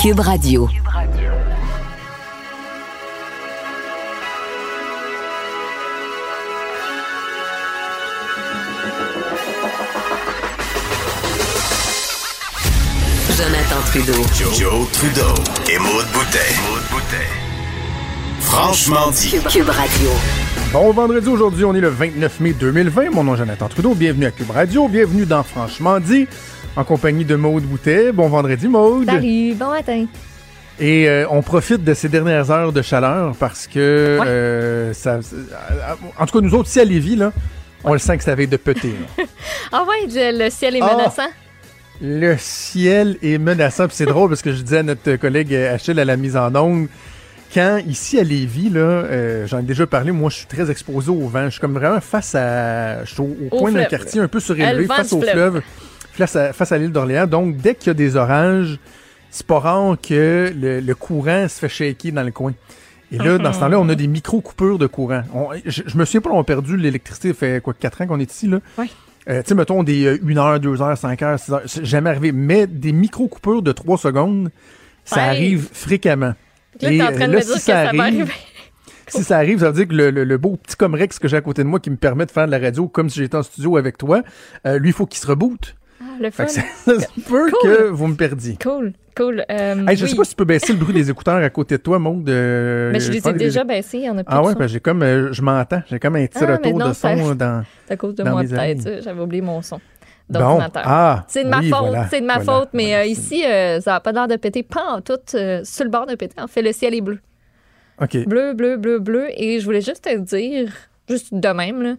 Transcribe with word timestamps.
Cube 0.00 0.20
Radio. 0.20 0.68
Jonathan 13.36 13.80
Trudeau. 13.86 14.12
Joe, 14.54 14.86
Trudeau 14.92 15.34
et 15.68 15.78
Maude 15.78 16.06
Boutet. 16.12 16.38
Franchement 18.38 19.10
dit. 19.10 19.30
Cube 19.50 19.68
Radio. 19.68 20.10
Bon 20.72 20.92
vendredi, 20.92 21.28
aujourd'hui, 21.28 21.64
on 21.64 21.74
est 21.74 21.80
le 21.80 21.88
29 21.88 22.40
mai 22.40 22.52
2020. 22.52 23.10
Mon 23.10 23.24
nom 23.24 23.34
est 23.34 23.38
Jonathan 23.38 23.68
Trudeau. 23.68 23.94
Bienvenue 23.94 24.26
à 24.26 24.30
Cube 24.30 24.50
Radio. 24.50 24.86
Bienvenue 24.86 25.24
dans 25.24 25.42
Franchement 25.42 25.98
dit, 25.98 26.26
en 26.76 26.84
compagnie 26.84 27.24
de 27.24 27.36
Maude 27.36 27.62
Boutet. 27.64 28.12
Bon 28.12 28.28
vendredi, 28.28 28.68
Maude. 28.68 29.06
Salut, 29.06 29.54
bon 29.54 29.70
matin. 29.70 30.04
Et 30.78 31.08
euh, 31.08 31.26
on 31.30 31.40
profite 31.42 31.82
de 31.82 31.94
ces 31.94 32.08
dernières 32.08 32.50
heures 32.50 32.72
de 32.72 32.82
chaleur 32.82 33.34
parce 33.40 33.66
que 33.66 33.78
euh, 33.80 34.92
ça, 34.92 35.18
en 36.18 36.26
tout 36.26 36.38
cas 36.38 36.44
nous 36.44 36.54
autres 36.54 36.68
ici 36.68 36.78
à 36.80 36.84
Lévis 36.84 37.16
là, 37.16 37.32
on 37.82 37.94
le 37.94 37.98
sent 37.98 38.18
que 38.18 38.24
ça 38.24 38.32
avait 38.32 38.46
de 38.46 38.56
péter. 38.56 38.94
Ah 39.72 39.84
ouais, 39.84 40.06
le 40.32 40.48
ciel 40.50 40.76
est 40.76 40.80
Ah. 40.82 40.94
menaçant. 40.96 41.28
Le 42.00 42.36
ciel 42.38 43.18
est 43.22 43.36
menaçant. 43.38 43.86
Puis 43.88 43.96
c'est 43.96 44.06
drôle 44.06 44.28
parce 44.30 44.40
que 44.42 44.52
je 44.52 44.62
disais 44.62 44.78
à 44.78 44.82
notre 44.82 45.16
collègue 45.16 45.52
Achille 45.54 45.98
à 46.00 46.04
la 46.06 46.16
mise 46.16 46.36
en 46.36 46.54
onde, 46.54 46.86
quand 47.52 47.78
ici 47.86 48.18
à 48.18 48.22
Lévis, 48.22 48.70
là, 48.70 48.80
euh, 48.80 49.46
j'en 49.46 49.58
ai 49.60 49.62
déjà 49.62 49.86
parlé, 49.86 50.12
moi 50.12 50.30
je 50.30 50.36
suis 50.36 50.46
très 50.46 50.70
exposé 50.70 51.10
au 51.10 51.26
vent. 51.28 51.44
Je 51.46 51.50
suis 51.50 51.60
comme 51.60 51.74
vraiment 51.74 52.00
face 52.00 52.34
à. 52.34 53.04
Je 53.04 53.10
suis 53.12 53.20
au, 53.20 53.36
au 53.50 53.56
coin 53.58 53.72
d'un 53.72 53.84
quartier 53.84 54.20
un 54.20 54.28
peu 54.28 54.38
Le 54.38 54.42
surélevé, 54.42 54.86
face 54.86 55.12
au 55.12 55.20
fleuve. 55.20 55.32
fleuve, 55.34 55.62
face 56.12 56.36
à, 56.36 56.52
face 56.52 56.72
à 56.72 56.78
l'île 56.78 56.92
d'Orléans. 56.92 57.26
Donc 57.26 57.56
dès 57.56 57.74
qu'il 57.74 57.88
y 57.88 57.90
a 57.90 57.94
des 57.94 58.16
orages, 58.16 58.78
c'est 59.30 59.46
pas 59.46 59.58
rare 59.58 59.96
que 60.00 60.52
le, 60.58 60.80
le 60.80 60.94
courant 60.94 61.46
se 61.48 61.58
fait 61.58 61.68
shaker 61.68 62.12
dans 62.12 62.22
le 62.22 62.30
coin. 62.32 62.52
Et 63.10 63.16
là, 63.16 63.38
dans 63.38 63.52
ce 63.54 63.60
temps-là, 63.60 63.80
on 63.80 63.88
a 63.88 63.94
des 63.94 64.06
micro-coupures 64.06 64.78
de 64.78 64.86
courant. 64.86 65.22
On- 65.32 65.48
je, 65.64 65.82
je 65.86 65.96
me 65.96 66.04
souviens 66.04 66.20
pas, 66.20 66.30
on 66.30 66.40
a 66.40 66.44
perdu 66.44 66.76
l'électricité, 66.76 67.28
ça 67.28 67.34
fait 67.34 67.62
quoi, 67.62 67.72
4 67.72 68.02
ans 68.02 68.06
qu'on 68.06 68.20
est 68.20 68.30
ici, 68.30 68.46
là? 68.48 68.58
Euh, 69.30 69.40
tu 69.42 69.48
sais, 69.48 69.54
mettons 69.54 69.82
des 69.82 70.18
1 70.22 70.36
heure, 70.36 70.60
2 70.60 70.82
heures, 70.82 70.96
5 70.98 71.22
heures, 71.22 71.38
6 71.38 71.52
heures, 71.52 71.62
c'est 71.64 71.84
jamais 71.86 72.10
arrivé. 72.10 72.32
Mais 72.32 72.66
des 72.66 72.92
micro-coupures 72.92 73.62
de 73.62 73.72
3 73.72 73.96
secondes, 73.96 74.50
ça 75.06 75.22
arrive 75.22 75.68
fréquemment. 75.72 76.34
Là, 76.82 76.88
t'es 76.90 77.02
en 77.02 77.12
train 77.12 77.24
euh, 77.24 77.26
de 77.28 77.32
me 77.36 77.40
si 77.40 77.46
dire 77.46 77.54
que 77.56 77.60
ça 77.60 77.66
ça, 77.66 77.82
va 77.82 77.88
arrive- 77.88 78.00
arriver. 78.22 78.24
Si 79.10 79.24
ça 79.24 79.38
arrive, 79.38 79.60
ça 79.60 79.70
veut 79.70 79.72
dire 79.72 79.88
que 79.88 79.94
le, 79.94 80.10
le- 80.10 80.24
le 80.24 80.36
beau 80.36 80.56
petit 80.62 80.76
Comrex 80.76 81.18
que 81.18 81.28
j'ai 81.28 81.38
à 81.38 81.40
côté 81.40 81.62
de 81.62 81.68
moi 81.68 81.80
qui 81.80 81.88
me 81.88 81.96
permet 81.96 82.26
de 82.26 82.30
faire 82.30 82.44
de 82.44 82.50
la 82.50 82.58
radio 82.58 82.88
comme 82.88 83.08
si 83.08 83.20
j'étais 83.20 83.36
en 83.38 83.42
studio 83.42 83.78
avec 83.78 83.96
toi, 83.96 84.22
euh, 84.66 84.78
lui, 84.78 84.90
il 84.90 84.92
faut 84.92 85.06
qu'il 85.06 85.18
se 85.18 85.26
reboote. 85.26 85.76
Ah, 86.00 86.04
le 86.20 86.30
fun. 86.30 86.46
ça, 86.46 86.60
ça 86.84 87.00
se 87.00 87.06
peut 87.26 87.50
Cool. 87.50 87.70
que 87.76 87.82
vous 87.88 88.06
me 88.06 88.16
perdiez. 88.16 88.58
Cool, 88.62 88.92
cool. 89.16 89.46
Euh, 89.50 89.86
Hey, 89.86 89.96
je 89.96 90.04
oui. 90.04 90.10
sais 90.10 90.14
pas 90.16 90.24
si 90.24 90.30
tu 90.30 90.36
peux 90.36 90.44
baisser 90.44 90.74
le 90.74 90.78
bruit 90.78 90.92
des 90.92 91.08
écouteurs 91.08 91.36
à 91.42 91.48
côté 91.48 91.78
de 91.78 91.82
toi, 91.82 91.98
Maud. 91.98 92.28
euh, 92.28 92.90
Mais 92.92 93.00
je 93.00 93.10
les 93.10 93.26
ai 93.26 93.32
déjà 93.32 93.64
baissés, 93.64 93.96
il 93.98 94.04
y 94.04 94.10
en 94.10 94.18
a 94.18 94.24
plus 94.24 94.34
Ah 94.36 94.42
ouais, 94.42 94.54
ben 94.54 94.66
j'ai 94.66 94.78
comme, 94.80 95.02
je 95.32 95.40
m'entends, 95.40 95.82
j'ai 95.90 95.98
comme 95.98 96.16
un 96.16 96.26
petit 96.26 96.44
Ah, 96.44 96.52
retour 96.56 96.78
non, 96.78 96.88
de 96.90 96.92
ça- 96.92 97.16
son 97.16 97.34
dans. 97.34 97.64
C'est 97.86 97.94
à 97.94 97.96
cause 97.96 98.14
de 98.14 98.22
dans 98.24 98.32
moi 98.32 98.42
peut-être, 98.44 98.82
ça. 98.82 99.00
j'avais 99.00 99.20
oublié 99.22 99.40
mon 99.40 99.62
son 99.62 99.80
Bon, 100.30 100.60
ah, 100.74 101.24
c'est 101.26 101.44
de 101.44 101.48
ma 101.48 101.60
oui, 101.60 101.70
faute, 101.70 101.78
voilà, 101.78 102.08
c'est 102.10 102.20
de 102.20 102.26
ma 102.26 102.38
voilà, 102.38 102.60
faute, 102.60 102.68
mais 102.74 102.88
voilà, 102.88 103.00
euh, 103.00 103.06
ici, 103.06 103.44
euh, 103.46 103.80
ça 103.80 103.92
n'a 103.92 104.00
pas 104.00 104.12
l'air 104.12 104.28
de 104.28 104.36
péter, 104.36 104.62
pas 104.62 104.96
en 104.96 105.00
tout, 105.00 105.18
euh, 105.34 105.62
sur 105.64 105.84
le 105.84 105.90
bord 105.90 106.04
de 106.04 106.14
péter. 106.16 106.38
En 106.38 106.46
fait, 106.46 106.60
le 106.60 106.72
ciel 106.72 106.94
est 106.94 107.00
bleu. 107.00 107.18
Ok. 108.00 108.26
Bleu, 108.26 108.52
bleu, 108.52 108.76
bleu, 108.76 108.98
bleu. 108.98 109.28
Et 109.30 109.58
je 109.58 109.64
voulais 109.64 109.80
juste 109.80 110.04
te 110.04 110.16
dire, 110.18 110.70
juste 111.08 111.32
de 111.32 111.48
même, 111.48 111.82
là, 111.82 111.94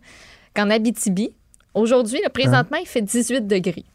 qu'en 0.55 0.69
Abitibi, 0.69 1.33
aujourd'hui, 1.73 2.21
là, 2.21 2.29
présentement, 2.29 2.77
il 2.77 2.87
fait 2.87 3.01
18 3.01 3.47
degrés. 3.47 3.85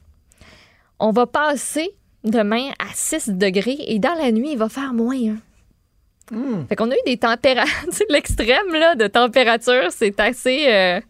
On 0.99 1.13
va 1.13 1.27
passer 1.27 1.95
demain 2.25 2.71
à 2.81 2.93
6 2.93 3.31
degrés 3.31 3.79
et 3.87 4.01
dans 4.01 4.15
la 4.15 4.33
nuit, 4.33 4.53
il 4.53 4.59
va 4.59 4.69
faire 4.69 4.93
moins 4.95 5.15
1. 5.15 6.67
Fait 6.69 6.75
qu'on 6.75 6.91
a 6.91 6.95
eu 6.95 7.03
des 7.07 7.19
températures, 7.19 8.07
l'extrême 8.11 8.73
là, 8.73 8.97
de 8.97 9.07
température, 9.07 9.91
c'est 9.91 10.19
assez. 10.19 11.03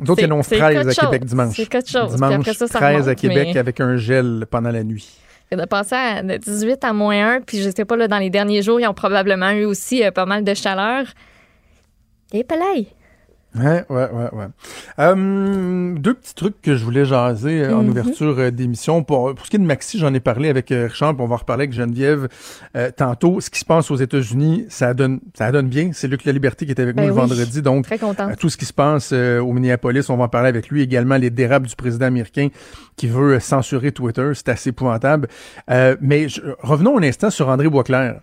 Ils 0.00 0.24
annoncent 0.24 0.48
c'est 0.48 0.58
13 0.58 0.76
à 0.76 0.84
quelque 0.84 1.00
Québec 1.00 1.22
chose. 1.22 1.28
dimanche. 1.30 1.56
C'est 1.56 1.66
quelque 1.66 1.88
chose. 1.90 2.14
Dimanche, 2.14 2.34
après 2.34 2.54
ça, 2.54 2.66
ça 2.66 2.78
13 2.78 2.82
à 2.82 3.00
remonte, 3.02 3.16
Québec 3.16 3.48
mais- 3.54 3.58
avec 3.58 3.80
un 3.80 3.96
gel 3.96 4.46
pendant 4.50 4.70
la 4.70 4.84
nuit. 4.84 5.08
De 5.50 5.64
passer 5.64 5.94
à 5.94 6.22
de 6.22 6.36
18 6.36 6.84
à 6.84 6.92
moins 6.92 7.36
1, 7.36 7.40
puis 7.40 7.62
je 7.62 7.70
sais 7.70 7.84
pas, 7.86 7.96
là, 7.96 8.06
dans 8.06 8.18
les 8.18 8.28
derniers 8.30 8.60
jours, 8.62 8.80
ils 8.80 8.86
ont 8.86 8.92
probablement 8.94 9.50
eu 9.50 9.64
aussi 9.64 10.04
euh, 10.04 10.10
pas 10.10 10.26
mal 10.26 10.44
de 10.44 10.52
chaleur. 10.54 11.06
Et 12.34 12.44
palais. 12.44 12.86
Ouais, 13.56 13.84
ouais, 13.88 14.08
ouais, 14.12 14.28
ouais. 14.34 14.46
Euh, 14.98 15.94
deux 15.98 16.14
petits 16.14 16.34
trucs 16.34 16.60
que 16.60 16.76
je 16.76 16.84
voulais 16.84 17.04
jaser 17.04 17.62
euh, 17.64 17.76
en 17.76 17.82
Mhm. 17.82 17.88
ouverture 17.90 18.34
euh, 18.38 18.50
d'émission. 18.50 19.02
Pour, 19.02 19.34
pour 19.34 19.46
ce 19.46 19.50
qui 19.50 19.56
est 19.56 19.58
de 19.58 19.64
Maxi, 19.64 19.98
j'en 19.98 20.12
ai 20.12 20.20
parlé 20.20 20.48
avec 20.50 20.70
euh, 20.70 20.86
Richard, 20.90 21.14
puis 21.14 21.22
on 21.24 21.26
va 21.28 21.34
en 21.34 21.38
reparler 21.38 21.62
avec 21.62 21.72
Geneviève 21.72 22.28
euh, 22.76 22.90
tantôt. 22.94 23.40
Ce 23.40 23.48
qui 23.48 23.58
se 23.58 23.64
passe 23.64 23.90
aux 23.90 23.96
États-Unis, 23.96 24.66
ça 24.68 24.92
donne, 24.92 25.20
ça 25.36 25.50
donne 25.50 25.68
bien. 25.68 25.90
C'est 25.94 26.08
Luc 26.08 26.24
La 26.24 26.32
Liberté 26.32 26.66
qui 26.66 26.72
est 26.72 26.80
avec 26.80 26.94
Ben 26.94 27.02
nous 27.02 27.08
le 27.08 27.14
vendredi, 27.14 27.62
donc 27.62 27.84
Très 27.86 27.98
contente. 27.98 28.30
Euh, 28.32 28.34
tout 28.38 28.50
ce 28.50 28.56
qui 28.58 28.66
se 28.66 28.72
passe 28.74 29.12
au 29.12 29.52
Minneapolis, 29.52 30.08
on 30.10 30.16
va 30.16 30.24
en 30.24 30.28
parler 30.28 30.48
avec 30.50 30.68
lui 30.68 30.82
également. 30.82 31.16
Les 31.16 31.30
dérapes 31.30 31.66
du 31.66 31.74
président 31.74 32.06
américain 32.06 32.48
qui 32.96 33.06
veut 33.08 33.40
censurer 33.40 33.92
Twitter, 33.92 34.30
c'est 34.34 34.50
assez 34.50 34.70
épouvantable. 34.70 35.28
Euh, 35.70 35.96
mais 36.00 36.28
je- 36.28 36.42
revenons 36.60 36.98
un 36.98 37.02
instant 37.02 37.30
sur 37.30 37.48
André 37.48 37.68
Boisclair. 37.68 38.20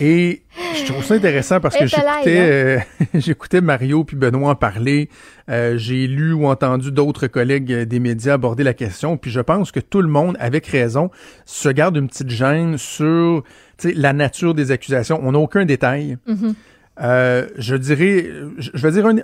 Et 0.00 0.42
je 0.74 0.84
trouve 0.92 1.04
ça 1.04 1.14
intéressant 1.14 1.60
parce 1.60 1.76
que 1.76 1.86
j'écoutais 1.86 2.24
euh, 2.26 2.78
j'écoutais 3.14 3.60
Mario 3.60 4.04
puis 4.04 4.16
Benoît 4.16 4.50
en 4.50 4.54
parler. 4.54 5.08
Euh, 5.48 5.76
J'ai 5.76 6.06
lu 6.06 6.32
ou 6.32 6.46
entendu 6.46 6.90
d'autres 6.90 7.26
collègues 7.26 7.72
euh, 7.72 7.84
des 7.84 8.00
médias 8.00 8.34
aborder 8.34 8.64
la 8.64 8.74
question. 8.74 9.16
Puis 9.16 9.30
je 9.30 9.40
pense 9.40 9.70
que 9.70 9.80
tout 9.80 10.02
le 10.02 10.08
monde, 10.08 10.36
avec 10.40 10.66
raison, 10.66 11.10
se 11.44 11.68
garde 11.68 11.96
une 11.96 12.08
petite 12.08 12.30
gêne 12.30 12.76
sur 12.78 13.44
la 13.84 14.12
nature 14.12 14.54
des 14.54 14.70
accusations. 14.70 15.20
On 15.22 15.32
n'a 15.32 15.38
aucun 15.38 15.64
détail. 15.64 16.18
Mhm. 16.26 16.54
Euh, 17.00 17.46
je 17.56 17.74
dirais, 17.76 18.30
je 18.58 18.70
je 18.74 18.82
vais 18.86 18.92
dire 18.92 19.06
un, 19.06 19.16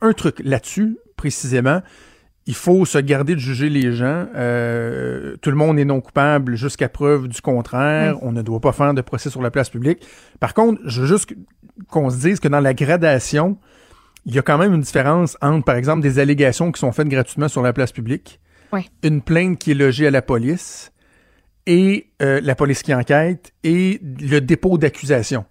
un 0.00 0.12
truc 0.12 0.40
là-dessus, 0.44 0.96
précisément. 1.16 1.82
Il 2.48 2.54
faut 2.54 2.84
se 2.84 2.98
garder 2.98 3.34
de 3.34 3.40
juger 3.40 3.68
les 3.68 3.92
gens. 3.92 4.26
Euh, 4.36 5.36
tout 5.42 5.50
le 5.50 5.56
monde 5.56 5.78
est 5.78 5.84
non 5.84 6.00
coupable 6.00 6.54
jusqu'à 6.54 6.88
preuve 6.88 7.26
du 7.26 7.40
contraire. 7.40 8.18
On 8.22 8.30
ne 8.30 8.42
doit 8.42 8.60
pas 8.60 8.72
faire 8.72 8.94
de 8.94 9.00
procès 9.00 9.30
sur 9.30 9.42
la 9.42 9.50
place 9.50 9.68
publique. 9.68 10.06
Par 10.38 10.54
contre, 10.54 10.80
je 10.84 11.00
veux 11.00 11.08
juste 11.08 11.34
qu'on 11.88 12.08
se 12.08 12.18
dise 12.18 12.38
que 12.38 12.46
dans 12.46 12.60
la 12.60 12.72
gradation, 12.72 13.58
il 14.26 14.34
y 14.34 14.38
a 14.38 14.42
quand 14.42 14.58
même 14.58 14.74
une 14.74 14.80
différence 14.80 15.36
entre, 15.42 15.64
par 15.64 15.76
exemple, 15.76 16.02
des 16.02 16.18
allégations 16.18 16.70
qui 16.72 16.80
sont 16.80 16.92
faites 16.92 17.08
gratuitement 17.08 17.48
sur 17.48 17.62
la 17.62 17.72
place 17.72 17.92
publique, 17.92 18.40
une 19.02 19.22
plainte 19.22 19.58
qui 19.58 19.70
est 19.70 19.74
logée 19.74 20.06
à 20.06 20.10
la 20.10 20.22
police 20.22 20.92
et 21.66 22.10
euh, 22.22 22.40
la 22.42 22.54
police 22.54 22.82
qui 22.82 22.94
enquête 22.94 23.52
et 23.64 24.00
le 24.02 24.40
dépôt 24.40 24.78
d'accusation. 24.78 25.44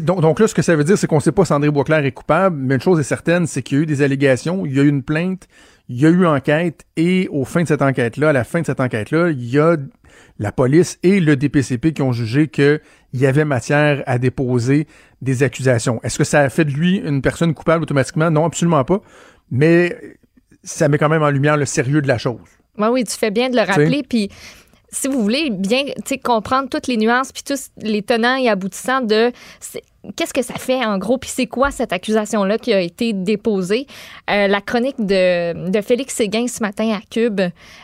Donc, 0.00 0.20
donc 0.20 0.40
là, 0.40 0.48
ce 0.48 0.54
que 0.54 0.62
ça 0.62 0.74
veut 0.74 0.84
dire, 0.84 0.96
c'est 0.96 1.06
qu'on 1.06 1.16
ne 1.16 1.20
sait 1.20 1.32
pas 1.32 1.44
si 1.44 1.52
André 1.52 1.70
Boisclair 1.70 2.04
est 2.04 2.12
coupable, 2.12 2.56
mais 2.56 2.76
une 2.76 2.80
chose 2.80 2.98
est 3.00 3.04
certaine, 3.04 3.46
c'est 3.46 3.62
qu'il 3.62 3.76
y 3.76 3.80
a 3.80 3.82
eu 3.82 3.86
des 3.86 4.00
allégations, 4.00 4.64
il 4.64 4.74
y 4.74 4.80
a 4.80 4.82
eu 4.82 4.88
une 4.88 5.02
plainte, 5.02 5.46
il 5.88 6.00
y 6.00 6.06
a 6.06 6.10
eu 6.10 6.26
enquête, 6.26 6.84
et 6.96 7.28
au 7.30 7.44
fin 7.44 7.62
de 7.62 7.68
cette 7.68 7.82
enquête-là, 7.82 8.30
à 8.30 8.32
la 8.32 8.44
fin 8.44 8.60
de 8.60 8.66
cette 8.66 8.80
enquête-là, 8.80 9.30
il 9.30 9.44
y 9.48 9.58
a 9.58 9.76
la 10.38 10.52
police 10.52 10.98
et 11.02 11.20
le 11.20 11.36
DPCP 11.36 11.92
qui 11.92 12.02
ont 12.02 12.12
jugé 12.12 12.48
qu'il 12.48 12.80
y 13.14 13.26
avait 13.26 13.44
matière 13.44 14.02
à 14.06 14.18
déposer 14.18 14.86
des 15.22 15.42
accusations. 15.42 16.00
Est-ce 16.02 16.18
que 16.18 16.24
ça 16.24 16.40
a 16.40 16.48
fait 16.48 16.64
de 16.64 16.70
lui 16.70 16.96
une 16.96 17.22
personne 17.22 17.54
coupable 17.54 17.82
automatiquement? 17.82 18.30
Non, 18.30 18.44
absolument 18.44 18.84
pas. 18.84 19.00
Mais 19.50 19.96
ça 20.62 20.88
met 20.88 20.98
quand 20.98 21.08
même 21.08 21.22
en 21.22 21.30
lumière 21.30 21.56
le 21.56 21.64
sérieux 21.64 22.02
de 22.02 22.08
la 22.08 22.18
chose. 22.18 22.40
Ouais, 22.76 22.88
oui, 22.88 23.04
tu 23.04 23.16
fais 23.16 23.30
bien 23.30 23.48
de 23.50 23.56
le 23.56 23.62
rappeler. 23.62 24.02
Puis, 24.08 24.28
si 24.90 25.08
vous 25.08 25.22
voulez 25.22 25.50
bien 25.50 25.84
comprendre 26.24 26.68
toutes 26.68 26.86
les 26.86 26.96
nuances, 26.96 27.32
puis 27.32 27.42
tous 27.42 27.70
les 27.82 28.02
tenants 28.02 28.36
et 28.36 28.48
aboutissants 28.48 29.00
de 29.02 29.32
qu'est-ce 30.16 30.32
que 30.32 30.42
ça 30.42 30.54
fait 30.54 30.84
en 30.84 30.96
gros, 30.98 31.18
puis 31.18 31.30
c'est 31.32 31.46
quoi 31.46 31.70
cette 31.70 31.92
accusation-là 31.92 32.58
qui 32.58 32.72
a 32.72 32.80
été 32.80 33.12
déposée? 33.12 33.86
Euh, 34.30 34.46
la 34.48 34.60
chronique 34.60 34.96
de, 34.98 35.68
de 35.70 35.80
Félix 35.82 36.14
Séguin 36.14 36.46
ce 36.48 36.62
matin 36.62 36.90
à 36.96 37.00
Cube 37.10 37.40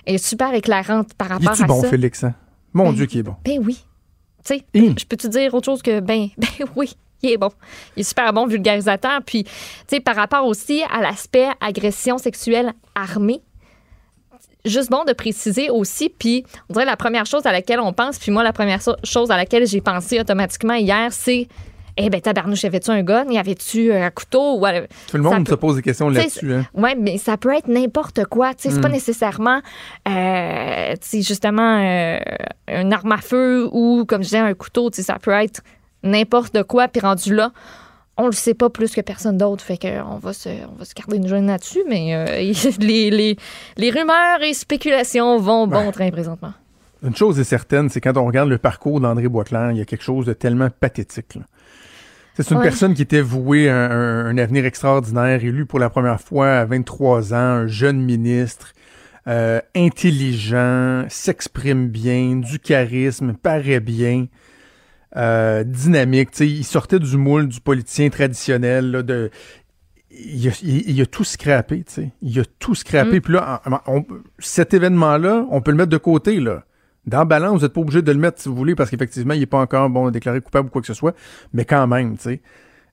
est 0.06 0.18
super 0.18 0.54
éclairante 0.54 1.12
par 1.14 1.28
rapport 1.28 1.60
à 1.60 1.66
bon, 1.66 1.80
ça. 1.82 1.88
Félix? 1.90 2.24
hein? 2.24 2.34
Mon 2.72 2.84
Ben, 2.90 2.94
Dieu, 2.94 3.06
qui 3.06 3.18
est 3.18 3.22
bon. 3.22 3.34
Ben 3.44 3.58
oui. 3.64 3.84
Tu 4.44 4.56
sais, 4.56 4.64
Hum. 4.74 4.94
je 4.98 5.04
peux 5.04 5.16
te 5.16 5.26
dire 5.26 5.52
autre 5.54 5.66
chose 5.66 5.82
que 5.82 6.00
ben, 6.00 6.28
ben 6.38 6.66
oui. 6.76 6.94
Il 7.22 7.30
est 7.30 7.36
bon. 7.38 7.50
Il 7.96 8.00
est 8.00 8.04
super 8.04 8.32
bon 8.34 8.46
vulgarisateur. 8.46 9.20
Puis, 9.24 9.44
tu 9.44 9.50
sais, 9.88 10.00
par 10.00 10.14
rapport 10.14 10.44
aussi 10.46 10.82
à 10.92 11.00
l'aspect 11.00 11.48
agression 11.60 12.18
sexuelle 12.18 12.74
armée, 12.94 13.40
juste 14.64 14.90
bon 14.90 15.04
de 15.04 15.12
préciser 15.12 15.70
aussi, 15.70 16.08
puis 16.08 16.44
on 16.68 16.72
dirait 16.74 16.84
la 16.86 16.96
première 16.96 17.26
chose 17.26 17.44
à 17.46 17.52
laquelle 17.52 17.80
on 17.80 17.92
pense, 17.92 18.18
puis 18.18 18.30
moi, 18.30 18.42
la 18.42 18.52
première 18.52 18.80
so- 18.82 18.96
chose 19.04 19.30
à 19.30 19.36
laquelle 19.36 19.66
j'ai 19.66 19.80
pensé 19.80 20.18
automatiquement 20.20 20.74
hier, 20.74 21.12
c'est 21.12 21.48
eh 21.96 22.10
ben 22.10 22.20
tabarnouche, 22.20 22.64
y 22.64 22.66
avait-tu 22.66 22.90
un 22.90 23.02
gun? 23.04 23.24
Y 23.30 23.38
avait-tu 23.38 23.92
un 23.92 24.10
couteau? 24.10 24.58
Ou, 24.58 24.66
euh, 24.66 24.84
Tout 25.08 25.16
le 25.16 25.22
monde 25.22 25.44
peut- 25.46 25.52
se 25.52 25.54
pose 25.54 25.76
des 25.76 25.82
questions 25.82 26.08
là-dessus. 26.08 26.52
Hein. 26.52 26.64
Ouais, 26.74 26.96
mais 26.96 27.18
ça 27.18 27.36
peut 27.36 27.54
être 27.54 27.68
n'importe 27.68 28.24
quoi. 28.24 28.50
Sais, 28.56 28.70
c'est 28.70 28.80
pas 28.80 28.88
nécessairement, 28.88 29.60
euh, 30.08 30.94
justement, 31.12 31.78
euh, 31.80 32.18
une 32.68 32.92
arme 32.92 33.12
à 33.12 33.18
feu 33.18 33.68
ou, 33.70 34.04
comme 34.08 34.22
je 34.22 34.28
disais, 34.28 34.38
un 34.38 34.54
couteau. 34.54 34.90
Ça 34.92 35.18
peut 35.20 35.30
être 35.30 35.60
n'importe 36.02 36.64
quoi. 36.64 36.88
Puis 36.88 37.00
rendu 37.00 37.32
là, 37.34 37.52
on 38.16 38.26
le 38.26 38.32
sait 38.32 38.54
pas 38.54 38.70
plus 38.70 38.94
que 38.94 39.00
personne 39.00 39.36
d'autre. 39.38 39.64
Fait 39.64 39.76
que 39.76 40.02
on 40.04 40.18
va 40.18 40.32
se, 40.32 40.48
on 40.48 40.76
va 40.78 40.84
se 40.84 40.94
garder 40.94 41.16
une 41.16 41.26
jeune 41.28 41.46
là-dessus. 41.46 41.82
Mais 41.88 42.14
euh, 42.14 42.26
les, 42.80 43.10
les, 43.10 43.36
les 43.76 43.90
rumeurs 43.90 44.42
et 44.42 44.54
spéculations 44.54 45.38
vont 45.38 45.66
bon 45.66 45.90
train 45.92 46.10
présentement. 46.10 46.52
Une 47.02 47.14
chose 47.14 47.38
est 47.38 47.44
certaine, 47.44 47.90
c'est 47.90 48.00
quand 48.00 48.16
on 48.16 48.24
regarde 48.24 48.48
le 48.48 48.56
parcours 48.58 48.98
d'André 49.00 49.28
Boisclair, 49.28 49.70
il 49.72 49.76
y 49.76 49.80
a 49.82 49.84
quelque 49.84 50.04
chose 50.04 50.24
de 50.24 50.32
tellement 50.32 50.70
pathétique. 50.70 51.34
là. 51.34 51.42
C'est 52.36 52.50
une 52.50 52.56
Ouais. 52.56 52.62
personne 52.64 52.94
qui 52.94 53.02
était 53.02 53.20
vouée 53.20 53.68
à 53.68 53.76
un, 53.92 54.26
un 54.26 54.38
avenir 54.38 54.64
extraordinaire, 54.64 55.44
élu 55.44 55.66
pour 55.66 55.78
la 55.78 55.90
première 55.90 56.20
fois 56.20 56.48
à 56.56 56.64
23 56.64 57.32
ans, 57.34 57.36
un 57.36 57.66
jeune 57.66 58.00
ministre, 58.00 58.72
euh, 59.28 59.60
intelligent, 59.76 61.04
s'exprime 61.08 61.88
bien, 61.88 62.36
du 62.36 62.58
charisme, 62.58 63.34
paraît 63.34 63.80
bien, 63.80 64.26
euh, 65.16 65.64
dynamique. 65.64 66.30
Tu 66.32 66.36
sais, 66.38 66.48
il 66.48 66.64
sortait 66.64 66.98
du 66.98 67.16
moule 67.16 67.48
du 67.48 67.60
politicien 67.60 68.08
traditionnel. 68.10 68.90
là, 68.90 69.02
de, 69.02 69.30
il, 70.10 70.48
a, 70.48 70.52
il- 70.62 70.90
il 70.90 71.00
a 71.02 71.06
tout 71.06 71.24
scrappé, 71.24 71.84
tu 71.84 71.92
sais. 71.92 72.10
Il 72.22 72.38
a 72.40 72.44
tout 72.58 72.74
scrappé. 72.74 73.20
Puis 73.20 73.32
là, 73.34 73.60
on- 73.86 74.04
cet 74.38 74.74
événement-là, 74.74 75.46
on 75.50 75.60
peut 75.60 75.70
le 75.70 75.76
mettre 75.76 75.90
de 75.90 75.96
côté, 75.98 76.40
là. 76.40 76.64
Dans 77.06 77.18
la 77.18 77.24
balance, 77.26 77.58
vous 77.58 77.62
n'êtes 77.66 77.72
pas 77.74 77.80
obligé 77.82 78.00
de 78.00 78.12
le 78.12 78.18
mettre 78.18 78.40
si 78.40 78.48
vous 78.48 78.54
voulez, 78.54 78.74
parce 78.74 78.88
qu'effectivement, 78.90 79.34
il 79.34 79.40
n'est 79.40 79.46
pas 79.46 79.58
encore 79.58 79.90
bon 79.90 80.10
déclaré 80.10 80.40
coupable 80.40 80.68
ou 80.68 80.70
quoi 80.70 80.80
que 80.80 80.86
ce 80.86 80.94
soit. 80.94 81.14
Mais 81.52 81.64
quand 81.64 81.86
même, 81.86 82.16
tu 82.16 82.22
sais. 82.22 82.40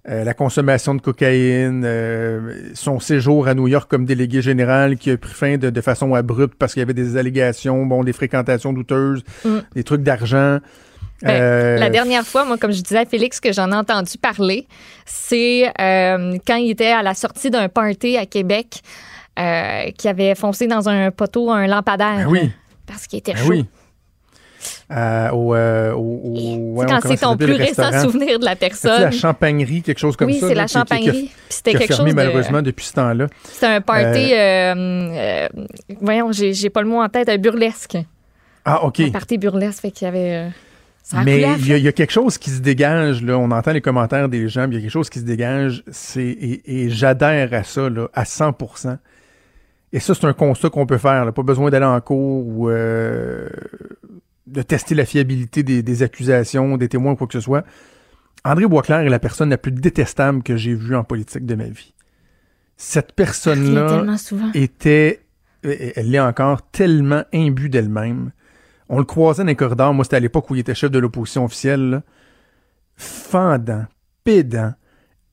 Euh, 0.10 0.24
la 0.24 0.34
consommation 0.34 0.96
de 0.96 1.00
cocaïne, 1.02 1.84
euh, 1.86 2.72
son 2.74 3.00
séjour 3.00 3.48
à 3.48 3.54
New 3.54 3.68
York 3.68 3.88
comme 3.90 4.04
délégué 4.06 4.42
général 4.42 4.98
qui 4.98 5.12
a 5.12 5.18
pris 5.18 5.32
fin 5.34 5.58
de, 5.58 5.70
de 5.70 5.82
façon 5.82 6.16
abrupte 6.16 6.56
parce 6.58 6.74
qu'il 6.74 6.80
y 6.80 6.84
avait 6.84 6.96
des 6.96 7.18
allégations, 7.18 7.86
bon, 7.86 8.04
des 8.04 8.12
fréquentations 8.14 8.74
douteuses, 8.74 9.24
Mm. 9.46 9.50
des 9.76 9.84
trucs 9.84 10.02
d'argent. 10.02 10.58
Ben, 11.24 11.30
Euh, 11.42 11.78
La 11.78 11.90
dernière 11.90 12.26
fois, 12.26 12.46
moi, 12.46 12.58
comme 12.58 12.72
je 12.72 12.82
disais 12.82 13.00
à 13.00 13.06
Félix, 13.06 13.40
que 13.40 13.52
j'en 13.54 13.72
ai 13.72 13.76
entendu 13.76 14.18
parler, 14.18 14.68
c'est 15.06 15.68
euh, 15.80 16.38
quand 16.48 16.56
il 16.56 16.72
était 16.72 16.92
à 16.92 17.02
la 17.04 17.14
sortie 17.14 17.50
d'un 17.50 17.70
party 17.70 18.18
à 18.18 18.26
Québec, 18.26 18.82
euh, 19.40 19.92
qui 19.98 20.08
avait 20.08 20.36
foncé 20.36 20.68
dans 20.68 20.90
un 20.90 21.12
poteau, 21.12 21.52
un 21.52 21.68
lampadaire. 21.68 22.18
Ben 22.26 22.28
oui. 22.28 22.52
Parce 22.86 23.08
qu'il 23.08 23.20
était 23.20 23.34
Ben 23.34 23.40
chaud. 23.44 23.50
oui. 23.52 23.66
Euh, 24.92 25.30
au, 25.32 25.56
au, 25.56 26.74
ouais, 26.76 26.86
quand 26.86 27.00
c'est 27.02 27.18
ton 27.18 27.36
plus 27.38 27.54
récent 27.54 28.00
souvenir 28.02 28.38
de 28.38 28.46
la 28.46 28.56
personne. 28.56 29.02
la 29.02 29.10
champagnerie, 29.12 29.82
quelque 29.82 29.98
chose 30.00 30.16
comme 30.18 30.28
oui, 30.28 30.40
ça. 30.40 30.50
c'est 30.50 30.54
là, 30.54 30.62
la 30.64 30.68
qui- 30.68 30.74
champagnerie. 30.74 31.32
C'était 31.50 31.72
quelque 31.74 31.94
fermé 31.96 32.10
chose 32.12 32.16
de... 32.16 32.16
malheureusement 32.16 32.62
depuis 32.62 32.86
ce 32.86 32.94
temps-là. 32.94 33.28
C'était 33.46 33.66
un 33.68 33.82
party, 33.82 34.34
voyons, 36.02 36.32
j'ai 36.32 36.54
j'ai 36.54 36.70
pas 36.70 36.82
le 36.82 36.88
mot 36.90 37.02
en 37.02 37.10
tête, 37.10 37.30
un 37.30 37.38
burlesque. 37.38 37.98
Ah, 38.66 38.84
OK. 38.84 39.00
Un 39.00 39.10
party 39.12 39.38
burlesque, 39.38 39.82
fait 39.82 39.92
qu'il 39.92 40.06
y 40.06 40.10
avait... 40.10 40.50
Mais 41.26 41.42
il 41.58 41.68
y, 41.68 41.74
a- 41.74 41.78
il 41.78 41.84
y 41.84 41.88
a 41.88 41.92
quelque 41.92 42.12
chose 42.12 42.38
qui 42.38 42.50
se 42.52 42.62
dégage, 42.62 43.22
là. 43.24 43.38
On 43.38 43.52
entend 43.52 43.72
les 43.74 43.82
commentaires 43.82 44.30
des 44.30 44.48
gens, 44.48 44.68
il 44.68 44.74
y 44.76 44.78
a 44.78 44.82
quelque 44.82 44.90
chose 44.92 45.10
qui 45.10 45.20
se 45.20 45.26
dégage. 45.26 45.84
C'est, 45.92 46.24
et, 46.24 46.84
et 46.84 46.90
j'adhère 46.90 47.54
à 47.54 47.64
ça, 47.64 47.90
là, 47.90 48.08
à 48.14 48.24
100% 48.24 48.98
Et 49.94 50.00
ça, 50.00 50.14
c'est 50.16 50.26
un 50.26 50.34
constat 50.34 50.70
qu'on 50.70 50.86
peut 50.86 50.98
faire. 51.00 51.26
là. 51.26 51.32
Pas 51.32 51.44
besoin 51.44 51.70
d'aller 51.70 51.86
en 51.86 52.00
cours 52.02 52.48
ou 52.48 52.70
euh, 52.70 53.50
de 54.48 54.62
tester 54.62 54.96
la 54.96 55.06
fiabilité 55.06 55.64
des, 55.64 55.82
des 55.84 56.04
accusations, 56.04 56.78
des 56.78 56.88
témoins 56.88 57.14
ou 57.14 57.16
quoi 57.16 57.28
que 57.28 57.34
ce 57.34 57.40
soit. 57.42 57.66
André 58.44 58.66
Boisclair 58.68 59.00
est 59.02 59.10
la 59.10 59.20
personne 59.20 59.50
la 59.50 59.58
plus 59.58 59.72
détestable 59.72 60.44
que 60.44 60.56
j'ai 60.56 60.74
vue 60.74 60.96
en 60.96 61.04
politique 61.04 61.46
de 61.46 61.56
ma 61.56 61.66
vie. 61.66 61.94
Cette 62.78 63.12
personne-là 63.14 64.04
était, 64.56 65.22
elle 65.64 66.10
l'est 66.10 66.20
encore, 66.20 66.64
tellement 66.72 67.24
imbue 67.34 67.70
d'elle-même. 67.70 68.32
On 68.94 69.00
le 69.00 69.06
croisait 69.06 69.44
dans 69.44 69.48
les 69.48 69.56
corridors. 69.56 69.94
Moi, 69.94 70.04
c'était 70.04 70.18
à 70.18 70.20
l'époque 70.20 70.50
où 70.50 70.56
il 70.56 70.60
était 70.60 70.76
chef 70.76 70.92
de 70.92 71.00
l'opposition 71.00 71.46
officielle. 71.46 71.90
là. 71.90 72.02
Fendant, 72.98 73.86
pédant, 74.26 74.74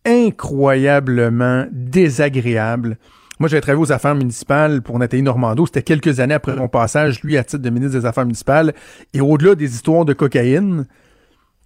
incroyablement 0.06 1.66
désagréable. 1.72 2.98
Moi, 3.40 3.48
j'avais 3.48 3.60
travaillé 3.60 3.82
aux 3.82 3.92
affaires 3.92 4.14
municipales 4.14 4.80
pour 4.80 4.96
Nathalie 5.00 5.22
Normando. 5.22 5.66
C'était 5.66 5.82
quelques 5.82 6.20
années 6.20 6.34
après 6.34 6.54
mon 6.54 6.68
passage, 6.68 7.20
lui, 7.24 7.36
à 7.36 7.42
titre 7.42 7.62
de 7.62 7.70
ministre 7.70 7.98
des 7.98 8.06
Affaires 8.06 8.24
municipales. 8.24 8.74
Et 9.12 9.20
au-delà 9.20 9.56
des 9.56 9.74
histoires 9.74 10.04
de 10.04 10.12
cocaïne 10.12 10.86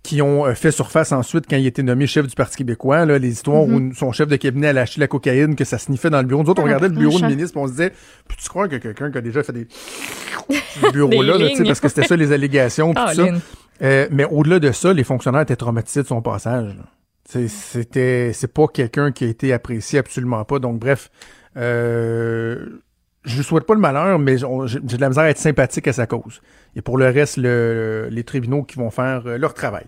qui 0.03 0.21
ont 0.21 0.47
euh, 0.47 0.55
fait 0.55 0.73
surface 0.73 1.13
ensuite 1.13 1.45
quand 1.49 1.57
il 1.57 1.67
était 1.67 1.83
nommé 1.83 2.07
chef 2.07 2.27
du 2.27 2.35
Parti 2.35 2.57
québécois, 2.57 3.05
là, 3.07 3.19
les 3.19 3.31
histoires 3.31 3.63
où 3.63 3.95
son 3.95 4.11
chef 4.13 4.29
de 4.29 4.37
cabinet 4.37 4.69
allait 4.69 4.81
acheter 4.81 5.01
la 5.01 5.07
cocaïne, 5.07 5.55
que 5.55 5.65
ça 5.65 5.79
sniffait 5.79 6.11
dans 6.11 6.21
le 6.21 6.27
bureau. 6.27 6.43
Nous 6.43 6.51
autres, 6.51 6.61
on 6.61 6.65
regardait 6.65 6.89
le 6.89 6.95
bureau 6.95 7.19
du 7.19 7.27
ministre, 7.27 7.53
puis 7.53 7.63
on 7.63 7.67
se 7.67 7.73
disait, 7.73 7.91
peux-tu 8.29 8.49
croire 8.49 8.69
que 8.69 8.77
quelqu'un 8.77 9.11
qui 9.11 9.19
a 9.19 9.21
déjà 9.21 9.43
fait 9.43 9.53
des 9.53 9.69
bureau-là, 10.93 11.39
là, 11.39 11.49
tu 11.49 11.57
sais, 11.57 11.63
lignes. 11.63 11.67
parce 11.67 11.81
que 11.81 11.89
c'était 11.89 12.07
ça 12.07 12.17
les 12.17 12.33
allégations, 12.33 12.93
puis 12.93 13.05
tout 13.11 13.15
ça. 13.15 13.29
Euh, 13.83 14.07
mais 14.11 14.25
au-delà 14.25 14.59
de 14.59 14.71
ça, 14.73 14.93
les 14.93 15.05
fonctionnaires 15.05 15.41
étaient 15.41 15.57
traumatisés 15.57 16.03
de 16.03 16.09
son 16.09 16.23
passage. 16.23 16.77
C'était, 17.25 18.33
c'est 18.35 18.53
pas 18.53 18.67
quelqu'un 18.67 19.13
qui 19.13 19.25
a 19.25 19.29
été 19.29 19.53
apprécié 19.53 19.99
absolument 19.99 20.45
pas. 20.45 20.59
Donc 20.59 20.79
bref, 20.79 21.11
euh, 21.57 22.67
je 23.25 23.37
lui 23.37 23.45
souhaite 23.45 23.65
pas 23.67 23.75
le 23.75 23.81
malheur, 23.81 24.19
mais 24.19 24.37
j'ai 24.39 24.81
de 24.81 25.01
la 25.01 25.09
misère 25.09 25.25
à 25.25 25.31
être 25.31 25.39
sympathique 25.39 25.87
à 25.89 25.93
sa 25.93 26.07
cause. 26.07 26.41
Et 26.77 26.83
pour 26.83 26.99
le 26.99 27.07
reste, 27.09 27.37
le- 27.37 28.09
les 28.11 28.25
tribunaux 28.25 28.63
qui 28.65 28.77
vont 28.77 28.91
faire 28.91 29.23
euh, 29.27 29.39
leur 29.39 29.55
travail. 29.55 29.85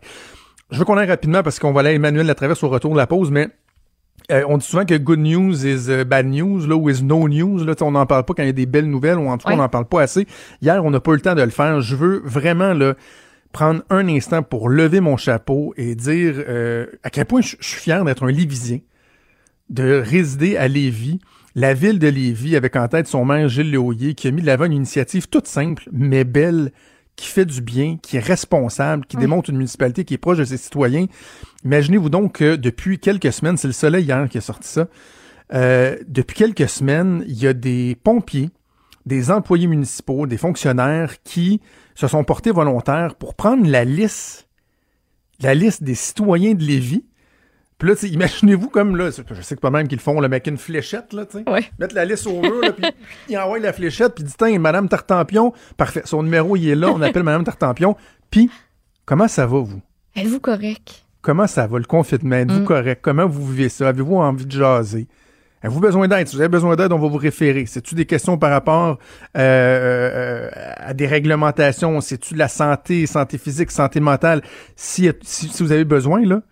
Je 0.71 0.79
veux 0.79 0.85
qu'on 0.85 0.97
aille 0.97 1.09
rapidement 1.09 1.43
parce 1.43 1.59
qu'on 1.59 1.73
va 1.73 1.81
aller 1.81 1.91
à 1.91 1.93
Emmanuel 1.95 2.27
Latraverse 2.27 2.63
au 2.63 2.69
retour 2.69 2.93
de 2.93 2.97
la 2.97 3.07
pause, 3.07 3.31
mais 3.31 3.49
euh, 4.31 4.43
on 4.49 4.57
dit 4.59 4.65
souvent 4.67 4.85
que 4.87 4.97
good 4.97 5.19
news 5.19 5.67
is 5.67 5.91
euh, 5.91 6.05
bad 6.05 6.27
news, 6.27 6.67
là, 6.67 6.75
ou 6.77 6.89
is 6.89 7.03
no 7.03 7.29
news. 7.29 7.65
Là, 7.65 7.75
on 7.83 7.91
n'en 7.91 8.07
parle 8.07 8.25
pas 8.25 8.35
quand 8.35 8.43
il 8.43 8.47
y 8.47 8.51
a 8.51 8.53
des 8.53 8.67
belles 8.67 8.89
nouvelles, 8.89 9.19
ou 9.19 9.29
en 9.29 9.37
tout 9.37 9.45
cas, 9.47 9.51
Ouais. 9.51 9.59
on 9.59 9.63
n'en 9.63 9.69
parle 9.69 9.87
pas 9.87 10.03
assez. 10.03 10.27
Hier, 10.63 10.83
on 10.85 10.91
n'a 10.91 11.01
pas 11.01 11.11
eu 11.13 11.17
le 11.17 11.21
temps 11.21 11.35
de 11.35 11.43
le 11.43 11.51
faire. 11.51 11.81
Je 11.81 11.97
veux 11.97 12.23
vraiment 12.25 12.73
là, 12.73 12.95
prendre 13.53 13.83
un 13.91 14.09
instant 14.09 14.43
pour 14.43 14.69
lever 14.69 15.01
mon 15.01 15.17
chapeau 15.17 15.75
et 15.77 15.95
dire 15.95 16.35
euh, 16.49 16.87
à 17.03 17.11
quel 17.11 17.27
point 17.27 17.41
je 17.43 17.57
je 17.61 17.69
suis 17.69 17.81
fier 17.81 18.05
d'être 18.05 18.23
un 18.25 18.31
Lévisien, 18.31 18.79
de 19.71 20.01
résider 20.05 20.57
à 20.57 20.69
Lévis. 20.69 21.19
La 21.57 21.73
ville 21.73 22.01
de 22.01 22.09
Lévis, 22.09 22.57
avec 22.57 22.75
en 22.75 22.89
tête 22.89 23.07
son 23.07 23.25
maire 23.25 23.49
Gilles 23.49 23.71
Léoyer, 23.71 24.15
qui 24.15 24.27
a 24.27 24.31
mis 24.33 24.43
de 24.43 24.47
l'avant 24.47 24.65
une 24.65 24.73
initiative 24.73 25.29
toute 25.29 25.47
simple, 25.47 25.89
mais 25.93 26.25
belle, 26.25 26.73
qui 27.15 27.29
fait 27.29 27.45
du 27.45 27.61
bien, 27.61 27.97
qui 28.03 28.17
est 28.17 28.21
responsable, 28.21 29.07
qui 29.07 29.17
démontre 29.17 29.51
une 29.51 29.57
municipalité 29.57 30.05
qui 30.05 30.15
est 30.15 30.19
proche 30.19 30.39
de 30.39 30.45
ses 30.45 30.57
citoyens. 30.57 31.07
Imaginez-vous 31.65 32.11
donc 32.11 32.39
que 32.39 32.57
depuis 32.57 32.99
quelques 32.99 33.33
semaines, 33.33 33.57
c'est 33.57 33.69
le 33.69 33.73
soleil 33.73 34.05
hier 34.05 34.29
qui 34.29 34.39
a 34.39 34.41
sorti 34.41 34.69
ça, 34.69 34.89
euh, 35.53 35.97
depuis 36.09 36.35
quelques 36.35 36.69
semaines, 36.69 37.25
il 37.29 37.41
y 37.41 37.47
a 37.47 37.53
des 37.53 37.97
pompiers, 38.03 38.51
des 39.07 39.31
employés 39.31 39.69
municipaux, 39.69 40.27
des 40.27 40.39
fonctionnaires 40.39 41.23
qui 41.23 41.61
se 41.95 42.09
sont 42.09 42.25
portés 42.25 42.51
volontaires 42.51 43.15
pour 43.15 43.35
prendre 43.35 43.69
la 43.69 43.85
liste, 43.85 44.49
la 45.41 45.55
liste 45.55 45.83
des 45.85 45.95
citoyens 45.95 46.55
de 46.55 46.65
Lévis. 46.65 47.05
Puis 47.79 47.89
là, 47.89 47.95
imaginez-vous 48.03 48.69
comme 48.69 48.97
là, 48.97 49.11
je 49.11 49.43
sais 49.43 49.57
que 49.57 49.61
pas 49.61 49.71
même 49.71 49.89
qu'ils 49.89 49.99
le 49.99 50.03
font, 50.03 50.19
mais 50.21 50.27
avec 50.27 50.47
une 50.47 50.59
fléchette, 50.59 51.13
là, 51.13 51.27
tu 51.27 51.39
sais. 51.39 51.51
Ouais. 51.51 51.65
Mettre 51.79 51.95
la 51.95 52.05
liste 52.05 52.27
au 52.27 52.41
mur, 52.41 52.61
là, 52.63 52.73
puis 52.73 52.87
il 53.29 53.37
envoie 53.39 53.59
la 53.59 53.73
fléchette, 53.73 54.15
puis 54.15 54.25
dit, 54.25 54.33
tiens, 54.39 54.59
Madame 54.59 54.89
Tartampion, 54.89 55.53
parfait, 55.77 56.03
son 56.05 56.23
numéro, 56.23 56.57
il 56.57 56.69
est 56.69 56.75
là, 56.77 56.91
on 56.91 57.03
appelle 57.03 57.25
Madame 57.25 57.45
Tartampion. 57.45 57.97
Puis, 58.31 58.49
comment 59.05 59.29
ça 59.29 59.47
va, 59.47 59.59
vous? 59.59 59.81
Êtes-vous 60.17 60.41
correct? 60.41 61.05
Comment 61.21 61.47
ça 61.47 61.67
va, 61.67 61.79
le 61.79 61.85
confinement? 61.85 62.37
Êtes-vous 62.37 62.61
Mm. 62.61 62.65
correct? 62.65 63.01
Comment 63.03 63.27
vous 63.27 63.47
vivez 63.51 63.69
ça? 63.69 63.89
Avez-vous 63.89 64.17
envie 64.17 64.47
de 64.47 64.53
jaser? 64.53 65.09
Avez-vous 65.63 65.81
besoin 65.81 66.07
d'aide? 66.07 66.29
Si 66.29 66.37
vous 66.37 66.43
avez 66.43 66.51
besoin 66.51 66.77
d'aide, 66.77 66.93
on 66.93 66.99
va 66.99 67.09
vous 67.09 67.17
référer. 67.17 67.65
C'est-tu 67.67 67.95
des 67.95 68.05
questions 68.05 68.37
par 68.37 68.51
rapport 68.51 68.99
euh, 69.37 69.41
euh, 69.41 70.51
à 70.77 70.93
des 70.93 71.07
réglementations? 71.07 72.01
C'est-tu 72.03 72.35
de 72.35 72.39
la 72.39 72.49
santé, 72.49 73.07
santé 73.07 73.39
physique, 73.39 73.71
santé 73.71 73.99
mentale? 74.01 74.43
Si, 74.77 75.11
si, 75.23 75.49
si 75.49 75.63
vous 75.63 75.73
avez 75.73 75.85
besoin, 75.87 76.25
là, 76.27 76.43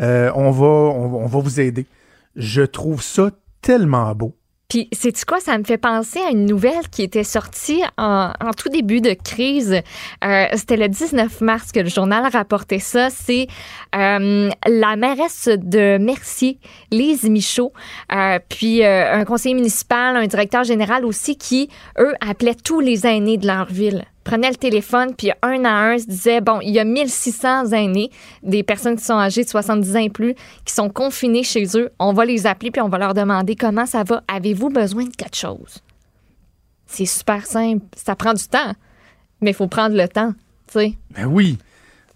euh, 0.00 0.30
on, 0.34 0.50
va, 0.50 1.38
vous 1.38 1.60
aider. 1.60 1.86
Je 2.34 2.62
trouve 2.62 3.02
ça 3.02 3.30
tellement 3.62 4.14
beau. 4.14 4.34
Puis, 4.68 4.88
sais-tu 4.92 5.24
quoi? 5.24 5.38
Ça 5.38 5.56
me 5.58 5.62
fait 5.62 5.78
penser 5.78 6.18
à 6.18 6.30
une 6.30 6.44
nouvelle 6.44 6.88
qui 6.90 7.04
était 7.04 7.22
sortie 7.22 7.82
en, 7.96 8.32
tout 8.56 8.68
début 8.68 9.00
de 9.00 9.12
crise. 9.12 9.80
Euh, 10.24 10.46
C'était 10.54 10.76
le 10.76 10.88
19 10.88 11.40
mars 11.40 11.70
que 11.70 11.78
le 11.78 11.88
journal 11.88 12.28
rapportait 12.32 12.80
ça. 12.80 13.08
C'est 13.08 13.46
euh, 13.94 14.50
la 14.66 14.96
mairesse 14.96 15.48
de 15.48 15.98
Mercier, 15.98 16.58
Lise 16.90 17.30
Michaud, 17.30 17.72
puis 18.48 18.84
un 18.84 19.24
conseiller 19.24 19.54
municipal, 19.54 20.16
un 20.16 20.26
directeur 20.26 20.64
général 20.64 21.04
aussi, 21.04 21.38
qui, 21.38 21.68
eux, 22.00 22.14
appelaient 22.20 22.56
tous 22.56 22.80
les 22.80 23.06
aînés 23.06 23.38
de 23.38 23.46
leur 23.46 23.66
ville 23.66 24.04
prenaient 24.26 24.50
le 24.50 24.56
téléphone, 24.56 25.14
puis 25.16 25.30
un 25.40 25.64
à 25.64 25.70
un 25.70 25.98
se 25.98 26.06
disaient, 26.06 26.40
bon, 26.40 26.58
il 26.60 26.70
y 26.70 26.80
a 26.80 26.84
1600 26.84 27.66
aînés, 27.70 28.10
des 28.42 28.64
personnes 28.64 28.96
qui 28.96 29.04
sont 29.04 29.14
âgées 29.14 29.44
de 29.44 29.48
70 29.48 29.96
ans 29.96 30.00
et 30.00 30.10
plus, 30.10 30.34
qui 30.64 30.74
sont 30.74 30.90
confinés 30.90 31.44
chez 31.44 31.64
eux. 31.76 31.90
On 32.00 32.12
va 32.12 32.24
les 32.24 32.46
appeler, 32.48 32.72
puis 32.72 32.82
on 32.82 32.88
va 32.88 32.98
leur 32.98 33.14
demander 33.14 33.54
comment 33.54 33.86
ça 33.86 34.02
va. 34.02 34.24
Avez-vous 34.26 34.68
besoin 34.68 35.04
de 35.04 35.14
quelque 35.14 35.36
chose? 35.36 35.78
C'est 36.86 37.06
super 37.06 37.46
simple. 37.46 37.84
Ça 37.96 38.16
prend 38.16 38.34
du 38.34 38.46
temps, 38.48 38.72
mais 39.40 39.52
il 39.52 39.54
faut 39.54 39.68
prendre 39.68 39.96
le 39.96 40.08
temps, 40.08 40.32
tu 40.66 40.80
sais. 40.80 40.94
Ben 41.10 41.26
oui. 41.26 41.56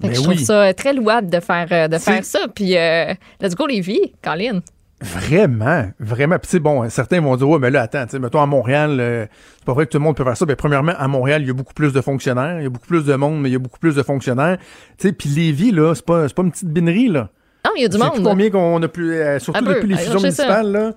Fait 0.00 0.08
Ben 0.08 0.10
que 0.10 0.16
je 0.16 0.22
trouve 0.22 0.36
oui. 0.36 0.44
ça 0.44 0.74
très 0.74 0.92
louable 0.92 1.30
de 1.30 1.38
faire, 1.38 1.68
euh, 1.70 1.86
de 1.86 1.98
faire 1.98 2.24
ça. 2.24 2.40
Puis, 2.52 2.76
euh, 2.76 3.14
let's 3.40 3.54
go, 3.54 3.68
les 3.68 3.80
vies, 3.80 4.12
Colin. 4.20 4.60
Vraiment, 5.02 5.86
vraiment. 5.98 6.36
Puis, 6.38 6.48
tu 6.48 6.50
sais, 6.52 6.58
bon, 6.60 6.88
certains 6.90 7.20
vont 7.22 7.34
dire, 7.34 7.48
ouais, 7.48 7.58
mais 7.58 7.70
là, 7.70 7.82
attends, 7.82 8.04
tu 8.04 8.10
sais, 8.10 8.18
mettons, 8.18 8.42
à 8.42 8.46
Montréal, 8.46 8.98
euh, 9.00 9.26
c'est 9.56 9.64
pas 9.64 9.72
vrai 9.72 9.86
que 9.86 9.92
tout 9.92 9.98
le 9.98 10.04
monde 10.04 10.14
peut 10.14 10.24
faire 10.24 10.36
ça. 10.36 10.44
Ben, 10.44 10.56
premièrement, 10.56 10.92
à 10.98 11.08
Montréal, 11.08 11.40
il 11.40 11.48
y 11.48 11.50
a 11.50 11.54
beaucoup 11.54 11.72
plus 11.72 11.92
de 11.94 12.00
fonctionnaires. 12.02 12.60
Il 12.60 12.64
y 12.64 12.66
a 12.66 12.68
beaucoup 12.68 12.86
plus 12.86 13.06
de 13.06 13.14
monde, 13.14 13.40
mais 13.40 13.48
il 13.48 13.52
y 13.52 13.56
a 13.56 13.58
beaucoup 13.58 13.78
plus 13.78 13.94
de 13.94 14.02
fonctionnaires. 14.02 14.58
Tu 14.98 15.08
sais, 15.08 15.12
puis 15.14 15.30
Lévis, 15.30 15.70
là, 15.70 15.94
c'est 15.94 16.04
pas, 16.04 16.28
pas 16.28 16.42
une 16.42 16.50
petite 16.50 16.68
binerie, 16.68 17.08
là. 17.08 17.30
Non, 17.64 17.72
il 17.76 17.82
y 17.82 17.84
a 17.86 17.88
du 17.88 17.96
monde. 17.96 18.22
combien 18.22 18.50
qu'on 18.50 18.82
a 18.82 18.88
plus, 18.88 19.14
euh, 19.14 19.38
surtout 19.38 19.64
peu. 19.64 19.74
depuis 19.74 19.88
les 19.88 19.96
fusions 19.96 20.18
ça. 20.18 20.22
municipales, 20.22 20.70
là. 20.72 20.92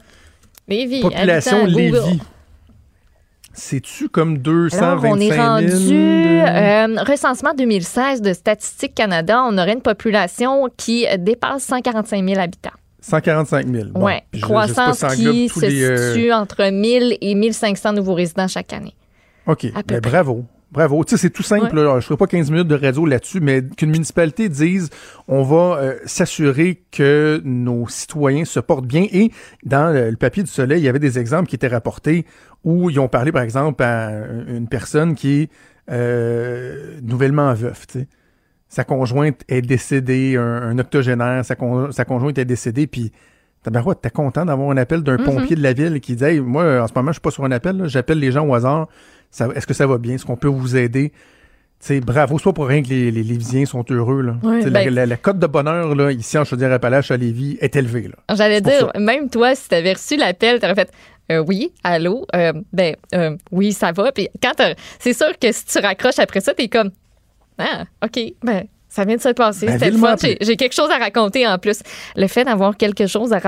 Lévis, 0.67 1.01
Population. 1.01 1.65
Lévis. 1.65 2.19
C'est-tu 3.53 4.10
comme 4.10 4.39
225 4.39 4.83
Alors, 4.83 5.03
on 5.05 5.19
est 5.19 5.29
000? 5.31 5.41
rendu, 5.41 6.41
euh, 6.41 7.03
recensement 7.03 7.53
2016 7.53 8.22
de 8.22 8.33
Statistique 8.33 8.95
Canada, 8.95 9.43
on 9.48 9.57
aurait 9.57 9.74
une 9.74 9.81
population 9.81 10.67
qui 10.75 11.05
dépasse 11.19 11.63
145 11.65 12.27
000 12.27 12.41
habitants. 12.41 12.72
145 13.03 13.67
000. 13.67 13.89
Bon, 13.89 14.07
je- 14.33 14.38
je 14.38 14.41
pas 14.41 14.48
croissance 14.48 15.03
qui 15.15 15.50
se 15.50 15.65
les, 15.65 15.83
euh, 15.83 16.13
situe 16.13 16.31
entre 16.31 16.69
1000 16.72 17.17
et 17.22 17.36
1500 17.36 17.93
nouveaux 17.93 18.13
résidents 18.13 18.48
chaque 18.48 18.72
année. 18.74 18.95
OK. 19.45 19.67
Peu 19.74 19.81
Ben, 19.88 20.00
bravo. 20.00 20.45
Bravo. 20.72 21.03
Tu 21.03 21.12
sais, 21.12 21.17
c'est 21.22 21.29
tout 21.29 21.43
simple. 21.43 21.75
là. 21.75 21.91
Je 21.91 21.95
ne 21.98 22.01
ferai 22.01 22.17
pas 22.17 22.25
15 22.27 22.50
minutes 22.50 22.67
de 22.67 22.75
radio 22.75 23.05
là-dessus, 23.05 23.41
mais 23.41 23.62
qu'une 23.77 23.91
municipalité 23.91 24.50
dise 24.50 24.89
on 25.27 25.43
va 25.43 25.77
euh, 25.79 26.00
s'assurer 26.05 26.81
que 26.91 27.39
nos 27.45 27.88
citoyens 27.88 28.45
se 28.45 28.60
portent 28.60 28.88
bien. 28.88 29.05
Et 29.12 29.31
dans 29.63 29.93
le, 29.93 30.10
le 30.10 30.15
papier 30.17 30.41
du 30.41 30.50
Soleil, 30.50 30.79
il 30.81 30.86
y 30.86 30.88
avait 30.88 30.98
des 30.98 31.19
exemples 31.19 31.48
qui 31.50 31.55
étaient 31.55 31.67
rapportés 31.67 32.25
où 32.63 32.89
ils 32.89 33.00
ont 33.00 33.07
parlé, 33.10 33.31
par 33.31 33.43
exemple, 33.43 33.83
à 33.83 34.12
une 34.48 34.67
personne 34.67 35.13
qui 35.13 35.41
est 35.43 35.50
euh, 35.91 37.00
nouvellement 37.03 37.53
veuf. 37.53 37.86
tu 37.86 38.00
sais. 38.00 38.07
Sa 38.74 38.84
conjointe 38.84 39.42
est 39.48 39.62
décédée, 39.62 40.36
un, 40.36 40.42
un 40.63 40.80
octogénaire, 40.80 41.46
sa, 41.46 41.56
con- 41.56 41.92
sa 41.92 42.06
conjointe 42.06 42.39
est 42.39 42.46
décédée, 42.46 42.88
puis 42.88 43.12
Tabarouette, 43.62 44.01
t'es 44.01 44.10
content 44.10 44.46
d'avoir 44.46 44.72
un 44.72 44.77
appel 44.77 45.03
d'un 45.03 45.18
Mhm. 45.18 45.24
pompier 45.25 45.56
de 45.56 45.62
la 45.62 45.74
ville 45.74 46.01
qui 46.01 46.15
dit 46.15 46.24
Hey, 46.24 46.39
moi, 46.39 46.82
en 46.82 46.88
ce 46.88 46.94
moment, 46.96 47.12
je 47.12 47.18
suis 47.18 47.22
pas 47.22 47.30
sur 47.30 47.44
un 47.46 47.51
appel, 47.51 47.84
j'appelle 47.86 48.18
les 48.18 48.32
gens 48.32 48.48
au 48.48 48.53
hasard. 48.56 48.88
Est-ce 49.56 49.68
que 49.68 49.75
ça 49.75 49.86
va 49.86 50.00
bien? 50.00 50.15
Est-ce 50.15 50.25
qu'on 50.25 50.38
peut 50.38 50.48
vous 50.48 50.75
aider? 50.75 51.12
Tu 51.80 51.88
sais, 51.88 52.00
bravo, 52.00 52.38
pas 52.39 52.51
pour 52.53 52.65
rien 52.68 52.82
que 52.82 52.88
les, 52.89 53.12
les 53.12 53.22
Lévisiens 53.24 53.65
sont 53.65 53.86
heureux. 53.92 54.22
Là. 54.22 54.36
Tu 54.42 54.70
ben- 54.72 54.86
la, 54.86 54.89
la- 54.89 55.06
la 55.06 55.18
cote 55.18 55.38
de 55.38 55.46
bonheur 55.48 55.94
là, 55.96 56.12
ici 56.12 56.36
en 56.39 56.44
Chaudière-Appalaches 56.44 57.12
à 57.12 57.18
Lévis 57.18 57.58
est 57.62 57.75
élevée. 57.75 58.10
J'allais 58.34 58.62
dire, 58.62 58.92
même 59.00 59.30
toi, 59.30 59.53
si 59.53 59.70
tu 59.70 59.75
avais 59.75 59.94
reçu 59.94 60.18
l'appel, 60.18 60.60
tu 60.60 60.65
aurais 60.65 60.75
fait 60.75 60.92
euh, 61.32 61.44
oui, 61.48 61.72
allô, 61.84 62.25
euh, 62.36 62.53
ben 62.74 62.96
euh, 63.13 63.38
oui, 63.51 63.72
ça 63.72 63.92
va. 63.92 64.12
Puis 64.12 64.30
quand 64.42 64.53
c'est 65.00 65.13
sûr 65.13 65.38
que 65.39 65.51
si 65.51 65.65
tu 65.65 65.77
raccroches 65.80 66.20
après 66.20 66.42
ça, 66.42 66.53
t'es 66.53 66.68
comme 66.68 66.89
ah, 67.57 67.83
ok, 68.03 68.19
ben 68.43 68.65
ça 68.93 69.05
vient 69.05 69.15
de 69.15 69.22
se 69.22 69.29
passer, 69.29 69.65
Ben, 69.65 69.74
c'était 69.74 69.89
le 69.89 69.98
fun. 69.98 70.15
J'ai, 70.22 70.55
quelque 70.55 70.74
chose 70.74 70.91
à 70.91 71.00
raconter 71.00 71.48
en 71.48 71.57
plus. 71.57 71.79
Le 72.15 72.27
fait 72.27 72.45
d'avoir 72.45 72.77
quelque 72.77 73.07
chose 73.07 73.33
à, 73.33 73.39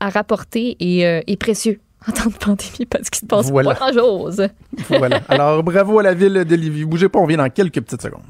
rapporter 0.00 0.76
est, 0.80 1.04
euh, 1.04 1.20
est 1.26 1.36
précieux 1.36 1.80
en 2.08 2.12
temps 2.12 2.30
de 2.30 2.34
pandémie 2.36 2.86
parce 2.88 3.10
qu'il 3.10 3.20
se 3.20 3.26
passe 3.26 3.50
Voilà. 3.50 3.74
pas 3.74 3.92
grand 3.92 4.00
chose. 4.00 4.48
voilà. 4.88 5.20
Alors, 5.28 5.62
bravo 5.62 5.98
à 5.98 6.02
la 6.02 6.14
ville 6.14 6.44
de 6.46 6.56
Lévis. 6.56 6.86
Bougez 6.86 7.10
pas, 7.10 7.18
on 7.18 7.26
vient 7.26 7.36
dans 7.36 7.50
quelques 7.50 7.82
petites 7.82 8.00
secondes. 8.00 8.22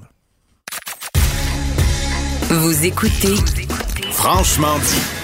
Vous 2.51 2.85
écoutez 2.85 3.35
Franchement 4.11 4.77
dit. 4.81 5.24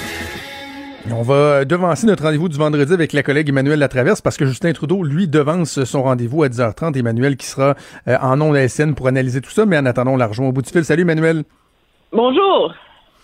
On 1.13 1.23
va 1.23 1.65
devancer 1.65 2.07
notre 2.07 2.23
rendez-vous 2.23 2.49
du 2.49 2.57
vendredi 2.57 2.93
avec 2.93 3.13
la 3.13 3.23
collègue 3.23 3.49
Emmanuel 3.49 3.79
Latraverse 3.81 4.21
parce 4.21 4.37
que 4.37 4.47
Justin 4.47 4.73
Trudeau, 4.73 5.03
lui, 5.03 5.27
devance 5.27 5.83
son 5.85 6.03
rendez-vous 6.03 6.45
à 6.45 6.49
10h30. 6.49 6.97
Emmanuel 6.97 7.37
qui 7.37 7.47
sera 7.47 7.75
euh, 8.07 8.17
en 8.21 8.41
ondes 8.41 8.55
ASN 8.55 8.95
pour 8.95 9.09
analyser 9.09 9.41
tout 9.41 9.51
ça, 9.51 9.67
mais 9.67 9.77
en 9.77 9.87
attendant, 9.87 10.13
on 10.13 10.17
la 10.17 10.29
rejoint 10.29 10.47
au 10.47 10.53
bout 10.53 10.63
du 10.63 10.71
fil. 10.71 10.85
Salut 10.85 11.03
Emmanuel. 11.03 11.45
Bonjour. 12.13 12.75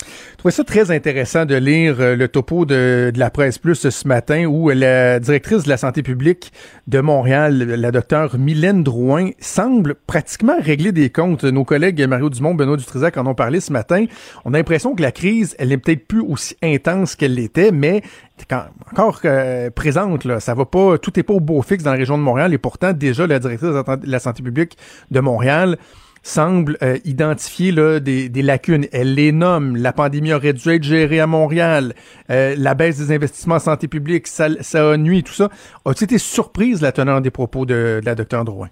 Je 0.02 0.36
trouvais 0.36 0.52
ça 0.52 0.64
très 0.64 0.90
intéressant 0.90 1.46
de 1.46 1.54
lire 1.54 2.00
euh, 2.00 2.14
le 2.14 2.28
topo 2.28 2.66
de, 2.66 3.10
la 3.16 3.30
presse 3.30 3.58
plus 3.58 3.88
ce 3.88 4.08
matin 4.08 4.44
où 4.44 4.68
la 4.68 5.18
directrice 5.18 5.64
de 5.64 5.68
la 5.68 5.78
santé 5.78 6.02
publique 6.02 6.52
de 6.86 7.00
Montréal, 7.00 7.56
la 7.56 7.90
docteure 7.90 8.38
Mylène 8.38 8.84
Drouin, 8.84 9.30
semble 9.40 9.94
pratiquement 10.06 10.56
régler 10.60 10.92
des 10.92 11.10
comptes. 11.10 11.44
Nos 11.44 11.64
collègues 11.64 12.06
Mario 12.06 12.28
Dumont, 12.28 12.54
Benoît 12.54 12.76
Dutrisac 12.76 13.16
en 13.16 13.26
ont 13.26 13.34
parlé 13.34 13.60
ce 13.60 13.72
matin. 13.72 14.04
On 14.44 14.52
a 14.52 14.58
l'impression 14.58 14.94
que 14.94 15.02
la 15.02 15.12
crise, 15.12 15.56
elle 15.58 15.68
n'est 15.68 15.78
peut-être 15.78 16.06
plus 16.06 16.20
aussi 16.20 16.56
intense 16.62 17.16
qu'elle 17.16 17.34
l'était, 17.34 17.72
mais 17.72 18.02
quand- 18.48 18.66
encore 18.92 19.20
euh, 19.24 19.70
présente. 19.70 20.24
Là. 20.24 20.40
Ça 20.40 20.54
va 20.54 20.66
pas, 20.66 20.98
tout 20.98 21.18
est 21.18 21.22
pas 21.22 21.34
au 21.34 21.40
beau 21.40 21.62
fixe 21.62 21.82
dans 21.82 21.92
la 21.92 21.98
région 21.98 22.18
de 22.18 22.22
Montréal 22.22 22.52
et 22.52 22.58
pourtant 22.58 22.92
déjà 22.92 23.26
la 23.26 23.38
directrice 23.38 23.70
de 23.70 23.82
la 24.04 24.18
santé 24.18 24.42
publique 24.42 24.76
de 25.10 25.20
Montréal 25.20 25.78
semble 26.26 26.76
euh, 26.82 26.98
identifier 27.04 27.72
des, 28.00 28.42
lacunes. 28.42 28.86
Elle 28.92 29.14
les 29.14 29.32
nomme. 29.32 29.76
La 29.76 29.92
pandémie 29.92 30.32
aurait 30.32 30.52
dû 30.52 30.68
être 30.70 30.82
gérée 30.82 31.20
à 31.20 31.26
Montréal. 31.26 31.94
Euh, 32.30 32.54
la 32.58 32.74
baisse 32.74 32.98
des 32.98 33.14
investissements 33.14 33.56
en 33.56 33.60
santé 33.60 33.86
publique, 33.86 34.26
ça, 34.26 34.48
ça 34.60 34.92
a 34.92 34.96
nuit, 34.96 35.22
tout 35.22 35.32
ça. 35.32 35.48
As-tu 35.84 36.04
été 36.04 36.18
surprise, 36.18 36.82
la 36.82 36.92
teneur 36.92 37.20
des 37.20 37.30
propos 37.30 37.64
de, 37.64 38.00
de 38.00 38.02
la 38.04 38.14
docteure 38.14 38.44
Drouin? 38.44 38.68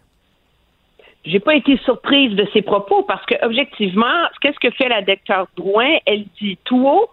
J'ai 1.25 1.41
pas 1.41 1.55
été 1.55 1.79
surprise 1.79 2.35
de 2.35 2.47
ses 2.53 2.63
propos 2.63 3.03
parce 3.05 3.25
que 3.25 3.35
objectivement, 3.47 4.29
qu'est-ce 4.41 4.59
que 4.59 4.75
fait 4.75 4.89
la 4.89 5.03
docteure 5.03 5.47
Drouin? 5.57 5.99
Elle 6.07 6.27
dit 6.41 6.59
tout 6.65 6.87
haut 6.87 7.09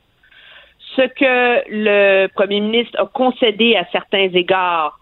ce 0.96 1.04
que 1.04 1.64
le 1.70 2.28
premier 2.28 2.60
ministre 2.60 3.00
a 3.00 3.06
concédé 3.06 3.76
à 3.76 3.86
certains 3.92 4.30
égards 4.34 5.01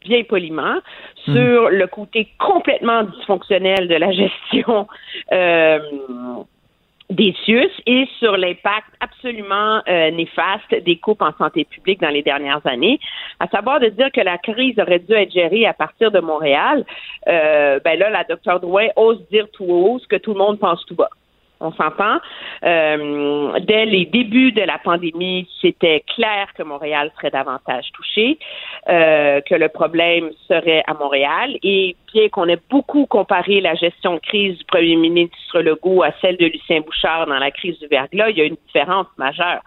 bien 0.00 0.22
poliment 0.24 0.78
sur 1.24 1.70
le 1.70 1.86
côté 1.86 2.28
complètement 2.38 3.02
dysfonctionnel 3.04 3.88
de 3.88 3.94
la 3.94 4.12
gestion 4.12 4.86
euh, 5.32 5.78
des 7.10 7.34
CIUS 7.44 7.70
et 7.86 8.06
sur 8.18 8.36
l'impact 8.36 8.88
absolument 9.00 9.80
euh, 9.88 10.10
néfaste 10.10 10.74
des 10.84 10.96
coupes 10.96 11.22
en 11.22 11.32
santé 11.38 11.64
publique 11.64 12.00
dans 12.00 12.10
les 12.10 12.22
dernières 12.22 12.64
années, 12.66 13.00
à 13.40 13.48
savoir 13.48 13.80
de 13.80 13.88
dire 13.88 14.12
que 14.12 14.20
la 14.20 14.36
crise 14.36 14.78
aurait 14.78 14.98
dû 14.98 15.14
être 15.14 15.32
gérée 15.32 15.66
à 15.66 15.72
partir 15.72 16.10
de 16.10 16.20
Montréal. 16.20 16.84
Euh, 17.26 17.80
ben 17.82 17.98
là, 17.98 18.10
la 18.10 18.24
docteure 18.24 18.60
Drouin 18.60 18.88
ose 18.96 19.26
dire 19.30 19.46
tout 19.52 19.64
haut 19.64 19.98
ce 19.98 20.06
que 20.06 20.16
tout 20.16 20.32
le 20.32 20.38
monde 20.38 20.58
pense 20.58 20.84
tout 20.84 20.94
bas. 20.94 21.10
On 21.60 21.72
s'entend. 21.72 22.18
Euh, 22.62 23.58
dès 23.60 23.84
les 23.84 24.06
débuts 24.06 24.52
de 24.52 24.62
la 24.62 24.78
pandémie, 24.78 25.48
c'était 25.60 26.04
clair 26.14 26.46
que 26.56 26.62
Montréal 26.62 27.10
serait 27.16 27.30
davantage 27.30 27.86
touché, 27.92 28.38
euh, 28.88 29.40
que 29.40 29.56
le 29.56 29.68
problème 29.68 30.30
serait 30.46 30.84
à 30.86 30.94
Montréal. 30.94 31.56
Et 31.64 31.96
bien 32.12 32.28
qu'on 32.28 32.46
ait 32.48 32.60
beaucoup 32.70 33.06
comparé 33.06 33.60
la 33.60 33.74
gestion 33.74 34.14
de 34.14 34.20
crise 34.20 34.58
du 34.58 34.64
premier 34.66 34.96
ministre 34.96 35.60
Legault 35.60 36.02
à 36.04 36.12
celle 36.20 36.36
de 36.36 36.46
Lucien 36.46 36.80
Bouchard 36.80 37.26
dans 37.26 37.38
la 37.38 37.50
crise 37.50 37.78
du 37.80 37.88
verglas, 37.88 38.30
il 38.30 38.38
y 38.38 38.40
a 38.40 38.44
une 38.44 38.56
différence 38.66 39.06
majeure. 39.16 39.62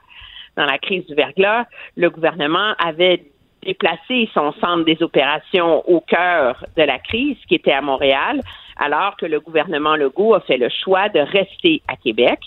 Dans 0.56 0.66
la 0.66 0.78
crise 0.78 1.06
du 1.08 1.16
verglas, 1.16 1.66
le 1.96 2.10
gouvernement 2.10 2.74
avait 2.78 3.24
déplacé 3.64 4.30
son 4.34 4.54
centre 4.54 4.86
des 4.86 5.02
opérations 5.04 5.88
au 5.90 6.00
cœur 6.02 6.66
de 6.76 6.84
la 6.84 7.00
crise, 7.00 7.38
qui 7.48 7.56
était 7.56 7.72
à 7.72 7.82
Montréal, 7.82 8.42
alors 8.78 9.16
que 9.18 9.26
le 9.26 9.40
gouvernement 9.40 9.96
Legault 9.96 10.34
a 10.34 10.42
fait 10.42 10.58
le 10.58 10.70
choix 10.70 11.10
de 11.10 11.20
rester 11.20 11.82
à 11.88 11.96
Québec. 11.96 12.40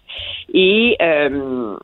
Et, 0.52 0.96
euh, 1.00 1.76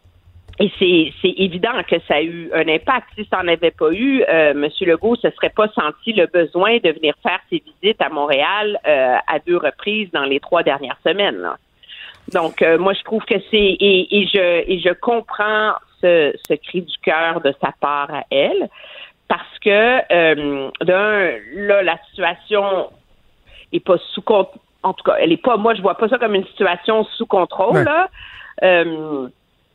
et 0.59 0.70
c'est, 0.78 1.35
évident 1.38 1.82
que 1.88 1.97
ça 2.06 2.16
a 2.16 2.23
eu 2.23 2.50
un 2.52 2.68
impact. 2.68 3.09
Si 3.16 3.26
ça 3.30 3.42
n'en 3.42 3.49
avait 3.49 3.70
pas 3.70 3.90
eu, 3.92 4.23
euh, 4.23 4.50
M. 4.50 4.68
Legault 4.82 5.16
ne 5.16 5.30
se 5.30 5.37
serait 5.37 5.50
pas 5.50 5.68
senti 5.68 6.12
le 6.12 6.26
besoin 6.26 6.78
de 6.78 6.90
venir 6.90 7.14
faire 7.23 7.40
ses 7.49 7.62
visites 7.64 8.00
à 8.02 8.11
Montréal 8.11 8.78
euh, 8.87 9.16
à 9.26 9.38
deux 9.38 9.56
reprises 9.56 10.11
dans 10.12 10.25
les 10.25 10.40
trois 10.40 10.62
dernières 10.62 10.99
semaines. 11.06 11.49
Donc, 12.32 12.62
euh, 12.62 12.78
moi, 12.78 12.92
je 12.92 13.02
trouve 13.02 13.25
que 13.25 13.38
c'est 13.50 13.56
et, 13.56 14.20
et 14.20 14.26
je 14.26 14.70
et 14.70 14.80
je 14.80 14.92
comprends 14.92 15.73
ce, 16.00 16.32
ce 16.49 16.54
cri 16.54 16.82
du 16.82 16.97
cœur 17.02 17.40
de 17.40 17.52
sa 17.61 17.73
part 17.80 18.12
à 18.12 18.25
elle, 18.30 18.68
parce 19.28 19.59
que 19.64 20.12
euh, 20.12 20.70
d'un 20.82 21.32
là, 21.54 21.82
la 21.82 21.99
situation 22.11 22.90
est 23.72 23.84
pas 23.84 23.98
sous 24.12 24.22
contrôle. 24.22 24.60
En 24.82 24.94
tout 24.94 25.04
cas, 25.04 25.16
elle 25.20 25.32
est 25.32 25.42
pas. 25.42 25.56
Moi, 25.56 25.74
je 25.74 25.82
vois 25.82 25.96
pas 25.96 26.08
ça 26.08 26.18
comme 26.18 26.34
une 26.34 26.46
situation 26.46 27.04
sous 27.16 27.26
contrôle. 27.26 27.76
Ouais. 27.76 27.84
Là. 27.84 28.08
Euh, 28.62 29.28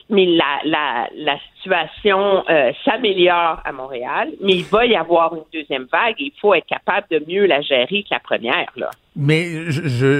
mais 0.09 0.25
la, 0.25 0.59
la, 0.65 1.09
la 1.15 1.35
situation 1.55 2.43
euh, 2.47 2.71
s'améliore 2.83 3.59
à 3.65 3.71
Montréal, 3.71 4.29
mais 4.41 4.53
il 4.53 4.63
va 4.63 4.85
y 4.85 4.95
avoir 4.95 5.33
une 5.33 5.43
deuxième 5.51 5.87
vague 5.91 6.15
et 6.19 6.25
il 6.25 6.33
faut 6.39 6.53
être 6.53 6.67
capable 6.67 7.07
de 7.09 7.23
mieux 7.27 7.45
la 7.47 7.61
gérer 7.61 8.03
que 8.03 8.09
la 8.11 8.19
première. 8.19 8.71
Là. 8.75 8.91
Mais 9.15 9.71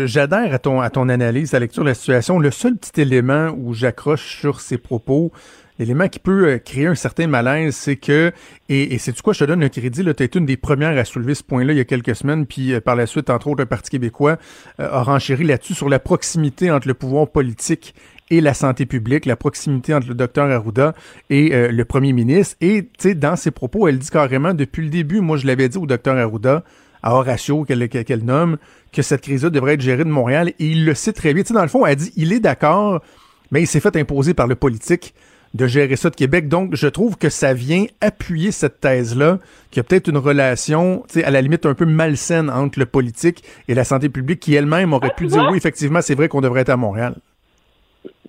j'adhère 0.08 0.54
à 0.54 0.58
ton, 0.58 0.82
à 0.82 0.90
ton 0.90 1.08
analyse, 1.10 1.54
à 1.54 1.58
la 1.60 1.66
lecture 1.66 1.84
de 1.84 1.90
la 1.90 1.94
situation. 1.94 2.40
Le 2.40 2.50
seul 2.50 2.78
petit 2.78 3.00
élément 3.02 3.50
où 3.56 3.74
j'accroche 3.74 4.40
sur 4.40 4.60
ces 4.60 4.80
propos, 4.80 5.32
l'élément 5.80 6.08
qui 6.08 6.20
peut 6.20 6.48
euh, 6.48 6.58
créer 6.58 6.88
un 6.88 6.96
certain 6.96 7.28
malaise, 7.28 7.76
c'est 7.76 7.96
que, 7.96 8.32
et, 8.70 8.98
c'est 8.98 9.12
du 9.12 9.22
quoi 9.22 9.34
je 9.34 9.40
te 9.40 9.46
donne 9.46 9.64
un 9.64 9.70
crédit, 9.70 10.04
tu 10.04 10.24
été 10.24 10.40
une 10.40 10.46
des 10.46 10.58
premières 10.58 10.98
à 10.98 11.06
soulever 11.06 11.36
ce 11.36 11.44
point-là 11.44 11.74
il 11.74 11.78
y 11.78 11.82
a 11.82 11.86
quelques 11.86 12.16
semaines, 12.16 12.46
puis 12.46 12.74
euh, 12.74 12.82
par 12.82 12.96
la 12.96 13.06
suite, 13.06 13.30
entre 13.30 13.48
autres, 13.48 13.62
le 13.62 13.66
Parti 13.66 13.92
québécois 13.92 14.38
euh, 14.80 14.90
a 14.90 15.04
renchéri 15.04 15.44
là-dessus 15.44 15.74
sur 15.74 15.90
la 15.90 16.00
proximité 16.00 16.72
entre 16.72 16.88
le 16.88 16.94
pouvoir 16.94 17.30
politique 17.30 17.94
et 18.32 18.42
la 18.42 18.54
santé 18.54 18.86
publique, 18.86 19.26
la 19.26 19.36
proximité 19.36 19.94
entre 19.94 20.08
le 20.08 20.16
docteur 20.16 20.50
Arruda 20.50 20.94
et 21.30 21.54
euh, 21.54 21.72
le 21.72 21.86
premier 21.86 22.14
ministre. 22.14 22.56
Et, 22.62 22.84
tu 22.84 23.10
sais, 23.10 23.16
dans 23.16 23.36
ses 23.36 23.52
propos, 23.52 23.88
elle 23.88 24.00
dit 24.00 24.10
carrément, 24.10 24.54
depuis 24.54 24.84
le 24.84 24.90
début, 24.90 25.22
moi, 25.22 25.38
je 25.38 25.46
l'avais 25.46 25.70
dit 25.70 25.78
au 25.78 25.86
docteur 25.86 26.18
Arruda, 26.18 26.64
à 27.04 27.14
Horatio, 27.14 27.66
qu'elle 27.66 27.88
qu'elle 27.88 28.26
nomme, 28.26 28.58
que 28.92 29.04
cette 29.04 29.22
crise-là 29.22 29.52
devrait 29.52 29.74
être 29.76 29.82
gérée 29.82 30.04
de 30.04 30.10
Montréal, 30.10 30.54
et 30.58 30.66
il 30.66 30.86
le 30.86 30.96
sait 30.96 31.14
très 31.14 31.34
bien. 31.34 31.44
Tu 31.44 31.50
sais, 31.50 31.54
dans 31.54 31.62
le 31.62 31.68
fond, 31.68 31.86
elle 31.86 31.98
dit, 31.98 32.12
il 32.16 32.34
est 32.34 32.40
d'accord, 32.40 33.04
mais 33.52 33.62
il 33.62 33.68
s'est 33.68 33.80
fait 33.80 33.96
imposer 33.96 34.34
par 34.34 34.48
le 34.48 34.56
politique 34.56 35.14
de 35.56 35.68
gérer 35.68 35.96
ça 35.96 36.10
de 36.10 36.16
Québec. 36.16 36.50
Donc, 36.50 36.76
je 36.76 36.88
trouve 36.88 37.18
que 37.18 37.30
ça 37.30 37.54
vient 37.54 37.86
appuyer 38.02 38.52
cette 38.52 38.82
thèse-là, 38.82 39.40
qu'il 39.72 39.78
y 39.78 39.80
a 39.80 39.84
peut-être 39.84 40.10
une 40.10 40.18
relation, 40.18 41.04
tu 41.08 41.20
sais, 41.20 41.24
à 41.24 41.32
la 41.32 41.42
limite 41.42 41.66
un 41.66 41.74
peu 41.74 41.86
malsaine 41.86 42.50
entre 42.50 42.78
le 42.78 42.86
politique 42.86 43.42
et 43.70 43.74
la 43.74 43.86
santé 43.86 44.10
publique, 44.10 44.42
qui 44.42 44.54
elle-même 44.54 44.92
aurait 44.92 45.14
pu 45.16 45.28
dire, 45.28 45.48
oui, 45.50 45.58
effectivement, 45.58 46.02
c'est 46.02 46.16
vrai 46.16 46.28
qu'on 46.28 46.42
devrait 46.42 46.62
être 46.62 46.70
à 46.70 46.78
Montréal. 46.78 47.16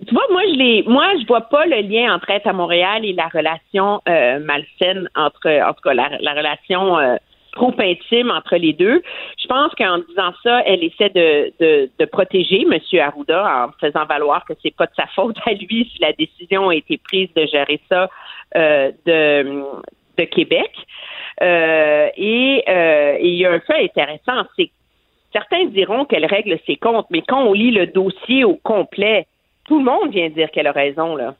Tu 0.07 0.13
vois, 0.13 0.23
moi, 0.31 0.41
je 0.45 0.57
l'ai, 0.57 0.83
moi, 0.87 1.05
je 1.19 1.27
vois 1.27 1.41
pas 1.41 1.65
le 1.65 1.81
lien 1.81 2.15
entre 2.15 2.29
être 2.29 2.47
à 2.47 2.53
Montréal 2.53 3.03
et 3.03 3.11
la 3.11 3.27
relation 3.27 4.01
euh, 4.07 4.39
malsaine 4.39 5.09
entre, 5.15 5.49
en 5.49 5.73
tout 5.73 5.81
cas, 5.83 5.93
la, 5.93 6.33
relation 6.33 6.97
euh, 6.97 7.15
trop 7.57 7.73
intime 7.79 8.31
entre 8.31 8.55
les 8.55 8.73
deux. 8.73 9.01
Je 9.41 9.47
pense 9.47 9.73
qu'en 9.75 9.97
disant 9.97 10.31
ça, 10.43 10.61
elle 10.65 10.83
essaie 10.83 11.09
de, 11.09 11.51
de, 11.59 11.89
de, 11.97 12.05
protéger 12.05 12.61
M. 12.61 12.79
Arruda 12.99 13.65
en 13.65 13.71
faisant 13.79 14.05
valoir 14.05 14.45
que 14.45 14.53
c'est 14.61 14.75
pas 14.75 14.85
de 14.85 14.93
sa 14.95 15.07
faute 15.07 15.37
à 15.45 15.53
lui 15.53 15.89
si 15.91 15.99
la 15.99 16.13
décision 16.13 16.69
a 16.69 16.75
été 16.75 16.97
prise 16.97 17.29
de 17.35 17.45
gérer 17.45 17.81
ça 17.89 18.09
euh, 18.55 18.91
de, 19.05 19.63
de 20.17 20.23
Québec. 20.25 20.71
Euh, 21.41 22.09
et, 22.15 22.63
euh, 22.67 23.17
il 23.21 23.35
y 23.35 23.45
a 23.45 23.51
un 23.51 23.59
fait 23.59 23.83
intéressant, 23.83 24.47
c'est 24.55 24.71
certains 25.33 25.65
diront 25.65 26.05
qu'elle 26.05 26.25
règle 26.25 26.57
ses 26.65 26.77
comptes, 26.77 27.07
mais 27.09 27.21
quand 27.27 27.43
on 27.43 27.53
lit 27.53 27.71
le 27.71 27.87
dossier 27.87 28.43
au 28.43 28.55
complet, 28.55 29.27
tout 29.65 29.79
le 29.79 29.85
monde 29.85 30.11
vient 30.11 30.29
dire 30.29 30.49
qu'elle 30.51 30.67
a 30.67 30.71
raison, 30.71 31.15
là. 31.15 31.35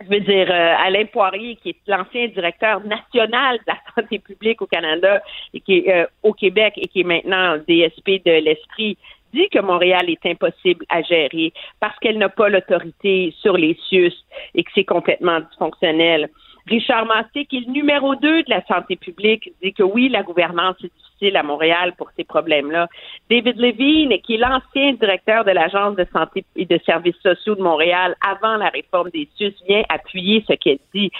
Je 0.00 0.08
veux 0.08 0.20
dire, 0.20 0.48
euh, 0.48 0.74
Alain 0.78 1.06
Poirier, 1.06 1.56
qui 1.56 1.70
est 1.70 1.76
l'ancien 1.88 2.28
directeur 2.28 2.80
national 2.84 3.58
de 3.58 3.64
la 3.66 3.78
santé 3.94 4.20
publique 4.20 4.62
au 4.62 4.66
Canada 4.66 5.20
et 5.52 5.60
qui 5.60 5.78
est 5.78 5.92
euh, 5.92 6.06
au 6.22 6.32
Québec 6.32 6.74
et 6.76 6.86
qui 6.86 7.00
est 7.00 7.04
maintenant 7.04 7.56
DSP 7.56 8.24
de 8.24 8.40
l'Esprit, 8.44 8.96
dit 9.34 9.48
que 9.48 9.58
Montréal 9.58 10.08
est 10.08 10.24
impossible 10.24 10.84
à 10.88 11.02
gérer 11.02 11.52
parce 11.80 11.98
qu'elle 11.98 12.18
n'a 12.18 12.28
pas 12.28 12.48
l'autorité 12.48 13.34
sur 13.40 13.56
les 13.56 13.76
CIUS 13.88 14.14
et 14.54 14.62
que 14.62 14.70
c'est 14.74 14.84
complètement 14.84 15.40
dysfonctionnel. 15.40 16.30
Richard 16.68 17.06
Massé, 17.06 17.46
qui 17.46 17.58
est 17.58 17.66
le 17.66 17.72
numéro 17.72 18.14
2 18.14 18.42
de 18.42 18.50
la 18.50 18.64
santé 18.66 18.96
publique, 18.96 19.52
dit 19.62 19.72
que 19.72 19.82
oui, 19.82 20.08
la 20.08 20.22
gouvernance 20.22 20.76
est 20.84 20.92
difficile 20.94 21.36
à 21.36 21.42
Montréal 21.42 21.94
pour 21.96 22.10
ces 22.16 22.24
problèmes-là. 22.24 22.88
David 23.30 23.56
Levine, 23.56 24.20
qui 24.20 24.34
est 24.34 24.38
l'ancien 24.38 24.92
directeur 24.92 25.44
de 25.44 25.50
l'Agence 25.50 25.96
de 25.96 26.06
santé 26.12 26.44
et 26.56 26.66
de 26.66 26.78
services 26.84 27.16
sociaux 27.22 27.54
de 27.54 27.62
Montréal 27.62 28.14
avant 28.26 28.56
la 28.56 28.68
réforme 28.68 29.10
des 29.10 29.28
SUS, 29.36 29.54
vient 29.66 29.82
appuyer 29.88 30.44
ce 30.48 30.54
qu'elle 30.54 30.78
dit. 30.94 31.10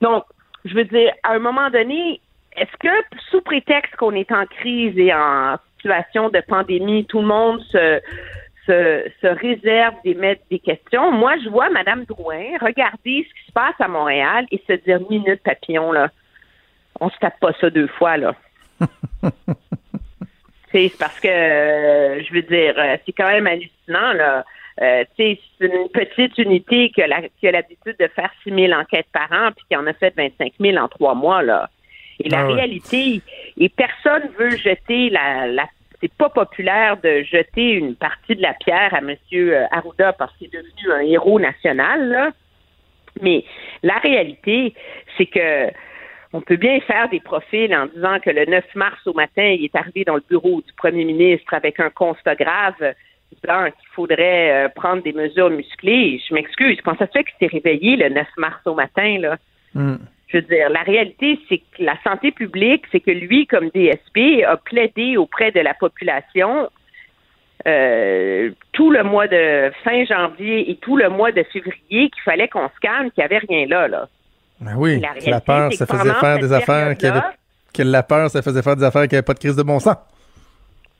Donc, 0.00 0.24
je 0.64 0.74
veux 0.74 0.84
dire, 0.84 1.12
à 1.22 1.32
un 1.32 1.38
moment 1.38 1.70
donné, 1.70 2.20
est-ce 2.56 2.76
que 2.78 3.16
sous 3.30 3.40
prétexte 3.40 3.96
qu'on 3.96 4.12
est 4.12 4.30
en 4.30 4.46
crise 4.46 4.96
et 4.98 5.12
en 5.12 5.56
situation 5.76 6.28
de 6.28 6.40
pandémie, 6.40 7.06
tout 7.06 7.20
le 7.20 7.26
monde 7.26 7.60
se 7.70 8.00
se, 8.66 9.10
se 9.20 9.26
réserve 9.26 9.94
d'émettre 10.04 10.42
des 10.50 10.58
questions. 10.58 11.10
Moi, 11.12 11.34
je 11.44 11.48
vois 11.48 11.70
Mme 11.70 12.04
Drouin 12.04 12.58
regarder 12.60 13.26
ce 13.28 13.34
qui 13.40 13.46
se 13.46 13.52
passe 13.52 13.74
à 13.80 13.88
Montréal 13.88 14.46
et 14.50 14.62
se 14.66 14.72
dire 14.84 15.00
minute 15.10 15.42
papillon, 15.42 15.92
là. 15.92 16.10
On 17.00 17.10
se 17.10 17.18
tape 17.18 17.40
pas 17.40 17.52
ça 17.60 17.70
deux 17.70 17.88
fois, 17.88 18.16
là. 18.16 18.34
c'est 20.72 20.92
parce 20.98 21.18
que, 21.20 21.28
euh, 21.28 22.22
je 22.22 22.32
veux 22.32 22.42
dire, 22.42 22.74
euh, 22.78 22.96
c'est 23.04 23.12
quand 23.12 23.28
même 23.28 23.46
hallucinant, 23.46 24.12
là. 24.12 24.44
Euh, 24.80 25.04
c'est 25.16 25.38
une 25.60 25.88
petite 25.92 26.38
unité 26.38 26.90
qui 26.90 27.02
a 27.02 27.06
l'habitude 27.06 27.96
de 27.98 28.08
faire 28.08 28.30
6 28.42 28.54
000 28.54 28.72
enquêtes 28.72 29.06
par 29.12 29.30
an, 29.30 29.50
puis 29.54 29.66
qui 29.68 29.76
en 29.76 29.86
a 29.86 29.92
fait 29.92 30.14
25 30.16 30.54
000 30.58 30.76
en 30.78 30.88
trois 30.88 31.14
mois, 31.14 31.42
là. 31.42 31.68
Et 32.20 32.28
la 32.28 32.40
ah 32.40 32.46
réalité, 32.46 33.20
et 33.58 33.68
personne 33.68 34.28
veut 34.38 34.56
jeter 34.56 35.10
la, 35.10 35.46
la 35.46 35.66
c'est 36.02 36.12
pas 36.12 36.28
populaire 36.28 36.96
de 36.96 37.22
jeter 37.22 37.72
une 37.74 37.94
partie 37.94 38.34
de 38.34 38.42
la 38.42 38.54
pierre 38.54 38.92
à 38.92 38.98
M. 38.98 39.14
Arruda 39.70 40.12
parce 40.12 40.36
qu'il 40.36 40.48
est 40.48 40.50
devenu 40.50 40.92
un 40.92 41.00
héros 41.00 41.38
national, 41.38 42.08
là. 42.08 42.30
Mais 43.20 43.44
la 43.82 43.98
réalité, 43.98 44.74
c'est 45.16 45.26
que 45.26 45.70
on 46.32 46.40
peut 46.40 46.56
bien 46.56 46.80
faire 46.80 47.08
des 47.10 47.20
profils 47.20 47.74
en 47.74 47.86
disant 47.86 48.18
que 48.18 48.30
le 48.30 48.46
9 48.46 48.64
mars 48.74 48.98
au 49.06 49.12
matin, 49.12 49.44
il 49.44 49.64
est 49.64 49.76
arrivé 49.76 50.02
dans 50.04 50.14
le 50.14 50.24
bureau 50.28 50.62
du 50.62 50.72
premier 50.72 51.04
ministre 51.04 51.52
avec 51.52 51.78
un 51.78 51.90
constat 51.90 52.34
grave 52.34 52.94
disant 53.42 53.64
qu'il 53.64 53.88
faudrait 53.94 54.66
euh, 54.66 54.68
prendre 54.68 55.02
des 55.02 55.12
mesures 55.12 55.50
musclées. 55.50 56.20
Je 56.28 56.34
m'excuse, 56.34 56.78
quand 56.84 56.96
ça 56.98 57.06
se 57.06 57.12
fait 57.12 57.24
qu'il 57.24 57.34
s'est 57.40 57.54
réveillé 57.54 57.96
le 57.96 58.08
9 58.08 58.26
mars 58.38 58.60
au 58.66 58.74
matin, 58.74 59.18
là? 59.18 59.36
Hmm. 59.74 59.96
Je 60.32 60.38
veux 60.38 60.42
dire, 60.44 60.70
la 60.70 60.82
réalité, 60.82 61.38
c'est 61.48 61.58
que 61.58 61.82
la 61.82 61.96
santé 62.02 62.30
publique, 62.30 62.84
c'est 62.90 63.00
que 63.00 63.10
lui, 63.10 63.46
comme 63.46 63.68
DSP, 63.68 64.44
a 64.46 64.56
plaidé 64.56 65.16
auprès 65.16 65.50
de 65.50 65.60
la 65.60 65.74
population 65.74 66.70
euh, 67.66 68.50
tout 68.72 68.90
le 68.90 69.04
mois 69.04 69.28
de 69.28 69.70
fin 69.84 70.04
janvier 70.04 70.70
et 70.70 70.76
tout 70.76 70.96
le 70.96 71.08
mois 71.10 71.32
de 71.32 71.42
février 71.52 72.10
qu'il 72.10 72.22
fallait 72.24 72.48
qu'on 72.48 72.68
se 72.68 72.80
calme, 72.80 73.10
qu'il 73.10 73.22
n'y 73.22 73.24
avait 73.24 73.38
rien 73.38 73.66
là. 73.66 73.88
là. 73.88 74.08
Ben 74.60 74.74
oui, 74.76 75.00
la, 75.26 75.40
peur, 75.40 75.72
ça 75.72 75.86
faisait 75.86 76.14
faire 76.14 76.38
des 76.38 76.52
affaires 76.52 76.96
qui 76.96 77.06
que 77.74 77.82
la 77.82 78.02
peur, 78.02 78.30
ça 78.30 78.42
faisait 78.42 78.62
faire 78.62 78.76
des 78.76 78.84
affaires 78.84 79.08
qui 79.08 79.14
n'avaient 79.14 79.24
pas 79.24 79.34
de 79.34 79.38
crise 79.38 79.56
de 79.56 79.62
bon 79.62 79.80
sens. 79.80 79.96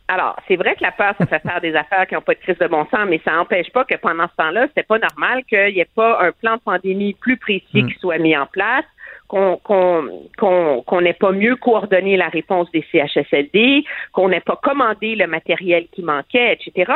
Alors, 0.08 0.36
c'est 0.46 0.56
vrai 0.56 0.74
que 0.74 0.82
la 0.82 0.92
peur, 0.92 1.14
ça 1.18 1.26
fait 1.26 1.40
faire 1.40 1.60
des 1.60 1.74
affaires 1.74 2.06
qui 2.06 2.14
n'ont 2.14 2.22
pas 2.22 2.34
de 2.34 2.40
crise 2.40 2.58
de 2.58 2.66
bon 2.66 2.84
sens, 2.86 3.06
mais 3.08 3.20
ça 3.24 3.32
n'empêche 3.32 3.70
pas 3.70 3.84
que 3.84 3.94
pendant 3.96 4.26
ce 4.28 4.36
temps-là, 4.36 4.66
c'était 4.68 4.82
pas 4.82 4.98
normal 4.98 5.44
qu'il 5.44 5.74
n'y 5.74 5.80
ait 5.80 5.88
pas 5.94 6.22
un 6.22 6.32
plan 6.32 6.56
de 6.56 6.60
pandémie 6.60 7.14
plus 7.14 7.36
précis 7.36 7.82
hmm. 7.82 7.88
qui 7.88 7.98
soit 7.98 8.18
mis 8.18 8.36
en 8.36 8.46
place, 8.46 8.84
qu'on 9.32 11.00
n'ait 11.00 11.12
pas 11.14 11.32
mieux 11.32 11.56
coordonné 11.56 12.16
la 12.16 12.28
réponse 12.28 12.70
des 12.70 12.84
CHSLD, 12.92 13.84
qu'on 14.12 14.28
n'ait 14.28 14.40
pas 14.40 14.56
commandé 14.62 15.14
le 15.14 15.26
matériel 15.26 15.86
qui 15.90 16.02
manquait, 16.02 16.52
etc. 16.52 16.92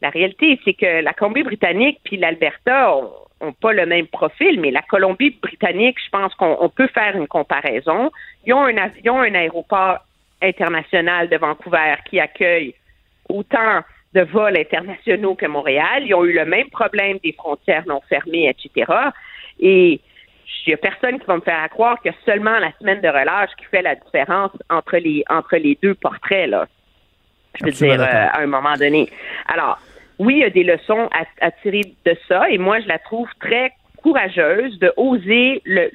La 0.00 0.10
réalité, 0.10 0.60
c'est 0.64 0.74
que 0.74 1.02
la 1.02 1.12
Colombie-Britannique 1.12 1.98
puis 2.04 2.16
l'Alberta 2.16 2.96
ont, 2.96 3.52
pas 3.60 3.72
le 3.72 3.86
même 3.86 4.06
profil, 4.06 4.60
mais 4.60 4.70
la 4.70 4.82
Colombie-Britannique, 4.82 5.98
je 6.02 6.10
pense 6.10 6.34
qu'on 6.36 6.68
peut 6.68 6.86
faire 6.88 7.16
une 7.16 7.26
comparaison. 7.26 8.10
Ils 8.46 8.54
ont 8.54 8.64
un 8.64 8.76
avion, 8.76 9.20
un 9.20 9.34
aéroport 9.34 9.98
international 10.40 11.28
de 11.28 11.36
Vancouver 11.36 11.96
qui 12.08 12.20
accueille 12.20 12.74
autant 13.28 13.80
de 14.14 14.22
vols 14.22 14.56
internationaux 14.56 15.34
que 15.34 15.46
Montréal. 15.46 16.04
Ils 16.06 16.14
ont 16.14 16.24
eu 16.24 16.32
le 16.32 16.46
même 16.46 16.70
problème 16.70 17.18
des 17.22 17.32
frontières 17.32 17.84
non 17.86 18.00
fermées, 18.08 18.48
etc. 18.48 18.90
Et 19.60 20.00
il 20.66 20.70
n'y 20.70 20.74
a 20.74 20.76
personne 20.76 21.18
qui 21.18 21.26
va 21.26 21.36
me 21.36 21.40
faire 21.40 21.68
croire 21.70 22.00
que 22.02 22.10
seulement 22.24 22.58
la 22.58 22.72
semaine 22.78 23.00
de 23.00 23.08
relâche 23.08 23.50
qui 23.58 23.64
fait 23.66 23.82
la 23.82 23.94
différence 23.94 24.50
entre 24.70 24.96
les 24.96 25.24
entre 25.28 25.56
les 25.56 25.78
deux 25.82 25.94
portraits 25.94 26.48
là. 26.48 26.66
Je 27.58 27.66
veux 27.66 27.70
dire 27.70 28.00
euh, 28.00 28.26
à 28.32 28.40
un 28.40 28.46
moment 28.46 28.74
donné. 28.74 29.08
Alors, 29.46 29.78
oui, 30.18 30.34
il 30.36 30.40
y 30.40 30.44
a 30.44 30.50
des 30.50 30.64
leçons 30.64 31.08
à, 31.40 31.50
tirer 31.62 31.82
de 32.04 32.16
ça 32.28 32.48
et 32.50 32.58
moi 32.58 32.80
je 32.80 32.88
la 32.88 32.98
trouve 32.98 33.28
très 33.40 33.72
courageuse 34.02 34.78
de 34.78 34.92
oser 34.96 35.62
le, 35.64 35.90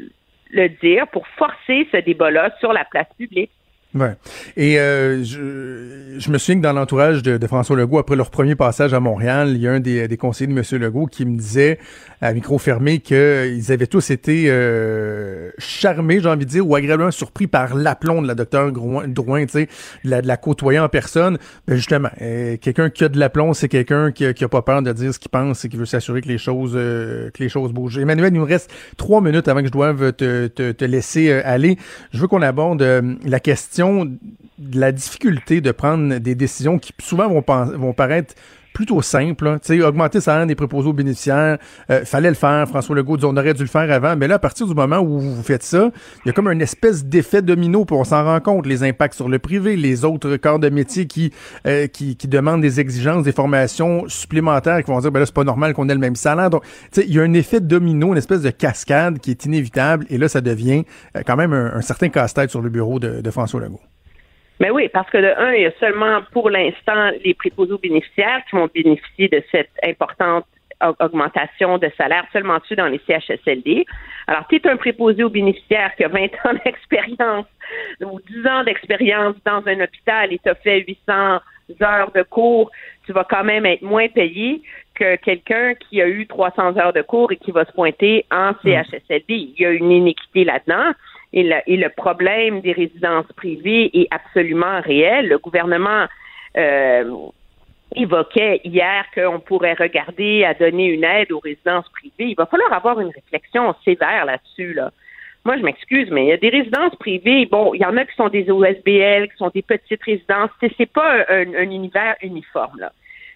le 0.51 0.69
dire 0.69 1.07
pour 1.07 1.27
forcer 1.27 1.87
ce 1.91 1.97
débat-là 1.97 2.51
sur 2.59 2.73
la 2.73 2.85
place 2.85 3.07
publique. 3.17 3.51
Ouais. 3.95 4.15
Et 4.55 4.79
euh, 4.79 5.23
je, 5.23 6.19
je, 6.19 6.29
me 6.29 6.37
souviens 6.37 6.57
que 6.57 6.61
dans 6.61 6.73
l'entourage 6.73 7.23
de, 7.23 7.37
de, 7.37 7.47
François 7.47 7.75
Legault, 7.75 7.97
après 7.97 8.15
leur 8.15 8.29
premier 8.29 8.53
passage 8.53 8.93
à 8.93 8.99
Montréal, 8.99 9.53
il 9.55 9.61
y 9.61 9.67
a 9.67 9.71
un 9.71 9.79
des, 9.79 10.07
des 10.07 10.17
conseillers 10.17 10.53
de 10.53 10.55
M. 10.55 10.79
Legault 10.79 11.07
qui 11.07 11.25
me 11.25 11.35
disait 11.35 11.79
à 12.21 12.31
micro 12.33 12.59
fermé 12.59 12.99
qu'ils 12.99 13.71
avaient 13.71 13.87
tous 13.87 14.11
été 14.11 14.45
euh, 14.47 15.49
charmés, 15.57 16.19
j'ai 16.21 16.29
envie 16.29 16.45
de 16.45 16.51
dire, 16.51 16.67
ou 16.67 16.75
agréablement 16.75 17.09
surpris 17.09 17.47
par 17.47 17.73
l'aplomb 17.73 18.21
de 18.21 18.27
la 18.27 18.35
docteur 18.35 18.71
Drouin, 18.71 19.45
tu 19.45 19.51
sais, 19.51 19.69
de 20.03 20.09
la, 20.09 20.21
de 20.21 20.27
la 20.27 20.37
côtoyer 20.37 20.77
en 20.77 20.89
personne. 20.89 21.39
Ben 21.67 21.75
justement, 21.75 22.09
euh, 22.21 22.57
quelqu'un 22.57 22.91
qui 22.91 23.05
a 23.05 23.09
de 23.09 23.17
l'aplomb, 23.17 23.53
c'est 23.53 23.69
quelqu'un 23.69 24.11
qui, 24.11 24.31
qui 24.35 24.43
a 24.43 24.49
pas 24.49 24.61
peur 24.61 24.83
de 24.83 24.91
dire 24.91 25.11
ce 25.13 25.17
qu'il 25.17 25.31
pense 25.31 25.65
et 25.65 25.69
qui 25.69 25.77
veut 25.77 25.85
s'assurer 25.85 26.21
que 26.21 26.27
les 26.27 26.37
choses 26.37 26.73
euh, 26.75 27.31
que 27.31 27.41
les 27.41 27.49
choses 27.49 27.71
bougent. 27.71 27.97
Emmanuel, 27.97 28.33
il 28.33 28.39
nous 28.39 28.45
reste 28.45 28.69
trois 28.97 29.21
minutes 29.21 29.47
avant 29.47 29.61
que 29.61 29.67
je 29.67 29.71
doive 29.71 30.13
te, 30.13 30.45
te, 30.47 30.71
te 30.73 30.85
laisser 30.85 31.31
aller. 31.31 31.77
Je 32.11 32.19
veux 32.19 32.27
qu'on 32.27 32.43
aborde 32.43 32.81
la 33.25 33.39
question 33.39 33.78
de 33.79 34.79
la 34.79 34.91
difficulté 34.91 35.61
de 35.61 35.71
prendre 35.71 36.17
des 36.17 36.35
décisions 36.35 36.79
qui 36.79 36.93
souvent 36.99 37.27
vont, 37.29 37.93
paraître 37.93 38.35
plutôt 38.73 39.01
simple. 39.01 39.57
sais, 39.61 39.81
Augmenter 39.81 40.19
le 40.19 40.21
salaire 40.21 40.45
des 40.45 40.55
préposés 40.55 40.89
aux 40.89 40.93
bénéficiaires, 40.93 41.57
euh, 41.89 42.05
fallait 42.05 42.29
le 42.29 42.35
faire. 42.35 42.67
François 42.67 42.95
Legault 42.95 43.17
dit 43.17 43.25
on 43.25 43.35
aurait 43.35 43.53
dû 43.53 43.63
le 43.63 43.67
faire 43.67 43.91
avant. 43.91 44.15
Mais 44.15 44.27
là, 44.27 44.35
à 44.35 44.39
partir 44.39 44.67
du 44.67 44.73
moment 44.73 44.99
où 44.99 45.19
vous 45.19 45.43
faites 45.43 45.63
ça, 45.63 45.91
il 46.23 46.27
y 46.27 46.29
a 46.29 46.33
comme 46.33 46.47
une 46.47 46.61
espèce 46.61 47.05
d'effet 47.05 47.41
domino, 47.41 47.85
pour 47.85 47.99
on 47.99 48.03
s'en 48.03 48.23
rend 48.23 48.39
compte. 48.39 48.65
Les 48.65 48.83
impacts 48.83 49.15
sur 49.15 49.29
le 49.29 49.39
privé, 49.39 49.75
les 49.75 50.05
autres 50.05 50.37
corps 50.37 50.59
de 50.59 50.69
métier 50.69 51.07
qui, 51.07 51.31
euh, 51.65 51.87
qui, 51.87 52.15
qui, 52.15 52.27
demandent 52.27 52.61
des 52.61 52.79
exigences, 52.79 53.23
des 53.23 53.31
formations 53.31 54.07
supplémentaires, 54.07 54.83
qui 54.83 54.91
vont 54.91 54.99
dire 54.99 55.11
ben 55.11 55.19
là, 55.19 55.25
c'est 55.25 55.35
pas 55.35 55.43
normal 55.43 55.73
qu'on 55.73 55.89
ait 55.89 55.93
le 55.93 55.99
même 55.99 56.15
salaire. 56.15 56.49
Donc, 56.49 56.63
il 56.95 57.13
y 57.13 57.19
a 57.19 57.23
un 57.23 57.33
effet 57.33 57.59
domino, 57.59 58.11
une 58.11 58.17
espèce 58.17 58.41
de 58.41 58.49
cascade 58.49 59.19
qui 59.19 59.31
est 59.31 59.45
inévitable. 59.45 60.05
Et 60.09 60.17
là, 60.17 60.29
ça 60.29 60.41
devient 60.41 60.83
euh, 61.15 61.21
quand 61.25 61.35
même 61.35 61.53
un, 61.53 61.81
certain 61.81 62.09
casse-tête 62.09 62.49
sur 62.49 62.61
le 62.61 62.69
bureau 62.69 62.99
de, 62.99 63.21
de 63.21 63.31
François 63.31 63.59
Legault. 63.59 63.81
Mais 64.59 64.69
oui, 64.71 64.89
parce 64.89 65.09
que 65.09 65.17
de 65.17 65.33
un, 65.37 65.53
il 65.53 65.61
y 65.63 65.65
a 65.65 65.71
seulement 65.79 66.21
pour 66.33 66.49
l'instant 66.49 67.11
les 67.23 67.33
préposés 67.33 67.75
bénéficiaires 67.81 68.41
qui 68.49 68.55
vont 68.55 68.69
bénéficier 68.73 69.27
de 69.29 69.41
cette 69.51 69.71
importante 69.83 70.45
au- 70.83 70.95
augmentation 71.03 71.77
de 71.77 71.89
salaire 71.97 72.25
seulement 72.33 72.57
dessus 72.59 72.75
dans 72.75 72.87
les 72.87 72.99
CHSLD. 73.07 73.85
Alors, 74.27 74.45
tu 74.47 74.57
es 74.57 74.67
un 74.67 74.77
préposé 74.77 75.23
aux 75.23 75.29
bénéficiaires 75.29 75.95
qui 75.95 76.03
a 76.03 76.07
20 76.09 76.25
ans 76.45 76.53
d'expérience 76.65 77.45
ou 78.01 78.19
10 78.19 78.47
ans 78.47 78.63
d'expérience 78.63 79.35
dans 79.45 79.61
un 79.65 79.79
hôpital 79.81 80.33
et 80.33 80.39
tu 80.39 80.49
as 80.49 80.55
fait 80.55 80.83
800 80.87 81.39
heures 81.81 82.11
de 82.11 82.23
cours, 82.23 82.71
tu 83.05 83.13
vas 83.13 83.23
quand 83.29 83.43
même 83.43 83.65
être 83.65 83.83
moins 83.83 84.07
payé 84.07 84.61
que 84.95 85.15
quelqu'un 85.17 85.75
qui 85.75 86.01
a 86.01 86.07
eu 86.07 86.25
300 86.27 86.77
heures 86.77 86.93
de 86.93 87.01
cours 87.03 87.31
et 87.31 87.37
qui 87.37 87.51
va 87.51 87.63
se 87.63 87.71
pointer 87.71 88.25
en 88.31 88.53
CHSLD. 88.63 89.23
Il 89.29 89.55
y 89.59 89.65
a 89.65 89.69
une 89.71 89.91
inéquité 89.91 90.43
là-dedans. 90.43 90.91
Et 91.31 91.43
le, 91.43 91.57
et 91.67 91.77
le 91.77 91.89
problème 91.89 92.61
des 92.61 92.71
résidences 92.71 93.31
privées 93.35 93.89
est 93.93 94.07
absolument 94.11 94.81
réel. 94.81 95.27
Le 95.27 95.37
gouvernement 95.37 96.05
euh, 96.57 97.03
évoquait 97.95 98.61
hier 98.63 99.05
qu'on 99.13 99.39
pourrait 99.39 99.73
regarder 99.73 100.43
à 100.43 100.53
donner 100.53 100.87
une 100.87 101.03
aide 101.03 101.31
aux 101.31 101.39
résidences 101.39 101.87
privées. 101.89 102.31
Il 102.31 102.35
va 102.35 102.45
falloir 102.45 102.73
avoir 102.73 102.99
une 102.99 103.11
réflexion 103.11 103.75
sévère 103.85 104.25
là-dessus. 104.25 104.73
Là. 104.73 104.91
Moi, 105.45 105.57
je 105.57 105.63
m'excuse, 105.63 106.09
mais 106.11 106.25
il 106.25 106.29
y 106.29 106.33
a 106.33 106.37
des 106.37 106.49
résidences 106.49 106.95
privées. 106.95 107.45
Bon, 107.45 107.73
il 107.73 107.81
y 107.81 107.85
en 107.85 107.95
a 107.97 108.05
qui 108.05 108.15
sont 108.15 108.29
des 108.29 108.49
OSBL, 108.49 109.29
qui 109.29 109.37
sont 109.37 109.51
des 109.53 109.61
petites 109.61 110.03
résidences. 110.03 110.49
C'est, 110.59 110.91
pas 110.91 111.25
un, 111.29 111.53
un 111.53 111.69
univers 111.69 112.15
uniforme, 112.21 112.79
là. 112.79 112.91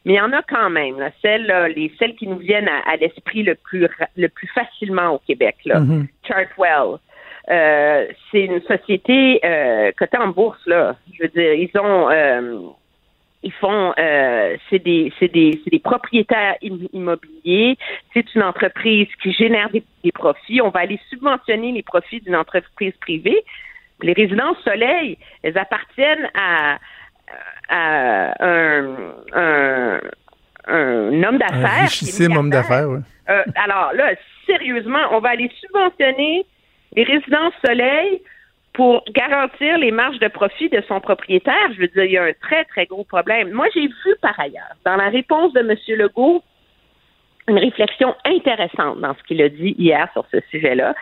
Mais 0.05 0.13
il 0.13 0.17
y 0.17 0.21
en 0.21 0.33
a 0.33 0.41
quand 0.41 0.69
même, 0.69 0.99
là, 0.99 1.11
celles, 1.21 1.45
là, 1.45 1.69
les, 1.69 1.89
celles 1.97 2.15
qui 2.15 2.27
nous 2.27 2.37
viennent 2.37 2.67
à, 2.67 2.91
à 2.91 2.97
l'esprit 2.97 3.41
le 3.41 3.55
plus, 3.55 3.87
le 4.17 4.27
plus 4.27 4.47
facilement 4.47 5.11
au 5.11 5.19
Québec, 5.19 5.55
là. 5.65 5.79
Mhm. 5.79 6.07
Chartwell. 6.27 6.99
Euh, 7.49 8.07
c'est 8.31 8.45
une 8.45 8.61
société 8.61 9.39
euh, 9.43 9.91
cotée 9.97 10.17
en 10.17 10.29
bourse, 10.29 10.65
là. 10.65 10.95
Je 11.13 11.23
veux 11.23 11.29
dire, 11.29 11.53
ils 11.53 11.71
ont 11.77 12.09
euh, 12.09 12.57
ils 13.43 13.51
font 13.51 13.93
euh, 13.99 14.55
c'est 14.69 14.79
des 14.79 15.11
c'est 15.19 15.27
des 15.27 15.59
c'est 15.63 15.69
des 15.69 15.79
propriétaires 15.79 16.55
im- 16.63 16.87
immobiliers, 16.93 17.77
c'est 18.13 18.33
une 18.33 18.43
entreprise 18.43 19.09
qui 19.21 19.33
génère 19.33 19.69
des, 19.71 19.83
des 20.05 20.13
profits. 20.13 20.61
On 20.61 20.69
va 20.69 20.79
aller 20.81 20.99
subventionner 21.09 21.73
les 21.73 21.83
profits 21.83 22.21
d'une 22.21 22.37
entreprise 22.37 22.93
privée. 23.01 23.43
Les 24.01 24.13
résidences 24.13 24.57
soleil, 24.63 25.17
elles 25.43 25.57
appartiennent 25.57 26.29
à, 26.35 26.77
à 27.69 28.43
un, 28.45 28.95
un, 29.33 29.99
un 30.67 31.23
homme 31.23 31.35
Un 31.35 31.37
d'affaires. 31.37 31.77
est 31.77 31.81
richissime 31.83 32.37
homme 32.37 32.49
d'affaires. 32.49 32.87
Euh, 33.29 33.43
alors 33.55 33.91
là, 33.93 34.13
sérieusement, 34.45 34.99
on 35.11 35.19
va 35.19 35.29
aller 35.29 35.49
subventionner 35.59 36.45
les 36.95 37.03
résidences 37.03 37.53
soleil 37.65 38.21
pour 38.73 39.03
garantir 39.11 39.77
les 39.77 39.91
marges 39.91 40.19
de 40.19 40.27
profit 40.27 40.69
de 40.69 40.81
son 40.87 40.99
propriétaire. 40.99 41.71
Je 41.75 41.81
veux 41.81 41.87
dire, 41.87 42.05
il 42.05 42.11
y 42.11 42.17
a 42.17 42.23
un 42.23 42.33
très, 42.41 42.65
très 42.65 42.85
gros 42.85 43.03
problème. 43.03 43.51
Moi, 43.51 43.67
j'ai 43.73 43.87
vu 43.87 44.15
par 44.21 44.39
ailleurs, 44.39 44.73
dans 44.83 44.95
la 44.95 45.09
réponse 45.09 45.53
de 45.53 45.59
M. 45.59 45.77
Legault, 45.99 46.43
une 47.47 47.59
réflexion 47.59 48.15
intéressante 48.25 48.99
dans 48.99 49.13
ce 49.15 49.23
qu'il 49.23 49.41
a 49.41 49.49
dit 49.49 49.75
hier 49.77 50.07
sur 50.13 50.25
ce 50.31 50.39
sujet-là. 50.49 50.95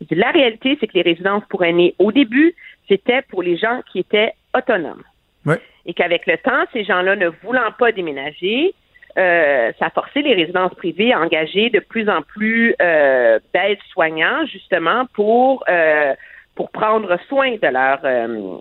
Il 0.00 0.06
dit, 0.06 0.14
La 0.14 0.30
réalité, 0.30 0.78
c'est 0.80 0.86
que 0.86 0.94
les 0.94 1.02
résidences 1.02 1.44
pour 1.48 1.64
aînés, 1.64 1.94
au 1.98 2.12
début, 2.12 2.54
c'était 2.88 3.22
pour 3.22 3.42
les 3.42 3.56
gens 3.56 3.82
qui 3.92 3.98
étaient 3.98 4.32
autonomes. 4.56 5.02
Ouais. 5.44 5.60
Et 5.86 5.94
qu'avec 5.94 6.26
le 6.26 6.38
temps, 6.38 6.64
ces 6.72 6.84
gens-là 6.84 7.16
ne 7.16 7.28
voulant 7.42 7.72
pas 7.78 7.92
déménager, 7.92 8.74
euh, 9.16 9.72
ça 9.78 9.86
a 9.86 9.90
forcé 9.90 10.22
les 10.22 10.34
résidences 10.34 10.74
privées 10.74 11.12
à 11.12 11.20
engager 11.20 11.70
de 11.70 11.80
plus 11.80 12.08
en 12.08 12.22
plus 12.22 12.74
euh, 12.80 13.38
d'aides-soignants, 13.54 14.46
justement, 14.46 15.06
pour, 15.14 15.64
euh, 15.68 16.14
pour 16.54 16.70
prendre 16.70 17.18
soin 17.28 17.52
de 17.52 17.68
leurs 17.68 18.04
euh, 18.04 18.58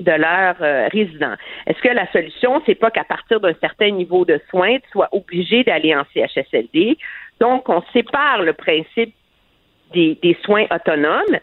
de 0.00 0.10
leurs 0.10 0.60
euh, 0.60 0.88
résidents. 0.88 1.34
Est-ce 1.66 1.80
que 1.80 1.88
la 1.88 2.10
solution, 2.10 2.60
c'est 2.66 2.74
pas 2.74 2.90
qu'à 2.90 3.04
partir 3.04 3.40
d'un 3.40 3.54
certain 3.60 3.90
niveau 3.90 4.24
de 4.24 4.40
soins, 4.50 4.78
tu 4.78 4.90
sois 4.90 5.08
obligé 5.12 5.62
d'aller 5.62 5.94
en 5.94 6.04
CHSLD? 6.12 6.98
Donc, 7.40 7.68
on 7.68 7.82
sépare 7.92 8.42
le 8.42 8.54
principe 8.54 9.14
des, 9.92 10.18
des 10.22 10.36
soins 10.42 10.66
autonomes, 10.70 11.38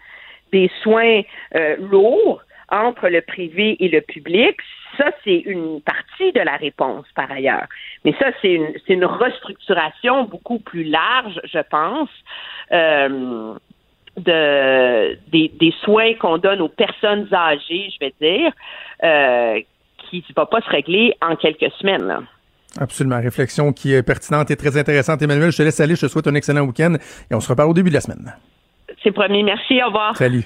des 0.51 0.69
soins 0.82 1.21
euh, 1.56 1.77
lourds 1.77 2.41
entre 2.69 3.10
le 3.10 3.21
privé 3.21 3.77
et 3.80 3.89
le 3.89 4.01
public. 4.01 4.58
Ça, 4.97 5.12
c'est 5.23 5.38
une 5.38 5.82
partie 5.82 6.32
de 6.34 6.39
la 6.39 6.58
réponse, 6.58 7.06
par 7.15 7.32
ailleurs. 7.32 7.67
Mais 8.04 8.13
ça, 8.19 8.27
c'est 8.41 8.60
une, 8.88 9.06
restructuration 9.06 10.25
beaucoup 10.25 10.60
plus 10.60 10.84
large, 10.84 11.39
je 11.45 11.60
pense, 11.69 12.10
euh, 12.71 13.54
de, 14.17 15.17
des, 15.32 15.51
des 15.60 15.73
soins 15.84 16.13
qu'on 16.15 16.38
donne 16.38 16.62
aux 16.62 16.69
personnes 16.69 17.27
âgées, 17.34 17.89
je 17.93 17.99
vais 17.99 18.13
dire, 18.19 18.51
euh, 19.04 19.62
qui 20.10 20.25
ne 20.27 20.34
va 20.36 20.45
pas 20.45 20.62
se 20.62 20.69
régler 20.69 21.15
en 21.21 21.36
quelques 21.36 21.71
semaines. 21.80 22.06
Là. 22.06 22.21
Absolument. 22.80 23.19
Réflexion 23.19 23.73
qui 23.73 23.93
est 23.93 24.04
pertinente 24.04 24.51
et 24.51 24.56
très 24.56 24.77
intéressante. 24.77 25.21
Emmanuel, 25.21 25.51
je 25.51 25.58
te 25.58 25.63
laisse 25.63 25.80
aller. 25.80 25.95
Je 25.95 26.06
te 26.06 26.12
souhaite 26.12 26.27
un 26.27 26.36
excellent 26.36 26.62
week-end 26.62 26.95
et 27.30 27.36
on 27.36 27.39
se 27.39 27.49
reparle 27.49 27.69
au 27.69 27.73
début 27.73 27.89
de 27.89 27.95
la 27.95 28.01
semaine. 28.01 28.34
C'est 29.04 29.12
promis. 29.12 29.43
Merci. 29.43 29.82
Au 29.82 29.88
revoir. 29.88 30.15
Salut. 30.15 30.45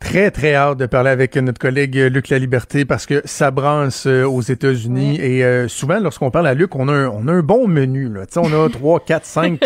Très, 0.00 0.30
très 0.30 0.54
hâte 0.54 0.78
de 0.78 0.86
parler 0.86 1.10
avec 1.10 1.36
notre 1.36 1.58
collègue 1.60 1.96
euh, 1.98 2.08
Luc 2.08 2.30
Laliberté 2.30 2.84
parce 2.86 3.04
que 3.06 3.20
ça 3.26 3.50
brasse 3.50 4.06
euh, 4.06 4.24
aux 4.24 4.40
États-Unis 4.40 5.20
et 5.20 5.44
euh, 5.44 5.68
souvent, 5.68 6.00
lorsqu'on 6.00 6.30
parle 6.30 6.46
à 6.48 6.54
Luc, 6.54 6.74
on 6.74 6.88
a 6.88 6.92
un, 6.92 7.08
on 7.08 7.28
a 7.28 7.32
un 7.32 7.42
bon 7.42 7.68
menu. 7.68 8.08
Là. 8.08 8.22
On 8.36 8.64
a 8.64 8.68
3, 8.70 9.00
4, 9.00 9.24
5, 9.26 9.60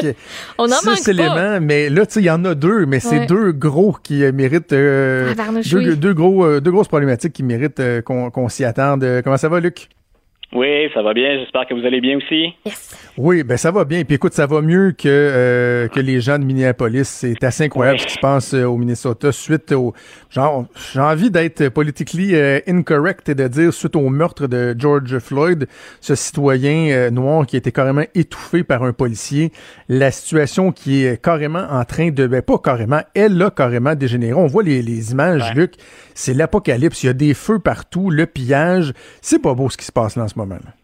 On 0.59 0.65
en 0.65 0.69
manque 0.85 0.97
6 0.99 1.05
pas. 1.05 1.11
éléments, 1.13 1.61
mais 1.63 1.89
là, 1.89 2.03
il 2.17 2.23
y 2.23 2.31
en 2.31 2.45
a 2.45 2.55
deux, 2.55 2.85
mais 2.85 2.99
c'est 3.01 3.27
deux 3.27 3.53
gros 3.53 3.97
qui 4.03 4.23
méritent... 4.33 4.73
euh, 4.73 5.33
deux, 5.97 6.13
gros, 6.15 6.45
euh, 6.45 6.61
deux 6.61 6.73
grosses 6.73 6.89
problématiques 6.89 7.33
qui 7.33 7.45
méritent 7.45 7.81
qu'on 8.05 8.49
s'y 8.49 8.65
attende. 8.65 9.07
Comment 9.23 9.37
ça 9.39 9.49
va, 9.49 9.61
Luc? 9.61 9.89
Oui, 10.55 10.89
ça 10.95 11.03
va 11.03 11.13
bien. 11.15 11.37
J'espère 11.41 11.67
que 11.67 11.75
vous 11.75 11.85
allez 11.85 12.01
bien 12.01 12.17
aussi. 12.17 12.55
Yes. 12.65 12.97
Oui, 13.19 13.43
ben 13.43 13.57
ça 13.57 13.71
va 13.73 13.85
bien. 13.85 14.05
Puis 14.05 14.15
écoute, 14.15 14.35
ça 14.35 14.47
va 14.47 14.61
mieux 14.61 14.93
que 14.93 15.09
euh, 15.09 15.89
que 15.89 15.99
les 16.01 16.21
gens 16.21 16.39
de 16.39 16.45
Minneapolis. 16.45 17.05
C'est 17.09 17.43
assez 17.43 17.65
incroyable 17.65 17.97
Oui. 17.99 18.03
ce 18.03 18.07
qui 18.07 18.15
se 18.15 18.19
passe 18.21 18.55
euh, 18.55 18.65
au 18.65 18.77
Minnesota 18.77 19.33
suite 19.33 19.73
au 19.73 19.95
genre. 20.31 20.67
J'ai 20.93 21.01
envie 21.01 21.31
d'être 21.31 21.69
politically 21.71 22.35
euh, 22.37 22.61
incorrect 22.69 23.29
et 23.29 23.35
de 23.35 23.49
dire 23.49 23.73
suite 23.75 23.97
au 23.97 24.09
meurtre 24.11 24.47
de 24.47 24.77
George 24.79 25.19
Floyd, 25.19 25.67
ce 26.01 26.15
citoyen 26.15 26.89
euh, 26.93 27.11
noir 27.11 27.47
qui 27.47 27.57
a 27.57 27.59
été 27.59 27.73
carrément 27.73 28.05
étouffé 28.15 28.63
par 28.63 28.85
un 28.85 28.93
policier. 28.93 29.51
La 29.89 30.11
situation 30.13 30.71
qui 30.71 31.05
est 31.05 31.21
carrément 31.21 31.67
en 31.71 31.85
train 31.85 32.11
de, 32.11 32.27
ben 32.29 32.43
pas 32.43 32.59
carrément, 32.59 33.01
elle 33.15 33.41
a 33.43 33.51
carrément 33.51 33.95
dégénéré. 33.97 34.35
On 34.35 34.47
voit 34.47 34.63
les, 34.63 34.83
les 34.83 35.11
images, 35.13 35.43
Ouais. 35.51 35.55
Luc. 35.55 35.75
C'est 36.15 36.35
l'apocalypse. 36.35 37.03
Il 37.03 37.07
y 37.07 37.11
a 37.11 37.13
des 37.13 37.35
feux 37.35 37.59
partout, 37.59 38.09
le 38.11 38.27
pillage. 38.27 38.93
C'est 39.21 39.43
pas 39.43 39.55
beau 39.55 39.69
ce 39.69 39.77
qui 39.77 39.85
se 39.85 39.91
passe 39.93 40.15
là 40.15 40.23
en 40.25 40.29
ce 40.29 40.39
moment. 40.39 40.44
Là. 40.53 40.84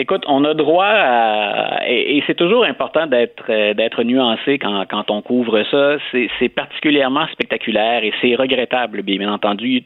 Écoute, 0.00 0.24
on 0.28 0.44
a 0.44 0.54
droit 0.54 0.86
à 0.86 1.86
et, 1.86 2.22
c'est 2.26 2.34
toujours 2.34 2.64
important 2.64 3.06
d'être 3.06 3.44
euh, 3.50 3.74
d'être 3.74 4.02
nuancé 4.02 4.58
quand, 4.58 4.86
quand 4.88 5.10
on 5.10 5.20
couvre 5.20 5.62
ça. 5.70 5.98
C'est 6.38 6.48
particulièrement 6.48 7.26
spectaculaire 7.26 8.02
et 8.02 8.10
c'est 8.22 8.34
regrettable, 8.34 9.02
bien 9.02 9.30
entendu. 9.30 9.82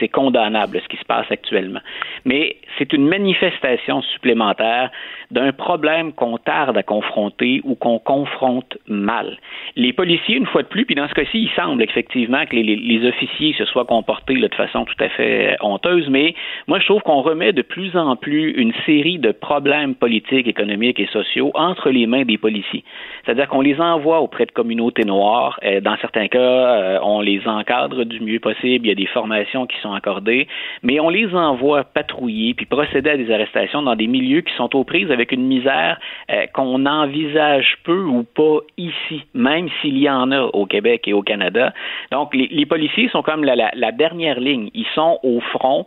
C'est 0.00 0.08
condamnable 0.08 0.80
ce 0.82 0.88
qui 0.88 0.96
se 0.96 1.04
passe 1.04 1.30
actuellement. 1.30 1.78
Mais 2.24 2.56
c'est 2.76 2.92
une 2.92 3.06
manifestation 3.06 4.02
supplémentaire 4.02 4.90
d'un 5.30 5.52
problème 5.52 6.12
qu'on 6.12 6.38
tarde 6.38 6.76
à 6.76 6.82
confronter 6.82 7.60
ou 7.64 7.76
qu'on 7.76 8.00
confronte 8.00 8.76
mal. 8.88 9.38
Les 9.76 9.92
policiers, 9.92 10.36
une 10.36 10.46
fois 10.46 10.62
de 10.62 10.68
plus, 10.68 10.84
puis 10.84 10.94
dans 10.96 11.08
ce 11.08 11.14
cas-ci, 11.14 11.38
il 11.44 11.50
semble 11.56 11.82
effectivement 11.82 12.44
que 12.46 12.56
les, 12.56 12.64
les- 12.76 13.06
officiers 13.06 13.54
se 13.54 13.64
soient 13.64 13.84
comportés 13.84 14.34
de 14.34 14.54
façon 14.54 14.84
tout 14.84 15.04
à 15.04 15.08
fait 15.08 15.56
honteuse, 15.60 16.08
mais 16.08 16.34
moi 16.66 16.78
je 16.80 16.86
trouve 16.86 17.02
qu'on 17.02 17.22
remet 17.22 17.52
de 17.52 17.62
plus 17.62 17.96
en 17.96 18.16
plus 18.16 18.50
une 18.52 18.72
série 18.86 19.18
de 19.18 19.30
problèmes 19.32 19.51
politiques, 19.98 20.46
économiques 20.46 21.00
et 21.00 21.06
sociaux 21.06 21.50
entre 21.54 21.90
les 21.90 22.06
mains 22.06 22.24
des 22.24 22.38
policiers. 22.38 22.84
C'est-à-dire 23.24 23.48
qu'on 23.48 23.60
les 23.60 23.80
envoie 23.80 24.20
auprès 24.20 24.46
de 24.46 24.52
communautés 24.52 25.04
noires. 25.04 25.58
Euh, 25.64 25.80
dans 25.80 25.96
certains 25.98 26.28
cas, 26.28 26.38
euh, 26.38 26.98
on 27.02 27.20
les 27.20 27.46
encadre 27.46 28.04
du 28.04 28.20
mieux 28.20 28.40
possible. 28.40 28.86
Il 28.86 28.88
y 28.88 28.92
a 28.92 28.94
des 28.94 29.06
formations 29.06 29.66
qui 29.66 29.78
sont 29.80 29.92
accordées, 29.92 30.48
mais 30.82 31.00
on 31.00 31.08
les 31.08 31.34
envoie 31.34 31.84
patrouiller 31.84 32.54
puis 32.54 32.66
procéder 32.66 33.10
à 33.10 33.16
des 33.16 33.30
arrestations 33.32 33.82
dans 33.82 33.96
des 33.96 34.06
milieux 34.06 34.40
qui 34.40 34.52
sont 34.54 34.74
aux 34.76 34.84
prises 34.84 35.10
avec 35.10 35.32
une 35.32 35.46
misère 35.46 35.98
euh, 36.30 36.46
qu'on 36.52 36.86
envisage 36.86 37.76
peu 37.84 38.04
ou 38.04 38.24
pas 38.24 38.58
ici, 38.76 39.22
même 39.34 39.68
s'il 39.80 39.98
y 39.98 40.08
en 40.08 40.30
a 40.32 40.42
au 40.42 40.66
Québec 40.66 41.06
et 41.06 41.12
au 41.12 41.22
Canada. 41.22 41.72
Donc, 42.10 42.34
les, 42.34 42.66
policiers 42.66 43.08
sont 43.08 43.22
comme 43.22 43.44
la, 43.44 43.92
dernière 43.92 44.40
ligne. 44.40 44.70
Ils 44.74 44.86
sont 44.94 45.18
au 45.22 45.40
front 45.40 45.84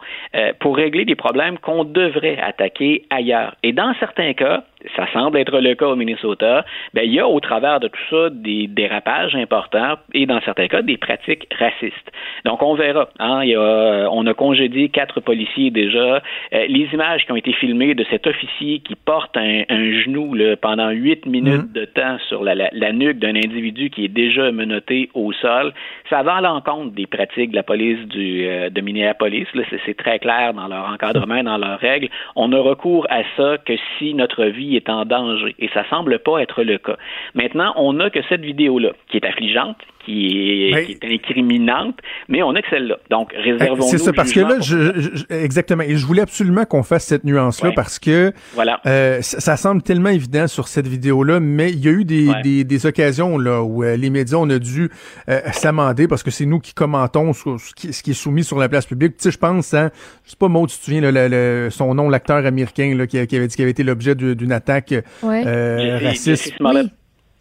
pour 0.59 0.75
régler 0.75 1.05
des 1.05 1.15
problèmes 1.15 1.57
qu'on 1.57 1.83
devrait 1.83 2.37
attaquer 2.37 3.05
ailleurs. 3.09 3.44
Et 3.63 3.73
dans 3.73 3.93
certains 3.99 4.33
cas, 4.33 4.63
ça 4.95 5.07
semble 5.13 5.37
être 5.37 5.59
le 5.59 5.75
cas 5.75 5.87
au 5.87 5.95
Minnesota, 5.95 6.65
ben, 6.93 7.03
il 7.03 7.13
y 7.13 7.19
a 7.19 7.27
au 7.27 7.39
travers 7.39 7.79
de 7.79 7.87
tout 7.87 8.01
ça 8.09 8.29
des 8.29 8.67
dérapages 8.67 9.35
importants 9.35 9.95
et 10.13 10.25
dans 10.25 10.41
certains 10.41 10.67
cas 10.67 10.81
des 10.81 10.97
pratiques 10.97 11.47
racistes. 11.57 12.11
Donc 12.45 12.61
on 12.61 12.75
verra. 12.75 13.09
Hein, 13.19 13.41
il 13.43 13.49
y 13.49 13.55
a, 13.55 14.07
on 14.11 14.25
a 14.25 14.33
congédié 14.33 14.89
quatre 14.89 15.19
policiers 15.19 15.71
déjà. 15.71 16.21
Euh, 16.53 16.65
les 16.67 16.87
images 16.93 17.25
qui 17.25 17.31
ont 17.31 17.35
été 17.35 17.53
filmées 17.53 17.95
de 17.95 18.05
cet 18.09 18.27
officier 18.27 18.79
qui 18.79 18.95
porte 18.95 19.35
un, 19.37 19.63
un 19.69 19.91
genou 20.01 20.33
là, 20.33 20.55
pendant 20.55 20.89
huit 20.89 21.25
minutes 21.25 21.69
mmh. 21.69 21.73
de 21.73 21.85
temps 21.85 22.17
sur 22.27 22.43
la, 22.43 22.55
la, 22.55 22.69
la 22.71 22.91
nuque 22.91 23.19
d'un 23.19 23.35
individu 23.35 23.89
qui 23.89 24.05
est 24.05 24.09
déjà 24.09 24.51
menotté 24.51 25.09
au 25.13 25.31
sol, 25.33 25.73
ça 26.09 26.23
va 26.23 26.35
à 26.35 26.41
l'encontre 26.41 26.91
des 26.93 27.07
pratiques 27.07 27.51
de 27.51 27.55
la 27.55 27.63
police 27.63 27.99
du, 28.07 28.45
euh, 28.45 28.69
de 28.69 28.81
Minneapolis. 28.81 29.47
C'est 29.85 29.97
très 29.97 30.19
clair 30.19 30.53
dans 30.53 30.67
leur 30.67 30.89
encadrement, 30.89 31.43
dans 31.43 31.57
leurs 31.57 31.79
règles. 31.79 32.09
On 32.35 32.47
ne 32.47 32.57
recourt 32.57 33.07
à 33.09 33.23
ça 33.37 33.57
que 33.65 33.73
si 33.97 34.13
notre 34.13 34.45
vie 34.45 34.74
est 34.75 34.89
en 34.89 35.05
danger. 35.05 35.55
Et 35.59 35.69
ça 35.73 35.87
semble 35.89 36.19
pas 36.19 36.39
être 36.39 36.63
le 36.63 36.77
cas. 36.77 36.97
Maintenant, 37.33 37.73
on 37.75 37.93
n'a 37.93 38.09
que 38.09 38.21
cette 38.29 38.41
vidéo-là, 38.41 38.91
qui 39.09 39.17
est 39.17 39.25
affligeante, 39.25 39.77
qui 40.05 40.71
est, 40.71 40.85
qui 40.85 40.91
est, 41.01 41.13
incriminante, 41.13 41.97
mais 42.29 42.43
on 42.43 42.51
a 42.51 42.61
que 42.61 42.69
celle-là. 42.69 42.97
Donc, 43.09 43.33
réservons-nous. 43.33 43.89
C'est 43.89 43.97
ça, 43.97 44.13
parce 44.13 44.31
que 44.31 44.39
là, 44.39 44.59
je, 44.59 44.99
je, 44.99 45.33
exactement. 45.33 45.83
Et 45.83 45.97
je 45.97 46.05
voulais 46.05 46.21
absolument 46.21 46.65
qu'on 46.65 46.83
fasse 46.83 47.05
cette 47.05 47.23
nuance-là 47.23 47.69
ouais. 47.69 47.75
parce 47.75 47.99
que 47.99 48.31
voilà. 48.53 48.79
euh, 48.85 49.21
ça, 49.21 49.39
ça, 49.39 49.57
semble 49.57 49.81
tellement 49.81 50.09
évident 50.09 50.47
sur 50.47 50.67
cette 50.67 50.87
vidéo-là, 50.87 51.39
mais 51.39 51.71
il 51.71 51.83
y 51.83 51.87
a 51.87 51.91
eu 51.91 52.05
des, 52.05 52.27
ouais. 52.27 52.41
des, 52.43 52.63
des, 52.63 52.85
occasions 52.85 53.37
là 53.37 53.63
où 53.63 53.83
euh, 53.83 53.95
les 53.95 54.09
médias, 54.09 54.37
on 54.37 54.49
a 54.49 54.59
dû 54.59 54.89
euh, 55.29 55.41
s'amender 55.51 56.07
parce 56.07 56.23
que 56.23 56.31
c'est 56.31 56.45
nous 56.45 56.59
qui 56.59 56.73
commentons 56.73 57.33
ce, 57.33 57.57
ce, 57.57 57.73
qui, 57.73 57.93
ce, 57.93 58.03
qui, 58.03 58.11
est 58.11 58.13
soumis 58.13 58.43
sur 58.43 58.59
la 58.59 58.69
place 58.69 58.85
publique. 58.85 59.17
Tu 59.17 59.23
sais, 59.23 59.31
je 59.31 59.39
pense, 59.39 59.73
hein, 59.73 59.89
je 60.23 60.31
sais 60.31 60.37
pas, 60.37 60.47
Maud, 60.47 60.69
tu 60.69 60.77
te 60.77 60.83
souviens, 60.83 61.01
là, 61.01 61.11
le, 61.11 61.27
le, 61.27 61.69
son 61.71 61.95
nom, 61.95 62.09
l'acteur 62.09 62.45
américain 62.45 62.93
là, 62.95 63.07
qui, 63.07 63.25
qui, 63.27 63.35
avait 63.35 63.47
dit 63.47 63.55
qu'il 63.55 63.63
avait 63.63 63.71
été 63.71 63.83
l'objet 63.83 64.15
d'une 64.15 64.51
attaque 64.51 64.93
euh, 65.23 65.99
raciste. 66.01 66.53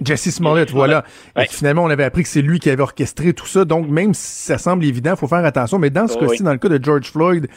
Jesse 0.02 0.30
Smollett, 0.30 0.70
voilà. 0.70 1.04
Ouais. 1.36 1.44
Et 1.44 1.48
finalement, 1.48 1.84
on 1.84 1.90
avait 1.90 2.04
appris 2.04 2.22
que 2.22 2.28
c'est 2.28 2.42
lui 2.42 2.58
qui 2.58 2.70
avait 2.70 2.82
orchestré 2.82 3.32
tout 3.32 3.46
ça. 3.46 3.64
Donc, 3.64 3.88
même 3.88 4.14
si 4.14 4.44
ça 4.44 4.58
semble 4.58 4.84
évident, 4.84 5.12
il 5.12 5.16
faut 5.16 5.28
faire 5.28 5.44
attention. 5.44 5.78
Mais 5.78 5.90
dans 5.90 6.08
ce 6.08 6.14
oh, 6.16 6.20
cas-ci, 6.20 6.38
oui. 6.38 6.44
dans 6.44 6.52
le 6.52 6.58
cas 6.58 6.68
de 6.68 6.82
George 6.82 7.10
Floyd, 7.10 7.48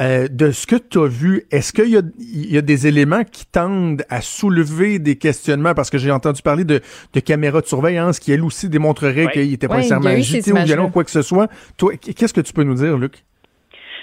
euh, 0.00 0.28
de 0.28 0.50
ce 0.50 0.66
que 0.66 0.76
tu 0.76 0.98
as 0.98 1.06
vu, 1.06 1.44
est-ce 1.50 1.72
qu'il 1.72 1.90
y 1.90 1.96
a, 1.96 2.02
y 2.18 2.56
a 2.56 2.62
des 2.62 2.86
éléments 2.86 3.22
qui 3.24 3.44
tendent 3.44 4.02
à 4.08 4.20
soulever 4.22 4.98
des 4.98 5.16
questionnements? 5.16 5.74
Parce 5.74 5.90
que 5.90 5.98
j'ai 5.98 6.10
entendu 6.10 6.40
parler 6.42 6.64
de, 6.64 6.80
de 7.12 7.20
caméras 7.20 7.60
de 7.60 7.66
surveillance 7.66 8.18
qui, 8.18 8.32
elles 8.32 8.44
aussi, 8.44 8.68
démontreraient 8.68 9.26
ouais. 9.26 9.32
qu'il 9.32 9.52
était 9.52 9.68
pas 9.68 9.76
nécessairement 9.76 10.08
agité 10.08 10.52
ou 10.52 10.56
violent 10.56 10.90
quoi 10.90 11.04
que 11.04 11.10
ce 11.10 11.22
soit. 11.22 11.48
Toi, 11.76 11.96
qu'est-ce 11.96 12.32
que 12.32 12.40
tu 12.40 12.52
peux 12.52 12.62
nous 12.62 12.74
dire, 12.74 12.96
Luc? 12.96 13.24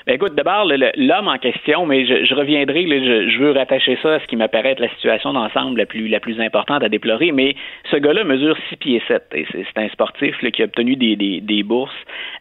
Ben 0.08 0.14
écoute, 0.14 0.36
d'abord, 0.36 0.64
l'homme 0.96 1.28
en 1.28 1.38
question, 1.38 1.86
mais 1.86 2.06
je, 2.06 2.24
je 2.24 2.34
reviendrai, 2.34 2.86
là, 2.86 2.96
je, 2.98 3.30
je, 3.30 3.40
veux 3.40 3.52
rattacher 3.52 4.00
ça 4.02 4.14
à 4.14 4.20
ce 4.22 4.28
qui 4.28 4.38
m'apparaît 4.38 4.72
être 4.72 4.80
la 4.80 4.88
situation 4.92 5.34
d'ensemble 5.34 5.80
la 5.80 5.86
plus, 5.86 6.08
la 6.08 6.22
plus 6.22 6.40
importante 6.40 6.82
à 6.82 6.88
déplorer, 6.88 7.34
mais 7.34 7.58
ce 7.92 7.98
gars-là 7.98 8.24
mesure 8.24 8.56
6 8.70 8.78
pieds 8.78 9.04
7, 9.06 9.24
et 9.36 9.46
c'est 9.52 9.66
un 9.76 9.90
sportif 9.90 10.42
là, 10.42 10.50
qui 10.52 10.62
a 10.62 10.66
obtenu 10.66 10.96
des, 10.96 11.18
des, 11.18 11.42
des 11.42 11.62
bourses. 11.62 11.92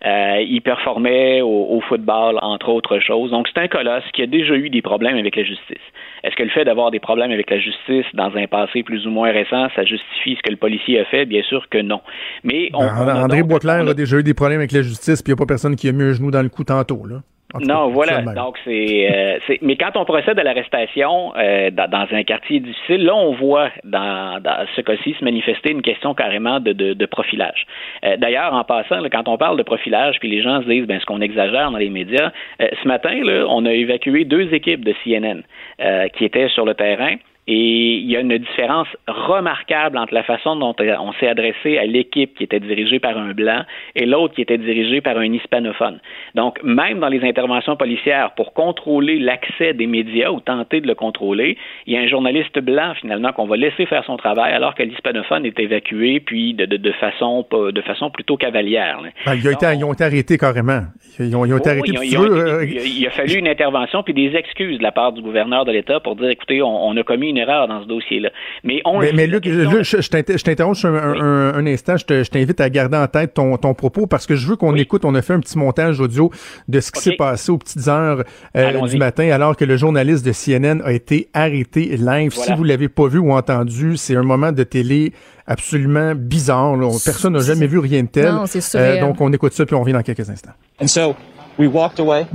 Euh, 0.05 0.45
il 0.47 0.61
performait 0.61 1.41
au, 1.41 1.67
au, 1.71 1.81
football, 1.81 2.39
entre 2.41 2.69
autres 2.69 3.01
choses. 3.01 3.33
Donc, 3.33 3.49
c'est 3.53 3.61
un 3.61 3.67
colosse 3.67 4.05
qui 4.13 4.23
a 4.23 4.27
déjà 4.27 4.55
eu 4.55 4.71
des 4.71 4.81
problèmes 4.83 5.17
avec 5.17 5.35
la 5.35 5.43
justice. 5.43 5.83
Est-ce 6.23 6.37
que 6.37 6.45
le 6.45 6.51
fait 6.51 6.65
d'avoir 6.65 6.93
des 6.93 7.01
problèmes 7.01 7.33
avec 7.33 7.51
la 7.51 7.59
justice 7.59 8.07
dans 8.15 8.31
un 8.37 8.47
passé 8.47 8.85
plus 8.85 9.09
ou 9.09 9.11
moins 9.11 9.33
récent, 9.33 9.67
ça 9.75 9.83
justifie 9.85 10.37
ce 10.37 10.43
que 10.43 10.51
le 10.51 10.57
policier 10.57 11.01
a 11.01 11.05
fait? 11.07 11.25
Bien 11.25 11.43
sûr 11.43 11.69
que 11.69 11.79
non. 11.79 12.01
Mais 12.45 12.71
on, 12.75 12.79
ben, 12.79 12.95
on 12.97 13.25
André 13.25 13.43
donc, 13.43 13.65
a 13.65 13.95
déjà 13.95 14.19
eu 14.19 14.23
des 14.23 14.35
problèmes 14.35 14.61
avec 14.61 14.71
la 14.71 14.83
justice, 14.83 15.21
puis 15.21 15.33
il 15.33 15.35
n'y 15.35 15.39
a 15.39 15.43
pas 15.43 15.49
personne 15.49 15.75
qui 15.75 15.89
a 15.89 15.93
mis 15.93 16.05
un 16.05 16.13
genou 16.13 16.31
dans 16.31 16.43
le 16.43 16.49
cou 16.49 16.63
tantôt, 16.63 17.05
là. 17.07 17.23
Non, 17.61 17.88
voilà. 17.88 18.23
Donc 18.23 18.59
c'est, 18.64 19.09
euh, 19.12 19.57
mais 19.62 19.77
quand 19.77 19.97
on 19.97 20.05
procède 20.05 20.38
à 20.38 20.42
l'arrestation 20.42 21.33
euh, 21.37 21.71
dans, 21.71 21.88
dans, 21.88 22.07
un 22.11 22.23
quartier 22.23 22.61
difficile, 22.61 23.05
là 23.05 23.14
on 23.14 23.33
voit 23.33 23.71
dans, 23.85 24.40
dans 24.42 24.66
ce 24.75 24.81
cas-ci 24.81 25.14
se 25.19 25.25
manifester 25.25 25.73
une 25.73 25.83
question 25.83 26.14
carrément 26.14 26.61
de, 26.61 26.73
de, 26.73 26.92
de 26.95 27.07
profilage. 27.07 27.66
Euh, 28.05 28.16
D'ailleurs, 28.16 28.55
en 28.55 28.64
passant, 28.64 29.01
là, 29.01 29.09
quand 29.11 29.29
on 29.29 29.37
parle 29.37 29.57
de 29.57 29.62
profilage, 29.62 30.19
puis 30.19 30.29
les 30.29 30.42
gens 30.42 30.62
se 30.62 30.69
disent 30.69 30.87
ben 30.87 31.01
ce 31.01 31.07
qu'on 31.07 31.21
exagère 31.21 31.71
dans 31.71 31.79
les 31.79 31.90
médias, 31.90 32.31
euh, 32.61 32.69
ce 32.83 32.88
matin 32.88 33.14
là, 33.23 33.47
on 33.49 33.64
a 33.66 33.73
évacué 33.73 34.25
deux 34.25 34.53
équipes 34.55 34.85
de 34.85 34.95
CNN 35.05 35.42
euh, 35.81 36.09
qui 36.09 36.25
étaient 36.25 36.49
sur 36.49 36.64
le 36.64 36.75
terrain. 36.75 37.16
Et 37.49 37.99
il 37.99 38.11
y 38.11 38.17
a 38.17 38.21
une 38.21 38.37
différence 38.39 38.89
remarquable 39.07 39.99
entre 39.99 40.13
la 40.15 40.25
façon 40.25 40.57
dont 40.57 40.75
on 40.81 41.13
s'est 41.15 41.29
adressé 41.29 41.79
à 41.79 41.85
l'équipe 41.85 42.35
qui 42.37 42.43
était 42.43 42.59
dirigée 42.59 42.99
par 42.99 43.17
un 43.17 43.35
blanc 43.35 43.63
et 43.95 44.05
l'autre 44.05 44.35
qui 44.35 44.43
était 44.43 44.59
dirigée 44.59 45.01
par 45.01 45.17
un 45.17 45.33
hispanophone. 45.33 46.01
Donc, 46.35 46.61
même 46.65 46.99
dans 46.99 47.09
les 47.09 47.23
interventions 47.23 47.77
policières, 47.77 48.33
pour 48.35 48.53
contrôler 48.53 49.21
l'accès 49.21 49.75
des 49.75 49.87
médias 49.87 50.31
ou 50.31 50.41
tenter 50.41 50.81
de 50.81 50.89
le 50.89 50.97
contrôler, 50.97 51.57
il 51.87 51.95
y 51.95 51.97
a 51.97 52.01
un 52.01 52.09
journaliste 52.09 52.59
blanc 52.59 52.95
finalement 53.01 53.33
qu'on 53.33 53.47
va 53.47 53.57
laisser 53.57 53.87
faire 53.87 54.05
son 54.05 54.17
travail 54.17 54.53
alors 54.53 54.75
que 54.75 54.83
l'hispanophone 54.83 55.47
est 55.47 55.59
évacué 55.61 56.19
puis 56.19 56.55
de, 56.55 56.67
de, 56.67 56.77
de, 56.77 56.93
façon 56.93 57.47
de 57.53 57.81
façon 57.83 58.11
plutôt 58.11 58.37
cavalière. 58.37 59.01
Ben, 59.25 59.35
ils, 59.35 59.47
ont 59.47 59.53
été, 59.53 59.67
ils, 59.73 59.85
ont 59.85 59.93
été, 59.93 60.03
arrêtés 60.05 60.37
carrément. 60.37 60.81
Ils 61.21 61.37
ont, 61.37 61.45
ils 61.45 61.55
ont 61.55 61.59
été 61.59 61.69
oh, 61.69 61.73
arrêtés. 61.73 61.93
Ils 61.93 61.99
ont, 61.99 62.03
ils 62.03 62.19
ont 62.19 62.61
été, 62.61 62.89
il 62.89 63.07
a 63.07 63.11
fallu 63.11 63.35
une 63.35 63.49
intervention 63.49 64.03
puis 64.03 64.15
des 64.15 64.35
excuses 64.35 64.79
de 64.79 64.83
la 64.83 64.93
part 64.93 65.13
du 65.13 65.23
gouverneur 65.23 65.65
de 65.65 65.71
l'État 65.71 66.01
pour 66.01 66.17
dire 66.17 66.29
écoutez, 66.29 66.61
on, 66.61 66.89
on 66.89 66.97
a 66.97 67.03
commis 67.05 67.31
une 67.31 67.36
erreur 67.37 67.68
dans 67.68 67.83
ce 67.83 67.88
dossier-là. 67.88 68.31
Mais 68.64 68.81
on 68.85 69.01
Mais, 69.01 69.12
mais 69.12 69.27
Luc, 69.27 69.44
Luc, 69.46 69.83
je, 69.83 70.01
je 70.01 70.42
t'interromps 70.42 70.85
un, 70.85 70.90
oui. 70.92 71.18
un, 71.20 71.55
un, 71.55 71.66
instant. 71.66 71.96
Je 71.96 72.29
t'invite 72.29 72.61
à 72.61 72.70
garder 72.70 72.96
en 72.96 73.07
tête 73.07 73.35
ton, 73.35 73.57
ton 73.57 73.75
propos 73.75 74.07
parce 74.07 74.27
que 74.27 74.37
je 74.37 74.46
veux 74.46 74.57
qu'on 74.57 74.72
oui. 74.72 74.81
écoute. 74.81 75.05
On 75.05 75.14
a 75.14 75.22
fait 75.22 75.35
un 75.35 75.40
petit 75.40 75.59
montage 75.59 76.01
audio 76.01 76.31
de 76.68 76.81
ce 76.81 76.90
qui 76.90 76.99
okay. 76.99 77.11
s'est 77.11 77.16
passé 77.16 77.53
aux 77.53 77.59
petites 77.59 77.87
heures 77.88 78.25
euh, 78.57 78.81
du 78.87 78.96
matin 78.96 79.31
alors 79.31 79.57
que 79.57 79.64
le 79.64 79.77
journaliste 79.77 80.25
de 80.25 80.33
CNN 80.33 80.83
a 80.85 80.92
été 80.92 81.29
arrêté 81.33 81.96
live. 81.96 82.33
Voilà. 82.35 82.53
Si 82.53 82.53
vous 82.55 82.64
l'avez 82.64 82.88
pas 82.88 83.09
vu 83.09 83.18
ou 83.18 83.33
entendu, 83.33 83.96
c'est 83.96 84.16
un 84.16 84.22
moment 84.22 84.53
de 84.53 84.62
télé 84.62 85.12
absolument 85.46 86.14
bizarre. 86.14 86.77
Là. 86.77 86.88
Personne 87.05 87.35
n'a 87.35 87.40
jamais 87.40 87.66
vu 87.66 87.79
rien 87.79 88.03
de 88.03 88.09
tel. 88.09 88.33
Non, 88.33 88.44
euh, 88.75 89.01
donc 89.01 89.20
on 89.20 89.33
écoute 89.33 89.53
ça 89.53 89.64
puis 89.64 89.75
on 89.75 89.81
revient 89.81 89.92
dans 89.92 90.03
quelques 90.03 90.29
instants. 90.29 90.55
And 90.81 90.88
so 90.88 91.14
we 91.59 91.68
walked 91.68 92.01
away. 92.01 92.27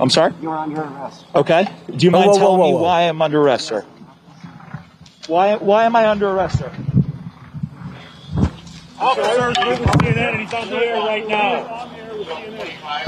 I'm 0.00 0.10
sorry? 0.10 0.32
You're 0.40 0.56
under 0.56 0.82
arrest. 0.82 1.24
Okay. 1.34 1.68
Do 1.96 2.04
you 2.04 2.10
mind 2.10 2.26
whoa, 2.26 2.32
whoa, 2.32 2.38
telling 2.38 2.60
whoa, 2.60 2.78
me 2.78 2.82
why 2.82 3.02
I'm 3.02 3.22
under 3.22 3.40
arrest, 3.40 3.66
sir? 3.66 3.84
Why, 5.26 5.56
why 5.56 5.84
am 5.84 5.94
I 5.96 6.08
under 6.08 6.28
arrest, 6.28 6.58
sir? 6.58 6.72
Officer's 8.98 9.56
with 9.66 9.78
CNN 9.80 10.16
and 10.16 10.40
he's 10.40 10.54
on 10.54 10.70
the 10.70 10.76
air 10.76 10.98
right 11.00 11.26
now. 11.26 11.90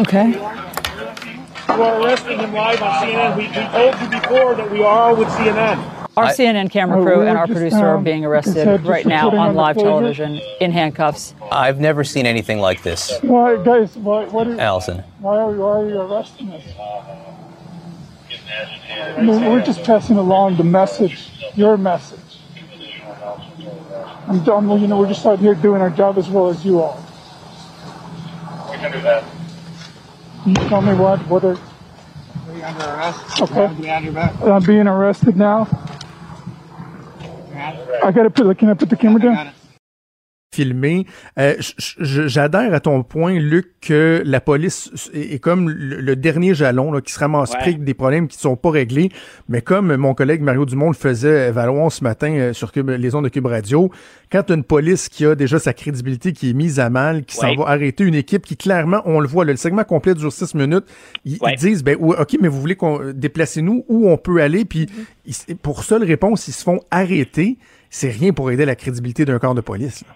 Okay. 0.00 0.32
You 0.32 1.82
are 1.82 2.02
arresting 2.02 2.38
him 2.38 2.52
live 2.52 2.82
on 2.82 2.90
CNN. 3.02 3.36
We, 3.36 3.46
we 3.46 3.52
told 3.52 4.00
you 4.00 4.20
before 4.20 4.54
that 4.54 4.70
we 4.70 4.82
are 4.82 5.14
with 5.14 5.28
CNN. 5.28 6.03
Our 6.16 6.24
I, 6.24 6.32
CNN 6.32 6.70
camera 6.70 7.02
crew 7.02 7.22
and 7.22 7.36
our 7.36 7.46
producer 7.46 7.84
are 7.84 7.98
being 7.98 8.24
arrested 8.24 8.84
right 8.84 9.04
now 9.04 9.30
on 9.30 9.54
live 9.56 9.76
television 9.76 10.40
in 10.60 10.70
handcuffs. 10.70 11.34
I've 11.50 11.80
never 11.80 12.04
seen 12.04 12.24
anything 12.24 12.60
like 12.60 12.82
this. 12.82 13.12
Why, 13.22 13.56
guys? 13.62 13.96
Why, 13.96 14.24
what 14.26 14.46
is, 14.46 14.58
Allison. 14.58 15.02
Why 15.18 15.38
are, 15.38 15.50
why 15.50 15.80
are 15.80 15.88
you 15.88 16.00
arresting 16.00 16.50
us? 16.52 16.62
I 18.96 19.48
we're 19.48 19.62
just 19.64 19.82
passing 19.82 20.16
along 20.16 20.56
the 20.56 20.64
message, 20.64 21.30
your 21.56 21.76
message. 21.76 22.20
I'm 24.28 24.44
done. 24.44 24.68
You 24.80 24.86
know, 24.86 24.98
we're 24.98 25.08
just 25.08 25.26
out 25.26 25.40
here 25.40 25.54
doing 25.54 25.80
our 25.80 25.90
job 25.90 26.16
as 26.18 26.28
well 26.28 26.48
as 26.48 26.64
you 26.64 26.80
are. 26.80 26.96
We 28.70 28.76
can 28.76 28.92
do 28.92 29.00
that. 29.00 29.24
Can 30.44 30.50
you 30.54 30.68
tell 30.68 30.80
me 30.82 30.94
what? 30.94 31.18
What 31.26 31.44
are? 31.44 31.56
Are 31.56 32.56
you 32.56 32.62
under 32.62 32.84
arrest? 32.84 33.42
Okay. 33.42 33.90
I'm 33.90 34.16
uh, 34.16 34.60
being 34.60 34.86
arrested 34.86 35.36
now. 35.36 35.66
I 37.56 38.12
gotta 38.12 38.30
put. 38.30 38.58
Can 38.58 38.68
I 38.68 38.74
put 38.74 38.90
the 38.90 38.96
camera 38.96 39.20
down? 39.20 39.52
Filmé. 40.54 41.06
Euh, 41.38 41.54
J'adhère 41.98 42.72
à 42.72 42.80
ton 42.80 43.02
point, 43.02 43.38
Luc, 43.38 43.80
que 43.80 44.22
la 44.24 44.40
police 44.40 44.90
est, 45.12 45.38
comme 45.40 45.68
le, 45.68 46.16
dernier 46.16 46.54
jalon 46.54 46.92
là, 46.92 47.00
qui 47.00 47.12
se 47.12 47.18
ramasse 47.18 47.52
ouais. 47.52 47.60
avec 47.60 47.84
des 47.84 47.94
problèmes 47.94 48.28
qui 48.28 48.38
ne 48.38 48.42
sont 48.42 48.56
pas 48.56 48.70
réglés. 48.70 49.10
Mais 49.48 49.60
comme 49.60 49.94
mon 49.96 50.14
collègue 50.14 50.40
Mario 50.40 50.64
Dumont 50.64 50.88
le 50.88 50.94
faisait 50.94 51.50
valoir 51.50 51.90
ce 51.90 52.04
matin 52.04 52.32
euh, 52.32 52.52
sur 52.52 52.72
Cube, 52.72 52.88
les 52.90 53.14
ondes 53.14 53.24
de 53.24 53.28
Cube 53.28 53.46
Radio, 53.46 53.90
quand 54.30 54.50
une 54.50 54.64
police 54.64 55.08
qui 55.08 55.26
a 55.26 55.34
déjà 55.34 55.58
sa 55.58 55.72
crédibilité 55.72 56.32
qui 56.32 56.50
est 56.50 56.54
mise 56.54 56.80
à 56.80 56.88
mal, 56.88 57.24
qui 57.24 57.36
s'en 57.36 57.54
va 57.56 57.64
arrêter 57.66 58.04
une 58.04 58.14
équipe 58.14 58.46
qui 58.46 58.56
clairement, 58.56 59.02
on 59.04 59.20
le 59.20 59.28
voit, 59.28 59.44
le 59.44 59.56
segment 59.56 59.84
complet 59.84 60.14
dure 60.14 60.32
six 60.32 60.54
minutes, 60.54 60.86
ils, 61.24 61.38
ils 61.46 61.56
disent, 61.56 61.82
ben 61.82 61.96
ok, 62.00 62.36
mais 62.40 62.48
vous 62.48 62.60
voulez 62.60 62.76
qu'on 62.76 63.12
déplace 63.12 63.56
nous 63.58 63.84
où 63.88 64.08
on 64.08 64.16
peut 64.16 64.40
aller, 64.40 64.64
puis 64.64 64.86
mm-hmm. 65.28 65.56
pour 65.56 65.84
seule 65.84 66.04
réponse, 66.04 66.48
ils 66.48 66.52
se 66.52 66.62
font 66.62 66.80
arrêter. 66.90 67.58
C'est 67.90 68.10
rien 68.10 68.32
pour 68.32 68.50
aider 68.50 68.64
la 68.64 68.74
crédibilité 68.74 69.24
d'un 69.24 69.38
corps 69.38 69.54
de 69.54 69.60
police. 69.60 70.02
Là. 70.02 70.14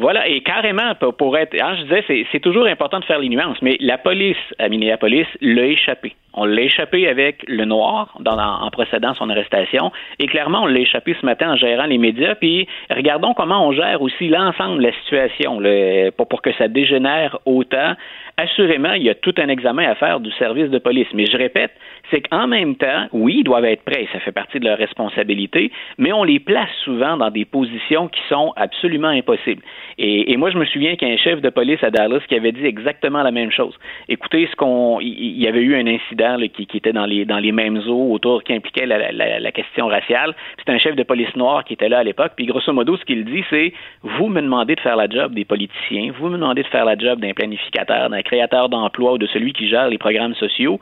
Voilà, 0.00 0.26
et 0.26 0.42
carrément, 0.42 0.94
pour 0.94 1.36
être. 1.36 1.54
Hein, 1.60 1.76
je 1.78 1.82
disais, 1.82 2.26
c'est 2.32 2.40
toujours 2.40 2.66
important 2.66 3.00
de 3.00 3.04
faire 3.04 3.18
les 3.18 3.28
nuances, 3.28 3.58
mais 3.60 3.76
la 3.80 3.98
police 3.98 4.36
à 4.58 4.68
Minneapolis 4.68 5.26
l'a 5.42 5.66
échappé. 5.66 6.14
On 6.34 6.44
l'a 6.44 6.62
échappé 6.62 7.08
avec 7.08 7.44
le 7.48 7.64
noir 7.64 8.16
dans, 8.20 8.38
en 8.38 8.70
procédant 8.70 9.14
son 9.14 9.30
arrestation. 9.30 9.90
Et 10.18 10.26
clairement, 10.26 10.62
on 10.62 10.66
l'a 10.66 10.80
échappé 10.80 11.16
ce 11.20 11.26
matin 11.26 11.52
en 11.52 11.56
gérant 11.56 11.86
les 11.86 11.98
médias. 11.98 12.34
Puis 12.36 12.68
regardons 12.88 13.34
comment 13.34 13.66
on 13.66 13.72
gère 13.72 14.00
aussi 14.00 14.28
l'ensemble 14.28 14.78
de 14.78 14.88
la 14.88 14.92
situation 15.00 15.58
le, 15.58 16.10
pour, 16.10 16.28
pour 16.28 16.42
que 16.42 16.52
ça 16.54 16.68
dégénère 16.68 17.38
autant. 17.46 17.94
Assurément, 18.36 18.92
il 18.92 19.02
y 19.02 19.10
a 19.10 19.14
tout 19.14 19.34
un 19.38 19.48
examen 19.48 19.88
à 19.90 19.94
faire 19.96 20.20
du 20.20 20.30
service 20.32 20.70
de 20.70 20.78
police. 20.78 21.08
Mais 21.14 21.26
je 21.26 21.36
répète, 21.36 21.72
c'est 22.10 22.26
qu'en 22.28 22.46
même 22.46 22.76
temps, 22.76 23.06
oui, 23.12 23.38
ils 23.40 23.44
doivent 23.44 23.64
être 23.64 23.84
prêts, 23.84 24.06
ça 24.12 24.20
fait 24.20 24.32
partie 24.32 24.60
de 24.60 24.64
leur 24.64 24.78
responsabilité, 24.78 25.70
mais 25.98 26.12
on 26.12 26.24
les 26.24 26.40
place 26.40 26.70
souvent 26.84 27.16
dans 27.16 27.30
des 27.30 27.44
positions 27.44 28.08
qui 28.08 28.20
sont 28.28 28.52
absolument 28.56 29.08
impossibles. 29.08 29.62
Et, 29.98 30.32
et 30.32 30.36
moi, 30.36 30.50
je 30.50 30.58
me 30.58 30.64
souviens 30.64 30.96
qu'un 30.96 31.16
chef 31.16 31.40
de 31.40 31.50
police 31.50 31.82
à 31.82 31.90
Dallas 31.90 32.20
qui 32.28 32.34
avait 32.34 32.52
dit 32.52 32.64
exactement 32.64 33.22
la 33.22 33.30
même 33.30 33.50
chose. 33.50 33.74
Écoutez, 34.08 34.48
ce 34.50 34.56
qu'on, 34.56 35.00
il 35.00 35.40
y 35.40 35.46
avait 35.46 35.60
eu 35.60 35.76
un 35.76 35.86
incident 35.86 36.19
qui, 36.52 36.76
était 36.76 36.92
dans 36.92 37.06
les, 37.06 37.24
dans 37.24 37.38
les 37.38 37.52
mêmes 37.52 37.80
eaux 37.88 38.12
autour, 38.12 38.42
qui 38.42 38.52
impliquait 38.52 38.86
la, 38.86 39.12
la, 39.12 39.52
question 39.52 39.86
raciale. 39.86 40.34
C'est 40.58 40.72
un 40.72 40.78
chef 40.78 40.94
de 40.94 41.02
police 41.02 41.34
noir 41.36 41.64
qui 41.64 41.74
était 41.74 41.88
là 41.88 41.98
à 41.98 42.04
l'époque. 42.04 42.32
Puis 42.36 42.46
grosso 42.46 42.72
modo, 42.72 42.96
ce 42.96 43.04
qu'il 43.04 43.24
dit, 43.24 43.44
c'est 43.50 43.72
vous 44.02 44.28
me 44.28 44.40
demandez 44.40 44.74
de 44.74 44.80
faire 44.80 44.96
la 44.96 45.08
job 45.08 45.34
des 45.34 45.44
politiciens, 45.44 46.12
vous 46.18 46.28
me 46.28 46.36
demandez 46.36 46.62
de 46.62 46.68
faire 46.68 46.84
la 46.84 46.96
job 46.96 47.20
d'un 47.20 47.32
planificateur, 47.32 48.10
d'un 48.10 48.22
créateur 48.22 48.68
d'emplois 48.68 49.14
ou 49.14 49.18
de 49.18 49.26
celui 49.26 49.52
qui 49.52 49.68
gère 49.68 49.88
les 49.88 49.98
programmes 49.98 50.34
sociaux. 50.34 50.78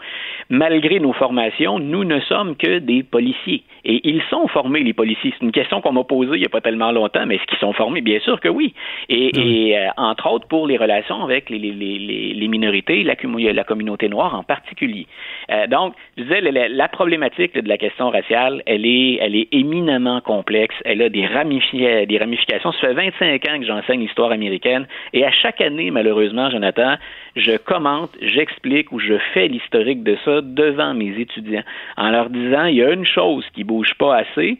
Malgré 0.51 1.01
nos 1.01 1.12
formations, 1.12 1.79
nous 1.79 2.05
ne 2.05 2.20
sommes 2.20 2.57
que 2.57 2.79
des 2.79 3.03
policiers. 3.03 3.62
Et 3.85 4.07
ils 4.09 4.22
sont 4.29 4.48
formés, 4.48 4.81
les 4.81 4.92
policiers. 4.92 5.33
C'est 5.38 5.44
une 5.44 5.53
question 5.53 5.81
qu'on 5.81 5.92
m'a 5.92 6.05
posée 6.05 6.35
il 6.35 6.40
n'y 6.40 6.46
a 6.46 6.51
pas 6.51 6.61
tellement 6.61 6.92
longtemps, 6.92 7.24
mais 7.27 7.37
est-ce 7.37 7.44
qu'ils 7.44 7.59
sont 7.59 7.72
formés? 7.72 8.01
Bien 8.01 8.20
sûr 8.20 8.40
que 8.40 8.48
oui. 8.48 8.74
Et, 9.09 9.31
et 9.38 9.79
euh, 9.79 9.88
entre 9.96 10.31
autres, 10.31 10.46
pour 10.48 10.66
les 10.66 10.77
relations 10.77 11.22
avec 11.22 11.48
les, 11.48 11.59
les, 11.59 11.72
les, 11.72 12.35
les 12.35 12.48
minorités, 12.48 13.03
la, 13.03 13.14
la 13.53 13.64
communauté 13.64 14.09
noire 14.09 14.35
en 14.35 14.42
particulier. 14.42 15.07
Euh, 15.51 15.67
donc, 15.67 15.95
je 16.17 16.23
disais, 16.25 16.41
la, 16.41 16.88
problématique 16.88 17.55
de 17.55 17.69
la 17.69 17.79
question 17.79 18.11
raciale, 18.11 18.62
elle 18.67 18.85
est, 18.87 19.49
éminemment 19.53 20.21
complexe. 20.21 20.75
Elle 20.85 21.03
a 21.03 21.09
des, 21.09 21.27
ramifications. 21.27 22.07
Des 22.07 22.19
ramifications. 22.19 22.73
Ça 22.73 22.88
fait 22.88 22.95
25 22.95 23.49
ans 23.49 23.59
que 23.61 23.67
j'enseigne 23.67 24.01
l'histoire 24.01 24.31
américaine 24.33 24.87
et 25.12 25.25
à 25.25 25.31
chaque 25.31 25.61
année, 25.61 25.91
malheureusement, 25.91 26.51
Jonathan, 26.51 26.97
je 27.37 27.57
commente, 27.57 28.11
j'explique 28.21 28.93
ou 28.93 28.99
je 28.99 29.14
fais 29.33 29.49
l'historique 29.49 30.03
de 30.03 30.17
ça 30.25 30.41
devant 30.43 30.95
mes 30.95 31.19
étudiants 31.19 31.62
en 31.97 32.11
leur 32.11 32.31
disant, 32.31 32.67
il 32.67 32.77
y 32.77 32.83
a 32.83 32.93
une 32.93 33.07
chose 33.07 33.45
qui 33.55 33.64
bouge 33.64 33.95
pas 33.99 34.17
assez, 34.17 34.59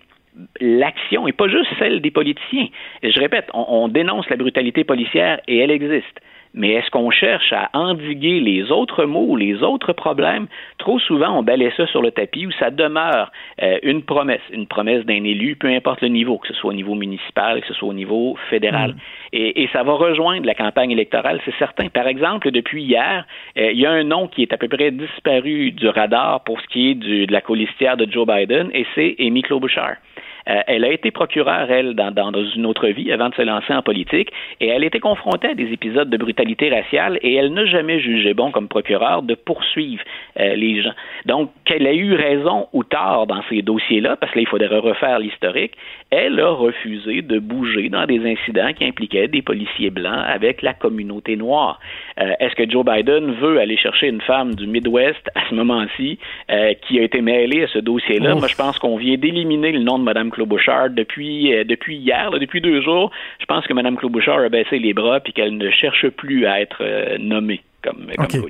l'action, 0.61 1.27
et 1.27 1.33
pas 1.33 1.49
juste 1.49 1.71
celle 1.79 2.01
des 2.01 2.11
politiciens. 2.11 2.69
je 3.03 3.19
répète, 3.19 3.49
on 3.55 3.89
dénonce 3.89 4.29
la 4.31 4.37
brutalité 4.37 4.85
policière 4.85 5.41
et 5.49 5.59
elle 5.59 5.71
existe. 5.71 6.21
Mais 6.55 6.71
est-ce 6.71 6.91
qu'on 6.91 7.11
cherche 7.11 7.53
à 7.53 7.71
endiguer 7.73 8.41
les 8.41 8.71
autres 8.71 9.05
maux, 9.05 9.37
les 9.37 9.63
autres 9.63 9.93
problèmes? 9.93 10.47
Trop 10.79 10.99
souvent, 10.99 11.39
on 11.39 11.43
balaie 11.43 11.73
ça 11.77 11.87
sur 11.87 12.03
le 12.03 12.11
tapis 12.11 12.47
où 12.47 12.53
ça 12.53 12.71
demeure 12.71 13.31
euh, 13.63 13.79
une 13.83 14.03
promesse, 14.03 14.41
une 14.53 14.67
promesse 14.67 15.05
d'un 15.05 15.25
élu, 15.25 15.57
peu 15.57 15.69
importe 15.69 16.01
le 16.01 16.09
niveau, 16.09 16.39
que 16.39 16.49
ce 16.49 16.55
soit 16.55 16.71
au 16.71 16.75
niveau 16.75 16.95
municipal, 16.95 17.61
que 17.61 17.67
ce 17.67 17.75
soit 17.75 17.89
au 17.89 17.95
niveau 17.95 18.37
fédéral. 18.51 18.93
Mm. 18.93 18.97
Et, 19.33 19.63
et, 19.63 19.69
ça 19.73 19.83
va 19.83 19.93
rejoindre 19.93 20.47
la 20.47 20.55
campagne 20.55 20.91
électorale, 20.91 21.41
c'est 21.45 21.55
certain. 21.59 21.89
Par 21.89 22.07
exemple, 22.07 22.51
depuis 22.51 22.83
hier, 22.83 23.27
euh, 23.59 23.73
il 23.73 23.79
y 23.79 23.87
a 23.87 23.91
un 23.91 24.05
nom 24.05 24.29
qui 24.29 24.43
est 24.43 24.53
à 24.53 24.57
peu 24.57 24.69
près 24.69 24.91
disparu 24.91 25.73
du 25.73 25.89
radar 25.89 26.43
pour 26.45 26.61
ce 26.61 26.67
qui 26.69 26.91
est 26.91 26.95
du, 26.95 27.27
de 27.27 27.33
la 27.33 27.41
colistière 27.41 27.97
de 27.97 28.11
Joe 28.11 28.27
Biden, 28.27 28.71
et 28.73 28.87
c'est 28.95 29.17
Amy 29.19 29.43
Klobuchar. 29.43 29.97
Euh, 30.49 30.61
elle 30.67 30.85
a 30.85 30.93
été 30.93 31.11
procureure, 31.11 31.71
elle, 31.71 31.95
dans, 31.95 32.11
dans, 32.11 32.33
une 32.33 32.67
autre 32.67 32.89
vie, 32.89 33.13
avant 33.13 33.29
de 33.29 33.35
se 33.35 33.43
lancer 33.43 33.73
en 33.73 33.83
politique, 33.83 34.31
et 34.61 34.69
elle 34.69 34.85
était 34.85 35.01
confrontée 35.01 35.49
à 35.49 35.55
des 35.55 35.73
épisodes 35.73 36.09
de 36.09 36.17
brutalité 36.17 36.71
raciale, 36.71 37.19
et 37.23 37.35
elle 37.35 37.53
n'a 37.53 37.67
jamais 37.67 38.01
jugé 38.01 38.35
bon 38.35 38.51
comme 38.51 38.69
procureure 38.69 39.23
de 39.23 39.35
poursuivre 39.35 40.03
euh, 40.39 40.55
les 40.55 40.83
gens. 40.83 40.95
Donc, 41.27 41.51
qu'elle 41.65 41.87
a 41.87 41.93
eu 41.93 42.15
raison 42.15 42.69
ou 42.73 42.85
tort 42.85 43.27
dans 43.27 43.43
ces 43.49 43.63
dossiers-là, 43.63 44.17
parce 44.17 44.33
que 44.33 44.39
là, 44.39 44.43
il 44.43 44.49
faudrait 44.49 44.79
refaire 44.79 45.19
l'historique, 45.19 45.73
elle 46.11 46.41
a 46.41 46.51
refusé 46.51 47.23
de 47.23 47.39
bouger 47.39 47.89
dans 47.89 48.07
des 48.07 48.21
incidents 48.25 48.73
qui 48.73 48.85
impliquaient 48.85 49.29
des 49.29 49.43
policiers 49.43 49.91
blancs 49.91 50.25
avec 50.27 50.63
la 50.63 50.73
communauté 50.73 51.37
noire. 51.37 51.79
Euh, 52.21 52.33
Est-ce 52.41 52.55
que 52.55 52.69
Joe 52.69 52.85
Biden 52.85 53.33
veut 53.33 53.61
aller 53.61 53.77
chercher 53.77 54.09
une 54.09 54.21
femme 54.21 54.55
du 54.55 54.67
Midwest 54.67 55.31
à 55.35 55.41
ce 55.49 55.55
moment-ci 55.55 56.19
euh, 56.51 56.73
qui 56.87 56.99
a 56.99 57.03
été 57.03 57.21
mêlée 57.21 57.65
à 57.65 57.69
ce 57.69 57.79
dossier-là? 57.79 58.35
Moi, 58.35 58.49
je 58.49 58.57
pense 58.57 58.79
qu'on 58.79 58.97
vient 58.97 59.17
d'éliminer 59.17 59.73
le 59.73 59.81
nom 59.81 59.99
de 59.99 60.05
Mme 60.05 60.31
Klobuchar 60.39 60.91
depuis, 60.91 61.53
euh, 61.53 61.65
depuis 61.65 61.97
hier, 61.97 62.31
depuis 62.31 62.61
deux 62.61 62.81
jours. 62.81 63.11
Je 63.41 63.47
pense 63.47 63.67
que 63.67 63.73
Mme 63.73 63.97
Klobuchar 63.97 64.39
a 64.39 64.49
baissé 64.49 64.79
les 64.79 64.95
bras 64.95 65.19
puis 65.19 65.33
qu'elle 65.33 65.57
ne 65.57 65.71
cherche 65.71 66.09
plus 66.11 66.47
à 66.47 66.61
être 66.61 66.79
euh, 66.81 67.19
nommée 67.19 67.61
comme, 67.83 68.07
comme 68.17 68.43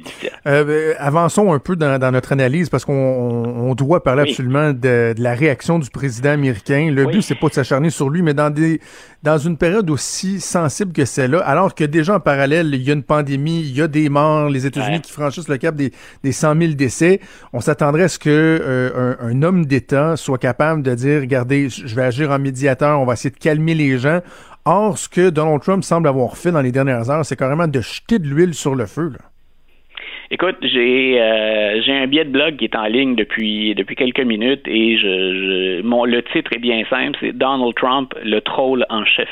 euh, 0.46 0.64
ben, 0.64 0.96
avançons 0.98 1.52
un 1.52 1.58
peu 1.58 1.76
dans, 1.76 1.98
dans, 1.98 2.10
notre 2.10 2.32
analyse 2.32 2.70
parce 2.70 2.86
qu'on 2.86 2.94
on 2.94 3.74
doit 3.74 4.02
parler 4.02 4.22
oui. 4.22 4.30
absolument 4.30 4.70
de, 4.70 5.12
de, 5.14 5.22
la 5.22 5.34
réaction 5.34 5.78
du 5.78 5.90
président 5.90 6.30
américain. 6.30 6.90
Le 6.90 7.04
oui. 7.04 7.12
but, 7.12 7.22
c'est 7.22 7.34
pas 7.34 7.48
de 7.48 7.54
s'acharner 7.54 7.90
sur 7.90 8.08
lui, 8.08 8.22
mais 8.22 8.32
dans 8.32 8.48
des 8.48 8.80
dans 9.22 9.36
une 9.36 9.56
période 9.56 9.90
aussi 9.90 10.40
sensible 10.40 10.92
que 10.92 11.04
celle-là, 11.04 11.40
alors 11.40 11.74
que 11.74 11.82
déjà 11.82 12.14
en 12.14 12.20
parallèle, 12.20 12.70
il 12.72 12.82
y 12.82 12.90
a 12.90 12.94
une 12.94 13.02
pandémie, 13.02 13.60
il 13.60 13.76
y 13.76 13.82
a 13.82 13.88
des 13.88 14.08
morts, 14.08 14.48
les 14.48 14.64
États-Unis 14.64 14.96
ouais. 14.96 15.02
qui 15.02 15.10
franchissent 15.10 15.48
le 15.48 15.56
cap 15.56 15.74
des, 15.74 15.92
des 16.22 16.30
100 16.30 16.56
000 16.56 16.72
décès, 16.74 17.20
on 17.52 17.60
s'attendrait 17.60 18.04
à 18.04 18.08
ce 18.08 18.20
que 18.20 18.28
euh, 18.30 19.16
un, 19.20 19.28
un 19.28 19.42
homme 19.42 19.66
d'État 19.66 20.16
soit 20.16 20.38
capable 20.38 20.82
de 20.82 20.94
dire, 20.94 21.20
regardez, 21.20 21.68
je 21.68 21.94
vais 21.96 22.04
agir 22.04 22.30
en 22.30 22.38
médiateur, 22.38 23.00
on 23.00 23.04
va 23.04 23.14
essayer 23.14 23.30
de 23.30 23.38
calmer 23.38 23.74
les 23.74 23.98
gens. 23.98 24.20
Or, 24.64 24.98
ce 24.98 25.08
que 25.08 25.30
Donald 25.30 25.62
Trump 25.62 25.82
semble 25.82 26.08
avoir 26.08 26.36
fait 26.36 26.52
dans 26.52 26.60
les 26.60 26.72
dernières 26.72 27.10
heures, 27.10 27.24
c'est 27.24 27.38
carrément 27.38 27.68
de 27.68 27.80
jeter 27.80 28.18
de 28.18 28.26
l'huile 28.26 28.54
sur 28.54 28.74
le 28.74 28.86
feu. 28.86 29.12
Écoute, 30.30 30.56
j'ai 30.60 31.18
euh, 31.18 31.80
j'ai 31.80 31.92
un 31.92 32.06
billet 32.06 32.26
de 32.26 32.30
blog 32.30 32.56
qui 32.56 32.66
est 32.66 32.76
en 32.76 32.84
ligne 32.84 33.14
depuis 33.14 33.74
quelques 33.96 34.20
minutes 34.20 34.66
et 34.66 34.98
le 35.00 36.20
titre 36.32 36.52
est 36.52 36.58
bien 36.58 36.84
simple, 36.90 37.16
c'est 37.20 37.32
Donald 37.32 37.74
Trump, 37.74 38.14
le 38.22 38.40
troll 38.40 38.84
en 38.90 39.04
chef. 39.06 39.28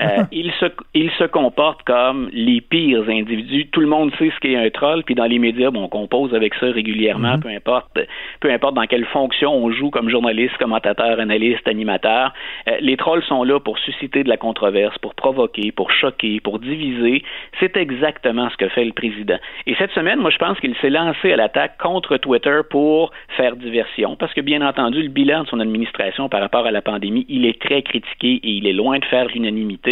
Euh, 0.00 0.24
il, 0.32 0.50
se, 0.52 0.66
il 0.94 1.10
se 1.12 1.24
comporte 1.24 1.82
comme 1.84 2.28
les 2.32 2.60
pires 2.60 3.08
individus. 3.08 3.66
Tout 3.68 3.80
le 3.80 3.86
monde 3.86 4.12
sait 4.18 4.30
ce 4.34 4.40
qu'est 4.40 4.56
un 4.56 4.70
troll, 4.70 5.02
puis 5.04 5.14
dans 5.14 5.26
les 5.26 5.38
médias, 5.38 5.70
bon, 5.70 5.84
on 5.84 5.88
compose 5.88 6.34
avec 6.34 6.54
ça 6.54 6.66
régulièrement, 6.66 7.36
mm 7.36 7.40
-hmm. 7.40 7.42
peu 7.42 7.48
importe, 7.48 7.98
peu 8.40 8.50
importe 8.50 8.74
dans 8.74 8.86
quelle 8.86 9.06
fonction 9.06 9.50
on 9.52 9.70
joue 9.70 9.90
comme 9.90 10.08
journaliste, 10.08 10.56
commentateur, 10.58 11.20
analyste, 11.20 11.66
animateur. 11.68 12.32
Euh, 12.68 12.76
les 12.80 12.96
trolls 12.96 13.24
sont 13.32 13.44
là 13.50 13.56
pour 13.66 13.76
susciter 13.86 14.20
de 14.26 14.30
la 14.34 14.38
controverse, 14.46 14.96
pour 15.04 15.14
provoquer, 15.14 15.66
pour 15.72 15.88
choquer, 16.00 16.40
pour 16.46 16.56
diviser. 16.58 17.16
C'est 17.58 17.76
exactement 17.76 18.46
ce 18.52 18.56
que 18.56 18.68
fait 18.76 18.86
le 18.92 18.92
président. 19.02 19.40
Et 19.68 19.74
cette 19.80 19.92
semaine, 19.98 20.18
moi, 20.24 20.30
je 20.36 20.40
pense 20.44 20.56
qu'il 20.60 20.74
s'est 20.80 20.94
lancé 21.00 21.26
à 21.34 21.36
l'attaque 21.42 21.74
contre 21.88 22.12
Twitter 22.24 22.58
pour 22.74 23.00
faire 23.38 23.54
diversion, 23.66 24.10
parce 24.20 24.32
que 24.36 24.42
bien 24.52 24.62
entendu, 24.70 24.98
le 25.08 25.12
bilan 25.20 25.40
de 25.44 25.48
son 25.52 25.60
administration 25.66 26.24
par 26.34 26.40
rapport 26.46 26.66
à 26.70 26.72
la 26.78 26.82
pandémie, 26.90 27.26
il 27.36 27.42
est 27.50 27.58
très 27.66 27.80
critiqué 27.90 28.30
et 28.46 28.52
il 28.58 28.64
est 28.70 28.78
loin 28.82 28.96
de 29.02 29.06
faire 29.14 29.26
l'unanimité 29.32 29.89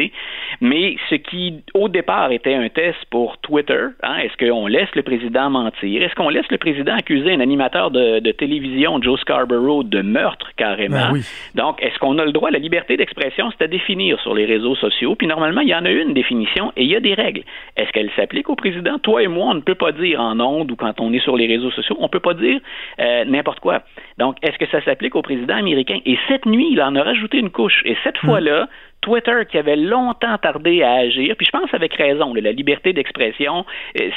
mais 0.60 0.96
ce 1.10 1.16
qui, 1.16 1.62
au 1.74 1.88
départ, 1.88 2.32
était 2.32 2.54
un 2.54 2.68
test 2.68 2.98
pour 3.10 3.38
Twitter, 3.38 3.86
hein, 4.02 4.16
est-ce 4.22 4.36
qu'on 4.36 4.66
laisse 4.66 4.92
le 4.94 5.02
président 5.02 5.50
mentir? 5.50 6.02
Est-ce 6.02 6.14
qu'on 6.14 6.28
laisse 6.28 6.50
le 6.50 6.58
président 6.58 6.94
accuser 6.94 7.32
un 7.32 7.40
animateur 7.40 7.90
de, 7.90 8.20
de 8.20 8.30
télévision, 8.32 9.00
Joe 9.02 9.20
Scarborough, 9.20 9.88
de 9.88 10.02
meurtre 10.02 10.50
carrément? 10.56 11.08
Ben 11.08 11.12
oui. 11.12 11.20
Donc, 11.54 11.82
est-ce 11.82 11.98
qu'on 11.98 12.18
a 12.18 12.24
le 12.24 12.32
droit? 12.32 12.50
La 12.50 12.58
liberté 12.58 12.96
d'expression, 12.96 13.50
c'est 13.50 13.64
à 13.64 13.68
définir 13.68 14.20
sur 14.20 14.34
les 14.34 14.44
réseaux 14.44 14.76
sociaux. 14.76 15.14
Puis 15.14 15.26
normalement, 15.26 15.60
il 15.60 15.68
y 15.68 15.74
en 15.74 15.84
a 15.84 15.90
une 15.90 16.14
définition 16.14 16.72
et 16.76 16.82
il 16.82 16.88
y 16.88 16.96
a 16.96 17.00
des 17.00 17.14
règles. 17.14 17.42
Est-ce 17.76 17.90
qu'elle 17.92 18.10
s'applique 18.16 18.48
au 18.48 18.56
président? 18.56 18.98
Toi 18.98 19.22
et 19.22 19.28
moi, 19.28 19.46
on 19.50 19.54
ne 19.54 19.60
peut 19.60 19.74
pas 19.74 19.92
dire 19.92 20.20
en 20.20 20.38
ondes 20.40 20.70
ou 20.70 20.76
quand 20.76 21.00
on 21.00 21.12
est 21.12 21.18
sur 21.20 21.36
les 21.36 21.46
réseaux 21.46 21.70
sociaux, 21.70 21.96
on 21.98 22.04
ne 22.04 22.08
peut 22.08 22.20
pas 22.20 22.34
dire 22.34 22.60
euh, 23.00 23.24
n'importe 23.24 23.60
quoi. 23.60 23.82
Donc, 24.18 24.36
est-ce 24.42 24.58
que 24.58 24.66
ça 24.66 24.82
s'applique 24.84 25.14
au 25.14 25.22
président 25.22 25.56
américain? 25.56 25.98
Et 26.04 26.18
cette 26.28 26.46
nuit, 26.46 26.68
il 26.72 26.80
en 26.82 26.94
a 26.96 27.02
rajouté 27.02 27.38
une 27.38 27.50
couche. 27.50 27.82
Et 27.84 27.96
cette 28.04 28.18
fois-là, 28.18 28.68
Twitter 29.00 29.42
qui 29.50 29.58
avait 29.58 29.76
longtemps 29.76 30.38
tardé 30.38 30.82
à 30.82 30.92
agir, 30.92 31.34
puis 31.36 31.46
je 31.46 31.56
pense 31.56 31.72
avec 31.72 31.94
raison, 31.94 32.34
la 32.34 32.52
liberté 32.52 32.92
d'expression, 32.92 33.64
euh, 34.00 34.10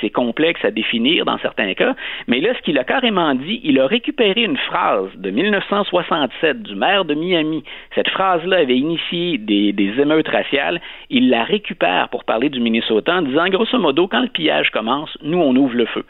c'est 0.00 0.10
complexe 0.10 0.64
à 0.64 0.70
définir 0.70 1.24
dans 1.24 1.38
certains 1.38 1.74
cas, 1.74 1.94
mais 2.26 2.40
là, 2.40 2.54
ce 2.56 2.62
qu'il 2.62 2.78
a 2.78 2.84
carrément 2.84 3.34
dit, 3.34 3.60
il 3.64 3.78
a 3.80 3.86
récupéré 3.86 4.42
une 4.42 4.56
phrase 4.56 5.08
de 5.16 5.30
1967 5.30 6.62
du 6.62 6.74
maire 6.74 7.04
de 7.04 7.14
Miami. 7.14 7.64
Cette 7.94 8.08
phrase-là 8.08 8.58
avait 8.58 8.76
initié 8.76 9.38
des, 9.38 9.72
des 9.72 10.00
émeutes 10.00 10.28
raciales. 10.28 10.80
Il 11.10 11.30
la 11.30 11.44
récupère 11.44 12.08
pour 12.08 12.24
parler 12.24 12.48
du 12.48 12.60
Minnesota 12.60 13.16
en 13.16 13.22
disant, 13.22 13.48
grosso 13.48 13.78
modo, 13.78 14.08
quand 14.08 14.20
le 14.20 14.28
pillage 14.28 14.70
commence, 14.70 15.16
nous, 15.22 15.38
on 15.38 15.54
ouvre 15.56 15.76
le 15.76 15.86
feu. 15.86 16.04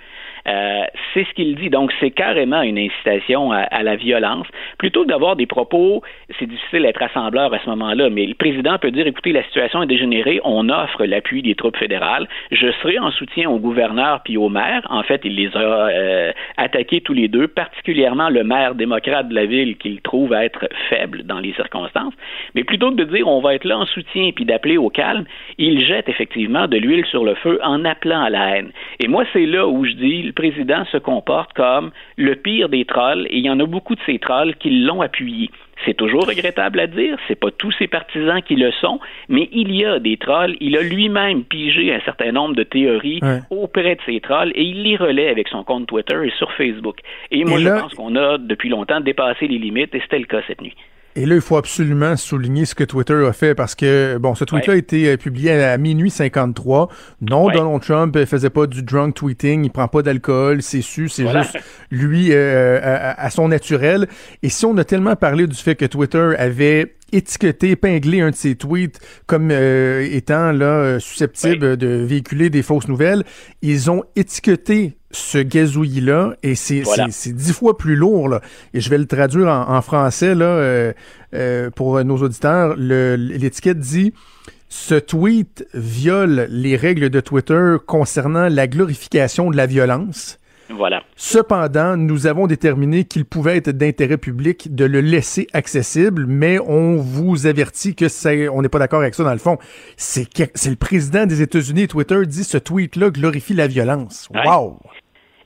Euh, 0.46 0.84
c'est 1.14 1.24
ce 1.24 1.32
qu'il 1.34 1.56
dit. 1.56 1.70
Donc, 1.70 1.92
c'est 2.00 2.10
carrément 2.10 2.62
une 2.62 2.78
incitation 2.78 3.52
à, 3.52 3.82
la 3.82 3.96
violence. 3.96 4.46
Plutôt 4.78 5.04
que 5.04 5.08
d'avoir 5.08 5.36
des 5.36 5.46
propos, 5.46 6.02
c'est 6.38 6.46
difficile 6.46 6.82
d'être 6.82 7.02
assembleur 7.02 7.52
à 7.52 7.58
ce 7.58 7.68
moment-là, 7.70 8.10
mais 8.10 8.26
le 8.26 8.34
président 8.34 8.78
peut 8.78 8.90
dire, 8.90 9.06
écoutez, 9.06 9.32
la 9.32 9.42
situation 9.44 9.82
est 9.82 9.86
dégénérée, 9.86 10.40
on 10.44 10.68
offre 10.68 11.04
l'appui 11.04 11.42
des 11.42 11.54
troupes 11.54 11.76
fédérales, 11.76 12.28
je 12.50 12.70
serai 12.82 12.98
en 12.98 13.10
soutien 13.10 13.48
au 13.48 13.58
gouverneur 13.58 14.20
puis 14.24 14.36
au 14.36 14.48
maire. 14.48 14.82
En 14.90 15.02
fait, 15.02 15.20
il 15.24 15.36
les 15.36 15.56
a 15.56 15.60
euh, 15.60 16.32
attaqués 16.56 17.00
tous 17.00 17.14
les 17.14 17.28
deux, 17.28 17.48
particulièrement 17.48 18.28
le 18.28 18.44
maire 18.44 18.74
démocrate 18.74 19.28
de 19.28 19.34
la 19.34 19.46
ville 19.46 19.76
qu'il 19.76 20.00
trouve 20.00 20.32
être 20.32 20.68
faible 20.88 21.22
dans 21.24 21.40
les 21.40 21.52
circonstances. 21.54 22.14
Mais 22.54 22.64
plutôt 22.64 22.90
que 22.90 22.96
de 22.96 23.04
dire, 23.04 23.26
on 23.28 23.40
va 23.40 23.54
être 23.54 23.64
là 23.64 23.78
en 23.78 23.86
soutien 23.86 24.30
puis 24.34 24.44
d'appeler 24.44 24.76
au 24.76 24.90
calme, 24.90 25.24
il 25.58 25.84
jette 25.84 26.08
effectivement 26.08 26.66
de 26.66 26.76
l'huile 26.76 27.06
sur 27.06 27.24
le 27.24 27.34
feu 27.34 27.58
en 27.62 27.84
appelant 27.84 28.22
à 28.22 28.30
la 28.30 28.56
haine. 28.56 28.70
Et 29.00 29.08
moi, 29.08 29.24
c'est 29.32 29.46
là 29.46 29.66
où 29.66 29.84
je 29.84 29.92
dis, 29.92 30.27
le 30.28 30.32
président 30.32 30.84
se 30.92 30.98
comporte 30.98 31.52
comme 31.54 31.90
le 32.16 32.36
pire 32.36 32.68
des 32.68 32.84
trolls 32.84 33.26
et 33.30 33.38
il 33.38 33.46
y 33.46 33.50
en 33.50 33.58
a 33.60 33.66
beaucoup 33.66 33.94
de 33.94 34.00
ces 34.06 34.18
trolls 34.18 34.54
qui 34.56 34.70
l'ont 34.70 35.00
appuyé. 35.00 35.50
C'est 35.84 35.94
toujours 35.94 36.26
regrettable 36.26 36.80
à 36.80 36.86
dire, 36.86 37.16
c'est 37.26 37.38
pas 37.38 37.50
tous 37.50 37.72
ses 37.72 37.86
partisans 37.86 38.42
qui 38.42 38.56
le 38.56 38.70
sont, 38.72 39.00
mais 39.28 39.48
il 39.52 39.74
y 39.74 39.84
a 39.84 39.98
des 39.98 40.16
trolls. 40.16 40.56
Il 40.60 40.76
a 40.76 40.82
lui-même 40.82 41.44
pigé 41.44 41.94
un 41.94 42.00
certain 42.00 42.32
nombre 42.32 42.54
de 42.54 42.62
théories 42.62 43.20
auprès 43.50 43.94
de 43.94 44.00
ces 44.04 44.20
trolls 44.20 44.52
et 44.54 44.64
il 44.64 44.82
les 44.82 44.96
relaie 44.96 45.28
avec 45.28 45.48
son 45.48 45.64
compte 45.64 45.86
Twitter 45.86 46.18
et 46.24 46.32
sur 46.36 46.52
Facebook. 46.52 46.98
Et 47.30 47.44
moi, 47.44 47.58
je 47.58 47.68
pense 47.68 47.94
qu'on 47.94 48.14
a 48.16 48.38
depuis 48.38 48.68
longtemps 48.68 49.00
dépassé 49.00 49.48
les 49.48 49.58
limites 49.58 49.94
et 49.94 50.00
c'était 50.00 50.18
le 50.18 50.26
cas 50.26 50.42
cette 50.46 50.60
nuit. 50.60 50.76
Et 51.18 51.26
là, 51.26 51.34
il 51.34 51.40
faut 51.40 51.56
absolument 51.56 52.16
souligner 52.16 52.64
ce 52.64 52.76
que 52.76 52.84
Twitter 52.84 53.26
a 53.26 53.32
fait 53.32 53.56
parce 53.56 53.74
que, 53.74 54.18
bon, 54.18 54.36
ce 54.36 54.44
tweet-là 54.44 54.74
a 54.74 54.76
été 54.76 55.08
euh, 55.08 55.16
publié 55.16 55.50
à, 55.50 55.76
minuit 55.76 56.10
53. 56.10 56.88
Non, 57.22 57.50
Donald 57.50 57.82
Trump 57.82 58.14
ne 58.14 58.24
faisait 58.24 58.50
pas 58.50 58.68
du 58.68 58.84
drunk 58.84 59.16
tweeting, 59.16 59.64
il 59.64 59.70
prend 59.70 59.88
pas 59.88 60.02
d'alcool, 60.02 60.62
c'est 60.62 60.80
su, 60.80 61.08
c'est 61.08 61.26
juste 61.26 61.58
lui 61.90 62.28
euh, 62.30 63.12
à, 63.16 63.30
son 63.30 63.48
naturel. 63.48 64.06
Et 64.44 64.48
si 64.48 64.64
on 64.64 64.76
a 64.78 64.84
tellement 64.84 65.16
parlé 65.16 65.48
du 65.48 65.56
fait 65.56 65.74
que 65.74 65.86
Twitter 65.86 66.36
avait 66.38 66.94
étiqueté, 67.12 67.70
épinglé 67.70 68.20
un 68.20 68.30
de 68.30 68.36
ses 68.36 68.54
tweets 68.54 69.00
comme 69.26 69.50
euh, 69.50 70.06
étant 70.10 70.52
là 70.52 71.00
susceptible 71.00 71.76
de 71.76 71.88
véhiculer 71.88 72.50
des 72.50 72.62
fausses 72.62 72.88
nouvelles, 72.88 73.24
ils 73.62 73.90
ont 73.90 74.04
étiqueté 74.16 74.98
ce 75.10 75.38
gazouillis-là, 75.38 76.36
et 76.42 76.54
c'est 76.54 76.82
dix 77.32 77.52
fois 77.52 77.76
plus 77.78 77.96
lourd, 77.96 78.28
là. 78.28 78.40
et 78.74 78.80
je 78.80 78.90
vais 78.90 78.98
le 78.98 79.06
traduire 79.06 79.48
en, 79.48 79.80
français 79.80 80.34
là, 80.34 80.44
euh, 80.44 80.92
euh, 81.34 81.70
pour 81.70 82.02
nos 82.04 82.18
auditeurs. 82.18 82.76
L'étiquette 82.76 83.78
dit 83.78 84.12
ce 84.68 84.94
tweet 84.94 85.66
viole 85.72 86.46
les 86.50 86.76
règles 86.76 87.08
de 87.08 87.20
Twitter 87.20 87.76
concernant 87.86 88.48
la 88.48 88.66
glorification 88.66 89.50
de 89.50 89.56
la 89.56 89.66
violence. 89.66 90.37
Voilà. 90.70 91.02
Cependant, 91.16 91.96
nous 91.96 92.26
avons 92.26 92.46
déterminé 92.46 93.04
qu'il 93.04 93.24
pouvait 93.24 93.56
être 93.56 93.70
d'intérêt 93.70 94.18
public 94.18 94.74
de 94.74 94.84
le 94.84 95.00
laisser 95.00 95.46
accessible, 95.52 96.26
mais 96.26 96.58
on 96.58 96.96
vous 96.96 97.46
avertit 97.46 97.94
que 97.94 98.08
c'est, 98.08 98.48
on 98.48 98.62
n'est 98.62 98.68
pas 98.68 98.78
d'accord 98.78 99.00
avec 99.00 99.14
ça 99.14 99.24
dans 99.24 99.32
le 99.32 99.38
fond. 99.38 99.58
C'est, 99.96 100.28
c'est 100.54 100.70
le 100.70 100.76
président 100.76 101.26
des 101.26 101.42
États-Unis, 101.42 101.88
Twitter 101.88 102.20
dit 102.26 102.44
ce 102.44 102.58
tweet-là 102.58 103.10
glorifie 103.10 103.54
la 103.54 103.66
violence. 103.66 104.28
Wow! 104.32 104.78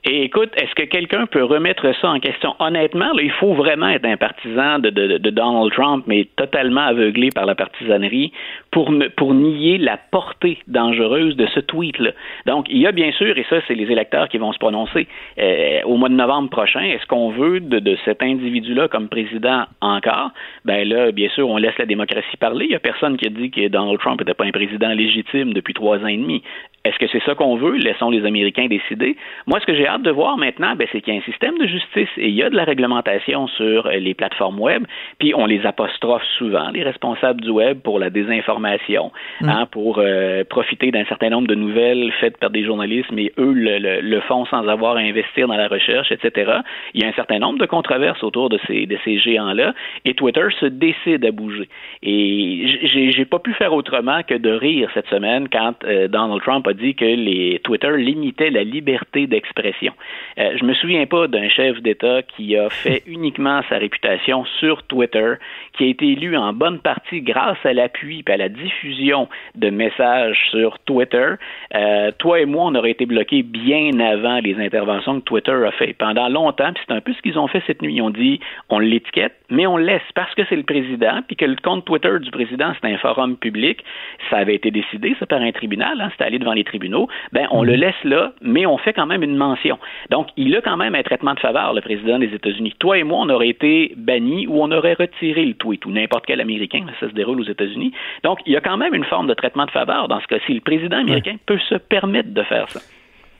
Et 0.05 0.23
écoute, 0.23 0.51
est-ce 0.57 0.75
que 0.75 0.83
quelqu'un 0.83 1.25
peut 1.27 1.45
remettre 1.45 1.89
ça 2.01 2.09
en 2.09 2.19
question? 2.19 2.55
Honnêtement, 2.59 3.13
là, 3.13 3.21
il 3.21 3.31
faut 3.31 3.53
vraiment 3.53 3.87
être 3.87 4.05
un 4.05 4.17
partisan 4.17 4.79
de, 4.79 4.89
de, 4.89 5.17
de, 5.17 5.29
Donald 5.29 5.71
Trump, 5.71 6.03
mais 6.07 6.27
totalement 6.35 6.81
aveuglé 6.81 7.29
par 7.33 7.45
la 7.45 7.55
partisanerie 7.55 8.33
pour, 8.69 8.91
pour 9.15 9.33
nier 9.33 9.77
la 9.77 9.97
portée 10.11 10.57
dangereuse 10.67 11.37
de 11.37 11.45
ce 11.47 11.61
tweet-là. 11.61 12.11
Donc, 12.45 12.65
il 12.69 12.79
y 12.79 12.87
a 12.87 12.91
bien 12.91 13.13
sûr, 13.13 13.37
et 13.37 13.45
ça, 13.49 13.61
c'est 13.65 13.75
les 13.75 13.89
électeurs 13.89 14.27
qui 14.27 14.37
vont 14.37 14.51
se 14.51 14.59
prononcer 14.59 15.07
euh, 15.39 15.79
au 15.85 15.95
mois 15.95 16.09
de 16.09 16.15
novembre 16.15 16.49
prochain, 16.49 16.81
est-ce 16.81 17.05
qu'on 17.05 17.29
veut 17.29 17.61
de, 17.61 17.79
de 17.79 17.97
cet 18.03 18.21
individu-là 18.21 18.89
comme 18.89 19.07
président 19.07 19.63
encore? 19.79 20.31
Ben 20.65 20.85
là, 20.85 21.13
bien 21.13 21.29
sûr, 21.29 21.47
on 21.47 21.55
laisse 21.55 21.77
la 21.77 21.85
démocratie 21.85 22.35
parler. 22.37 22.65
Il 22.65 22.69
n'y 22.69 22.75
a 22.75 22.79
personne 22.79 23.15
qui 23.15 23.27
a 23.27 23.29
dit 23.29 23.51
que 23.51 23.69
Donald 23.69 23.99
Trump 23.99 24.19
n'était 24.19 24.33
pas 24.33 24.43
un 24.43 24.51
président 24.51 24.89
légitime 24.89 25.53
depuis 25.53 25.73
trois 25.73 25.99
ans 25.99 26.07
et 26.07 26.17
demi. 26.17 26.43
Est-ce 26.85 26.97
que 26.99 27.07
c'est 27.07 27.23
ça 27.23 27.33
qu'on 27.33 27.55
veut? 27.55 27.77
Laissons 27.77 28.09
les 28.09 28.25
Américains 28.25 28.67
décider. 28.67 29.15
Moi, 29.47 29.61
ce 29.61 29.65
que 29.65 29.73
j'ai 29.73 29.87
hâte 29.87 30.01
de 30.01 30.11
voir 30.11 30.37
maintenant, 30.37 30.75
ben, 30.75 30.85
c'est 30.91 30.99
qu'il 30.99 31.13
y 31.13 31.17
a 31.17 31.19
un 31.21 31.23
système 31.23 31.57
de 31.57 31.65
justice 31.65 32.09
et 32.17 32.27
il 32.27 32.35
y 32.35 32.43
a 32.43 32.49
de 32.49 32.57
la 32.57 32.65
réglementation 32.65 33.47
sur 33.47 33.85
euh, 33.85 33.93
les 33.93 34.13
plateformes 34.13 34.59
web, 34.59 34.83
puis 35.17 35.33
on 35.33 35.45
les 35.45 35.65
apostrophe 35.65 36.23
souvent, 36.37 36.69
les 36.71 36.83
responsables 36.83 37.39
du 37.39 37.51
web, 37.51 37.79
pour 37.79 37.99
la 37.99 38.09
désinformation, 38.09 39.13
mm. 39.39 39.49
hein, 39.49 39.67
pour 39.71 39.99
euh, 39.99 40.43
profiter 40.43 40.91
d'un 40.91 41.05
certain 41.05 41.29
nombre 41.29 41.47
de 41.47 41.55
nouvelles 41.55 42.11
faites 42.19 42.37
par 42.37 42.49
des 42.49 42.65
journalistes, 42.65 43.11
mais 43.13 43.31
eux 43.37 43.53
le, 43.53 44.01
le, 44.01 44.19
font 44.21 44.45
sans 44.45 44.67
avoir 44.67 44.97
à 44.97 44.99
investir 44.99 45.47
dans 45.47 45.55
la 45.55 45.69
recherche, 45.69 46.11
etc. 46.11 46.51
Il 46.93 47.01
y 47.01 47.05
a 47.05 47.07
un 47.07 47.13
certain 47.13 47.39
nombre 47.39 47.59
de 47.59 47.65
controverses 47.65 48.23
autour 48.23 48.49
de 48.49 48.59
ces, 48.67 48.87
de 48.87 48.97
ces 49.05 49.19
géants-là, 49.19 49.73
et 50.03 50.15
Twitter 50.15 50.47
se 50.59 50.65
décide 50.65 51.25
à 51.25 51.31
bouger. 51.31 51.69
Et 52.01 53.09
j'ai 53.13 53.25
pas 53.25 53.39
pu 53.39 53.53
faire 53.53 53.73
autrement 53.73 54.21
que 54.23 54.35
de 54.35 54.49
rire 54.49 54.89
cette 54.93 55.07
semaine 55.07 55.47
quand 55.49 55.75
euh, 55.85 56.09
Donald 56.09 56.41
Trump 56.41 56.67
a 56.67 56.72
dit 56.73 56.95
que 56.95 57.05
les 57.05 57.59
Twitter 57.63 57.95
limitait 57.97 58.49
la 58.49 58.63
liberté 58.63 59.27
d'expression. 59.27 59.93
Euh, 60.37 60.57
je 60.57 60.65
me 60.65 60.73
souviens 60.73 61.05
pas 61.05 61.27
d'un 61.27 61.49
chef 61.49 61.81
d'État 61.81 62.21
qui 62.23 62.55
a 62.57 62.69
fait 62.69 63.03
uniquement 63.07 63.61
sa 63.69 63.77
réputation 63.77 64.45
sur 64.59 64.83
Twitter, 64.83 65.33
qui 65.73 65.85
a 65.85 65.87
été 65.87 66.11
élu 66.11 66.35
en 66.37 66.53
bonne 66.53 66.79
partie 66.79 67.21
grâce 67.21 67.57
à 67.63 67.73
l'appui 67.73 68.23
et 68.27 68.31
à 68.31 68.37
la 68.37 68.49
diffusion 68.49 69.27
de 69.55 69.69
messages 69.69 70.39
sur 70.51 70.79
Twitter. 70.79 71.33
Euh, 71.75 72.11
toi 72.17 72.39
et 72.39 72.45
moi, 72.45 72.65
on 72.65 72.75
aurait 72.75 72.91
été 72.91 73.05
bloqués 73.05 73.43
bien 73.43 73.99
avant 73.99 74.39
les 74.39 74.55
interventions 74.55 75.19
que 75.19 75.25
Twitter 75.25 75.51
a 75.65 75.71
fait. 75.71 75.93
Pendant 75.93 76.29
longtemps, 76.29 76.71
c'est 76.85 76.93
un 76.93 77.01
peu 77.01 77.13
ce 77.13 77.21
qu'ils 77.21 77.37
ont 77.37 77.47
fait 77.47 77.63
cette 77.67 77.81
nuit. 77.81 77.95
Ils 77.95 78.01
ont 78.01 78.09
dit, 78.09 78.39
on 78.69 78.79
l'étiquette, 78.79 79.35
mais 79.49 79.67
on 79.67 79.77
laisse 79.77 80.01
parce 80.15 80.33
que 80.35 80.43
c'est 80.49 80.55
le 80.55 80.63
président, 80.63 81.21
puis 81.27 81.35
que 81.35 81.45
le 81.45 81.55
compte 81.55 81.85
Twitter 81.85 82.17
du 82.19 82.31
président, 82.31 82.73
c'est 82.79 82.91
un 82.91 82.97
forum 82.97 83.37
public. 83.37 83.83
Ça 84.29 84.37
avait 84.37 84.55
été 84.55 84.71
décidé, 84.71 85.15
ça, 85.19 85.25
par 85.25 85.41
un 85.41 85.51
tribunal. 85.51 85.99
Hein, 86.01 86.09
c'était 86.11 86.25
allé 86.25 86.39
devant 86.39 86.53
les 86.53 86.62
tribunaux, 86.63 87.07
ben 87.31 87.47
on 87.51 87.63
le 87.63 87.73
mhm. 87.73 87.79
laisse 87.79 88.03
là, 88.03 88.33
mais 88.41 88.65
on 88.65 88.77
fait 88.77 88.93
quand 88.93 89.05
même 89.05 89.23
une 89.23 89.35
mention. 89.35 89.77
Donc, 90.09 90.27
il 90.37 90.55
a 90.55 90.61
quand 90.61 90.77
même 90.77 90.95
un 90.95 91.03
traitement 91.03 91.33
de 91.33 91.39
faveur, 91.39 91.73
le 91.73 91.81
président 91.81 92.19
des 92.19 92.33
États-Unis. 92.33 92.73
Toi 92.79 92.99
et 92.99 93.03
moi, 93.03 93.19
on 93.21 93.29
aurait 93.29 93.49
été 93.49 93.93
bannis 93.97 94.47
ou 94.47 94.61
on 94.61 94.71
aurait 94.71 94.93
retiré 94.93 95.45
le 95.45 95.53
tweet, 95.53 95.85
ou 95.85 95.91
n'importe 95.91 96.25
quel 96.25 96.41
Américain, 96.41 96.85
ça 96.99 97.09
se 97.09 97.13
déroule 97.13 97.39
aux 97.39 97.49
États-Unis. 97.49 97.93
Donc, 98.23 98.39
il 98.45 98.53
y 98.53 98.57
a 98.57 98.61
quand 98.61 98.77
même 98.77 98.93
une 98.93 99.05
forme 99.05 99.27
de 99.27 99.33
traitement 99.33 99.65
de 99.65 99.71
faveur 99.71 100.07
dans 100.07 100.19
ce 100.19 100.27
cas-ci. 100.27 100.53
Le 100.53 100.61
président 100.61 100.97
américain 100.97 101.35
peut 101.45 101.59
se 101.69 101.75
permettre 101.75 102.33
de 102.33 102.43
faire 102.43 102.69
ça. 102.69 102.79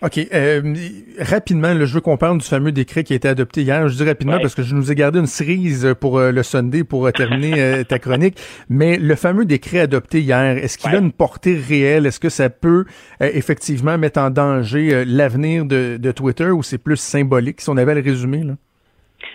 OK. 0.03 0.19
Euh, 0.33 0.75
rapidement, 1.17 1.73
je 1.85 1.93
veux 1.93 2.01
qu'on 2.01 2.17
parle 2.17 2.37
du 2.37 2.45
fameux 2.45 2.73
décret 2.73 3.05
qui 3.05 3.13
a 3.13 3.15
été 3.15 3.29
adopté 3.29 3.61
hier. 3.61 3.87
Je 3.87 3.95
dis 3.95 4.03
rapidement 4.03 4.37
parce 4.41 4.53
que 4.53 4.61
je 4.61 4.75
nous 4.75 4.91
ai 4.91 4.95
gardé 4.95 5.19
une 5.19 5.27
cerise 5.27 5.95
pour 5.97 6.19
euh, 6.19 6.33
le 6.33 6.43
Sunday 6.43 6.83
pour 6.83 7.07
euh, 7.07 7.11
terminer 7.11 7.85
ta 7.87 7.99
chronique. 7.99 8.37
Mais 8.67 8.97
le 8.97 9.15
fameux 9.15 9.45
décret 9.45 9.79
adopté 9.79 10.19
hier, 10.19 10.57
est-ce 10.57 10.77
qu'il 10.77 10.93
a 10.93 10.97
une 10.97 11.13
portée 11.13 11.55
réelle? 11.55 12.05
Est-ce 12.05 12.19
que 12.19 12.27
ça 12.27 12.49
peut 12.49 12.83
effectivement 13.21 13.97
mettre 13.97 14.19
en 14.19 14.29
danger 14.29 15.05
l'avenir 15.05 15.63
de, 15.63 15.97
de, 15.97 16.11
Twitter 16.11 16.49
ou 16.49 16.63
c'est 16.63 16.77
plus 16.77 16.97
symbolique 16.97 17.61
si 17.61 17.69
on 17.69 17.77
avait 17.77 17.93
à 17.93 17.95
le 17.95 18.01
résumer? 18.01 18.43
Là? 18.43 18.55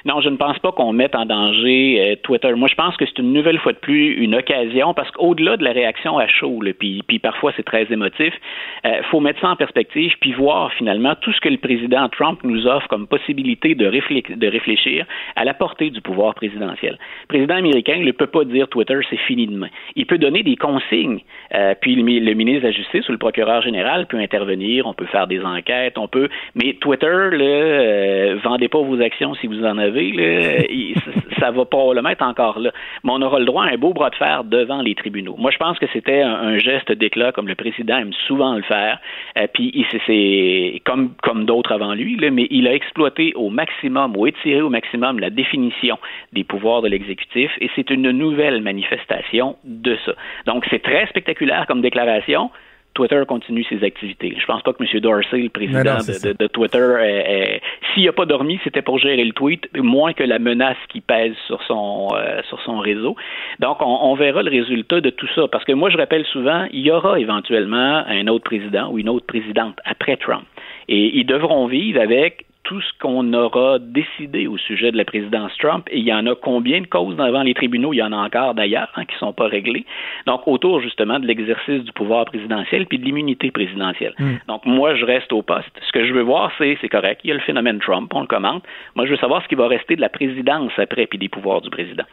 Non, 0.05 0.21
je 0.21 0.29
ne 0.29 0.37
pense 0.37 0.59
pas 0.59 0.73
qu'on 0.73 0.93
mette 0.93 1.15
en 1.15 1.27
danger 1.27 2.01
euh, 2.01 2.17
Twitter. 2.23 2.53
Moi, 2.55 2.69
je 2.69 2.75
pense 2.75 2.97
que 2.97 3.07
c'est 3.07 3.19
une 3.19 3.33
nouvelle 3.33 3.59
fois 3.59 3.73
de 3.73 3.79
plus 3.79 4.15
une 4.15 4.35
occasion 4.35 4.95
parce 4.95 5.11
qu'au-delà 5.11 5.57
de 5.57 5.65
la 5.65 5.73
réaction 5.73 6.19
à 6.19 6.27
chaud, 6.27 6.61
puis, 6.79 7.03
puis 7.07 7.19
parfois 7.19 7.53
c'est 7.57 7.65
très 7.65 7.91
émotif, 7.93 8.35
il 8.85 8.91
euh, 8.91 9.03
faut 9.11 9.21
mettre 9.21 9.41
ça 9.41 9.51
en 9.51 9.57
perspective 9.57 10.13
puis 10.21 10.33
voir 10.33 10.73
finalement 10.75 11.15
tout 11.21 11.33
ce 11.33 11.41
que 11.41 11.49
le 11.49 11.59
président 11.59 12.09
Trump 12.09 12.41
nous 12.45 12.67
offre 12.67 12.89
comme 12.89 13.07
possibilité 13.07 13.75
de, 13.75 13.85
de 13.85 14.47
réfléchir 14.47 15.07
à 15.37 15.45
la 15.45 15.55
portée 15.55 15.91
du 15.91 16.01
pouvoir 16.01 16.35
présidentiel. 16.35 16.99
Le 17.23 17.27
président 17.29 17.57
américain 17.57 17.99
ne 17.99 18.11
peut 18.13 18.27
pas 18.27 18.45
dire 18.45 18.69
Twitter 18.69 18.99
c'est 19.11 19.17
fini 19.17 19.47
demain. 19.47 19.69
Il 19.97 20.07
peut 20.07 20.19
donner 20.19 20.43
des 20.43 20.57
consignes, 20.57 21.21
euh, 21.55 21.75
puis 21.81 21.95
le, 21.95 22.03
ministre 22.03 22.63
de 22.63 22.67
la 22.67 22.73
Justice 22.73 23.09
ou 23.09 23.13
le 23.13 23.19
procureur 23.19 23.63
général 23.63 24.07
peut 24.07 24.19
intervenir, 24.19 24.87
on 24.87 24.95
peut 24.95 25.07
faire 25.07 25.27
des 25.27 25.43
enquêtes, 25.43 25.99
on 25.99 26.09
peut, 26.09 26.29
mais 26.55 26.75
Twitter, 26.75 27.31
le 27.33 28.39
vendez 28.43 28.69
pas 28.69 28.81
vos 28.81 29.01
actions 29.01 29.35
si 29.35 29.47
vous 29.47 29.65
en 29.65 29.78
avez, 29.79 30.13
là, 30.13 30.65
ça 31.41 31.51
va 31.51 31.65
probablement 31.65 32.13
encore 32.21 32.59
là. 32.59 32.73
Mais 33.05 33.11
on 33.13 33.23
aura 33.23 33.39
le 33.39 33.45
droit 33.45 33.65
à 33.65 33.73
un 33.73 33.77
beau 33.77 33.93
bras 33.93 34.11
de 34.11 34.17
fer 34.17 34.45
devant 34.45 34.83
les 34.83 34.95
tribunaux. 34.95 35.37
Moi, 35.39 35.51
je 35.51 35.59
pense 35.59 35.79
que 35.79 35.87
c'était 35.93 36.23
un, 36.23 36.59
geste 36.59 36.91
d'éclat, 36.91 37.33
comme 37.33 37.47
le 37.47 37.55
président 37.55 37.99
aime 37.99 38.13
souvent 38.27 38.55
le 38.57 38.63
faire. 38.63 38.99
Euh, 39.39 39.47
puis 39.53 39.87
c'est 40.07 40.83
comme, 40.85 41.13
comme 41.23 41.45
d'autres 41.45 41.73
avant 41.73 41.95
lui, 41.95 42.19
mais 42.31 42.49
il 42.51 42.67
a 42.67 42.75
exploité 42.75 43.33
au 43.35 43.49
maximum 43.49 44.17
ou 44.17 44.27
étiré 44.27 44.61
au 44.61 44.71
maximum 44.71 45.21
la 45.21 45.31
définition 45.31 45.99
des 46.33 46.45
pouvoirs 46.45 46.83
de 46.83 46.89
l'exécutif 46.89 47.51
et 47.61 47.71
c'est 47.77 47.91
une 47.91 48.11
nouvelle 48.11 48.61
manifestation 48.61 49.57
de 49.65 49.97
ça. 50.05 50.13
Donc, 50.47 50.67
c'est 50.71 50.83
très 50.83 51.07
spectaculaire 51.07 51.67
comme 51.67 51.81
déclaration. 51.81 52.51
Twitter 52.95 53.23
continue 53.29 53.65
ses 53.65 53.85
activités. 53.85 54.35
Je 54.39 54.45
pense 54.45 54.63
pas 54.63 54.73
que 54.73 54.83
M. 54.83 55.01
Dorsey, 55.01 55.39
le 55.39 55.49
président 55.49 55.99
de, 55.99 56.47
Twitter, 56.49 57.61
s'il 57.95 58.05
n'a 58.05 58.13
pas 58.13 58.27
dormi, 58.27 58.59
c'était 58.65 58.83
pour 58.83 58.99
gérer 58.99 59.25
le 59.25 59.33
tweet, 59.33 59.69
moins 59.77 60.13
que 60.13 60.25
la 60.25 60.39
menace 60.39 60.77
qui 60.89 61.01
pèse 61.01 61.35
sur 61.47 61.63
son 61.63 62.09
euh, 62.15 62.43
sur 62.49 62.61
son 62.63 62.79
réseau. 62.79 63.17
Donc, 63.61 63.79
on, 63.81 64.15
verra 64.15 64.43
le 64.43 64.51
résultat 64.51 65.01
de 65.01 65.11
tout 65.11 65.29
ça. 65.35 65.49
Parce 65.49 65.65
que 65.65 65.73
moi, 65.73 65.91
je 65.91 65.97
rappelle 65.97 66.25
souvent, 66.27 66.67
il 66.73 66.81
y 66.81 66.91
aura 66.91 67.21
éventuellement 67.21 68.05
un 68.07 68.27
autre 68.27 68.45
président 68.45 68.91
ou 68.91 68.99
une 68.99 69.09
autre 69.09 69.27
présidente 69.27 69.77
après 69.85 70.17
Trump. 70.17 70.45
Et 70.89 71.19
ils 71.19 71.27
devront 71.27 71.67
vivre 71.67 72.01
avec 72.01 72.48
tout 72.69 72.83
ce 72.83 72.93
qu'on 73.01 73.33
aura 73.33 73.79
décidé 73.79 74.47
au 74.47 74.59
sujet 74.59 74.93
de 74.93 74.99
la 74.99 75.07
présidence 75.07 75.57
Trump. 75.59 75.89
Et 75.91 76.01
il 76.01 76.05
y 76.05 76.13
en 76.13 76.27
a 76.27 76.35
combien 76.35 76.83
de 76.83 76.87
causes 76.87 77.17
devant 77.17 77.43
les 77.43 77.55
tribunaux? 77.55 77.95
Il 77.95 77.97
y 77.97 78.03
en 78.03 78.13
a 78.13 78.17
encore 78.17 78.53
d'ailleurs 78.53 78.91
hein, 78.95 79.07
qui 79.07 79.15
ne 79.15 79.19
sont 79.21 79.33
pas 79.33 79.47
réglées. 79.47 79.87
Donc, 80.27 80.47
autour 80.47 80.83
justement 80.83 81.19
de 81.19 81.27
l'exercice 81.27 81.83
du 81.83 81.93
pouvoir 81.93 82.27
présidentiel 82.27 82.85
puis 82.85 82.99
de 82.99 83.07
l'immunité 83.07 83.51
présidentielle. 83.51 84.13
Hmm. 84.19 84.35
Donc, 84.49 84.67
moi, 84.67 84.95
je 84.97 85.07
reste 85.07 85.33
au 85.33 85.41
poste. 85.41 85.71
Ce 85.87 85.93
que 85.93 86.05
je 86.05 86.13
veux 86.13 86.21
voir, 86.21 86.53
c'est, 86.59 86.77
c'est 86.83 86.91
correct, 86.91 87.23
il 87.25 87.29
y 87.29 87.31
a 87.31 87.37
le 87.37 87.41
phénomène 87.41 87.79
Trump, 87.79 88.13
on 88.15 88.21
le 88.21 88.27
commente. 88.27 88.63
Moi, 88.95 89.07
je 89.07 89.13
veux 89.13 89.17
savoir 89.17 89.43
ce 89.43 89.49
qui 89.49 89.55
va 89.55 89.67
rester 89.67 89.97
de 89.97 90.03
la 90.03 90.11
présidence 90.11 90.73
après 90.77 91.07
puis 91.07 91.19
des 91.19 91.31
pouvoirs 91.31 91.63
du 91.63 91.71
président. 91.71 92.05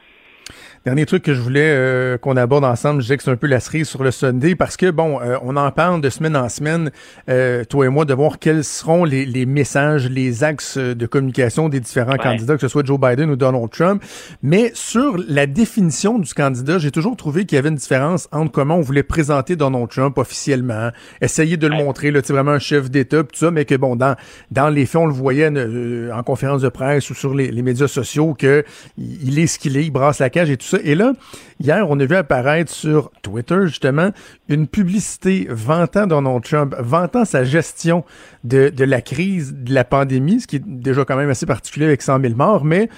Dernier 0.85 1.07
truc 1.07 1.23
que 1.23 1.33
je 1.33 1.41
voulais 1.41 1.67
euh, 1.67 2.19
qu'on 2.19 2.37
aborde 2.37 2.63
ensemble, 2.63 3.01
je 3.01 3.05
disais 3.07 3.17
que 3.17 3.23
c'est 3.23 3.31
un 3.31 3.35
peu 3.37 3.47
la 3.47 3.59
cerise 3.59 3.89
sur 3.89 4.03
le 4.03 4.11
Sunday 4.11 4.53
parce 4.53 4.77
que, 4.77 4.91
bon, 4.91 5.19
euh, 5.19 5.35
on 5.41 5.57
en 5.57 5.71
parle 5.71 5.99
de 5.99 6.11
semaine 6.11 6.37
en 6.37 6.47
semaine, 6.47 6.91
euh, 7.27 7.63
toi 7.63 7.87
et 7.87 7.89
moi, 7.89 8.05
de 8.05 8.13
voir 8.13 8.37
quels 8.37 8.63
seront 8.63 9.03
les, 9.03 9.25
les, 9.25 9.47
messages, 9.47 10.07
les 10.07 10.43
axes 10.43 10.77
de 10.77 11.05
communication 11.07 11.69
des 11.69 11.79
différents 11.79 12.17
candidats, 12.17 12.53
que 12.53 12.61
ce 12.61 12.67
soit 12.67 12.85
Joe 12.85 12.99
Biden 12.99 13.31
ou 13.31 13.35
Donald 13.35 13.71
Trump. 13.71 14.03
Mais 14.43 14.69
sur 14.75 15.17
la 15.27 15.47
définition 15.47 16.19
du 16.19 16.31
candidat, 16.31 16.77
j'ai 16.77 16.91
toujours 16.91 17.17
trouvé 17.17 17.45
qu'il 17.45 17.55
y 17.55 17.59
avait 17.59 17.69
une 17.69 17.75
différence 17.77 18.29
entre 18.31 18.51
comment 18.51 18.75
on 18.75 18.81
voulait 18.81 19.01
présenter 19.01 19.55
Donald 19.55 19.89
Trump 19.89 20.15
officiellement, 20.19 20.91
essayer 21.19 21.57
de 21.57 21.65
le 21.65 21.77
montrer, 21.77 22.11
là, 22.11 22.21
vraiment 22.29 22.51
un 22.51 22.59
chef 22.59 22.91
d'État, 22.91 23.23
tout 23.23 23.39
ça, 23.39 23.49
mais 23.49 23.65
que, 23.65 23.73
bon, 23.73 23.95
dans, 23.95 24.15
dans 24.51 24.69
les 24.69 24.85
faits, 24.85 25.01
on 25.01 25.07
le 25.07 25.13
voyait 25.13 25.47
en 26.11 26.21
conférence 26.21 26.61
de 26.61 26.69
presse 26.69 27.09
ou 27.09 27.15
sur 27.15 27.33
les, 27.33 27.49
les 27.49 27.63
médias 27.63 27.87
sociaux 27.87 28.35
que 28.37 28.63
il 28.99 29.39
est 29.39 29.47
ce 29.47 29.57
qu'il 29.57 29.77
est, 29.77 29.85
il 29.85 29.91
brasse 29.91 30.19
la 30.19 30.29
cage 30.29 30.51
et 30.51 30.57
tout 30.57 30.67
ça. 30.67 30.74
Et 30.83 30.95
là, 30.95 31.13
hier, 31.59 31.85
on 31.89 31.99
a 31.99 32.05
vu 32.05 32.15
apparaître 32.15 32.71
sur 32.71 33.11
Twitter, 33.21 33.61
justement, 33.65 34.09
une 34.49 34.67
publicité 34.67 35.47
vantant 35.49 36.07
Donald 36.07 36.43
Trump, 36.43 36.75
vantant 36.79 37.25
sa 37.25 37.43
gestion 37.43 38.03
de, 38.43 38.71
la 38.77 39.01
crise 39.01 39.53
de 39.55 39.73
la 39.73 39.83
pandémie, 39.83 40.41
ce 40.41 40.47
qui 40.47 40.57
est 40.57 40.65
déjà 40.65 41.05
quand 41.05 41.15
même 41.15 41.29
assez 41.29 41.45
particulier 41.45 41.85
avec 41.85 42.01
100 42.01 42.21
000 42.21 42.35
morts, 42.35 42.63
mais 42.63 42.89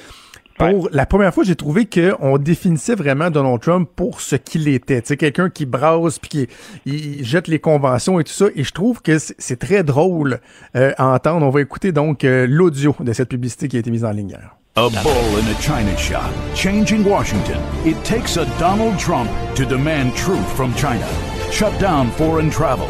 pour 0.57 0.89
la 0.91 1.05
première 1.05 1.33
fois, 1.33 1.43
j'ai 1.43 1.55
trouvé 1.55 1.85
qu'on 1.85 2.39
définissait 2.39 2.95
vraiment 2.95 3.29
Donald 3.29 3.61
Trump 3.61 3.87
pour 3.95 4.21
ce 4.21 4.35
qu'il 4.35 4.67
était. 4.67 5.03
Sais, 5.05 5.15
quelqu'un 5.15 5.51
qui 5.51 5.67
brase 5.67 6.17
puis 6.17 6.47
qui 6.85 7.23
jette 7.23 7.47
les 7.47 7.59
conventions 7.59 8.19
et 8.19 8.23
tout 8.23 8.33
ça. 8.33 8.47
Et 8.55 8.63
je 8.63 8.71
trouve 8.71 9.03
que 9.03 9.19
c'est 9.19 9.59
très 9.59 9.83
drôle 9.83 10.39
euh, 10.75 10.93
à 10.97 11.09
entendre. 11.09 11.45
On 11.45 11.51
va 11.51 11.61
écouter 11.61 11.91
donc 11.91 12.23
euh, 12.23 12.47
l'audio 12.49 12.95
de 12.99 13.13
cette 13.13 13.29
publicité 13.29 13.67
qui 13.67 13.77
a 13.77 13.79
été 13.79 13.91
mise 13.91 14.03
en 14.03 14.11
ligne 14.11 14.31
hier. 14.31 14.56
A 14.77 14.91
bull 14.91 15.37
in 15.37 15.47
a 15.47 15.59
china 15.59 15.97
shop, 15.97 16.31
changing 16.53 17.03
Washington. 17.03 17.59
It 17.83 18.05
takes 18.05 18.37
a 18.37 18.45
Donald 18.59 18.99
Trump 18.99 19.27
to 19.55 19.65
demand 19.65 20.15
truth 20.15 20.55
from 20.55 20.71
China. 20.75 21.07
Shut 21.51 21.81
down 21.81 22.11
foreign 22.11 22.51
travel. 22.51 22.85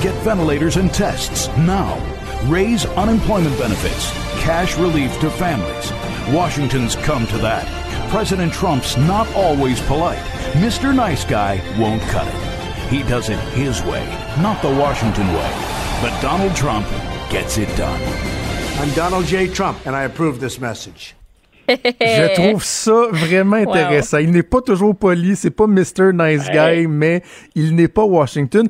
Get 0.00 0.14
ventilators 0.22 0.76
and 0.76 0.94
tests 0.94 1.48
now. 1.58 1.98
Raise 2.44 2.86
unemployment 2.86 3.58
benefits. 3.58 4.12
Cash 4.40 4.78
relief 4.78 5.18
to 5.18 5.30
families. 5.30 5.90
Washington's 6.32 6.94
come 6.94 7.26
to 7.26 7.38
that. 7.38 7.66
President 8.08 8.52
Trump's 8.52 8.96
not 8.96 9.26
always 9.34 9.80
polite. 9.80 10.22
Mr. 10.52 10.94
Nice 10.94 11.24
Guy 11.24 11.60
won't 11.76 12.02
cut 12.02 12.28
it. 12.28 12.88
He 12.88 13.02
does 13.02 13.30
it 13.30 13.40
his 13.48 13.82
way, 13.82 14.06
not 14.40 14.62
the 14.62 14.76
Washington 14.76 15.26
way. 15.26 15.50
But 16.00 16.16
Donald 16.22 16.54
Trump 16.54 16.86
gets 17.30 17.58
it 17.58 17.76
done. 17.76 18.00
I'm 18.78 18.94
Donald 18.94 19.24
J. 19.24 19.48
Trump, 19.48 19.84
and 19.86 19.96
I 19.96 20.04
approve 20.04 20.38
this 20.38 20.60
message. 20.60 21.16
Je 21.68 22.34
trouve 22.48 22.64
ça 22.64 23.06
vraiment 23.12 23.56
intéressant. 23.56 24.18
Il 24.18 24.30
n'est 24.30 24.42
pas 24.42 24.60
toujours 24.60 24.96
poli, 24.96 25.36
c'est 25.36 25.50
pas 25.50 25.66
Mr. 25.66 26.12
Nice 26.12 26.50
Guy, 26.50 26.86
mais 26.86 27.22
il 27.54 27.74
n'est 27.74 27.88
pas 27.88 28.04
Washington. 28.04 28.68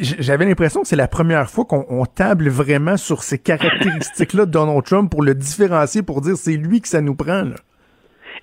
J'avais 0.00 0.44
l'impression 0.44 0.82
que 0.82 0.88
c'est 0.88 0.96
la 0.96 1.08
première 1.08 1.48
fois 1.50 1.64
qu'on 1.64 2.06
table 2.06 2.48
vraiment 2.48 2.96
sur 2.96 3.22
ces 3.22 3.38
caractéristiques-là 3.38 4.46
de 4.46 4.50
Donald 4.50 4.84
Trump 4.84 5.10
pour 5.10 5.22
le 5.22 5.34
différencier, 5.34 6.02
pour 6.02 6.20
dire 6.20 6.36
c'est 6.36 6.56
lui 6.56 6.80
que 6.80 6.88
ça 6.88 7.00
nous 7.00 7.14
prend. 7.14 7.42
Là. 7.42 7.56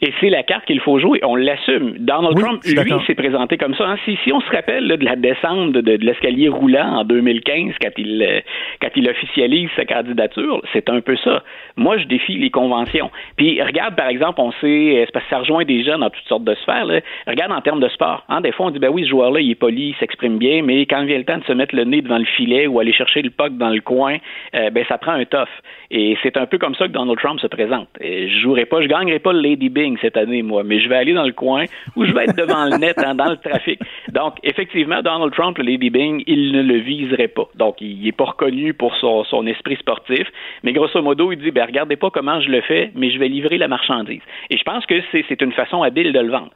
Et 0.03 0.11
c'est 0.19 0.29
la 0.29 0.41
carte 0.41 0.65
qu'il 0.65 0.79
faut 0.79 0.99
jouer. 0.99 1.19
On 1.23 1.35
l'assume. 1.35 1.95
Donald 1.99 2.35
Trump, 2.37 2.63
lui, 2.63 2.93
s'est 3.05 3.15
présenté 3.15 3.57
comme 3.57 3.75
ça. 3.75 3.85
Hein. 3.85 3.97
Si, 4.03 4.17
si, 4.23 4.33
on 4.33 4.41
se 4.41 4.49
rappelle 4.49 4.87
de 4.87 5.05
la 5.05 5.15
descente 5.15 5.73
de, 5.73 5.91
l'escalier 6.03 6.49
roulant 6.49 6.97
en 6.97 7.03
2015, 7.03 7.75
quand 7.79 7.91
il, 7.97 8.23
euh, 8.23 8.39
quand 8.81 8.89
il 8.95 9.07
officialise 9.07 9.69
sa 9.75 9.85
candidature, 9.85 10.61
c'est 10.73 10.89
un 10.89 11.01
peu 11.01 11.15
ça. 11.17 11.43
Moi, 11.75 11.99
je 11.99 12.05
défie 12.05 12.37
les 12.37 12.49
conventions. 12.49 13.11
Puis, 13.37 13.61
regarde, 13.61 13.95
par 13.95 14.07
exemple, 14.07 14.41
on 14.41 14.51
sait, 14.53 15.03
c'est 15.05 15.11
parce 15.13 15.25
que 15.25 15.29
ça 15.29 15.39
rejoint 15.39 15.65
des 15.65 15.83
jeunes 15.83 15.99
dans 15.99 16.09
toutes 16.09 16.27
sortes 16.27 16.45
de 16.45 16.55
sphères. 16.55 16.85
Là. 16.85 17.01
Regarde 17.27 17.51
en 17.51 17.61
termes 17.61 17.79
de 17.79 17.89
sport. 17.89 18.23
Hein. 18.27 18.41
Des 18.41 18.51
fois, 18.51 18.67
on 18.67 18.71
dit, 18.71 18.79
ben 18.79 18.89
oui, 18.89 19.03
ce 19.03 19.09
joueur-là, 19.09 19.39
il 19.39 19.51
est 19.51 19.55
poli, 19.55 19.89
il 19.89 19.95
s'exprime 19.99 20.39
bien, 20.39 20.63
mais 20.63 20.85
quand 20.87 21.05
vient 21.05 21.19
le 21.19 21.25
temps 21.25 21.37
de 21.37 21.43
se 21.43 21.53
mettre 21.53 21.75
le 21.75 21.83
nez 21.83 22.01
devant 22.01 22.17
le 22.17 22.25
filet 22.25 22.65
ou 22.65 22.79
aller 22.79 22.93
chercher 22.93 23.21
le 23.21 23.29
puck 23.29 23.55
dans 23.57 23.69
le 23.69 23.81
coin, 23.81 24.17
euh, 24.55 24.71
ben 24.71 24.83
ça 24.87 24.97
prend 24.97 25.11
un 25.11 25.25
tough. 25.25 25.49
Et 25.93 26.17
c'est 26.23 26.37
un 26.37 26.45
peu 26.45 26.57
comme 26.57 26.73
ça 26.75 26.87
que 26.87 26.93
Donald 26.93 27.19
Trump 27.19 27.41
se 27.41 27.47
présente. 27.47 27.89
Je 27.99 28.39
jouerai 28.41 28.65
pas, 28.65 28.81
je 28.81 28.87
gagnerai 28.87 29.19
pas 29.19 29.33
le 29.33 29.41
Lady 29.41 29.67
Bing 29.67 29.97
cette 30.01 30.15
année, 30.15 30.41
moi, 30.41 30.63
mais 30.63 30.79
je 30.79 30.87
vais 30.87 30.95
aller 30.95 31.13
dans 31.13 31.25
le 31.25 31.33
coin 31.33 31.65
ou 31.97 32.05
je 32.05 32.13
vais 32.13 32.23
être 32.23 32.37
devant 32.37 32.63
le 32.63 32.77
net, 32.77 32.97
hein, 32.97 33.13
dans 33.13 33.29
le 33.29 33.35
trafic. 33.35 33.77
Donc, 34.07 34.35
effectivement, 34.43 35.01
Donald 35.01 35.33
Trump, 35.33 35.57
le 35.57 35.65
Lady 35.65 35.89
Bing, 35.89 36.23
il 36.27 36.53
ne 36.53 36.61
le 36.61 36.77
viserait 36.77 37.27
pas. 37.27 37.49
Donc, 37.55 37.81
il 37.81 38.01
n'est 38.01 38.13
pas 38.13 38.23
reconnu 38.23 38.73
pour 38.73 38.95
son, 38.95 39.25
son, 39.25 39.45
esprit 39.45 39.75
sportif, 39.75 40.25
mais 40.63 40.71
grosso 40.71 41.01
modo, 41.01 41.33
il 41.33 41.39
dit, 41.39 41.51
ben, 41.51 41.65
regardez 41.65 41.97
pas 41.97 42.09
comment 42.09 42.39
je 42.39 42.49
le 42.49 42.61
fais, 42.61 42.91
mais 42.95 43.11
je 43.11 43.19
vais 43.19 43.27
livrer 43.27 43.57
la 43.57 43.67
marchandise. 43.67 44.21
Et 44.49 44.55
je 44.55 44.63
pense 44.63 44.85
que 44.85 44.95
c'est 45.11 45.41
une 45.41 45.51
façon 45.51 45.83
habile 45.83 46.13
de 46.13 46.19
le 46.19 46.31
vendre. 46.31 46.51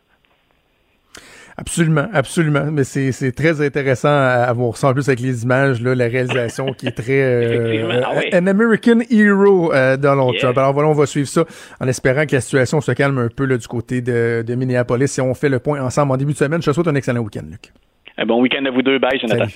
Absolument, 1.57 2.07
absolument. 2.11 2.65
Mais 2.69 2.83
c'est 2.83 3.31
très 3.31 3.65
intéressant 3.65 4.09
à, 4.09 4.51
voir 4.51 4.75
ça 4.75 4.89
en 4.89 4.93
plus 4.93 5.07
avec 5.07 5.21
les 5.21 5.43
images, 5.43 5.81
là, 5.81 5.95
la 5.95 6.07
réalisation 6.07 6.73
qui 6.73 6.87
est 6.87 6.91
très 6.91 7.21
euh, 7.23 8.01
ah 8.03 8.37
An 8.37 8.47
American 8.47 8.99
Hero 9.09 9.73
euh, 9.73 9.95
Donald 9.95 10.37
Trump. 10.37 10.57
Alors 10.57 10.73
voilà, 10.73 10.89
on 10.89 10.93
va 10.93 11.05
suivre 11.05 11.29
ça 11.29 11.45
en 11.79 11.87
espérant 11.87 12.25
que 12.25 12.35
la 12.35 12.41
situation 12.41 12.81
se 12.81 12.91
calme 12.91 13.17
un 13.19 13.29
peu 13.29 13.45
là, 13.45 13.57
du 13.57 13.67
côté 13.67 14.01
de, 14.01 14.43
de 14.45 14.55
Minneapolis. 14.55 15.17
Et 15.17 15.21
on 15.21 15.33
fait 15.33 15.47
le 15.47 15.59
point 15.59 15.81
ensemble 15.81 16.11
en 16.11 16.17
début 16.17 16.33
de 16.33 16.37
semaine. 16.37 16.61
Je 16.61 16.69
te 16.69 16.73
souhaite 16.73 16.87
un 16.87 16.95
excellent 16.95 17.21
week-end, 17.21 17.45
Luc. 17.49 17.71
Un 18.17 18.25
bon 18.25 18.41
week-end 18.41 18.65
à 18.65 18.71
vous 18.71 18.81
deux. 18.81 18.99
Bye, 18.99 19.19
Jonathan. 19.19 19.47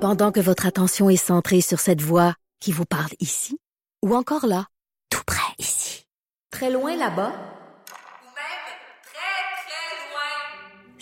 Pendant 0.00 0.32
que 0.32 0.40
votre 0.40 0.66
attention 0.66 1.10
est 1.10 1.16
centrée 1.16 1.60
sur 1.60 1.80
cette 1.80 2.02
voix 2.02 2.34
qui 2.60 2.72
vous 2.72 2.84
parle 2.84 3.12
ici, 3.20 3.58
ou 4.02 4.14
encore 4.14 4.46
là, 4.46 4.66
tout 5.10 5.22
près 5.26 5.54
ici, 5.58 6.06
très 6.50 6.70
loin 6.70 6.94
là-bas, 6.96 7.32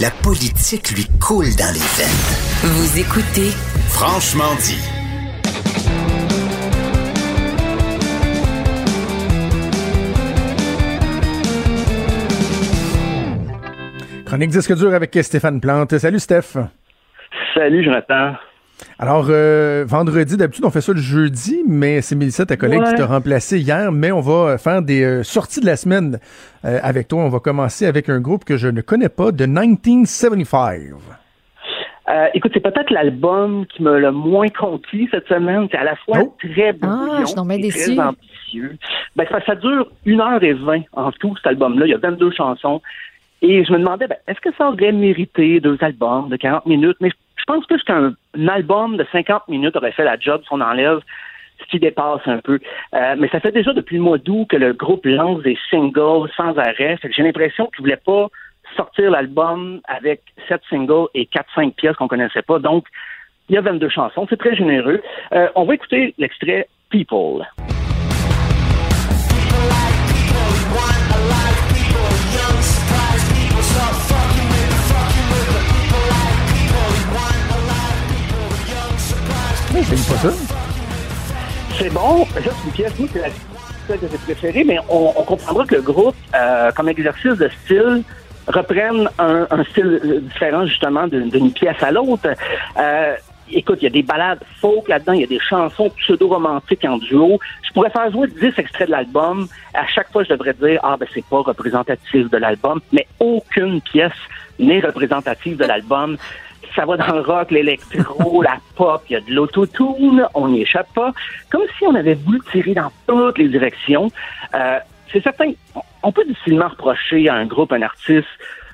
La 0.00 0.10
politique 0.10 0.92
lui 0.92 1.04
coule 1.20 1.54
dans 1.58 1.74
les 1.74 1.86
veines. 1.98 2.08
Vous 2.64 2.98
écoutez 2.98 3.50
Franchement 3.90 4.54
dit. 4.58 4.80
Chronique 14.24 14.48
disque 14.48 14.74
dur 14.74 14.94
avec 14.94 15.18
Stéphane 15.20 15.60
Plante. 15.60 15.98
Salut 15.98 16.18
Steph. 16.18 16.56
Salut 17.52 17.84
Jonathan. 17.84 18.36
Alors, 18.98 19.26
euh, 19.28 19.84
vendredi, 19.86 20.36
d'habitude, 20.36 20.64
on 20.64 20.70
fait 20.70 20.80
ça 20.80 20.92
le 20.92 21.00
jeudi, 21.00 21.62
mais 21.66 22.00
c'est 22.02 22.14
Mélissa, 22.14 22.46
ta 22.46 22.56
collègue, 22.56 22.82
qui 22.84 22.94
t'a 22.94 23.06
remplacé 23.06 23.58
hier. 23.58 23.92
Mais 23.92 24.12
on 24.12 24.20
va 24.20 24.58
faire 24.58 24.82
des 24.82 25.02
euh, 25.02 25.22
sorties 25.22 25.60
de 25.60 25.66
la 25.66 25.76
semaine 25.76 26.18
euh, 26.64 26.78
avec 26.82 27.08
toi. 27.08 27.22
On 27.22 27.28
va 27.28 27.40
commencer 27.40 27.86
avec 27.86 28.08
un 28.08 28.20
groupe 28.20 28.44
que 28.44 28.56
je 28.56 28.68
ne 28.68 28.80
connais 28.80 29.08
pas, 29.08 29.32
de 29.32 29.46
1975. 29.46 30.96
Euh, 32.08 32.26
écoute, 32.34 32.50
c'est 32.54 32.60
peut-être 32.62 32.90
l'album 32.90 33.66
qui 33.66 33.82
m'a 33.82 33.98
le 33.98 34.10
moins 34.10 34.48
conquis 34.48 35.08
cette 35.12 35.28
semaine. 35.28 35.68
C'est 35.70 35.78
à 35.78 35.84
la 35.84 35.96
fois 35.96 36.18
Oh. 36.22 36.36
très 36.40 36.74
Ah, 36.82 37.22
donc 37.36 37.48
bien 37.48 37.58
et 37.58 37.68
très 37.68 37.98
ambitieux. 37.98 38.76
Ben, 39.14 39.26
ça, 39.30 39.40
ça 39.46 39.54
dure 39.54 39.86
une 40.04 40.20
heure 40.20 40.42
et 40.42 40.54
vingt 40.54 40.82
en 40.92 41.12
tout, 41.12 41.36
cet 41.36 41.46
album-là. 41.46 41.86
Il 41.86 41.90
y 41.90 41.94
a 41.94 41.98
22 41.98 42.32
chansons. 42.32 42.82
Et 43.42 43.64
je 43.64 43.72
me 43.72 43.78
demandais, 43.78 44.06
ben, 44.08 44.16
est-ce 44.26 44.40
que 44.40 44.54
ça 44.56 44.68
aurait 44.68 44.92
mérité 44.92 45.60
deux 45.60 45.78
albums 45.80 46.28
de 46.28 46.36
40 46.36 46.66
minutes? 46.66 46.96
Mais 47.00 47.10
je 47.40 47.44
pense 47.44 47.66
plus 47.66 47.82
qu'un 47.82 48.14
un 48.38 48.48
album 48.48 48.96
de 48.96 49.06
50 49.10 49.48
minutes 49.48 49.76
aurait 49.76 49.92
fait 49.92 50.04
la 50.04 50.18
job 50.18 50.42
si 50.42 50.48
on 50.52 50.60
enlève 50.60 51.00
ce 51.60 51.66
qui 51.66 51.78
dépasse 51.78 52.20
un 52.26 52.38
peu. 52.38 52.58
Euh, 52.94 53.14
mais 53.18 53.28
ça 53.28 53.40
fait 53.40 53.52
déjà 53.52 53.72
depuis 53.72 53.96
le 53.96 54.02
mois 54.02 54.18
d'août 54.18 54.46
que 54.48 54.56
le 54.56 54.72
groupe 54.72 55.04
lance 55.04 55.42
des 55.42 55.58
singles 55.68 56.30
sans 56.36 56.56
arrêt. 56.58 56.98
J'ai 57.10 57.22
l'impression 57.22 57.66
qu'ils 57.66 57.82
voulaient 57.84 57.96
pas 57.96 58.28
sortir 58.76 59.10
l'album 59.10 59.80
avec 59.86 60.22
sept 60.48 60.62
singles 60.68 61.08
et 61.14 61.26
quatre, 61.26 61.52
cinq 61.54 61.74
pièces 61.74 61.96
qu'on 61.96 62.08
connaissait 62.08 62.42
pas. 62.42 62.58
Donc, 62.58 62.86
il 63.48 63.54
y 63.54 63.58
a 63.58 63.62
22 63.62 63.88
chansons. 63.88 64.26
C'est 64.30 64.38
très 64.38 64.54
généreux. 64.54 65.02
Euh, 65.32 65.48
on 65.54 65.64
va 65.64 65.74
écouter 65.74 66.14
l'extrait 66.18 66.68
People. 66.90 67.46
C'est 81.78 81.90
bon. 81.90 82.24
Ça, 82.26 82.40
c'est 82.42 82.64
une 82.66 82.72
pièce, 82.72 82.98
moi, 82.98 83.08
c'est 83.12 83.20
la 83.20 83.28
celle 83.86 83.98
que 83.98 84.06
j'ai 84.10 84.18
préférée, 84.18 84.64
mais 84.64 84.78
on, 84.88 85.12
comprendra 85.24 85.64
que 85.64 85.76
le 85.76 85.82
groupe, 85.82 86.14
euh, 86.34 86.70
comme 86.72 86.88
exercice 86.88 87.36
de 87.36 87.48
style, 87.64 88.02
reprenne 88.46 89.08
un, 89.18 89.64
style 89.70 90.00
euh, 90.04 90.20
différent, 90.20 90.66
justement, 90.66 91.06
d'une 91.06 91.28
d'une 91.28 91.52
pièce 91.52 91.82
à 91.82 91.90
l'autre. 91.90 92.28
Euh, 92.78 93.14
écoute, 93.52 93.78
il 93.80 93.84
y 93.84 93.86
a 93.86 93.90
des 93.90 94.02
balades 94.02 94.40
folk 94.60 94.88
là-dedans, 94.88 95.12
il 95.12 95.20
y 95.20 95.24
a 95.24 95.28
des 95.28 95.40
chansons 95.40 95.90
pseudo-romantiques 95.90 96.84
en 96.84 96.98
duo. 96.98 97.38
Je 97.62 97.72
pourrais 97.72 97.90
faire 97.90 98.10
jouer 98.10 98.28
10 98.28 98.52
extraits 98.58 98.88
de 98.88 98.92
l'album. 98.92 99.48
À 99.74 99.86
chaque 99.86 100.10
fois, 100.12 100.24
je 100.24 100.30
devrais 100.30 100.54
dire, 100.54 100.80
ah, 100.82 100.96
ben, 100.98 101.08
c'est 101.14 101.24
pas 101.24 101.40
représentatif 101.40 102.28
de 102.30 102.36
l'album, 102.36 102.80
mais 102.92 103.06
aucune 103.18 103.80
pièce 103.80 104.12
n'est 104.58 104.80
représentative 104.80 105.56
de 105.56 105.64
l'album. 105.64 106.16
Ça 106.74 106.84
va 106.84 106.96
dans 106.96 107.14
le 107.14 107.20
rock, 107.20 107.50
l'électro, 107.50 108.42
la 108.50 108.58
pop, 108.76 109.02
il 109.08 109.12
y 109.14 109.16
a 109.16 109.20
de 109.20 109.32
l'autotune, 109.32 110.26
on 110.34 110.48
n'y 110.48 110.62
échappe 110.62 110.92
pas. 110.94 111.12
Comme 111.50 111.62
si 111.78 111.84
on 111.86 111.94
avait 111.94 112.14
voulu 112.14 112.40
tirer 112.50 112.74
dans 112.74 112.90
toutes 113.06 113.38
les 113.38 113.48
directions. 113.48 114.10
Euh, 114.54 114.78
c'est 115.12 115.22
certain, 115.22 115.52
on 116.02 116.12
peut 116.12 116.24
difficilement 116.24 116.68
reprocher 116.68 117.28
à 117.28 117.34
un 117.34 117.46
groupe, 117.46 117.72
un 117.72 117.82
artiste, 117.82 118.28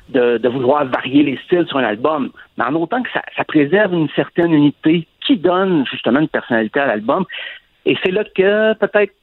de, 0.09 0.39
de 0.39 0.49
vouloir 0.49 0.85
varier 0.85 1.23
les 1.23 1.37
styles 1.39 1.67
sur 1.67 1.79
un 1.79 1.85
album, 1.85 2.31
mais 2.57 2.65
en 2.65 2.75
autant 2.75 3.03
que 3.03 3.11
ça, 3.11 3.23
ça 3.37 3.45
préserve 3.45 3.93
une 3.93 4.09
certaine 4.11 4.53
unité 4.53 5.07
qui 5.21 5.37
donne 5.37 5.85
justement 5.91 6.21
une 6.21 6.29
personnalité 6.29 6.81
à 6.81 6.87
l'album. 6.87 7.25
Et 7.85 7.97
c'est 8.03 8.11
là 8.11 8.25
que 8.25 8.75
peut-être 8.75 9.15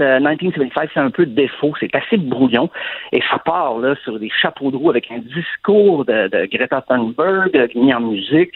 euh, 0.00 0.20
1975, 0.20 0.88
c'est 0.92 1.00
un 1.00 1.10
peu 1.10 1.26
défaut, 1.26 1.74
c'est 1.78 1.94
assez 1.94 2.16
brouillon, 2.16 2.70
et 3.12 3.20
ça 3.30 3.38
part 3.38 3.78
là 3.78 3.94
sur 4.04 4.18
des 4.18 4.30
chapeaux 4.30 4.70
de 4.70 4.76
roue 4.76 4.90
avec 4.90 5.10
un 5.10 5.18
discours 5.18 6.04
de, 6.04 6.28
de 6.28 6.46
Greta 6.46 6.82
Thunberg 6.82 7.56
euh, 7.56 7.68
mis 7.74 7.92
en 7.94 8.00
musique. 8.00 8.54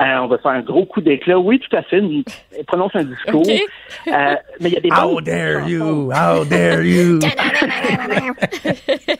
Euh, 0.00 0.04
on 0.22 0.26
va 0.26 0.38
faire 0.38 0.52
un 0.52 0.60
gros 0.62 0.86
coup 0.86 1.02
d'éclat. 1.02 1.38
Oui, 1.38 1.58
tout 1.60 1.76
à 1.76 1.82
fait. 1.82 1.98
une- 1.98 2.24
Elle 2.58 2.64
prononce 2.64 2.92
un 2.96 3.04
discours. 3.04 3.42
Euh, 3.46 4.34
mais 4.60 4.68
il 4.70 4.72
y 4.72 4.76
a 4.78 4.80
des 4.80 4.90
How 4.90 5.20
dare 5.20 5.68
you? 5.68 6.10
chansons. 6.10 6.40
How 6.40 6.44
dare 6.46 6.82
you? 6.82 7.18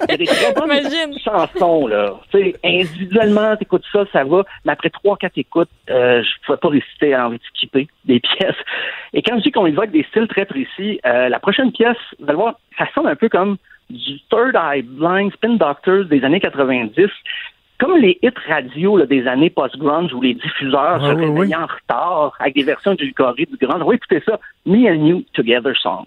Il 0.08 0.10
y 0.10 0.12
a 0.12 0.16
des 0.16 0.24
très 0.24 0.52
bonnes 0.54 1.18
chansons, 1.22 1.86
là. 1.86 2.14
Tu 2.30 2.38
sais, 2.38 2.54
individuellement, 2.64 3.56
t'écoutes 3.56 3.84
ça, 3.92 4.04
ça 4.12 4.24
va. 4.24 4.44
Mais 4.64 4.72
après 4.72 4.90
trois, 4.90 5.16
quatre 5.16 5.36
écoutes, 5.38 5.68
euh, 5.90 6.22
je 6.22 6.28
ne 6.28 6.46
pouvais 6.46 6.58
pas 6.58 6.68
réciter 6.68 7.14
à 7.14 7.26
envie 7.26 7.38
de 7.38 7.44
skipper 7.54 7.88
des 8.04 8.20
pièces. 8.38 8.56
Et 9.12 9.22
quand 9.22 9.36
je 9.38 9.42
dis 9.42 9.52
qu'on 9.52 9.66
évoque 9.66 9.90
des 9.90 10.04
styles 10.04 10.28
très 10.28 10.46
précis, 10.46 11.00
euh, 11.06 11.28
la 11.28 11.38
prochaine 11.38 11.72
pièce, 11.72 11.96
vous 12.18 12.26
allez 12.28 12.36
voir, 12.36 12.54
ça 12.78 12.86
sonne 12.94 13.06
un 13.06 13.16
peu 13.16 13.28
comme 13.28 13.56
du 13.90 14.20
Third 14.30 14.54
Eye 14.56 14.82
Blind 14.82 15.32
Spin 15.34 15.54
Doctors 15.56 16.04
des 16.06 16.24
années 16.24 16.40
90. 16.40 17.08
Comme 17.78 17.96
les 17.96 18.18
hits 18.22 18.30
radio 18.48 18.96
là, 18.96 19.06
des 19.06 19.26
années 19.26 19.50
post-grunge 19.50 20.12
où 20.14 20.20
les 20.20 20.34
diffuseurs 20.34 21.02
Ouais, 21.02 21.10
se 21.10 21.14
réveillaient 21.14 21.56
en 21.56 21.66
retard 21.66 22.34
avec 22.38 22.54
des 22.54 22.62
versions 22.62 22.94
du 22.94 23.12
Corée 23.12 23.46
du 23.46 23.56
grunge. 23.56 23.82
On 23.82 23.88
va 23.88 23.94
écouter 23.94 24.22
ça. 24.24 24.38
Me 24.66 24.88
and 24.88 25.06
You 25.06 25.22
Together 25.32 25.76
Song. 25.76 26.06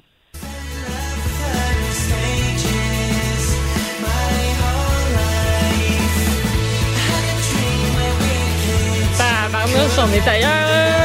On 9.98 10.14
est 10.14 10.28
ailleurs. 10.28 11.05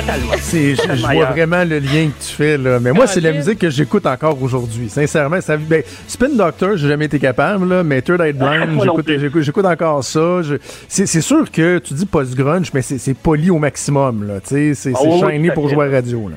Totalement. 0.00 0.32
C'est, 0.40 0.76
je, 0.76 1.06
vois 1.12 1.26
vraiment 1.26 1.64
le 1.64 1.78
lien 1.78 2.08
que 2.08 2.24
tu 2.24 2.32
fais 2.34 2.56
là. 2.56 2.78
Mais 2.80 2.92
moi, 2.92 3.06
c'est 3.06 3.20
la 3.20 3.32
musique 3.32 3.58
que 3.58 3.70
j'écoute 3.70 4.06
encore 4.06 4.40
aujourd'hui. 4.40 4.88
Sincèrement, 4.88 5.40
ça, 5.40 5.56
ben, 5.56 5.82
Spin 6.06 6.30
Doctor, 6.30 6.76
j'ai 6.76 6.88
jamais 6.88 7.06
été 7.06 7.18
capable 7.18 7.68
là, 7.68 7.82
mais 7.82 8.00
Third 8.00 8.20
Eye 8.20 8.32
Blind, 8.32 8.70
Moi 8.70 8.86
non 8.86 8.96
j'écoute, 9.40 9.64
encore 9.64 10.04
ça. 10.04 10.40
C'est, 10.88 11.20
sûr 11.20 11.50
que 11.50 11.78
tu 11.78 11.94
dis 11.94 12.06
post 12.06 12.34
grunge, 12.34 12.70
mais 12.72 12.82
c'est, 12.82 13.14
poli 13.14 13.50
au 13.50 13.58
maximum 13.58 14.26
là. 14.26 14.40
Tu 14.40 14.74
sais, 14.74 14.74
c'est, 14.74 14.92
Ah 14.94 15.00
oui, 15.04 15.32
shiny 15.32 15.50
pour 15.50 15.68
jouer 15.68 15.84
à 15.84 15.88
la 15.88 15.96
radio 15.96 16.28
là. 16.28 16.36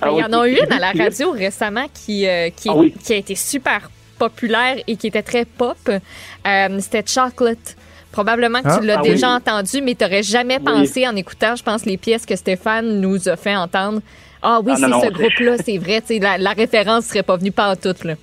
Ah 0.00 0.08
Il 0.10 0.12
y 0.12 0.16
oui, 0.16 0.24
en 0.24 0.40
a 0.40 0.48
eu 0.48 0.56
une 0.56 0.72
à 0.72 0.78
la 0.78 1.04
radio 1.04 1.30
récemment 1.30 1.86
qui, 1.92 2.26
euh, 2.26 2.50
qui, 2.54 2.68
Ah 2.68 2.76
oui. 2.76 2.92
qui 3.02 3.12
a 3.14 3.16
été 3.16 3.34
super 3.34 3.90
populaire 4.18 4.76
et 4.86 4.96
qui 4.96 5.06
était 5.06 5.22
très 5.22 5.44
pop. 5.44 5.78
Euh, 5.88 6.78
C'était 6.80 7.04
Chocolate. 7.06 7.76
Probablement 8.14 8.62
que 8.62 8.68
Ah, 8.68 8.78
tu 8.80 8.86
l'as 8.86 8.98
ah 9.00 9.02
déjà 9.02 9.28
oui. 9.30 9.34
entendu, 9.34 9.82
mais 9.82 9.96
tu 9.96 10.04
n'aurais 10.04 10.22
jamais 10.22 10.58
Oui. 10.58 10.64
pensé 10.64 11.06
en 11.08 11.16
écoutant, 11.16 11.56
je 11.56 11.64
pense, 11.64 11.84
les 11.84 11.96
pièces 11.96 12.24
que 12.24 12.36
Stéphane 12.36 13.00
nous 13.00 13.28
a 13.28 13.34
fait 13.36 13.56
entendre. 13.56 14.00
Ah 14.40 14.60
oui, 14.64 14.72
Ah, 14.72 14.76
c'est 14.78 15.06
ce 15.08 15.12
groupe-là, 15.12 15.56
c'est 15.58 15.78
vrai. 15.78 16.00
La, 16.20 16.38
la 16.38 16.52
référence 16.52 17.06
serait 17.06 17.24
pas 17.24 17.36
venue 17.36 17.50
pas 17.50 17.70
en 17.72 17.74
tout. 17.76 17.94
Là. 18.04 18.14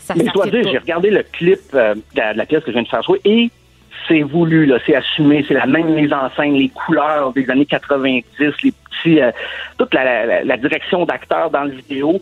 Ça, 0.00 0.14
Mais 0.16 0.24
fit 0.24 0.50
dire, 0.50 0.70
j'ai 0.72 0.78
regardé 0.78 1.10
le 1.10 1.22
clip 1.30 1.60
euh, 1.74 1.94
de, 1.94 2.36
la, 2.36 2.46
pièce 2.46 2.60
que 2.64 2.68
je 2.68 2.72
viens 2.72 2.82
de 2.84 2.88
faire 2.88 3.02
jouer 3.02 3.20
et 3.26 3.50
c'est 4.08 4.22
voulu, 4.22 4.64
là, 4.64 4.78
c'est 4.86 4.94
assumé, 4.94 5.44
c'est 5.46 5.52
la 5.52 5.66
même 5.66 5.92
mise 5.92 6.10
en 6.14 6.30
scène, 6.34 6.54
les 6.54 6.70
couleurs 6.70 7.34
des 7.34 7.50
années 7.50 7.66
90, 7.66 8.24
les 8.40 8.72
petits, 8.72 9.20
euh, 9.20 9.30
toute 9.76 9.92
la, 9.92 10.24
la- 10.24 10.44
la 10.44 10.56
direction 10.56 11.04
d'acteur 11.04 11.50
dans 11.50 11.64
le 11.64 11.72
vidéo. 11.72 12.18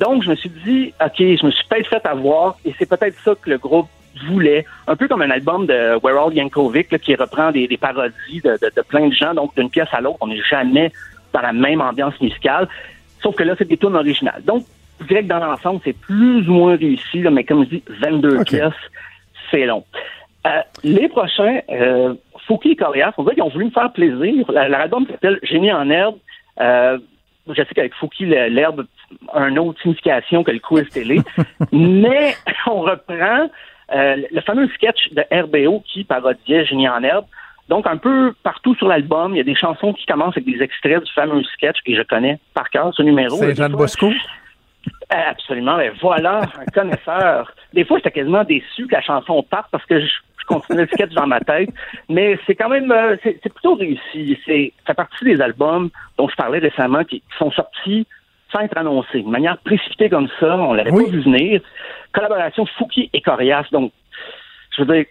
Donc, 0.00 0.24
je 0.24 0.30
me 0.30 0.34
suis 0.34 0.50
dit, 0.66 0.92
OK, 1.00 1.14
je 1.18 1.46
me 1.46 1.52
suis 1.52 1.64
peut-être 1.68 1.88
fait 1.88 2.04
avoir 2.06 2.56
et 2.64 2.74
c'est 2.78 2.88
peut-être 2.88 3.16
ça 3.24 3.34
que 3.40 3.48
le 3.50 3.58
groupe 3.58 3.86
voulait. 4.26 4.64
Un 4.86 4.96
peu 4.96 5.08
comme 5.08 5.22
un 5.22 5.30
album 5.30 5.66
de 5.66 5.98
We're 6.02 6.18
All 6.20 6.34
Yankovic 6.34 6.90
là, 6.92 6.98
qui 6.98 7.14
reprend 7.14 7.50
des, 7.52 7.66
des 7.68 7.76
parodies 7.76 8.40
de, 8.44 8.52
de- 8.52 8.72
de 8.76 8.82
plein 8.82 9.08
de 9.08 9.14
gens. 9.14 9.34
Donc, 9.34 9.54
d'une 9.56 9.70
pièce 9.70 9.88
à 9.92 10.00
l'autre, 10.00 10.18
on 10.20 10.26
n'est 10.28 10.42
jamais 10.42 10.92
dans 11.32 11.40
la 11.40 11.52
même 11.52 11.80
ambiance 11.80 12.20
musicale. 12.20 12.68
Sauf 13.22 13.34
que 13.36 13.42
là, 13.42 13.54
c'est 13.58 13.68
des 13.68 13.76
tunes 13.76 13.96
originales. 13.96 14.42
Donc, 14.44 14.64
je 15.00 15.06
dirais 15.06 15.22
que 15.22 15.28
dans 15.28 15.38
l'ensemble, 15.38 15.80
c'est 15.84 15.92
plus 15.96 16.48
ou 16.48 16.52
moins 16.54 16.76
réussi, 16.76 17.20
là, 17.22 17.30
mais 17.30 17.44
comme 17.44 17.64
je 17.64 17.68
dis, 17.70 17.82
22 18.00 18.38
Ok. 18.38 18.46
pièces, 18.48 18.72
c'est 19.50 19.66
long. 19.66 19.84
Euh, 20.46 20.60
les 20.84 21.08
prochains, 21.08 21.60
euh, 21.70 22.14
Fouki 22.46 22.70
et 22.72 22.76
Corias, 22.76 23.12
on 23.18 23.22
dirait 23.22 23.34
qu'ils 23.34 23.44
ont 23.44 23.48
voulu 23.50 23.66
me 23.66 23.70
faire 23.70 23.92
plaisir. 23.92 24.50
La- 24.50 24.68
L'album 24.68 25.06
s'appelle 25.06 25.38
Génie 25.42 25.72
en 25.72 25.88
herbe. 25.90 26.16
Euh, 26.60 26.98
je 27.48 27.54
sais 27.62 27.74
qu'avec 27.74 27.94
Fouki, 27.94 28.26
l'herbe 28.26 28.86
a 29.32 29.48
une 29.48 29.58
autre 29.58 29.80
signification 29.82 30.44
que 30.44 30.50
le 30.50 30.58
quiz 30.58 30.88
télé. 30.90 31.20
mais 31.72 32.34
on 32.66 32.80
reprend 32.80 33.48
euh, 33.94 34.16
le 34.30 34.40
fameux 34.42 34.68
sketch 34.68 35.10
de 35.12 35.24
RBO 35.32 35.82
qui 35.86 36.04
parodiait 36.04 36.64
Génie 36.64 36.88
en 36.88 37.02
herbe. 37.02 37.24
Donc, 37.68 37.86
un 37.86 37.98
peu 37.98 38.32
partout 38.42 38.74
sur 38.76 38.88
l'album, 38.88 39.34
il 39.34 39.38
y 39.38 39.40
a 39.40 39.44
des 39.44 39.54
chansons 39.54 39.92
qui 39.92 40.06
commencent 40.06 40.36
avec 40.36 40.46
des 40.46 40.62
extraits 40.62 41.04
du 41.04 41.12
fameux 41.12 41.42
sketch 41.44 41.76
que 41.84 41.94
je 41.94 42.02
connais 42.02 42.38
par 42.54 42.70
cœur, 42.70 42.92
ce 42.94 43.02
numéro. 43.02 43.36
C'est 43.36 43.54
Jean 43.54 43.68
Bosco? 43.68 44.10
euh, 44.10 45.16
Absolument. 45.30 45.76
Ben 45.76 45.92
voilà, 46.00 46.42
un 46.58 46.64
connaisseur. 46.74 47.52
Des 47.74 47.84
fois, 47.84 47.98
j'étais 47.98 48.10
quasiment 48.12 48.44
déçu 48.44 48.86
que 48.86 48.94
la 48.94 49.02
chanson 49.02 49.42
parte 49.42 49.68
parce 49.70 49.84
que 49.84 50.00
je, 50.00 50.06
je 50.06 50.44
continuais 50.46 50.82
le 50.82 50.88
sketch 50.88 51.12
dans 51.12 51.26
ma 51.26 51.40
tête. 51.40 51.68
Mais 52.08 52.38
c'est 52.46 52.54
quand 52.54 52.70
même, 52.70 52.90
euh, 52.90 53.16
c'est 53.22 53.38
c'est 53.42 53.52
plutôt 53.52 53.74
réussi. 53.74 54.38
C'est 54.46 54.72
ça 54.86 54.92
fait 54.92 54.94
partie 54.94 55.24
des 55.26 55.40
albums 55.40 55.90
dont 56.16 56.28
je 56.28 56.36
parlais 56.36 56.58
récemment 56.60 57.04
qui, 57.04 57.20
qui 57.20 57.36
sont 57.38 57.50
sortis 57.50 58.06
sans 58.52 58.60
être 58.60 58.76
annoncés, 58.78 59.22
de 59.22 59.28
manière 59.28 59.58
précipitée 59.58 60.08
comme 60.08 60.28
ça. 60.40 60.56
On 60.56 60.72
l'avait 60.72 60.90
Oui. 60.90 61.04
pas 61.04 61.10
vu 61.10 61.20
venir. 61.20 61.60
Collaboration 62.12 62.66
Fouki 62.78 63.10
et 63.12 63.20
Corias. 63.20 63.66
Donc, 63.72 63.92
je 64.76 64.82
veux 64.82 64.94
dire, 64.94 65.04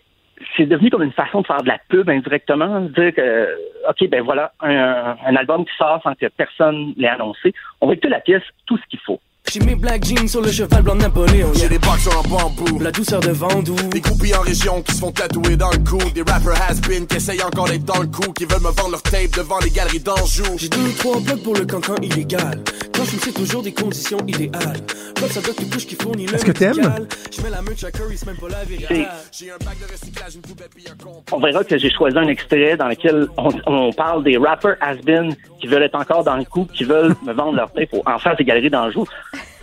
c'est 0.55 0.65
devenu 0.65 0.89
comme 0.89 1.03
une 1.03 1.11
façon 1.11 1.41
de 1.41 1.47
faire 1.47 1.61
de 1.61 1.67
la 1.67 1.79
pub 1.89 2.09
indirectement, 2.09 2.81
de 2.81 2.88
dire 2.89 3.13
que, 3.13 3.57
OK, 3.89 4.07
ben 4.09 4.21
voilà, 4.21 4.51
un, 4.61 5.15
un 5.25 5.35
album 5.35 5.65
qui 5.65 5.75
sort 5.77 6.01
sans 6.03 6.13
que 6.15 6.27
personne 6.27 6.93
l'ait 6.97 7.07
annoncé. 7.07 7.53
On 7.81 7.88
va 7.88 7.93
écouter 7.93 8.09
la 8.09 8.19
pièce 8.19 8.43
Tout 8.65 8.77
ce 8.77 8.83
qu'il 8.89 8.99
faut. 8.99 9.19
J'ai 9.49 9.61
mes 9.61 9.75
black 9.75 10.03
jeans 10.03 10.27
sur 10.27 10.41
le 10.41 10.51
cheval 10.51 10.83
blanc 10.83 10.95
de 10.95 11.01
Napoléon. 11.01 11.51
J'ai 11.53 11.69
des 11.69 11.79
boxers 11.79 12.19
en 12.19 12.27
bambou. 12.27 12.79
La 12.79 12.91
douceur 12.91 13.21
de 13.21 13.31
Vendoux. 13.31 13.75
Des 13.91 14.01
groupies 14.01 14.35
en 14.35 14.41
région 14.41 14.81
qui 14.81 14.93
se 14.93 14.99
font 14.99 15.11
tatouer 15.11 15.55
dans 15.55 15.71
le 15.71 15.77
cou. 15.77 15.97
Des 16.13 16.21
rappers 16.21 16.61
has-been 16.69 17.07
qui 17.07 17.15
essayent 17.15 17.41
encore 17.41 17.69
d'être 17.69 17.85
dans 17.85 18.01
le 18.01 18.07
coup. 18.07 18.33
Qui 18.33 18.43
veulent 18.43 18.59
me 18.59 18.71
vendre 18.71 18.91
leur 18.91 19.01
tape 19.01 19.31
devant 19.37 19.59
les 19.59 19.69
galeries 19.69 20.01
d'Anjou. 20.01 20.43
J'ai 20.57 20.67
deux 20.67 20.81
ou 20.81 20.91
trois 20.97 21.19
blocs 21.21 21.43
pour 21.43 21.55
le 21.55 21.65
cancan 21.65 21.95
illégal. 22.01 22.61
Quand 22.93 23.05
je 23.05 23.15
me 23.15 23.21
sais 23.21 23.31
toujours 23.31 23.63
des 23.63 23.73
conditions 23.73 24.17
idéales. 24.27 24.81
Bloc 25.15 25.31
ça 25.31 25.41
doit 25.41 25.53
que 25.53 25.63
couche 25.63 25.87
qui 25.87 25.95
fournit 25.95 26.25
le 26.25 26.35
Est-ce 26.35 26.45
que 26.45 26.51
t'aimes? 26.51 27.07
Je 27.35 27.41
mets 27.41 27.49
la 27.49 27.61
merch 27.61 27.83
à 27.83 27.91
Curry, 27.91 28.17
c'est 28.17 28.25
même 28.25 28.37
pas 28.37 28.49
la 28.49 28.63
vérité. 28.65 29.05
J'ai 29.31 29.51
un 29.51 29.57
bac 29.63 29.77
de 29.79 29.91
recyclage, 29.91 30.35
une 30.35 30.41
poubelle 30.41 30.67
puis 30.73 30.85
un 30.91 31.03
compte. 31.03 31.27
On 31.31 31.39
verra 31.39 31.63
que 31.63 31.77
j'ai 31.77 31.89
choisi 31.89 32.17
un 32.17 32.27
extrait 32.27 32.75
dans 32.75 32.87
lequel 32.87 33.27
on, 33.37 33.49
on 33.65 33.93
parle 33.93 34.23
des 34.23 34.37
rappers 34.37 34.75
has-been 34.81 35.35
qui 35.59 35.67
veulent 35.67 35.83
être 35.83 35.95
encore 35.95 36.23
dans 36.23 36.35
le 36.35 36.43
coup, 36.43 36.67
qui 36.73 36.83
veulent 36.83 37.15
me 37.25 37.33
vendre 37.33 37.55
leur 37.55 37.71
tape 37.71 37.89
en 38.05 38.19
face 38.19 38.37
des 38.37 38.43
galeries 38.43 38.69
d'Anjou. 38.69 39.05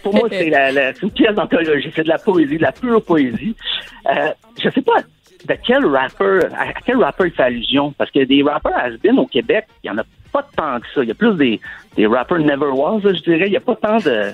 Pour 0.05 0.15
moi, 0.15 0.29
c'est 0.31 0.51
la, 0.51 0.71
la- 0.71 0.95
c'est 0.95 1.03
une 1.03 1.11
pièce 1.11 1.35
d'anthologie, 1.35 1.91
c'est 1.97 2.05
de 2.05 2.09
la 2.09 2.19
poésie, 2.19 2.57
de 2.59 2.63
la 2.63 2.71
pure 2.73 3.03
poésie. 3.03 3.57
Euh, 4.09 4.29
je 4.63 4.69
sais 4.71 4.83
pas 4.83 4.99
de 5.47 5.55
quel 5.67 5.85
rapper, 5.85 6.39
à 6.57 6.73
quel 6.87 6.97
rapper 7.03 7.25
il 7.27 7.31
fait 7.33 7.43
allusion, 7.43 7.93
parce 7.99 8.11
que 8.11 8.23
des 8.25 8.43
rappers 8.43 8.77
has-been 8.79 9.19
au 9.19 9.27
Québec, 9.27 9.67
il 9.83 9.89
y 9.89 9.91
en 9.91 9.99
a 9.99 10.05
pas 10.33 10.47
tant 10.57 10.79
que 10.81 10.87
ça. 10.95 11.03
Il 11.03 11.09
y 11.09 11.11
a 11.11 11.15
plus 11.15 11.35
des, 11.35 11.61
des 11.97 12.07
rappers 12.07 12.39
never 12.39 12.71
was, 12.73 13.01
là, 13.03 13.13
je 13.13 13.21
dirais. 13.23 13.47
Il 13.49 13.53
y 13.53 13.57
a 13.57 13.61
pas 13.61 13.77
tant 13.77 13.97
de... 13.99 14.33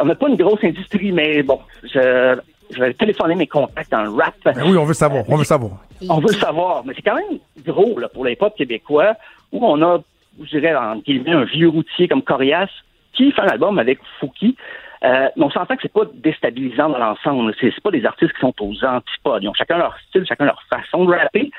On 0.00 0.04
n'a 0.06 0.14
pas 0.14 0.28
une 0.28 0.36
grosse 0.36 0.64
industrie, 0.64 1.12
mais 1.12 1.42
bon, 1.42 1.60
je, 1.84 2.36
je 2.74 2.80
vais 2.80 2.92
téléphoner 2.94 3.34
mes 3.36 3.46
contacts 3.46 3.90
dans 3.92 4.02
le 4.02 4.10
rap. 4.10 4.34
Ben 4.44 4.54
oui, 4.66 4.76
on 4.76 4.84
veut 4.84 4.94
savoir, 4.94 5.24
on 5.28 5.36
veut 5.36 5.44
savoir. 5.44 5.84
On 6.08 6.18
veut 6.18 6.32
le 6.32 6.38
savoir, 6.38 6.84
mais 6.84 6.92
c'est 6.96 7.02
quand 7.02 7.14
même 7.16 7.38
gros 7.64 7.98
là, 7.98 8.08
pour 8.08 8.24
les 8.24 8.34
pop 8.36 8.54
québécois, 8.56 9.14
où 9.52 9.64
on 9.64 9.80
a, 9.82 9.98
je 10.42 10.58
dirais, 10.58 10.74
en 10.74 10.96
guillemets, 10.96 11.32
un 11.32 11.44
vieux 11.44 11.68
routier 11.68 12.08
comme 12.08 12.22
Corias 12.22 12.68
qui 13.16 13.32
fait 13.32 13.42
un 13.42 13.48
album 13.48 13.78
avec 13.78 13.98
Fouki. 14.20 14.56
Euh, 15.04 15.28
mais 15.36 15.44
on 15.44 15.50
s'entend 15.50 15.76
que 15.76 15.82
c'est 15.82 15.92
pas 15.92 16.04
déstabilisant 16.14 16.88
dans 16.88 16.98
l'ensemble. 16.98 17.54
C'est 17.60 17.70
c'est 17.74 17.82
pas 17.82 17.90
des 17.90 18.04
artistes 18.06 18.32
qui 18.32 18.40
sont 18.40 18.54
aux 18.60 18.84
antipodes. 18.84 19.42
Ils 19.42 19.48
ont 19.48 19.54
chacun 19.54 19.78
leur 19.78 19.96
style, 20.08 20.24
chacun 20.26 20.46
leur 20.46 20.62
façon 20.70 21.04
de 21.04 21.14
rapper. 21.14 21.50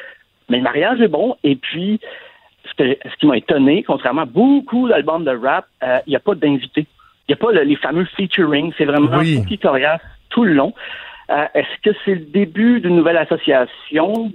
Mais 0.49 0.57
le 0.57 0.63
mariage 0.63 0.99
est 1.01 1.07
bon. 1.07 1.37
Et 1.43 1.55
puis, 1.55 1.99
ce, 2.65 2.73
que- 2.73 2.97
ce 3.09 3.15
qui 3.17 3.27
m'a 3.27 3.37
étonné, 3.37 3.83
contrairement 3.83 4.21
à 4.23 4.25
beaucoup 4.25 4.87
d'albums 4.87 5.23
de 5.23 5.31
rap, 5.37 5.65
euh, 5.83 5.99
il 6.07 6.11
n'y 6.11 6.15
a 6.15 6.19
pas 6.19 6.35
d'invité. 6.35 6.87
Il 7.27 7.31
n'y 7.31 7.33
a 7.33 7.37
pas 7.37 7.51
le- 7.51 7.63
les 7.63 7.75
fameux 7.75 8.05
featuring. 8.05 8.73
C'est 8.77 8.85
vraiment 8.85 9.17
Oui. 9.17 9.35
Fouki 9.37 9.57
Corias 9.59 9.99
tout 10.29 10.43
le 10.43 10.53
long. 10.53 10.73
Euh, 11.29 11.45
Est-ce 11.53 11.81
que 11.83 11.95
c'est 12.05 12.15
le 12.15 12.25
début 12.25 12.79
d'une 12.81 12.95
nouvelle 12.95 13.17
association? 13.17 14.31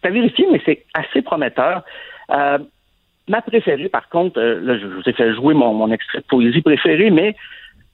C'est 0.00 0.08
à 0.08 0.10
vérifier, 0.10 0.46
mais 0.50 0.60
c'est 0.64 0.84
assez 0.94 1.22
prometteur. 1.22 1.82
Euh, 2.30 2.58
ma 3.28 3.42
préférée, 3.42 3.88
par 3.88 4.08
contre, 4.08 4.38
euh, 4.38 4.60
là, 4.60 4.78
je 4.78 4.86
vous 4.86 5.02
ai 5.06 5.12
fait 5.12 5.34
jouer 5.34 5.54
mon, 5.54 5.90
extrait 5.92 6.18
de 6.18 6.24
poésie 6.24 6.62
préféré, 6.62 7.10
mais 7.10 7.36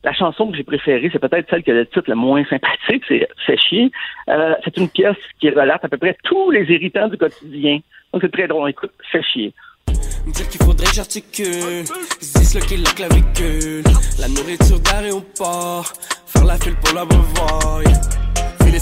la 0.05 0.13
chanson 0.13 0.51
que 0.51 0.57
j'ai 0.57 0.65
préférée, 0.65 1.11
c'est 1.13 1.19
peut-être 1.19 1.49
celle 1.51 1.63
qui 1.63 1.71
a 1.71 1.75
le 1.75 1.87
titre 1.87 2.05
le 2.09 2.15
moins 2.15 2.45
sympathique, 2.45 3.05
c'est 3.09 3.29
Fait 3.47 3.59
chier. 3.59 3.91
Euh, 4.29 4.55
c'est 4.65 4.77
une 4.77 4.89
pièce 4.89 5.17
qui 5.41 5.51
relate 5.51 5.85
à 5.85 5.89
peu 5.89 5.97
près 5.97 6.17
tous 6.25 6.51
les 6.51 6.65
irritants 6.73 7.09
du 7.09 7.17
quotidien. 7.17 7.81
Donc 8.13 8.23
c'est 8.23 8.33
très 8.33 8.47
drôle. 8.47 8.71
Écoute, 8.71 8.93
Fait 9.11 9.23
chier. 9.23 9.53
Dire 9.89 10.49
qu'il 10.49 10.63
faudrait 10.63 10.87
j'articule, 10.95 11.85
disloquer 12.21 12.77
la 12.77 12.91
clavicule, 12.91 13.85
la 14.21 14.29
nourriture 14.29 14.79
d'aéroport, 14.81 15.93
faire 16.27 16.45
la 16.45 16.57
file 16.59 16.77
pour 16.85 16.95
l'abreuvoir. 16.95 17.83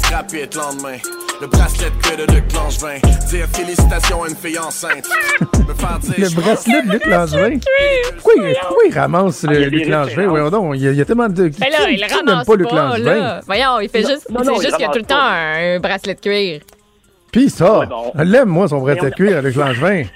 Le 0.01 0.59
lendemain. 0.59 0.99
Le 1.41 1.47
bracelet 1.47 1.89
de 1.89 1.97
cuir 2.03 2.27
de 2.27 2.33
Luc 2.35 2.53
Langevin. 2.53 2.99
Dire 3.31 3.47
félicitations 3.55 4.25
à 4.25 4.29
une 4.29 4.37
fille 4.37 4.59
enceinte. 4.59 5.07
Me 5.67 5.73
faire 5.73 5.99
dire. 6.01 6.15
Le 6.19 6.35
bracelet 6.39 6.83
de 6.83 6.93
Luc 6.93 7.07
Langevin? 7.07 7.59
Pourquoi, 8.17 8.33
il- 8.37 8.57
pourquoi 8.61 8.85
il 8.87 8.95
ramasse 8.99 9.45
Ah, 9.49 9.53
le 9.53 9.57
a 9.57 9.61
des 9.61 9.71
Luc 9.71 9.89
Langevin? 9.89 10.27
Voyons 10.29 10.51
donc, 10.51 10.75
il 10.77 10.83
y, 10.83 10.89
a, 10.89 10.91
il 10.91 10.99
y 10.99 11.01
a 11.01 11.05
tellement 11.07 11.29
de. 11.31 11.45
Là, 11.45 11.49
qui- 11.49 11.57
il 11.95 12.01
le 12.03 12.07
qui 12.09 12.15
n'aime 12.15 12.29
ramasse 12.29 12.47
pas 12.47 12.53
pas, 12.53 12.59
Luc 12.59 12.73
Langevin? 12.73 13.15
là. 13.15 13.41
Voyons, 13.47 13.81
il 13.81 13.89
fait 13.89 14.03
Non, 14.03 14.09
juste, 14.11 14.31
non, 14.31 14.41
c'est 14.45 14.55
juste 14.67 14.77
qu'il 14.77 14.87
y 14.87 14.89
a 14.89 14.93
tout 14.93 14.99
le 14.99 15.05
temps 15.05 15.17
un 15.19 15.81
bracelet 15.81 16.15
de 16.15 16.21
cuir. 16.21 16.61
Puis 17.33 17.49
ça, 17.49 17.79
Ouais, 17.79 17.87
bon. 17.87 18.13
l'aime, 18.17 18.49
moi, 18.51 18.69
son 18.69 18.79
bracelet 18.81 19.01
de 19.11 19.15
Mais 19.19 19.27
cuir, 19.31 19.41
Luc 19.43 19.57
Langevin. 19.57 20.03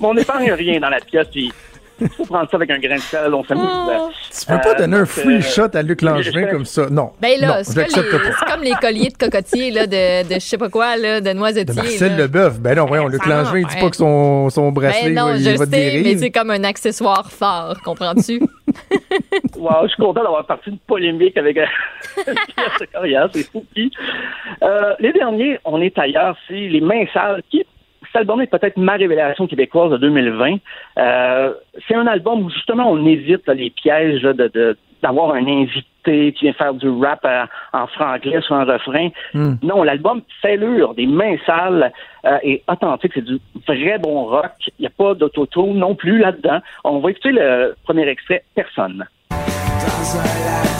on 0.00 0.14
n'épargne 0.14 0.52
rien 0.52 0.80
dans 0.80 0.88
la 0.88 1.00
pièce, 1.00 1.26
puis 1.30 1.52
il 2.00 2.08
faut 2.10 2.24
prendre 2.26 2.48
ça 2.50 2.56
avec 2.56 2.70
un 2.70 2.78
grain 2.78 2.96
de 2.96 3.00
sel, 3.00 3.32
on 3.32 3.42
s'amuse. 3.44 3.64
Tu 4.38 4.46
peux 4.46 4.60
pas 4.60 4.74
donner 4.74 4.96
un 4.98 5.06
free 5.06 5.40
shot 5.42 5.68
à 5.74 5.82
Luc 5.82 6.02
Langevin 6.02 6.46
je- 6.46 6.50
comme 6.50 6.64
ça. 6.64 6.88
Non. 6.90 7.12
Ben 7.20 7.40
là, 7.40 7.64
c'est 7.64 7.86
comme, 8.46 8.62
les- 8.62 8.72
colliers 8.80 9.08
de 9.08 9.16
cocotier 9.16 9.70
là, 9.70 9.86
de, 9.86 10.28
de 10.28 10.34
je 10.34 10.40
sais 10.40 10.58
pas 10.58 10.68
quoi, 10.68 10.96
là, 10.96 11.20
de 11.20 11.26
De 11.28 11.32
noisetier. 11.32 11.74
Marcel. 11.74 12.16
Leboeuf. 12.16 12.60
Ben 12.60 12.76
non, 12.76 12.86
voyons, 12.86 13.08
Luc 13.08 13.24
Langevin, 13.26 13.58
il 13.60 13.66
dit 13.66 13.76
pas 13.80 13.90
que 13.90 13.96
son, 13.96 14.48
son 14.50 14.70
bracelet 14.72 15.10
Ben 15.12 15.14
non, 15.14 15.34
il 15.34 15.42
je 15.42 15.50
va 15.56 15.64
sais, 15.66 16.00
mais 16.04 16.16
c'est 16.18 16.30
comme 16.30 16.50
un 16.50 16.64
accessoire 16.64 17.30
fort, 17.30 17.76
comprends-tu? 17.84 18.40
Wow, 19.56 19.84
je 19.84 19.88
suis 19.88 20.02
content 20.02 20.22
d'avoir 20.22 20.44
parti 20.44 20.68
une 20.70 20.78
polémique 20.78 21.36
avec 21.38 21.56
euh, 21.56 21.64
Pierre 23.02 23.28
c'est 23.32 23.50
fou. 23.50 23.64
Euh, 24.62 24.94
les 24.98 25.12
derniers, 25.12 25.58
on 25.64 25.80
est 25.80 25.96
ailleurs, 25.98 26.36
c'est 26.46 26.54
Les 26.54 26.80
Mains 26.80 27.04
Sales, 27.12 27.42
qui 27.50 27.64
cet 28.16 28.20
album 28.22 28.40
est 28.40 28.46
peut-être 28.46 28.78
ma 28.78 28.94
révélation 28.94 29.46
québécoise 29.46 29.90
de 29.90 29.98
2020. 29.98 30.54
Euh, 30.98 31.52
c'est 31.86 31.94
un 31.94 32.06
album 32.06 32.44
où 32.46 32.50
justement 32.50 32.90
on 32.90 33.04
évite 33.06 33.46
là, 33.46 33.52
les 33.52 33.68
pièges 33.68 34.22
là, 34.22 34.32
de, 34.32 34.48
de- 34.48 34.76
d'avoir 35.02 35.34
un 35.34 35.46
invité 35.46 36.32
qui 36.32 36.44
vient 36.46 36.54
faire 36.54 36.72
du 36.72 36.88
rap 36.88 37.20
euh, 37.26 37.44
en 37.74 37.86
franglais 37.88 38.40
sur 38.40 38.54
un 38.54 38.64
refrain. 38.64 39.08
Hmm. 39.34 39.56
Non, 39.62 39.82
l'album 39.82 40.22
Fêlure, 40.40 40.94
des 40.94 41.06
mains 41.06 41.36
sales 41.44 41.92
euh, 42.24 42.38
est 42.42 42.62
authentique. 42.70 43.12
C'est 43.14 43.24
du 43.24 43.38
vrai 43.66 43.98
bon 43.98 44.24
rock. 44.24 44.52
Il 44.78 44.82
n'y 44.82 44.86
a 44.86 44.90
pas 44.96 45.12
d'autotune 45.12 45.74
non 45.78 45.94
plus 45.94 46.16
là-dedans. 46.18 46.60
On 46.84 47.00
va 47.00 47.10
écouter 47.10 47.32
le 47.32 47.74
premier 47.84 48.08
extrait, 48.08 48.44
Personne. 48.54 49.04
Dans 49.30 50.18
un 50.18 50.75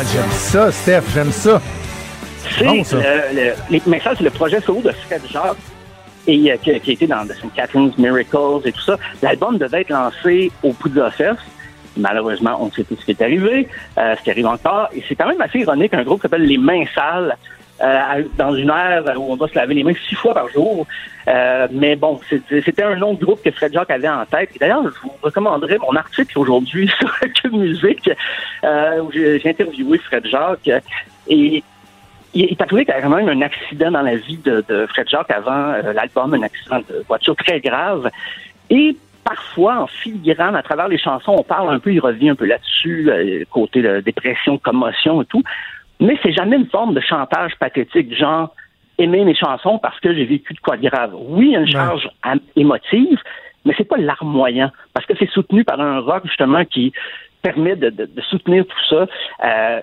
Ah, 0.00 0.04
j'aime 0.14 0.30
ça, 0.30 0.72
Steph, 0.72 1.02
j'aime 1.12 1.30
ça. 1.30 1.60
C'est 2.58 2.64
Bon, 2.64 2.82
ça. 2.84 2.96
le, 2.96 3.52
mais 3.86 4.00
ça, 4.00 4.12
c'est 4.16 4.24
le 4.24 4.30
projet 4.30 4.58
solo 4.62 4.80
de 4.80 4.92
Fred 4.92 5.20
Jacques 5.30 5.58
et 6.26 6.50
euh, 6.50 6.56
qui, 6.56 6.80
qui 6.80 6.90
a 6.90 6.92
été 6.94 7.06
dans 7.06 7.26
The 7.26 7.32
St. 7.34 7.52
Catherine's 7.54 7.98
Miracles 7.98 8.62
et 8.66 8.72
tout 8.72 8.80
ça. 8.80 8.96
L'album 9.20 9.58
devait 9.58 9.82
être 9.82 9.90
lancé 9.90 10.50
au 10.62 10.72
Poudre 10.72 11.10
Fest. 11.10 11.40
Malheureusement, 11.98 12.56
on 12.62 12.66
ne 12.66 12.70
sait 12.70 12.82
plus 12.84 12.96
ce 12.96 13.04
qui 13.04 13.10
est 13.10 13.20
arrivé, 13.20 13.68
euh, 13.98 14.14
ce 14.16 14.22
qui 14.22 14.30
arrive 14.30 14.46
encore. 14.46 14.88
Et 14.94 15.04
c'est 15.06 15.14
quand 15.16 15.28
même 15.28 15.40
assez 15.42 15.58
ironique 15.58 15.92
un 15.92 16.02
groupe 16.02 16.20
qui 16.20 16.22
s'appelle 16.22 16.46
Les 16.46 16.56
Mains 16.56 16.84
Sales, 16.94 17.36
euh, 17.82 18.22
dans 18.36 18.54
une 18.54 18.70
ère 18.70 19.04
où 19.16 19.32
on 19.32 19.36
va 19.36 19.48
se 19.48 19.54
laver 19.54 19.74
les 19.74 19.84
mains 19.84 19.94
six 20.08 20.14
fois 20.14 20.34
par 20.34 20.48
jour. 20.48 20.86
Euh, 21.28 21.68
mais 21.70 21.96
bon, 21.96 22.20
c'était 22.28 22.82
un 22.82 22.96
de 22.96 23.24
groupe 23.24 23.42
que 23.42 23.50
Fred 23.50 23.72
Jacques 23.72 23.90
avait 23.90 24.08
en 24.08 24.24
tête. 24.26 24.50
D'ailleurs, 24.58 24.84
je 24.84 25.00
vous 25.02 25.12
recommanderais 25.22 25.78
mon 25.78 25.94
article 25.96 26.38
aujourd'hui 26.38 26.88
sur 26.98 27.20
Cube 27.34 27.54
Musique, 27.54 28.10
euh, 28.64 29.02
où 29.02 29.12
j'ai 29.12 29.42
interviewé 29.44 29.98
Fred 29.98 30.26
Jacques. 30.26 30.70
Et 31.28 31.62
il 32.34 32.44
est 32.44 32.60
arrivé 32.60 32.84
carrément 32.84 33.16
même 33.16 33.28
un 33.28 33.42
accident 33.42 33.90
dans 33.90 34.02
la 34.02 34.16
vie 34.16 34.38
de, 34.38 34.64
Fred 34.88 35.08
Jacques 35.08 35.30
avant 35.30 35.72
euh, 35.72 35.92
l'album, 35.92 36.34
un 36.34 36.42
accident 36.42 36.78
de 36.88 37.04
voiture 37.06 37.36
très 37.36 37.60
grave. 37.60 38.10
Et 38.70 38.96
parfois, 39.24 39.80
en 39.80 39.86
filigrane, 39.86 40.54
à 40.54 40.62
travers 40.62 40.88
les 40.88 40.98
chansons, 40.98 41.34
on 41.38 41.42
parle 41.42 41.74
un 41.74 41.78
peu, 41.78 41.92
il 41.92 42.00
revient 42.00 42.30
un 42.30 42.34
peu 42.34 42.46
là-dessus, 42.46 43.10
euh, 43.10 43.44
côté 43.50 43.82
de 43.82 44.00
dépression, 44.00 44.58
commotion 44.58 45.22
et 45.22 45.26
tout. 45.26 45.42
Mais 46.00 46.18
c'est 46.22 46.32
jamais 46.32 46.56
une 46.56 46.66
forme 46.68 46.94
de 46.94 47.00
chantage 47.00 47.52
pathétique, 47.58 48.14
genre 48.16 48.54
aimer 48.98 49.24
mes 49.24 49.34
chansons 49.34 49.78
parce 49.78 49.98
que 50.00 50.14
j'ai 50.14 50.24
vécu 50.24 50.52
de 50.54 50.60
quoi 50.60 50.76
de 50.76 50.88
grave. 50.88 51.12
Oui, 51.14 51.46
il 51.48 51.52
y 51.52 51.56
a 51.56 51.60
une 51.60 51.70
charge 51.70 52.08
émotive, 52.56 53.18
mais 53.64 53.74
c'est 53.76 53.84
pas 53.88 53.96
larmoyant 53.98 54.70
parce 54.94 55.06
que 55.06 55.14
c'est 55.18 55.30
soutenu 55.30 55.64
par 55.64 55.80
un 55.80 56.00
rock 56.00 56.22
justement 56.26 56.64
qui 56.64 56.92
permet 57.42 57.76
de, 57.76 57.90
de- 57.90 58.06
de 58.06 58.20
soutenir 58.22 58.64
tout 58.66 58.84
ça. 58.88 59.06
Euh, 59.44 59.80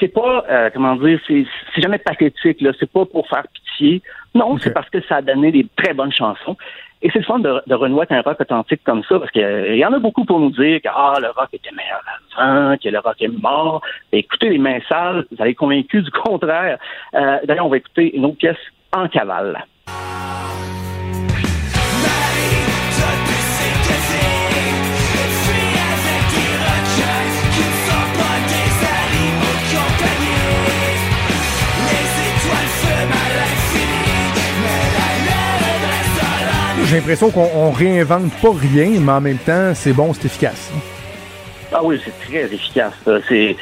c'est 0.00 0.08
pas 0.08 0.44
euh, 0.50 0.70
comment 0.72 0.96
dire, 0.96 1.20
c'est 1.26 1.44
c'est 1.74 1.82
jamais 1.82 1.98
pathétique 1.98 2.60
là. 2.62 2.72
C'est 2.78 2.90
pas 2.90 3.04
pour 3.04 3.28
faire 3.28 3.44
pitié. 3.52 4.02
Non, 4.34 4.56
c'est 4.58 4.72
parce 4.72 4.88
que 4.88 5.00
ça 5.02 5.16
a 5.16 5.22
donné 5.22 5.52
des 5.52 5.66
très 5.76 5.92
bonnes 5.94 6.12
chansons. 6.12 6.56
Et 7.04 7.10
c'est 7.12 7.18
le 7.18 7.24
fun 7.26 7.38
de, 7.38 7.60
de 7.66 7.74
renouer 7.74 8.06
un 8.08 8.22
rock 8.22 8.40
authentique 8.40 8.82
comme 8.82 9.04
ça, 9.04 9.18
parce 9.18 9.30
qu'il 9.30 9.76
y 9.76 9.84
en 9.84 9.92
a 9.92 9.98
beaucoup 9.98 10.24
pour 10.24 10.40
nous 10.40 10.50
dire 10.50 10.80
que 10.80 10.88
ah, 10.88 11.18
le 11.20 11.28
rock 11.28 11.50
était 11.52 11.70
meilleur 11.70 12.00
avant, 12.38 12.76
que 12.78 12.88
le 12.88 12.98
rock 12.98 13.16
est 13.20 13.42
mort. 13.42 13.82
Mais 14.10 14.20
écoutez 14.20 14.48
les 14.48 14.58
mains 14.58 14.78
sales, 14.88 15.26
vous 15.30 15.36
allez 15.38 15.50
être 15.50 15.58
convaincus 15.58 16.02
du 16.02 16.10
contraire. 16.10 16.78
Euh, 17.14 17.38
D'ailleurs, 17.44 17.66
on 17.66 17.68
va 17.68 17.76
écouter 17.76 18.16
une 18.16 18.24
autre 18.24 18.38
pièce 18.38 18.56
en 18.96 19.06
cavale. 19.08 19.66
J'ai 36.84 36.96
l'impression 36.96 37.30
qu'on 37.30 37.48
on 37.54 37.70
réinvente 37.70 38.30
pas 38.42 38.52
rien, 38.52 39.00
mais 39.00 39.12
en 39.12 39.20
même 39.20 39.38
temps, 39.38 39.72
c'est 39.74 39.94
bon, 39.94 40.12
c'est 40.12 40.26
efficace. 40.26 40.70
Ah 41.72 41.80
oui, 41.82 41.98
c'est 42.04 42.28
très 42.28 42.44
efficace. 42.44 42.92
C'est, 43.28 43.56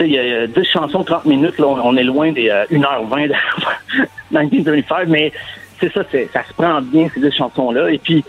il 0.00 0.06
y 0.06 0.18
a 0.18 0.46
10 0.46 0.64
chansons, 0.64 1.04
30 1.04 1.26
minutes, 1.26 1.58
là, 1.58 1.66
on, 1.66 1.96
est 1.96 2.02
loin 2.02 2.32
des 2.32 2.48
euh, 2.48 2.64
1h20 2.70 3.28
de 4.30 4.38
1925, 4.38 5.08
mais 5.08 5.32
c'est 5.78 5.92
ça, 5.92 6.02
ça 6.32 6.44
se 6.44 6.52
prend 6.54 6.80
bien, 6.80 7.08
ces 7.14 7.20
10 7.20 7.30
chansons-là. 7.36 7.90
Et 7.90 7.98
puis, 7.98 8.24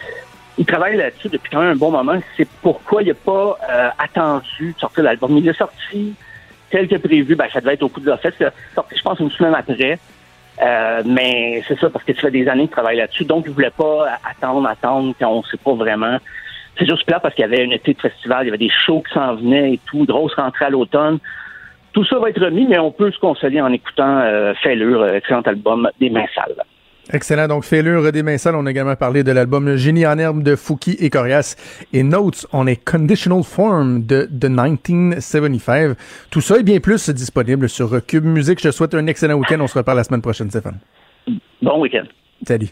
il 0.57 0.65
travaille 0.65 0.97
là-dessus 0.97 1.29
depuis 1.29 1.49
quand 1.49 1.61
même 1.61 1.71
un 1.71 1.75
bon 1.75 1.91
moment. 1.91 2.19
C'est 2.35 2.47
pourquoi 2.61 3.03
il 3.03 3.07
n'a 3.07 3.13
pas 3.13 3.57
euh, 3.69 3.89
attendu 3.97 4.73
de 4.73 4.79
sortir 4.79 5.03
l'album. 5.03 5.37
Il 5.37 5.47
est 5.47 5.57
sorti 5.57 6.13
tel 6.69 6.87
que 6.89 6.95
prévu. 6.97 7.35
Ben, 7.35 7.47
ça 7.53 7.61
devait 7.61 7.75
être 7.75 7.83
au 7.83 7.89
coup 7.89 8.01
de 8.01 8.09
la 8.09 8.17
fête. 8.17 8.35
C'est 8.37 8.51
sorti, 8.75 8.95
je 8.97 9.01
pense, 9.01 9.19
une 9.19 9.31
semaine 9.31 9.55
après. 9.55 9.99
Euh, 10.61 11.03
mais 11.05 11.63
c'est 11.67 11.79
ça, 11.79 11.89
parce 11.89 12.03
que 12.03 12.13
ça 12.13 12.21
fait 12.21 12.31
des 12.31 12.47
années 12.47 12.63
qu'il 12.63 12.71
travaille 12.71 12.97
là-dessus. 12.97 13.25
Donc, 13.25 13.45
il 13.47 13.53
voulait 13.53 13.69
pas 13.69 14.07
attendre, 14.29 14.67
attendre, 14.67 15.13
quand 15.19 15.31
on 15.31 15.43
sait 15.43 15.57
pas 15.57 15.73
vraiment. 15.73 16.17
C'est 16.77 16.87
juste 16.87 17.05
plat 17.05 17.19
parce 17.19 17.33
qu'il 17.33 17.41
y 17.41 17.45
avait 17.45 17.65
un 17.65 17.71
été 17.71 17.93
de 17.93 17.99
festival, 17.99 18.43
il 18.43 18.47
y 18.47 18.49
avait 18.49 18.57
des 18.57 18.69
shows 18.69 19.03
qui 19.07 19.13
s'en 19.13 19.35
venaient 19.35 19.73
et 19.73 19.79
tout, 19.85 20.05
grosse 20.05 20.35
rentrée 20.35 20.65
à 20.65 20.69
l'automne. 20.69 21.19
Tout 21.93 22.05
ça 22.05 22.19
va 22.19 22.29
être 22.29 22.43
remis, 22.43 22.67
mais 22.67 22.77
on 22.77 22.91
peut 22.91 23.11
se 23.11 23.17
consoler 23.17 23.59
en 23.61 23.71
écoutant 23.71 24.19
euh, 24.19 24.53
Fêlure, 24.61 25.01
euh, 25.01 25.15
excellent 25.15 25.41
album 25.41 25.89
des 25.99 26.09
mains 26.11 26.25
sales. 26.35 26.55
Excellent. 27.13 27.47
Donc, 27.47 27.63
Fêlure 27.63 28.11
des 28.11 28.23
mains 28.23 28.37
sales. 28.37 28.55
On 28.55 28.65
a 28.65 28.71
également 28.71 28.95
parlé 28.95 29.23
de 29.23 29.31
l'album 29.31 29.75
Génie 29.75 30.05
en 30.05 30.17
herbe 30.17 30.43
de 30.43 30.55
Fouki 30.55 30.97
et 30.99 31.09
Corias 31.09 31.55
et 31.93 32.03
Notes 32.03 32.45
on 32.51 32.67
a 32.67 32.75
Conditional 32.75 33.43
Form 33.43 34.03
de, 34.03 34.27
de 34.29 34.47
1975. 34.47 35.95
Tout 36.29 36.41
ça 36.41 36.59
et 36.59 36.63
bien 36.63 36.79
plus 36.79 37.09
disponible 37.09 37.69
sur 37.69 38.05
Cube 38.05 38.25
Musique. 38.25 38.59
Je 38.59 38.69
te 38.69 38.73
souhaite 38.73 38.93
un 38.93 39.07
excellent 39.07 39.35
week-end. 39.35 39.59
On 39.61 39.67
se 39.67 39.77
reparle 39.77 39.97
la 39.97 40.03
semaine 40.03 40.21
prochaine, 40.21 40.49
Stéphane. 40.49 40.79
Bon 41.61 41.81
week-end. 41.81 42.05
Salut. 42.45 42.69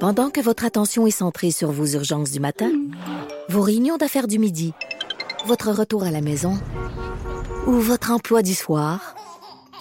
Pendant 0.00 0.30
que 0.30 0.40
votre 0.40 0.64
attention 0.64 1.06
est 1.06 1.12
centrée 1.12 1.52
sur 1.52 1.70
vos 1.70 1.86
urgences 1.86 2.32
du 2.32 2.40
matin, 2.40 2.72
vos 3.48 3.62
réunions 3.62 3.98
d'affaires 3.98 4.26
du 4.26 4.40
midi, 4.40 4.72
votre 5.46 5.70
retour 5.70 6.02
à 6.02 6.10
la 6.10 6.20
maison 6.20 6.54
ou 7.68 7.72
votre 7.74 8.10
emploi 8.10 8.42
du 8.42 8.54
soir, 8.54 9.14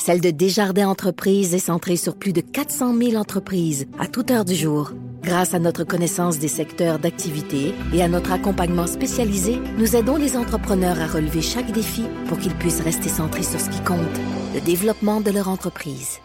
celle 0.02 0.20
de 0.20 0.32
Desjardins 0.32 0.90
Entreprises 0.90 1.54
est 1.54 1.60
centrée 1.60 1.96
sur 1.96 2.16
plus 2.16 2.34
de 2.34 2.42
400 2.42 2.98
000 2.98 3.16
entreprises 3.18 3.86
à 4.00 4.08
toute 4.08 4.32
heure 4.32 4.46
du 4.46 4.56
jour. 4.56 4.94
Grâce 5.22 5.54
à 5.54 5.60
notre 5.60 5.84
connaissance 5.84 6.40
des 6.40 6.48
secteurs 6.48 6.98
d'activité 6.98 7.76
et 7.94 8.02
à 8.02 8.08
notre 8.08 8.32
accompagnement 8.32 8.88
spécialisé, 8.88 9.60
nous 9.78 9.96
aidons 9.96 10.16
les 10.16 10.36
entrepreneurs 10.36 11.00
à 11.00 11.06
relever 11.06 11.44
chaque 11.44 11.72
défi 11.72 12.04
pour 12.28 12.40
qu'ils 12.40 12.56
puissent 12.56 12.82
rester 12.82 13.10
centrés 13.10 13.44
sur 13.44 13.60
ce 13.60 13.70
qui 13.70 13.80
compte, 13.82 14.00
le 14.56 14.62
développement 14.62 15.22
de 15.22 15.30
leur 15.30 15.48
entreprise. 15.50 16.18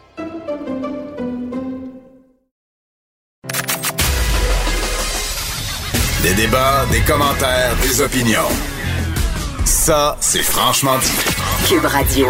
Des 6.23 6.33
débats, 6.33 6.83
des 6.91 7.01
commentaires, 7.01 7.75
des 7.83 8.01
opinions. 8.01 8.49
Ça, 9.65 10.17
c'est 10.19 10.41
franchement 10.41 10.97
dit. 10.97 11.67
Cube 11.69 11.85
Radio. 11.85 12.27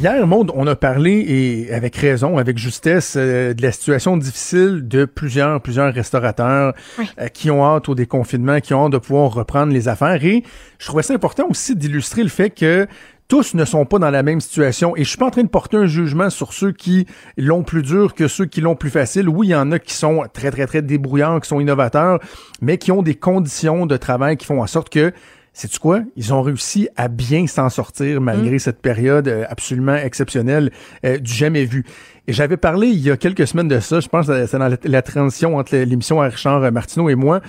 Hier, 0.00 0.24
Maud, 0.28 0.52
on 0.54 0.68
a 0.68 0.76
parlé, 0.76 1.24
et 1.26 1.74
avec 1.74 1.96
raison, 1.96 2.38
avec 2.38 2.56
justesse, 2.56 3.16
euh, 3.16 3.52
de 3.52 3.60
la 3.62 3.72
situation 3.72 4.16
difficile 4.16 4.86
de 4.86 5.04
plusieurs, 5.04 5.60
plusieurs 5.60 5.92
restaurateurs 5.92 6.72
euh, 7.00 7.26
qui 7.26 7.50
ont 7.50 7.64
hâte 7.64 7.88
au 7.88 7.96
déconfinement, 7.96 8.60
qui 8.60 8.74
ont 8.74 8.84
hâte 8.84 8.92
de 8.92 8.98
pouvoir 8.98 9.32
reprendre 9.32 9.72
les 9.72 9.88
affaires. 9.88 10.24
Et 10.24 10.44
je 10.78 10.86
trouvais 10.86 11.02
ça 11.02 11.14
important 11.14 11.48
aussi 11.50 11.74
d'illustrer 11.74 12.22
le 12.22 12.28
fait 12.28 12.50
que 12.50 12.86
tous 13.26 13.54
ne 13.54 13.64
sont 13.64 13.86
pas 13.86 13.98
dans 13.98 14.10
la 14.10 14.22
même 14.22 14.40
situation. 14.40 14.94
Et 14.96 15.02
je 15.02 15.08
suis 15.08 15.18
pas 15.18 15.26
en 15.26 15.30
train 15.30 15.42
de 15.42 15.48
porter 15.48 15.76
un 15.76 15.86
jugement 15.86 16.30
sur 16.30 16.52
ceux 16.52 16.70
qui 16.70 17.06
l'ont 17.36 17.64
plus 17.64 17.82
dur 17.82 18.14
que 18.14 18.28
ceux 18.28 18.46
qui 18.46 18.60
l'ont 18.60 18.76
plus 18.76 18.90
facile. 18.90 19.28
Oui, 19.28 19.48
il 19.48 19.50
y 19.50 19.56
en 19.56 19.72
a 19.72 19.80
qui 19.80 19.94
sont 19.94 20.22
très, 20.32 20.52
très, 20.52 20.66
très 20.68 20.80
débrouillants, 20.80 21.40
qui 21.40 21.48
sont 21.48 21.58
innovateurs, 21.58 22.20
mais 22.62 22.78
qui 22.78 22.92
ont 22.92 23.02
des 23.02 23.16
conditions 23.16 23.84
de 23.84 23.96
travail 23.96 24.36
qui 24.36 24.46
font 24.46 24.62
en 24.62 24.68
sorte 24.68 24.90
que 24.90 25.12
c'est 25.60 25.78
quoi? 25.78 26.02
Ils 26.16 26.32
ont 26.32 26.42
réussi 26.42 26.88
à 26.96 27.08
bien 27.08 27.46
s'en 27.46 27.68
sortir 27.68 28.20
malgré 28.20 28.58
cette 28.58 28.80
période 28.80 29.26
euh, 29.26 29.44
absolument 29.48 29.96
exceptionnelle 29.96 30.70
euh, 31.04 31.18
du 31.18 31.32
jamais 31.32 31.64
vu. 31.64 31.84
Et 32.28 32.32
j'avais 32.32 32.56
parlé 32.56 32.86
il 32.86 33.00
y 33.00 33.10
a 33.10 33.16
quelques 33.16 33.46
semaines 33.46 33.68
de 33.68 33.80
ça, 33.80 33.98
je 34.00 34.08
pense 34.08 34.28
que 34.28 34.46
c'est 34.46 34.58
dans 34.58 34.68
la, 34.68 34.76
la 34.84 35.02
transition 35.02 35.56
entre 35.56 35.76
l'émission 35.76 36.22
à 36.22 36.28
Richard 36.28 36.62
euh, 36.62 36.70
Martineau 36.70 37.08
et 37.08 37.16
moi, 37.16 37.40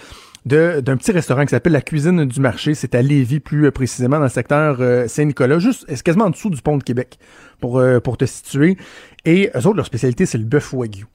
d'un 0.45 0.82
petit 0.97 1.12
restaurant 1.12 1.43
qui 1.43 1.49
s'appelle 1.49 1.74
La 1.74 1.82
Cuisine 1.82 2.26
du 2.26 2.39
Marché. 2.39 2.74
C'est 2.74 2.95
à 2.95 3.01
Lévis, 3.03 3.39
plus 3.41 3.68
euh, 3.68 3.72
précisément, 3.72 4.18
dans 4.18 4.24
le 4.24 4.30
secteur 4.30 4.78
euh, 4.80 5.07
Saint-Nicolas, 5.07 5.60
juste 5.60 5.86
quasiment 6.01 6.26
en 6.26 6.30
dessous 6.32 6.49
du 6.49 6.62
pont 6.62 6.78
de 6.78 6.84
Québec, 6.84 7.20
pour, 7.60 7.78
euh, 7.78 7.99
pour 7.99 8.18
te 8.18 8.26
situer. 8.26 8.78
Et 9.26 9.51
eux 9.55 9.68
autres, 9.68 9.76
leur 9.76 9.86
spécialité, 9.86 10.26
c'est 10.26 10.38
le 10.39 10.45
bœuf 10.45 10.74
wagyu. 10.74 11.05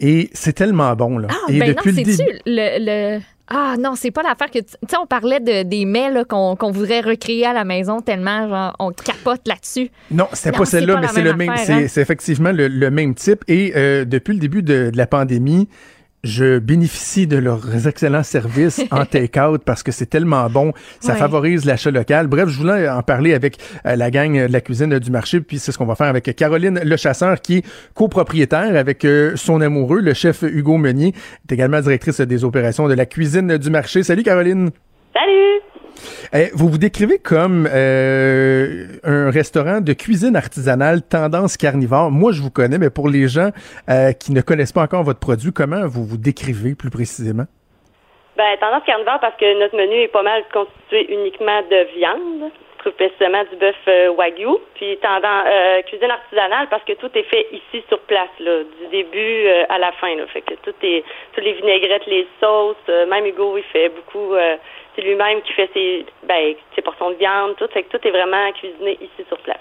Et 0.00 0.30
c'est 0.32 0.52
tellement 0.52 0.94
bon, 0.96 1.16
là. 1.16 1.28
Ah, 1.30 1.36
et 1.48 1.58
ben 1.58 1.68
non, 1.68 1.74
depuis 1.74 1.92
le 1.92 2.02
début... 2.02 2.40
le, 2.44 3.16
le- 3.16 3.20
Ah 3.52 3.74
non, 3.78 3.96
c'est 3.96 4.12
pas 4.12 4.22
l'affaire 4.22 4.50
que... 4.50 4.60
Tu 4.60 4.66
sais, 4.88 4.96
on 4.96 5.06
parlait 5.06 5.40
de, 5.40 5.64
des 5.64 5.84
mets 5.84 6.10
qu'on 6.28 6.54
qu'on 6.54 6.70
voudrait 6.70 7.00
recréer 7.00 7.46
à 7.46 7.52
la 7.52 7.64
maison 7.64 8.00
tellement, 8.00 8.48
genre, 8.48 8.76
on 8.78 8.92
capote 8.92 9.40
là-dessus. 9.46 9.90
Non, 10.12 10.28
c'était 10.32 10.56
pas 10.56 10.64
celle-là, 10.64 11.00
mais 11.00 11.08
c'est 11.08 11.22
le 11.22 11.34
même 11.34 11.50
hein. 11.50 11.86
c'est 11.88 12.00
effectivement 12.00 12.52
le, 12.52 12.68
le 12.68 12.90
même 12.90 13.14
type. 13.14 13.42
Et 13.48 13.72
euh, 13.74 14.04
depuis 14.04 14.34
le 14.34 14.38
début 14.38 14.62
de, 14.62 14.90
de 14.90 14.96
la 14.96 15.08
pandémie, 15.08 15.68
je 16.22 16.58
bénéficie 16.58 17.26
de 17.26 17.36
leurs 17.38 17.86
excellents 17.86 18.22
services 18.22 18.80
en 18.90 19.04
take-out 19.06 19.62
parce 19.64 19.82
que 19.82 19.90
c'est 19.92 20.06
tellement 20.06 20.48
bon. 20.50 20.72
Ça 21.00 21.12
Ouais. 21.12 21.18
favorise 21.18 21.64
l'achat 21.64 21.90
local. 21.90 22.26
Bref, 22.26 22.48
je 22.48 22.58
voulais 22.58 22.88
en 22.88 23.02
parler 23.02 23.32
avec 23.34 23.56
euh, 23.86 23.96
la 23.96 24.10
gang 24.10 24.32
de 24.48 24.52
la 24.52 24.60
cuisine 24.60 24.98
du 24.98 25.10
marché. 25.10 25.40
Puis 25.40 25.58
c'est 25.58 25.72
ce 25.72 25.78
qu'on 25.78 25.86
va 25.86 25.94
faire 25.94 26.08
avec 26.08 26.34
Caroline 26.36 26.80
Le 26.84 26.96
Chasseur, 26.96 27.40
qui 27.40 27.58
est 27.58 27.64
copropriétaire 27.94 28.76
avec 28.76 29.04
euh, 29.04 29.32
son 29.36 29.60
amoureux, 29.60 30.00
le 30.00 30.12
chef 30.14 30.42
Hugo 30.42 30.76
Meunier, 30.76 31.14
est 31.48 31.52
également 31.52 31.80
directrice 31.80 32.20
des 32.20 32.44
opérations 32.44 32.88
de 32.88 32.94
la 32.94 33.06
cuisine 33.06 33.56
du 33.56 33.70
marché. 33.70 34.02
Salut 34.02 34.22
Caroline. 34.22 34.70
Salut! 35.14 35.69
Eh, 36.32 36.50
vous 36.54 36.68
vous 36.68 36.78
décrivez 36.78 37.18
comme 37.18 37.68
euh, 37.72 38.86
un 39.04 39.30
restaurant 39.30 39.80
de 39.80 39.92
cuisine 39.92 40.36
artisanale 40.36 41.02
tendance 41.02 41.56
carnivore. 41.56 42.10
Moi, 42.10 42.32
je 42.32 42.40
vous 42.40 42.50
connais, 42.50 42.78
mais 42.78 42.90
pour 42.90 43.08
les 43.08 43.28
gens 43.28 43.50
euh, 43.88 44.12
qui 44.12 44.32
ne 44.32 44.40
connaissent 44.40 44.72
pas 44.72 44.82
encore 44.82 45.02
votre 45.02 45.18
produit, 45.18 45.52
comment 45.52 45.86
vous 45.86 46.04
vous 46.04 46.18
décrivez 46.18 46.74
plus 46.74 46.90
précisément? 46.90 47.46
Ben, 48.36 48.56
tendance 48.60 48.84
carnivore 48.86 49.18
parce 49.20 49.36
que 49.36 49.58
notre 49.58 49.76
menu 49.76 50.02
est 50.02 50.08
pas 50.08 50.22
mal 50.22 50.42
constitué 50.52 51.12
uniquement 51.12 51.60
de 51.62 51.98
viande, 51.98 52.50
précisément 52.96 53.42
du 53.50 53.56
bœuf 53.56 53.76
euh, 53.88 54.12
wagyu, 54.12 54.56
puis 54.74 54.98
cuisine 55.86 56.10
artisanale 56.10 56.68
parce 56.70 56.84
que 56.84 56.94
tout 56.94 57.10
est 57.14 57.24
fait 57.24 57.46
ici 57.52 57.84
sur 57.88 57.98
place, 58.00 58.30
du 58.38 58.86
début 58.90 59.48
à 59.68 59.78
la 59.78 59.92
fin. 59.92 60.14
Là. 60.14 60.26
Fait 60.28 60.40
que 60.42 60.54
tout 60.62 60.74
est, 60.82 61.04
toutes 61.34 61.44
les 61.44 61.54
vinaigrettes, 61.54 62.06
les 62.06 62.26
sauces, 62.40 62.76
même 63.10 63.26
Hugo, 63.26 63.58
il 63.58 63.64
fait 63.64 63.90
beaucoup. 63.90 64.34
C'est 65.00 65.06
lui-même 65.06 65.40
qui 65.42 65.52
fait 65.52 65.70
ses, 65.74 66.06
ben, 66.26 66.54
ses 66.74 66.82
portions 66.82 67.10
de 67.10 67.16
viande, 67.16 67.56
tout. 67.56 67.66
Fait 67.72 67.82
que 67.82 67.96
tout 67.96 68.06
est 68.06 68.10
vraiment 68.10 68.50
cuisiné 68.52 68.98
ici 69.00 69.24
sur 69.28 69.38
place. 69.38 69.56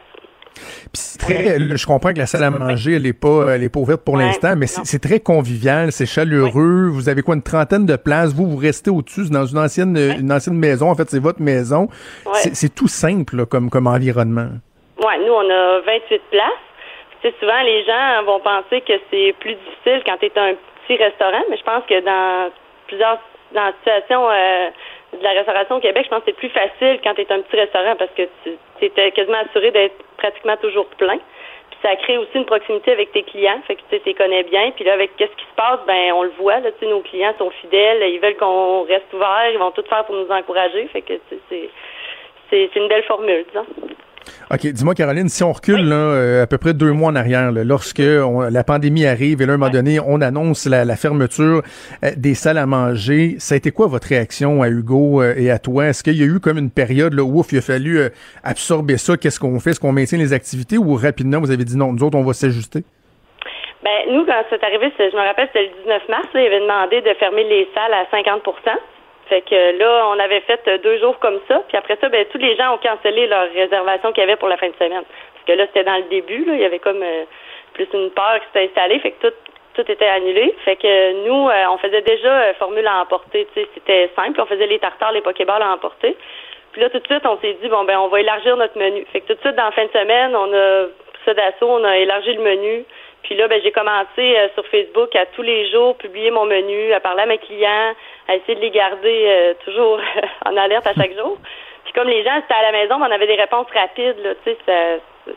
Très, 1.19 1.59
je 1.77 1.85
comprends 1.85 2.11
que 2.11 2.17
la 2.17 2.25
salle 2.25 2.43
à 2.43 2.49
manger, 2.49 2.95
elle 2.95 3.05
est 3.05 3.13
pas, 3.13 3.53
elle 3.55 3.63
est 3.63 3.69
pas 3.69 3.79
ouverte 3.79 4.03
pour 4.03 4.15
Ouais, 4.15 4.25
l'instant, 4.25 4.55
mais 4.57 4.67
c'est 4.67 4.99
très 4.99 5.19
convivial, 5.19 5.91
c'est 5.91 6.05
chaleureux. 6.05 6.87
Vous 6.91 7.07
avez 7.07 7.21
quoi, 7.21 7.35
une 7.35 7.43
trentaine 7.43 7.85
de 7.85 7.95
places? 7.95 8.33
Vous, 8.33 8.49
vous 8.49 8.57
restez 8.57 8.89
au-dessus, 8.89 9.29
dans 9.31 9.45
une 9.45 9.57
ancienne, 9.59 9.95
une 9.97 10.31
ancienne 10.31 10.57
maison. 10.57 10.89
En 10.89 10.95
fait, 10.95 11.09
c'est 11.09 11.19
votre 11.21 11.41
maison. 11.41 11.87
C'est- 12.33 12.73
tout 12.75 12.87
simple 12.87 13.37
là, 13.37 13.45
comme, 13.45 13.69
comme 13.69 13.87
environnement. 13.87 14.49
Ouais, 14.97 15.17
nous, 15.25 15.33
on 15.33 15.49
a 15.49 15.79
28 15.81 16.21
places. 16.31 16.43
Tu 17.21 17.27
sais, 17.29 17.35
souvent, 17.39 17.61
les 17.63 17.83
gens 17.85 18.23
vont 18.25 18.39
penser 18.39 18.81
que 18.81 18.93
c'est 19.11 19.33
plus 19.39 19.55
difficile 19.55 20.01
quand 20.05 20.17
tu 20.19 20.25
es 20.27 20.31
un 20.37 20.53
petit 20.87 20.97
restaurant, 21.01 21.43
mais 21.49 21.57
je 21.57 21.63
pense 21.63 21.83
que 21.87 21.99
dans 22.03 22.49
plusieurs 22.87 23.19
dans 23.53 23.63
la 23.65 23.73
situation 23.79 24.29
euh, 24.29 24.69
de 25.13 25.23
la 25.23 25.31
restauration 25.31 25.77
au 25.77 25.79
Québec, 25.79 26.03
je 26.05 26.09
pense 26.09 26.19
que 26.19 26.25
c'est 26.27 26.37
plus 26.37 26.49
facile 26.49 26.99
quand 27.03 27.13
tu 27.15 27.21
es 27.21 27.31
un 27.31 27.41
petit 27.41 27.55
restaurant 27.55 27.95
parce 27.95 28.11
que 28.11 28.23
tu 28.43 28.57
es 28.85 29.11
quasiment 29.11 29.39
assuré 29.39 29.71
d'être 29.71 29.95
pratiquement 30.17 30.57
toujours 30.57 30.85
plein. 30.97 31.17
Puis 31.69 31.79
ça 31.81 31.95
crée 31.95 32.17
aussi 32.17 32.35
une 32.35 32.45
proximité 32.45 32.91
avec 32.91 33.11
tes 33.11 33.23
clients, 33.23 33.61
fait 33.65 33.75
que 33.75 33.81
tu 33.89 33.99
les 34.05 34.13
connais 34.13 34.43
bien. 34.43 34.71
Puis 34.71 34.83
là, 34.83 34.93
avec 34.93 35.15
qu'est-ce 35.17 35.35
qui 35.35 35.45
se 35.45 35.55
passe, 35.55 35.79
ben 35.87 36.13
on 36.13 36.23
le 36.23 36.33
voit, 36.37 36.59
là, 36.59 36.69
nos 36.81 37.01
clients 37.01 37.33
sont 37.37 37.49
fidèles, 37.61 38.03
ils 38.09 38.19
veulent 38.19 38.37
qu'on 38.37 38.83
reste 38.83 39.11
ouvert, 39.13 39.49
ils 39.51 39.59
vont 39.59 39.71
tout 39.71 39.83
faire 39.89 40.05
pour 40.05 40.15
nous 40.15 40.29
encourager, 40.29 40.87
fait 40.87 41.01
que 41.01 41.13
c'est 42.49 42.75
une 42.75 42.87
belle 42.87 43.03
formule, 43.03 43.45
disons. 43.47 43.65
OK, 44.51 44.67
dis-moi, 44.67 44.95
Caroline, 44.95 45.29
si 45.29 45.43
on 45.43 45.51
recule 45.51 45.87
là, 45.87 45.95
euh, 45.95 46.43
à 46.43 46.47
peu 46.47 46.57
près 46.57 46.73
deux 46.73 46.91
mois 46.91 47.11
en 47.11 47.15
arrière, 47.15 47.51
là, 47.51 47.63
lorsque 47.63 48.01
on- 48.01 48.41
la 48.41 48.63
pandémie 48.63 49.05
arrive 49.05 49.41
et 49.41 49.45
là, 49.45 49.53
à 49.53 49.55
un 49.55 49.57
moment 49.57 49.71
donné, 49.71 49.99
on 49.99 50.21
annonce 50.21 50.65
la, 50.65 50.85
la 50.85 50.95
fermeture 50.95 51.61
euh, 52.03 52.11
des 52.17 52.33
salles 52.35 52.57
à 52.57 52.65
manger, 52.65 53.35
ça 53.39 53.55
a 53.55 53.57
été 53.57 53.71
quoi 53.71 53.87
votre 53.87 54.07
réaction 54.07 54.61
à 54.61 54.69
Hugo 54.69 55.21
euh, 55.21 55.33
et 55.37 55.51
à 55.51 55.59
toi? 55.59 55.87
Est-ce 55.87 56.03
qu'il 56.03 56.17
y 56.17 56.23
a 56.23 56.25
eu 56.25 56.39
comme 56.39 56.57
une 56.57 56.71
période 56.71 57.13
là, 57.13 57.23
où 57.23 57.39
ouf, 57.39 57.51
il 57.51 57.59
a 57.59 57.61
fallu 57.61 57.99
absorber 58.43 58.97
ça? 58.97 59.17
Qu'est-ce 59.17 59.39
qu'on 59.39 59.59
fait? 59.59 59.71
Est-ce 59.71 59.79
qu'on 59.79 59.91
maintient 59.91 60.17
les 60.17 60.33
activités 60.33 60.77
ou 60.77 60.95
rapidement, 60.95 61.39
vous 61.39 61.51
avez 61.51 61.63
dit 61.65 61.77
non, 61.77 61.93
nous 61.93 62.03
autres, 62.03 62.17
on 62.17 62.23
va 62.23 62.33
s'ajuster? 62.33 62.83
Ben, 63.83 64.11
nous, 64.13 64.25
quand 64.25 64.43
c'est 64.49 64.61
arrivé, 64.63 64.91
je 64.97 65.15
me 65.15 65.21
rappelle, 65.25 65.47
c'était 65.53 65.71
le 65.71 65.83
19 65.83 66.09
mars, 66.09 66.27
là, 66.33 66.41
ils 66.41 66.47
avaient 66.47 66.59
demandé 66.59 67.01
de 67.01 67.13
fermer 67.17 67.43
les 67.45 67.67
salles 67.73 67.93
à 67.93 68.05
50 68.11 68.43
Fait 69.29 69.41
que 69.41 69.77
là, 69.77 70.07
on 70.07 70.19
avait 70.19 70.41
fait 70.41 70.59
euh, 70.67 70.79
deux 70.79 70.97
jours 70.97 71.19
comme 71.19 71.39
ça. 71.47 71.61
Puis 71.67 71.77
après 71.77 71.97
ça, 72.01 72.09
ben, 72.09 72.25
tous 72.31 72.39
les 72.39 72.55
gens 72.55 72.73
ont 72.73 72.79
cancellé 72.79 73.27
leur 73.27 73.47
réservation 73.53 74.11
qu'il 74.11 74.21
y 74.21 74.23
avait 74.23 74.37
pour 74.37 74.49
la 74.49 74.57
fin 74.57 74.67
de 74.67 74.73
semaine. 74.73 75.03
Parce 75.33 75.45
que 75.45 75.51
là, 75.51 75.67
c'était 75.67 75.83
dans 75.83 75.97
le 75.97 76.09
début, 76.09 76.45
là, 76.45 76.53
il 76.55 76.61
y 76.61 76.65
avait 76.65 76.79
comme 76.79 77.03
euh, 77.03 77.25
plus 77.73 77.87
une 77.93 78.09
peur 78.09 78.39
qui 78.39 78.45
s'était 78.47 78.71
installée. 78.71 78.97
Fait 78.99 79.11
que 79.11 79.27
tout, 79.27 79.35
tout 79.75 79.91
était 79.91 80.07
annulé. 80.07 80.55
Fait 80.65 80.77
que 80.77 81.27
nous, 81.27 81.47
euh, 81.47 81.63
on 81.71 81.77
faisait 81.77 82.01
déjà 82.01 82.55
formule 82.55 82.87
à 82.87 83.01
emporter. 83.01 83.47
C'était 83.53 84.09
simple. 84.15 84.41
On 84.41 84.47
faisait 84.47 84.65
les 84.65 84.79
tartares, 84.79 85.11
les 85.11 85.21
pokéballs 85.21 85.61
à 85.61 85.73
emporter. 85.73 86.17
Puis 86.71 86.81
là, 86.81 86.89
tout 86.89 86.99
de 86.99 87.05
suite, 87.05 87.25
on 87.25 87.37
s'est 87.37 87.57
dit, 87.61 87.69
bon, 87.69 87.83
ben, 87.83 87.99
on 87.99 88.07
va 88.07 88.19
élargir 88.21 88.57
notre 88.57 88.79
menu. 88.79 89.05
Fait 89.13 89.21
que 89.21 89.27
tout 89.27 89.35
de 89.35 89.41
suite, 89.41 89.55
dans 89.55 89.65
la 89.65 89.71
fin 89.71 89.85
de 89.85 89.91
semaine, 89.91 90.35
on 90.35 90.51
a 90.53 90.87
ça 91.25 91.35
d'assaut, 91.35 91.69
on 91.69 91.83
a 91.83 91.97
élargi 91.97 92.33
le 92.33 92.41
menu. 92.41 92.83
Puis 93.21 93.35
là, 93.35 93.47
ben, 93.47 93.61
j'ai 93.61 93.71
commencé 93.71 94.35
sur 94.55 94.65
Facebook 94.67 95.15
à 95.15 95.27
tous 95.27 95.43
les 95.43 95.69
jours 95.69 95.95
publier 95.97 96.31
mon 96.31 96.45
menu, 96.45 96.93
à 96.93 96.99
parler 96.99 97.23
à 97.23 97.25
mes 97.27 97.37
clients, 97.37 97.93
à 98.29 98.35
essayer 98.35 98.55
de 98.55 98.61
les 98.61 98.69
garder 98.69 99.25
euh, 99.27 99.53
toujours 99.65 99.99
en 100.45 100.55
alerte 100.55 100.85
à 100.85 100.93
chaque 100.93 101.17
jour. 101.17 101.37
Puis 101.83 101.93
comme 101.93 102.07
les 102.07 102.23
gens 102.23 102.35
étaient 102.37 102.53
à 102.53 102.61
la 102.61 102.71
maison, 102.71 102.95
on 102.99 103.11
avait 103.11 103.25
des 103.25 103.35
réponses 103.35 103.67
rapides, 103.73 104.19
là, 104.23 104.35
tu 104.43 104.51
sais, 104.51 104.57
ça, 104.65 105.33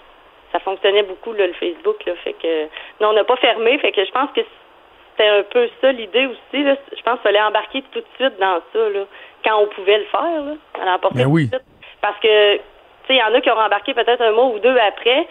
ça 0.53 0.59
fonctionnait 0.59 1.03
beaucoup, 1.03 1.33
là, 1.33 1.47
le 1.47 1.55
Facebook, 1.55 2.05
là. 2.05 2.13
Fait 2.23 2.35
que, 2.35 2.65
non, 3.01 3.09
on 3.09 3.13
n'a 3.15 3.25
pas 3.25 3.37
fermé. 3.37 3.79
Fait 3.79 3.93
que 3.93 4.05
je 4.05 4.11
pense 4.11 4.31
que 4.33 4.43
c'était 5.11 5.29
un 5.29 5.43
peu 5.45 5.69
ça 5.81 5.93
l'idée 5.93 6.27
aussi, 6.27 6.63
là. 6.63 6.77
Je 6.95 7.03
pense 7.03 7.15
qu'il 7.15 7.23
fallait 7.23 7.41
embarquer 7.41 7.83
tout 7.93 8.01
de 8.01 8.07
suite 8.19 8.39
dans 8.39 8.61
ça, 8.73 8.89
là, 8.91 9.05
quand 9.43 9.59
on 9.63 9.67
pouvait 9.69 9.99
le 9.99 10.05
faire, 10.05 10.43
là, 10.45 10.53
à 10.83 10.85
l'emporter 10.85 11.19
Ben 11.19 11.25
tout 11.25 11.31
oui. 11.31 11.45
de 11.47 11.57
suite. 11.57 11.67
Parce 12.03 12.19
que, 12.21 12.57
tu 12.57 12.63
sais, 13.09 13.15
il 13.15 13.17
y 13.17 13.23
en 13.23 13.33
a 13.33 13.41
qui 13.41 13.51
ont 13.51 13.59
embarqué 13.59 13.95
peut-être 13.95 14.21
un 14.21 14.33
mois 14.33 14.47
ou 14.47 14.59
deux 14.59 14.77
après, 14.77 15.27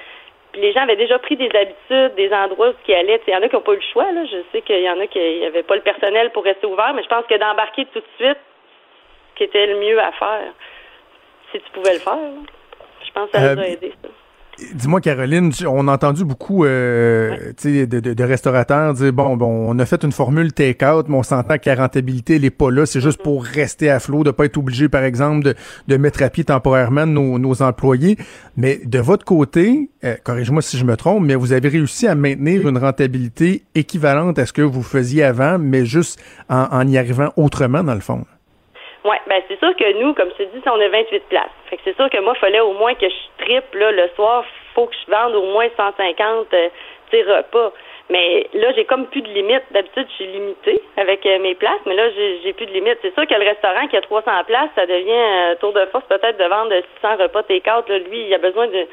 puis 0.52 0.62
les 0.62 0.74
gens 0.74 0.82
avaient 0.82 0.96
déjà 0.96 1.18
pris 1.20 1.36
des 1.38 1.50
habitudes, 1.56 2.16
des 2.16 2.32
endroits 2.34 2.70
où 2.70 2.74
ils 2.88 2.94
allaient. 2.96 3.22
Il 3.28 3.34
y 3.34 3.36
en 3.36 3.42
a 3.42 3.48
qui 3.50 3.56
n'ont 3.56 3.62
pas 3.62 3.74
eu 3.74 3.78
le 3.78 3.92
choix, 3.94 4.12
là. 4.12 4.26
Je 4.26 4.38
sais 4.52 4.62
qu'il 4.62 4.82
y 4.82 4.90
en 4.90 5.00
a 5.00 5.08
qui 5.08 5.40
n'avaient 5.42 5.64
pas 5.64 5.76
le 5.76 5.82
personnel 5.82 6.30
pour 6.32 6.44
rester 6.44 6.68
ouvert, 6.68 6.94
mais 6.94 7.04
je 7.04 7.08
pense 7.08 7.26
que 7.26 7.36
d'embarquer 7.38 7.86
tout 7.86 8.00
de 8.00 8.06
suite, 8.18 8.38
qui 9.36 9.44
était 9.46 9.66
le 9.68 9.80
mieux 9.80 10.00
à 10.00 10.12
faire, 10.12 10.54
si 11.52 11.60
tu 11.60 11.72
pouvais 11.72 11.94
le 11.94 12.00
faire, 12.00 12.16
là. 12.16 12.42
Je 13.06 13.12
pense 13.12 13.30
que 13.32 13.38
ça 13.38 13.56
nous 13.56 13.62
a 13.62 13.64
Euh, 13.64 13.68
aidé, 13.68 13.94
ça. 14.02 14.10
Dis-moi, 14.76 15.02
Caroline, 15.02 15.52
on 15.68 15.88
a 15.88 15.94
entendu 15.94 16.24
beaucoup 16.24 16.66
euh, 16.66 17.52
de, 17.64 17.86
de- 17.86 18.14
de 18.14 18.24
restaurateurs 18.24 18.94
dire 18.94 19.12
bon, 19.12 19.36
bon, 19.36 19.66
on 19.70 19.78
a 19.80 19.86
fait 19.86 20.04
une 20.04 20.12
formule 20.12 20.54
take-out, 20.54 21.08
mais 21.10 21.16
on 21.16 21.24
s'entend 21.24 21.58
que 21.58 21.70
la 21.70 21.76
rentabilité 21.76 22.40
n'est 22.40 22.50
pas 22.52 22.70
là. 22.72 22.86
C'est 22.86 23.02
juste 23.02 23.22
pour 23.22 23.44
rester 23.44 23.90
à 23.90 24.00
flot, 24.00 24.24
de 24.24 24.32
pas 24.32 24.46
être 24.46 24.58
obligé, 24.58 24.88
par 24.88 25.04
exemple, 25.04 25.44
de, 25.44 25.56
de 25.88 25.98
mettre 25.98 26.22
à 26.24 26.30
pied 26.30 26.44
temporairement 26.44 27.06
nos, 27.06 27.40
nos 27.40 27.62
employés. 27.62 28.18
Mais 28.56 28.80
de 28.86 29.00
votre 29.00 29.26
côté, 29.26 29.90
euh, 30.04 30.16
corrige-moi 30.24 30.62
si 30.62 30.78
je 30.78 30.86
me 30.86 30.96
trompe, 30.96 31.26
mais 31.26 31.36
vous 31.36 31.54
avez 31.54 31.68
réussi 31.70 32.08
à 32.08 32.16
maintenir 32.16 32.68
une 32.68 32.78
rentabilité 32.78 33.64
équivalente 33.76 34.38
à 34.40 34.46
ce 34.46 34.54
que 34.54 34.62
vous 34.62 34.84
faisiez 34.84 35.24
avant, 35.24 35.58
mais 35.60 35.86
juste 35.86 36.20
en, 36.50 36.68
en 36.72 36.88
y 36.88 36.98
arrivant 36.98 37.30
autrement, 37.36 37.84
dans 37.84 37.96
le 37.96 38.00
fond. 38.02 38.26
Oui, 39.04 39.16
ben 39.28 39.42
c'est 39.48 39.58
sûr 39.58 39.76
que 39.76 39.94
nous, 40.00 40.14
comme 40.14 40.30
te 40.32 40.44
dis, 40.44 40.62
on 40.68 40.80
a 40.80 40.88
28 40.88 41.20
places. 41.30 41.50
Fait 41.70 41.78
que 41.78 41.82
c'est 41.86 41.96
sûr 41.96 42.10
que 42.10 42.20
moi, 42.20 42.34
il 42.36 42.40
fallait 42.40 42.60
au 42.60 42.74
moins 42.74 42.94
que 42.94 43.10
je 43.10 43.44
triple 43.44 43.80
là, 43.80 43.92
le 43.92 44.08
soir, 44.16 44.46
faut 44.76 44.86
que 44.86 44.96
je 44.96 45.12
vende 45.12 45.34
au 45.36 45.46
moins 45.54 45.68
150 45.76 46.54
euh, 46.54 46.70
tu 47.10 47.22
repas. 47.24 47.74
Mais 48.10 48.48
là, 48.54 48.72
j'ai 48.76 48.86
comme 48.86 49.08
plus 49.08 49.22
de 49.22 49.30
limite. 49.30 49.64
D'habitude, 49.72 50.06
je 50.10 50.14
suis 50.16 50.28
limitée 50.28 50.82
avec 50.98 51.26
euh, 51.26 51.40
mes 51.40 51.56
places, 51.56 51.80
mais 51.86 51.96
là, 51.96 52.10
j'ai 52.44 52.54
plus 52.54 52.66
de 52.66 52.72
limite. 52.74 53.00
C'est 53.02 53.14
sûr 53.14 53.26
que 53.26 53.34
le 53.34 53.46
restaurant 53.46 53.88
qui 53.88 53.98
a 53.98 54.02
300 54.02 54.32
places, 54.46 54.70
ça 54.76 54.86
devient 54.86 55.12
euh, 55.12 55.56
tour 55.56 55.74
de 55.74 55.86
force 55.88 56.06
peut-être 56.06 56.38
de 56.38 56.44
vendre 56.46 56.74
600 57.02 57.18
repas 57.24 57.44
take-out. 57.44 57.88
Là. 57.90 57.98
Lui, 58.00 58.26
il 58.28 58.34
a 58.34 58.38
besoin 58.38 58.68
de 58.68 58.86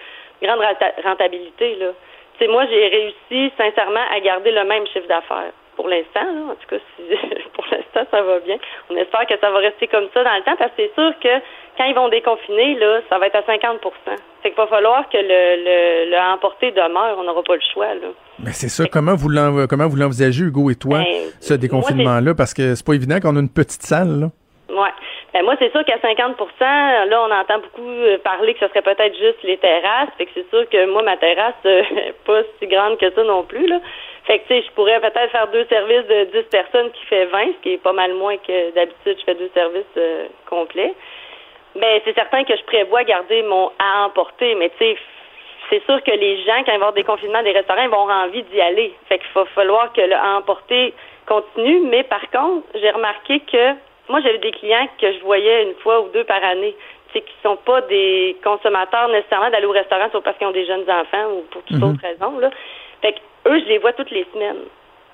grande 0.43 0.61
renta- 0.61 0.95
rentabilité. 1.05 1.75
Là. 1.77 1.89
Tu 2.39 2.45
sais, 2.47 2.51
moi, 2.51 2.65
j'ai 2.71 2.87
réussi 2.87 3.53
sincèrement 3.59 4.05
à 4.15 4.21
garder 4.21 4.53
le 4.53 4.65
même 4.65 4.87
chiffre 4.87 5.09
d'affaires. 5.09 5.53
Pour 5.79 5.87
l'instant, 5.89 6.27
là, 6.27 6.51
en 6.51 6.57
tout 6.57 6.67
cas, 6.69 6.83
si, 6.97 7.03
pour 7.55 7.65
l'instant, 7.71 8.03
ça 8.11 8.21
va 8.21 8.41
bien. 8.41 8.57
On 8.91 8.97
espère 8.97 9.27
que 9.29 9.39
ça 9.39 9.49
va 9.53 9.59
rester 9.59 9.87
comme 9.87 10.09
ça 10.13 10.25
dans 10.25 10.35
le 10.35 10.43
temps, 10.43 10.57
parce 10.59 10.73
que 10.73 10.83
c'est 10.83 10.95
sûr 10.95 11.13
que 11.23 11.29
quand 11.77 11.85
ils 11.85 11.95
vont 11.95 12.09
déconfiner, 12.09 12.75
là, 12.75 13.01
ça 13.09 13.17
va 13.19 13.29
être 13.29 13.37
à 13.37 13.45
50 13.45 13.79
Fait 14.43 14.51
qu'il 14.51 14.57
va 14.57 14.67
falloir 14.67 15.09
que 15.09 15.19
le, 15.19 15.23
le, 15.23 16.11
le 16.11 16.35
emporter 16.35 16.73
demeure. 16.73 17.17
On 17.17 17.23
n'aura 17.23 17.45
pas 17.45 17.55
le 17.55 17.63
choix, 17.73 17.95
là. 17.95 18.09
Mais 18.41 18.51
c'est 18.51 18.69
ça. 18.69 18.87
Comment 18.91 19.15
vous 19.15 19.29
comment 19.71 19.87
vous 19.87 19.97
l'envisagez, 19.97 20.43
Hugo 20.47 20.69
et 20.69 20.75
toi, 20.75 20.99
Ben, 20.99 21.31
ce 21.41 21.55
déconfinement-là? 21.55 22.35
Parce 22.35 22.55
que 22.55 22.75
c'est 22.75 22.85
pas 22.85 22.95
évident 22.95 23.21
qu'on 23.21 23.37
a 23.37 23.41
une 23.41 23.53
petite 23.53 23.83
salle, 23.83 24.19
là. 24.19 24.27
Ouais. 24.69 24.91
Ben 25.33 25.45
moi, 25.45 25.55
c'est 25.61 25.71
sûr 25.71 25.85
qu'à 25.85 25.99
50% 25.99 26.35
là, 26.61 27.23
on 27.23 27.31
entend 27.31 27.61
beaucoup 27.61 27.89
euh, 27.89 28.19
parler 28.19 28.55
que 28.55 28.61
ce 28.61 28.69
serait 28.69 28.83
peut-être 28.83 29.17
juste 29.17 29.43
les 29.45 29.59
terrasses. 29.59 30.09
Fait 30.17 30.27
que 30.27 30.33
c'est 30.35 30.49
sûr 30.51 30.69
que 30.69 30.91
moi, 30.91 31.03
ma 31.03 31.17
terrasse, 31.17 31.55
euh, 31.67 31.83
pas 32.27 32.43
si 32.59 32.67
grande 32.67 32.99
que 32.99 33.11
ça 33.13 33.23
non 33.23 33.45
plus, 33.45 33.67
là. 33.69 33.79
Fait 34.29 34.39
que, 34.41 34.47
tu 34.47 34.55
sais, 34.55 34.63
je 34.63 34.71
pourrais 34.73 35.01
peut-être 35.01 35.31
faire 35.33 35.49
deux 35.49 35.65
services 35.67 36.07
de 36.07 36.25
10 36.25 36.43
personnes 36.51 36.91
qui 36.93 37.05
fait 37.07 37.25
20, 37.25 37.47
ce 37.47 37.63
qui 37.63 37.73
est 37.73 37.83
pas 37.83 37.93
mal 37.95 38.13
moins 38.13 38.37
que 38.37 38.71
d'habitude, 38.75 39.17
je 39.19 39.25
fais 39.25 39.35
deux 39.35 39.51
services 39.55 39.85
euh, 39.97 40.27
complets. 40.49 40.95
Ben, 41.75 42.01
c'est 42.05 42.15
certain 42.15 42.45
que 42.45 42.55
je 42.55 42.63
prévois 42.65 43.05
garder 43.05 43.43
mon 43.43 43.71
à 43.79 44.05
emporter, 44.05 44.55
mais 44.55 44.69
tu 44.79 44.85
sais, 44.85 44.97
c'est 45.71 45.83
sûr 45.87 46.03
que 46.03 46.11
les 46.11 46.43
gens, 46.45 46.63
quand 46.65 46.73
ils 46.73 46.79
vont 46.79 46.89
avoir 46.89 46.93
des 46.93 47.05
confinements 47.05 47.43
des 47.43 47.53
restaurants, 47.53 47.83
ils 47.83 47.89
vont 47.89 48.03
avoir 48.03 48.27
envie 48.27 48.43
d'y 48.45 48.61
aller. 48.61 48.93
Fait 49.09 49.19
qu'il 49.19 49.29
va 49.35 49.45
falloir 49.47 49.93
que 49.95 50.01
le 50.03 50.15
à 50.15 50.37
emporter 50.37 50.93
continue. 51.27 51.81
Mais 51.89 52.03
par 52.05 52.23
contre, 52.31 52.67
j'ai 52.75 52.91
remarqué 52.91 53.41
que 53.41 53.73
moi, 54.09 54.21
j'avais 54.23 54.39
des 54.39 54.53
clients 54.53 54.89
que 55.01 55.13
je 55.13 55.19
voyais 55.21 55.63
une 55.65 55.75
fois 55.77 56.01
ou 56.01 56.09
deux 56.09 56.25
par 56.25 56.43
année. 56.45 56.75
C'est 57.13 57.21
qui 57.21 57.35
sont 57.43 57.57
pas 57.57 57.81
des 57.83 58.37
consommateurs 58.45 59.09
nécessairement 59.09 59.51
d'aller 59.51 59.67
au 59.67 59.73
restaurant 59.73 60.09
sauf 60.13 60.23
parce 60.25 60.37
qu'ils 60.37 60.47
ont 60.47 60.53
des 60.53 60.67
jeunes 60.67 60.89
enfants 60.91 61.31
ou 61.33 61.43
pour 61.51 61.63
toute 61.65 61.77
Mhm. 61.79 61.85
autre 61.85 62.01
raison. 62.03 62.39
Là. 62.39 62.51
Fait 63.03 63.13
que 63.13 63.51
eux, 63.51 63.61
je 63.61 63.65
les 63.67 63.79
vois 63.79 63.93
toutes 63.93 64.11
les 64.11 64.27
semaines. 64.33 64.65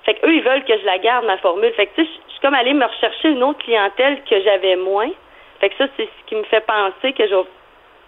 Fait 0.03 0.13
que 0.15 0.25
eux, 0.27 0.33
ils 0.33 0.43
veulent 0.43 0.63
que 0.65 0.77
je 0.77 0.85
la 0.85 0.99
garde, 0.99 1.25
ma 1.25 1.37
formule. 1.37 1.71
Fait 1.73 1.87
que 1.87 1.95
tu 1.95 2.05
sais, 2.05 2.11
je 2.27 2.31
suis 2.31 2.41
comme 2.41 2.53
allée 2.53 2.73
me 2.73 2.85
rechercher 2.85 3.29
une 3.29 3.43
autre 3.43 3.59
clientèle 3.59 4.21
que 4.29 4.39
j'avais 4.41 4.75
moins. 4.75 5.09
Fait 5.59 5.69
que 5.69 5.75
ça, 5.77 5.87
c'est 5.97 6.05
ce 6.05 6.27
qui 6.27 6.35
me 6.35 6.43
fait 6.43 6.65
penser 6.65 7.13
que 7.13 7.27
je 7.27 7.33
vais 7.33 7.45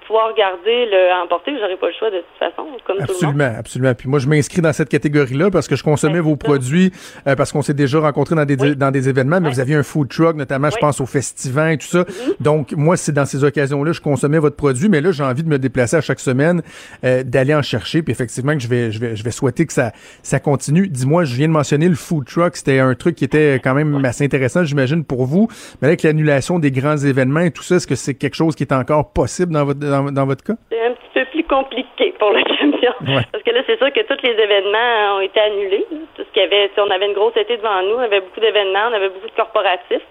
pouvoir 0.07 0.33
garder 0.35 0.85
le 0.85 1.23
emporter. 1.23 1.51
J'aurai 1.59 1.75
pas 1.75 1.87
le 1.87 1.93
choix 1.93 2.09
de 2.09 2.17
toute 2.17 2.39
façon, 2.39 2.67
comme 2.85 2.97
tout 2.97 3.03
le 3.03 3.03
monde. 3.03 3.09
Absolument, 3.09 3.53
absolument. 3.59 3.93
Puis 3.93 4.09
moi, 4.09 4.19
je 4.19 4.27
m'inscris 4.27 4.61
dans 4.61 4.73
cette 4.73 4.89
catégorie-là 4.89 5.51
parce 5.51 5.67
que 5.67 5.75
je 5.75 5.83
consommais 5.83 6.19
vos 6.19 6.35
produits, 6.35 6.91
euh, 7.27 7.35
parce 7.35 7.51
qu'on 7.51 7.61
s'est 7.61 7.73
déjà 7.73 7.99
rencontrés 7.99 8.35
dans 8.35 8.45
des, 8.45 8.75
dans 8.75 8.91
des 8.91 9.09
événements, 9.09 9.41
mais 9.41 9.49
vous 9.49 9.59
aviez 9.59 9.75
un 9.75 9.83
food 9.83 10.07
truck, 10.07 10.35
notamment, 10.35 10.69
je 10.69 10.77
pense, 10.77 11.01
au 11.01 11.05
festival 11.05 11.73
et 11.73 11.77
tout 11.77 11.87
ça. 11.87 12.05
Donc, 12.39 12.71
moi, 12.71 12.97
c'est 12.97 13.11
dans 13.11 13.25
ces 13.25 13.43
occasions-là, 13.43 13.91
je 13.91 14.01
consommais 14.01 14.39
votre 14.39 14.55
produit, 14.55 14.89
mais 14.89 15.01
là, 15.01 15.11
j'ai 15.11 15.23
envie 15.23 15.43
de 15.43 15.49
me 15.49 15.59
déplacer 15.59 15.97
à 15.97 16.01
chaque 16.01 16.19
semaine, 16.19 16.61
euh, 17.03 17.23
d'aller 17.23 17.53
en 17.53 17.61
chercher, 17.61 18.01
puis 18.01 18.11
effectivement, 18.11 18.53
que 18.53 18.59
je 18.59 18.67
vais, 18.67 18.91
je 18.91 18.99
vais, 18.99 19.15
je 19.15 19.23
vais 19.23 19.31
souhaiter 19.31 19.65
que 19.65 19.73
ça, 19.73 19.91
ça 20.23 20.39
continue. 20.39 20.87
Dis-moi, 20.87 21.25
je 21.25 21.35
viens 21.35 21.47
de 21.47 21.53
mentionner 21.53 21.89
le 21.89 21.95
food 21.95 22.25
truck, 22.25 22.55
c'était 22.55 22.79
un 22.79 22.95
truc 22.95 23.15
qui 23.15 23.25
était 23.25 23.55
quand 23.55 23.73
même 23.73 24.03
assez 24.05 24.23
intéressant, 24.23 24.63
j'imagine, 24.63 25.03
pour 25.03 25.25
vous. 25.25 25.47
Mais 25.81 25.89
avec 25.89 26.03
l'annulation 26.03 26.59
des 26.59 26.71
grands 26.71 26.97
événements 26.97 27.41
et 27.41 27.51
tout 27.51 27.63
ça, 27.63 27.75
est-ce 27.75 27.87
que 27.87 27.95
c'est 27.95 28.13
quelque 28.13 28.35
chose 28.35 28.55
qui 28.55 28.63
est 28.63 28.73
encore 28.73 29.11
possible 29.11 29.53
dans 29.53 29.65
votre, 29.65 29.79
dans, 29.79 29.96
dans 30.03 30.25
votre 30.25 30.43
cas? 30.43 30.53
C'est 30.69 30.85
un 30.85 30.91
petit 30.91 31.09
peu 31.13 31.25
plus 31.25 31.43
compliqué 31.43 32.13
pour 32.19 32.31
le 32.31 32.43
camion. 32.43 32.93
Ouais. 33.15 33.23
Parce 33.31 33.43
que 33.43 33.51
là, 33.51 33.61
c'est 33.65 33.77
sûr 33.77 33.91
que 33.93 34.01
tous 34.01 34.21
les 34.23 34.33
événements 34.33 35.17
ont 35.17 35.21
été 35.21 35.39
annulés. 35.39 35.85
Tout 36.15 36.23
ce 36.23 36.33
qu'il 36.33 36.41
y 36.41 36.45
avait, 36.45 36.69
on 36.77 36.89
avait 36.89 37.05
une 37.05 37.13
grosse 37.13 37.37
été 37.37 37.57
devant 37.57 37.81
nous, 37.83 37.95
on 37.95 37.99
avait 37.99 38.21
beaucoup 38.21 38.39
d'événements, 38.39 38.89
on 38.89 38.93
avait 38.93 39.09
beaucoup 39.09 39.27
de 39.27 39.35
corporatifs. 39.35 40.05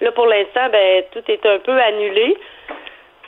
Là, 0.00 0.12
pour 0.12 0.26
l'instant, 0.26 0.68
ben, 0.70 1.04
tout 1.12 1.22
est 1.28 1.46
un 1.46 1.58
peu 1.58 1.78
annulé. 1.80 2.36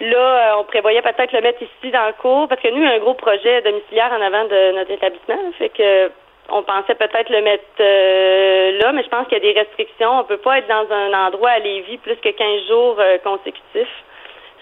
Là, 0.00 0.18
euh, 0.18 0.60
on 0.60 0.64
prévoyait 0.64 1.02
peut-être 1.02 1.32
le 1.32 1.40
mettre 1.40 1.62
ici 1.62 1.90
dans 1.90 2.06
le 2.06 2.12
cours, 2.20 2.48
parce 2.48 2.60
que 2.60 2.68
nous, 2.68 2.82
il 2.82 2.84
y 2.84 2.86
a 2.86 2.94
un 2.94 2.98
gros 2.98 3.14
projet 3.14 3.62
domiciliaire 3.62 4.12
en 4.12 4.20
avant 4.20 4.44
de 4.44 4.76
notre 4.76 4.90
établissement. 4.90 5.38
Fait 5.58 5.70
que 5.70 6.10
on 6.48 6.62
pensait 6.62 6.94
peut-être 6.94 7.30
le 7.30 7.42
mettre 7.42 7.64
euh, 7.80 8.78
là, 8.78 8.92
mais 8.92 9.02
je 9.02 9.08
pense 9.08 9.26
qu'il 9.26 9.38
y 9.38 9.48
a 9.48 9.52
des 9.52 9.58
restrictions. 9.58 10.20
On 10.20 10.24
peut 10.24 10.36
pas 10.36 10.58
être 10.58 10.68
dans 10.68 10.86
un 10.94 11.26
endroit 11.26 11.50
à 11.50 11.58
Lévis 11.58 11.98
plus 11.98 12.16
que 12.16 12.28
15 12.28 12.68
jours 12.68 12.96
euh, 12.98 13.18
consécutifs. 13.18 14.04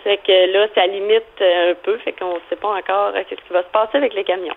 Fait 0.04 0.18
que 0.18 0.52
là, 0.52 0.66
ça 0.74 0.86
limite 0.86 1.24
euh, 1.40 1.72
un 1.72 1.74
peu. 1.82 1.96
Fait 1.98 2.12
qu'on 2.12 2.34
sait 2.50 2.56
pas 2.56 2.68
encore 2.68 3.12
euh, 3.16 3.22
qu'est-ce 3.28 3.40
qui 3.46 3.52
va 3.52 3.62
se 3.62 3.70
passer 3.72 3.96
avec 3.96 4.14
les 4.14 4.22
camions. 4.24 4.54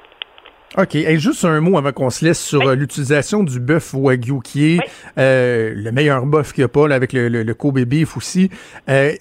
OK. 0.78 0.95
Hey, 0.95 1.18
juste 1.18 1.45
un 1.45 1.62
mot 1.62 1.78
avant 1.78 1.93
qu'on 1.93 2.10
se 2.10 2.26
laisse 2.26 2.43
sur 2.43 2.68
euh, 2.68 2.76
l'utilisation 2.76 3.41
du 3.41 3.62
bœuf 3.62 3.93
Wagyu, 3.93 4.41
qui 4.43 4.76
est 4.76 4.80
euh, 5.18 5.72
le 5.74 5.91
meilleur 5.93 6.26
bœuf 6.26 6.52
qu'il 6.52 6.62
n'y 6.62 6.66
a 6.66 6.68
pas, 6.68 6.89
là, 6.89 6.95
avec 6.95 7.14
le, 7.14 7.30
le, 7.30 7.43
le 7.43 7.54
Kobe 7.54 7.80
beef 7.80 8.18
aussi. 8.18 8.50
Euh, 8.89 9.14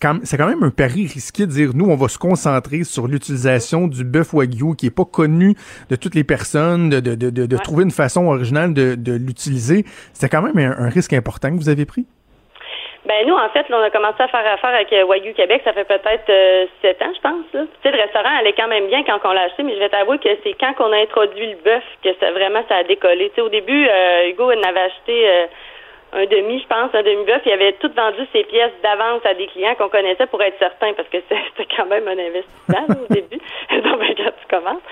quand- 0.00 0.20
c'est 0.22 0.36
quand 0.36 0.46
même 0.46 0.62
un 0.62 0.70
pari 0.70 1.08
risqué 1.08 1.46
de 1.46 1.50
dire, 1.50 1.70
nous, 1.74 1.86
on 1.86 1.96
va 1.96 2.06
se 2.06 2.18
concentrer 2.18 2.84
sur 2.84 3.08
l'utilisation 3.08 3.88
du 3.88 4.04
bœuf 4.04 4.32
Wagyu, 4.32 4.76
qui 4.76 4.86
est 4.86 4.90
pas 4.90 5.04
connu 5.04 5.56
de 5.90 5.96
toutes 5.96 6.14
les 6.14 6.22
personnes, 6.24 6.88
de, 6.90 7.00
de, 7.00 7.30
de, 7.30 7.56
trouver 7.56 7.82
une 7.82 7.90
façon 7.90 8.26
originale 8.26 8.72
de, 8.72 9.12
l'utiliser? 9.12 9.84
C'était 10.12 10.28
quand 10.28 10.42
même 10.42 10.56
un, 10.56 10.84
un 10.86 10.88
risque 10.88 11.14
important 11.14 11.50
que 11.50 11.56
vous 11.56 11.68
avez 11.68 11.84
pris? 11.84 12.06
Ben 13.04 13.26
nous, 13.26 13.34
en 13.34 13.48
fait, 13.48 13.68
là, 13.68 13.78
on 13.80 13.82
a 13.82 13.90
commencé 13.90 14.22
à 14.22 14.28
faire 14.28 14.46
affaire 14.46 14.74
avec 14.74 14.92
euh, 14.92 15.04
Wagyu 15.04 15.34
Québec, 15.34 15.62
ça 15.64 15.72
fait 15.72 15.84
peut-être 15.84 16.30
euh, 16.30 16.66
sept 16.82 17.02
ans, 17.02 17.12
je 17.12 17.20
pense. 17.20 17.44
Là. 17.52 17.62
Tu 17.82 17.82
sais, 17.82 17.90
le 17.90 18.00
restaurant 18.00 18.38
allait 18.38 18.52
quand 18.52 18.68
même 18.68 18.86
bien 18.86 19.02
quand 19.02 19.18
on 19.24 19.32
l'a 19.32 19.42
acheté, 19.42 19.64
mais 19.64 19.74
je 19.74 19.80
vais 19.80 19.88
t'avouer 19.88 20.18
que 20.18 20.28
c'est 20.44 20.54
quand 20.54 20.72
on 20.78 20.92
a 20.92 20.98
introduit 20.98 21.50
le 21.50 21.56
bœuf 21.64 21.82
que 22.04 22.10
ça 22.20 22.30
vraiment 22.30 22.62
ça 22.68 22.76
a 22.76 22.84
décollé. 22.84 23.30
Tu 23.30 23.34
sais, 23.36 23.40
au 23.40 23.48
début, 23.48 23.88
euh, 23.88 24.28
Hugo 24.28 24.52
il 24.52 24.64
avait 24.64 24.80
acheté 24.80 25.28
euh, 25.28 25.46
un 26.12 26.26
demi, 26.26 26.60
je 26.60 26.66
pense, 26.66 26.94
un 26.94 27.02
demi-bœuf. 27.02 27.42
Il 27.46 27.52
avait 27.52 27.72
tout 27.74 27.90
vendu 27.94 28.26
ses 28.32 28.44
pièces 28.44 28.72
d'avance 28.82 29.24
à 29.24 29.34
des 29.34 29.46
clients 29.46 29.74
qu'on 29.76 29.88
connaissait 29.88 30.26
pour 30.26 30.42
être 30.42 30.58
certain, 30.58 30.92
parce 30.92 31.08
que 31.08 31.18
c'était 31.28 31.74
quand 31.76 31.86
même 31.86 32.06
un 32.06 32.18
investissement 32.18 32.86
là, 32.88 32.96
au 33.08 33.12
début. 33.14 33.40
Donc, 33.70 33.98
ben, 33.98 34.14
quand 34.16 34.32
tu 34.40 34.46
commences. 34.48 34.82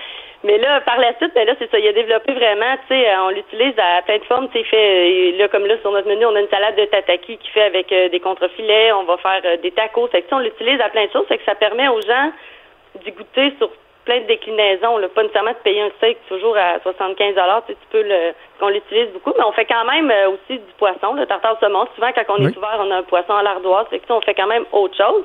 Mais 0.43 0.57
là, 0.57 0.81
par 0.81 0.99
la 0.99 1.15
suite, 1.19 1.35
ben 1.35 1.47
là, 1.47 1.55
c'est 1.59 1.71
ça. 1.71 1.79
Il 1.79 1.87
a 1.87 1.93
développé 1.93 2.33
vraiment, 2.33 2.75
tu 2.89 2.95
sais, 2.95 3.09
euh, 3.09 3.25
on 3.25 3.29
l'utilise 3.29 3.75
à 3.77 4.01
plein 4.03 4.17
de 4.17 4.25
formes. 4.25 4.49
Tu 4.49 4.59
sais, 4.59 4.65
fait, 4.65 5.35
euh, 5.35 5.39
là, 5.39 5.49
comme 5.49 5.67
là, 5.67 5.77
sur 5.83 5.93
notre 5.93 6.09
menu, 6.09 6.25
on 6.25 6.35
a 6.35 6.41
une 6.41 6.49
salade 6.49 6.77
de 6.77 6.87
tataki 6.87 7.37
qui 7.37 7.51
fait 7.51 7.65
avec 7.65 7.93
euh, 7.93 8.09
des 8.09 8.21
contrefilets. 8.21 8.93
On 8.93 9.05
va 9.05 9.19
faire 9.19 9.43
euh, 9.45 9.57
des 9.59 9.71
tacos. 9.71 10.09
Fait 10.09 10.23
que, 10.23 10.35
on 10.35 10.39
l'utilise 10.39 10.81
à 10.81 10.89
plein 10.89 11.07
de 11.07 11.13
choses. 11.13 11.27
Fait 11.27 11.37
que 11.37 11.45
ça 11.45 11.55
permet 11.55 11.89
aux 11.89 12.01
gens 12.01 12.33
d'y 13.05 13.13
goûter 13.13 13.53
sur 13.59 13.71
plein 14.11 14.21
de 14.23 14.27
déclinaisons. 14.27 14.99
Là. 14.99 15.09
Pas 15.09 15.23
nécessairement 15.23 15.53
de 15.53 15.63
payer 15.63 15.83
un 15.83 15.91
steak 15.99 16.19
toujours 16.29 16.57
à 16.57 16.81
75 16.83 17.35
tu, 17.35 17.41
sais, 17.41 17.79
tu 17.81 17.87
peux 17.91 18.03
le 18.03 18.33
qu'on 18.59 18.69
l'utilise 18.69 19.09
beaucoup, 19.13 19.33
mais 19.39 19.45
on 19.45 19.53
fait 19.53 19.65
quand 19.67 19.85
même 19.85 20.11
euh, 20.11 20.31
aussi 20.31 20.59
du 20.59 20.73
poisson, 20.79 21.15
le 21.15 21.27
tartare 21.27 21.59
saumon. 21.61 21.87
Souvent, 21.95 22.11
quand 22.13 22.25
on 22.29 22.47
est 22.49 22.57
ouvert, 22.57 22.77
on 22.81 22.91
a 22.91 22.97
un 22.97 23.03
poisson 23.05 23.35
à 23.35 23.43
l'ardoise. 23.43 23.87
Fait 23.89 24.01
que, 24.01 24.13
on 24.13 24.21
fait 24.21 24.35
quand 24.35 24.49
même 24.49 24.65
autre 24.73 24.97
chose. 24.97 25.25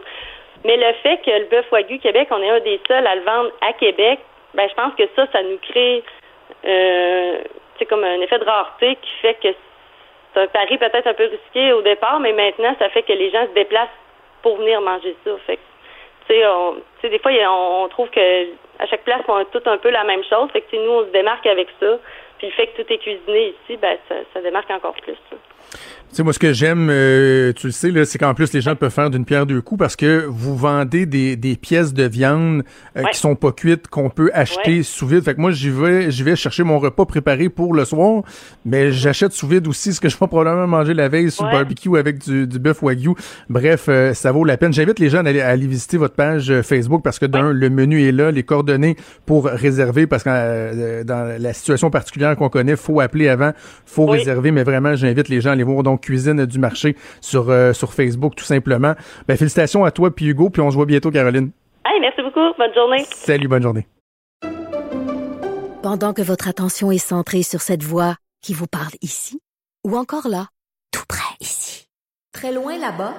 Mais 0.64 0.78
le 0.78 0.94
fait 1.02 1.18
que 1.26 1.32
le 1.32 1.46
bœuf 1.46 1.66
wagyu 1.72 1.98
Québec, 1.98 2.28
on 2.32 2.42
est 2.42 2.50
un 2.50 2.60
des 2.60 2.80
seuls 2.88 3.08
à 3.08 3.16
le 3.16 3.22
vendre 3.22 3.50
à 3.62 3.74
Québec, 3.74 4.20
ben 4.54 4.70
je 4.70 4.76
pense 4.76 4.94
que 4.96 5.04
ça, 5.16 5.26
ça 5.32 5.42
nous 5.42 5.58
crée 5.58 6.04
euh, 6.66 7.38
c'est 7.78 7.86
comme 7.86 8.04
un 8.04 8.22
effet 8.22 8.40
de 8.40 8.46
rareté 8.46 8.96
qui 9.02 9.12
fait 9.22 9.34
que 9.36 9.50
c'est 10.34 10.42
un 10.42 10.48
pari 10.48 10.78
peut-être 10.78 11.08
un 11.08 11.14
peu 11.14 11.26
risqué 11.26 11.74
au 11.74 11.82
départ, 11.82 12.20
mais 12.20 12.34
maintenant, 12.34 12.76
ça 12.80 12.90
fait 12.90 13.04
que 13.04 13.14
les 13.14 13.32
gens 13.32 13.46
se 13.48 13.54
déplacent 13.54 13.90
pour 14.42 14.58
venir 14.58 14.80
manger 14.82 15.16
ça. 15.24 15.32
Fait 15.46 15.60
tu 16.28 16.34
sais, 17.02 17.10
des 17.10 17.20
fois, 17.20 17.32
on, 17.50 17.88
trouve 17.90 18.10
que 18.10 18.46
à 18.80 18.86
chaque 18.88 19.04
place, 19.04 19.22
on 19.28 19.36
a 19.36 19.46
tout 19.46 19.62
un 19.66 19.78
peu 19.78 19.90
la 19.90 20.04
même 20.04 20.24
chose. 20.24 20.50
Fait 20.52 20.62
que 20.62 20.76
nous, 20.76 20.92
on 20.92 21.06
se 21.06 21.12
démarque 21.12 21.46
avec 21.46 21.68
ça. 21.80 21.98
Puis 22.38 22.48
le 22.48 22.54
fait 22.54 22.68
que 22.68 22.82
tout 22.82 22.94
est 22.94 22.98
cuisiné 22.98 23.50
ici, 23.50 23.78
ben, 23.78 23.98
ça, 24.10 24.16
ça 24.34 24.42
démarque 24.42 24.70
encore 24.70 24.96
plus. 24.96 25.18
Tu 26.12 26.20
sais, 26.20 26.24
moi, 26.24 26.32
ce 26.32 26.40
que 26.40 26.54
j'aime, 26.54 26.88
euh, 26.90 27.52
tu 27.52 27.68
le 27.68 27.74
sais, 27.74 27.92
là, 27.92 28.06
c'est 28.06 28.18
qu'en 28.18 28.34
plus, 28.34 28.54
les 28.54 28.62
gens 28.62 28.74
peuvent 28.74 28.90
faire 28.90 29.10
d'une 29.10 29.26
pierre 29.26 29.46
deux 29.46 29.60
coups 29.60 29.80
parce 29.80 29.98
que 29.98 30.26
vous 30.30 30.56
vendez 30.56 31.06
des, 31.06 31.36
des 31.36 31.58
pièces 31.58 31.94
de 31.94 32.04
viande 32.06 32.64
euh, 32.96 33.04
qui 33.12 33.20
sont 33.20 33.36
pas 33.36 33.52
cuites, 33.52 33.90
qu'on 33.90 34.10
peut 34.10 34.32
acheter 34.34 34.82
sous 34.84 35.08
vide. 35.08 35.26
Fait 35.26 35.36
que 35.36 35.42
moi, 35.42 35.52
j'y 35.52 35.70
vais, 35.70 36.12
j'y 36.12 36.24
vais 36.24 36.38
chercher 36.38 36.64
mon 36.64 36.80
repas 36.80 37.04
préparé 37.04 37.50
pour 37.50 37.74
le 37.74 37.84
soir, 37.84 38.24
mais 38.64 38.94
j'achète 38.94 39.34
sous 39.34 39.46
vide 39.46 39.68
aussi 39.68 39.92
ce 39.92 40.00
que 40.00 40.08
je 40.08 40.18
vais 40.18 40.28
probablement 40.28 40.68
manger 40.68 40.94
la 40.94 41.10
veille 41.10 41.32
sur 41.32 41.48
le 41.48 41.52
barbecue 41.52 41.98
avec 41.98 42.20
du, 42.20 42.48
du 42.48 42.60
bœuf 42.60 42.82
wagyu. 42.82 43.12
Bref, 43.50 43.88
euh, 43.90 44.14
ça 44.14 44.32
vaut 44.32 44.46
la 44.46 44.56
peine. 44.56 44.72
J'invite 44.72 45.00
les 45.00 45.10
gens 45.10 45.26
à 45.26 45.28
aller, 45.28 45.42
à 45.42 45.50
aller, 45.50 45.68
visiter 45.68 45.98
votre 45.98 46.16
page 46.16 46.62
Facebook 46.62 47.02
parce 47.04 47.20
que 47.20 47.26
d'un, 47.26 47.52
le 47.52 47.70
menu 47.70 48.08
est 48.08 48.14
là, 48.14 48.32
les 48.32 48.44
coordonnées 48.44 48.96
pour 49.26 49.48
réserver 49.48 50.08
parce 50.08 50.24
que 50.24 51.04
dans 51.04 51.42
la 51.42 51.54
situation 51.54 51.90
particulière 51.90 52.38
qu'on 52.38 52.48
connaît, 52.48 52.78
faut 52.78 53.02
appeler 53.02 53.28
avant, 53.28 53.52
faut 53.86 54.06
réserver, 54.06 54.52
mais 54.52 54.64
vraiment, 54.64 54.96
j'invite 54.96 55.28
les 55.28 55.42
gens 55.42 55.50
à 55.50 55.54
aller 55.54 55.64
voir. 55.64 55.84
Donc 55.84 55.95
cuisine 55.98 56.46
du 56.46 56.60
marché 56.60 56.96
sur, 57.22 57.50
euh, 57.50 57.74
sur 57.74 57.94
Facebook, 57.94 58.36
tout 58.36 58.46
simplement. 58.46 58.94
Ben, 59.28 59.38
félicitations 59.38 59.84
à 59.84 59.92
toi 59.92 60.14
puis 60.14 60.28
Hugo, 60.28 60.50
puis 60.50 60.62
on 60.62 60.70
se 60.70 60.76
voit 60.76 60.86
bientôt, 60.86 61.12
Caroline. 61.12 61.52
Hey, 61.86 62.00
merci 62.00 62.22
beaucoup. 62.22 62.54
Bonne 62.58 62.74
journée. 62.74 63.06
Salut, 63.14 63.48
bonne 63.48 63.64
journée. 63.64 63.88
Pendant 65.84 66.14
que 66.14 66.24
votre 66.24 66.48
attention 66.48 66.92
est 66.92 66.98
centrée 66.98 67.44
sur 67.44 67.62
cette 67.62 67.84
voix 67.84 68.16
qui 68.42 68.54
vous 68.54 68.66
parle 68.66 68.94
ici, 69.02 69.40
ou 69.86 69.96
encore 69.98 70.28
là, 70.28 70.48
tout 70.92 71.04
près 71.08 71.36
ici, 71.40 71.88
très 72.34 72.52
loin 72.52 72.74
là-bas, 72.74 73.12
même 73.12 73.16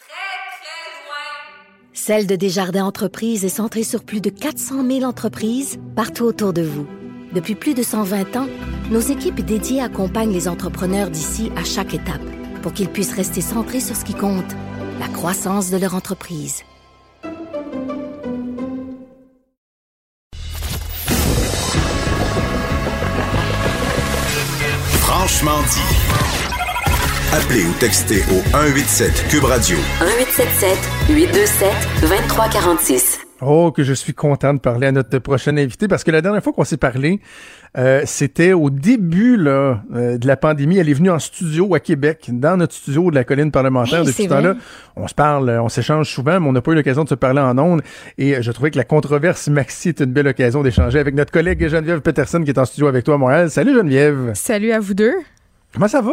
très, 0.00 0.58
très 0.58 0.90
loin, 0.98 1.92
Celle 1.92 2.26
de 2.26 2.34
Desjardins 2.34 2.84
Entreprises 2.84 3.44
est 3.44 3.48
centrée 3.48 3.84
sur 3.84 4.04
plus 4.04 4.20
de 4.20 4.30
400 4.30 4.84
000 4.84 5.02
entreprises 5.04 5.78
partout 5.94 6.24
autour 6.24 6.52
de 6.52 6.62
vous. 6.62 6.86
Depuis 7.32 7.54
plus 7.54 7.74
de 7.74 7.82
120 7.84 8.36
ans, 8.36 8.48
nos 8.90 9.00
équipes 9.00 9.40
dédiées 9.40 9.80
accompagnent 9.80 10.32
les 10.32 10.48
entrepreneurs 10.48 11.10
d'ici 11.10 11.52
à 11.56 11.64
chaque 11.64 11.94
étape 11.94 12.22
pour 12.62 12.72
qu'ils 12.72 12.88
puissent 12.88 13.14
rester 13.14 13.40
centrés 13.40 13.80
sur 13.80 13.96
ce 13.96 14.04
qui 14.04 14.14
compte, 14.14 14.56
la 14.98 15.08
croissance 15.08 15.70
de 15.70 15.76
leur 15.76 15.94
entreprise. 15.94 16.64
Franchement 25.00 25.60
dit. 25.70 26.08
Appelez 27.32 27.64
ou 27.64 27.72
textez 27.78 28.22
au 28.30 28.42
187 28.50 29.28
Cube 29.28 29.44
Radio. 29.44 29.76
1877 30.00 30.78
827 31.10 31.72
2346. 32.00 33.27
Oh, 33.40 33.70
que 33.70 33.84
je 33.84 33.92
suis 33.92 34.14
content 34.14 34.52
de 34.52 34.58
parler 34.58 34.88
à 34.88 34.92
notre 34.92 35.18
prochaine 35.18 35.58
invité 35.58 35.86
parce 35.86 36.02
que 36.02 36.10
la 36.10 36.20
dernière 36.20 36.42
fois 36.42 36.52
qu'on 36.52 36.64
s'est 36.64 36.76
parlé, 36.76 37.20
euh, 37.76 38.02
c'était 38.04 38.52
au 38.52 38.68
début 38.68 39.36
là, 39.36 39.82
euh, 39.94 40.18
de 40.18 40.26
la 40.26 40.36
pandémie. 40.36 40.78
Elle 40.78 40.88
est 40.88 40.94
venue 40.94 41.10
en 41.10 41.20
studio 41.20 41.72
à 41.74 41.80
Québec, 41.80 42.30
dans 42.32 42.56
notre 42.56 42.74
studio 42.74 43.10
de 43.10 43.14
la 43.14 43.22
colline 43.22 43.52
parlementaire. 43.52 44.04
Depuis 44.04 44.24
ce 44.24 44.28
temps-là, 44.28 44.56
on 44.96 45.06
se 45.06 45.14
parle, 45.14 45.50
on 45.50 45.68
s'échange 45.68 46.10
souvent, 46.10 46.40
mais 46.40 46.48
on 46.48 46.52
n'a 46.52 46.62
pas 46.62 46.72
eu 46.72 46.74
l'occasion 46.74 47.04
de 47.04 47.08
se 47.08 47.14
parler 47.14 47.40
en 47.40 47.56
ondes. 47.58 47.82
Et 48.16 48.42
je 48.42 48.50
trouvais 48.50 48.72
que 48.72 48.76
la 48.76 48.84
controverse 48.84 49.48
Maxi 49.48 49.90
est 49.90 50.00
une 50.00 50.12
belle 50.12 50.28
occasion 50.28 50.64
d'échanger 50.64 50.98
avec 50.98 51.14
notre 51.14 51.30
collègue 51.30 51.68
Geneviève 51.68 52.00
Peterson 52.00 52.42
qui 52.42 52.50
est 52.50 52.58
en 52.58 52.64
studio 52.64 52.88
avec 52.88 53.04
toi 53.04 53.14
à 53.14 53.18
Montréal. 53.18 53.50
Salut 53.50 53.74
Geneviève. 53.74 54.32
Salut 54.34 54.72
à 54.72 54.80
vous 54.80 54.94
deux. 54.94 55.14
Comment 55.74 55.88
ça 55.88 56.00
va? 56.00 56.12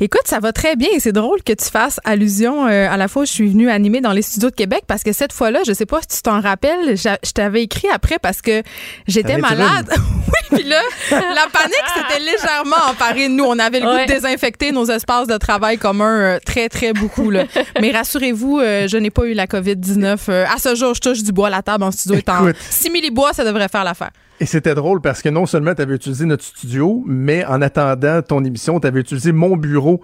Écoute, 0.00 0.22
ça 0.24 0.40
va 0.40 0.52
très 0.52 0.74
bien 0.74 0.88
et 0.92 0.98
c'est 0.98 1.12
drôle 1.12 1.42
que 1.44 1.52
tu 1.52 1.64
fasses 1.66 2.00
allusion 2.04 2.66
euh, 2.66 2.88
à 2.90 2.96
la 2.96 3.06
fois 3.06 3.22
où 3.22 3.26
je 3.26 3.30
suis 3.30 3.48
venue 3.48 3.70
animer 3.70 4.00
dans 4.00 4.10
les 4.12 4.22
studios 4.22 4.50
de 4.50 4.54
Québec 4.54 4.82
parce 4.88 5.04
que 5.04 5.12
cette 5.12 5.32
fois-là, 5.32 5.60
je 5.64 5.72
sais 5.72 5.86
pas 5.86 6.00
si 6.00 6.16
tu 6.16 6.22
t'en 6.22 6.40
rappelles, 6.40 6.96
je 6.96 7.32
t'avais 7.32 7.62
écrit 7.62 7.88
après 7.92 8.18
parce 8.18 8.42
que 8.42 8.62
j'étais 9.06 9.38
malade. 9.38 9.88
oui, 9.96 10.58
puis 10.58 10.64
là, 10.64 10.80
la 11.12 11.46
panique 11.52 11.84
s'était 11.94 12.20
légèrement 12.20 12.90
emparée 12.90 13.28
de 13.28 13.34
nous. 13.34 13.44
On 13.44 13.58
avait 13.60 13.78
le 13.78 13.86
goût 13.86 13.98
de 13.98 14.12
désinfecter 14.12 14.72
nos 14.72 14.86
espaces 14.86 15.28
de 15.28 15.36
travail 15.36 15.78
communs 15.78 16.18
euh, 16.18 16.38
très, 16.44 16.68
très 16.68 16.92
beaucoup. 16.92 17.30
Là. 17.30 17.44
Mais 17.80 17.92
rassurez-vous, 17.92 18.58
euh, 18.58 18.88
je 18.88 18.96
n'ai 18.96 19.10
pas 19.10 19.26
eu 19.26 19.32
la 19.32 19.46
COVID-19. 19.46 20.28
à 20.28 20.58
ce 20.58 20.74
jour, 20.74 20.94
je 20.94 21.00
touche 21.00 21.22
du 21.22 21.30
bois 21.30 21.46
à 21.46 21.50
la 21.50 21.62
table 21.62 21.84
en 21.84 21.92
studio. 21.92 22.18
Étant 22.18 22.48
6 22.70 23.10
bois, 23.12 23.32
ça 23.32 23.44
devrait 23.44 23.68
faire 23.68 23.84
l'affaire. 23.84 24.10
Et 24.40 24.46
c'était 24.46 24.74
drôle 24.74 25.00
parce 25.00 25.20
que 25.22 25.28
non 25.28 25.46
seulement 25.46 25.74
tu 25.74 25.82
avais 25.82 25.94
utilisé 25.96 26.24
notre 26.24 26.44
studio, 26.44 27.02
mais 27.06 27.44
en 27.44 27.60
attendant 27.60 28.22
ton 28.22 28.44
émission, 28.44 28.78
tu 28.78 28.86
avais 28.86 29.00
utilisé 29.00 29.32
mon 29.32 29.56
bureau 29.56 30.00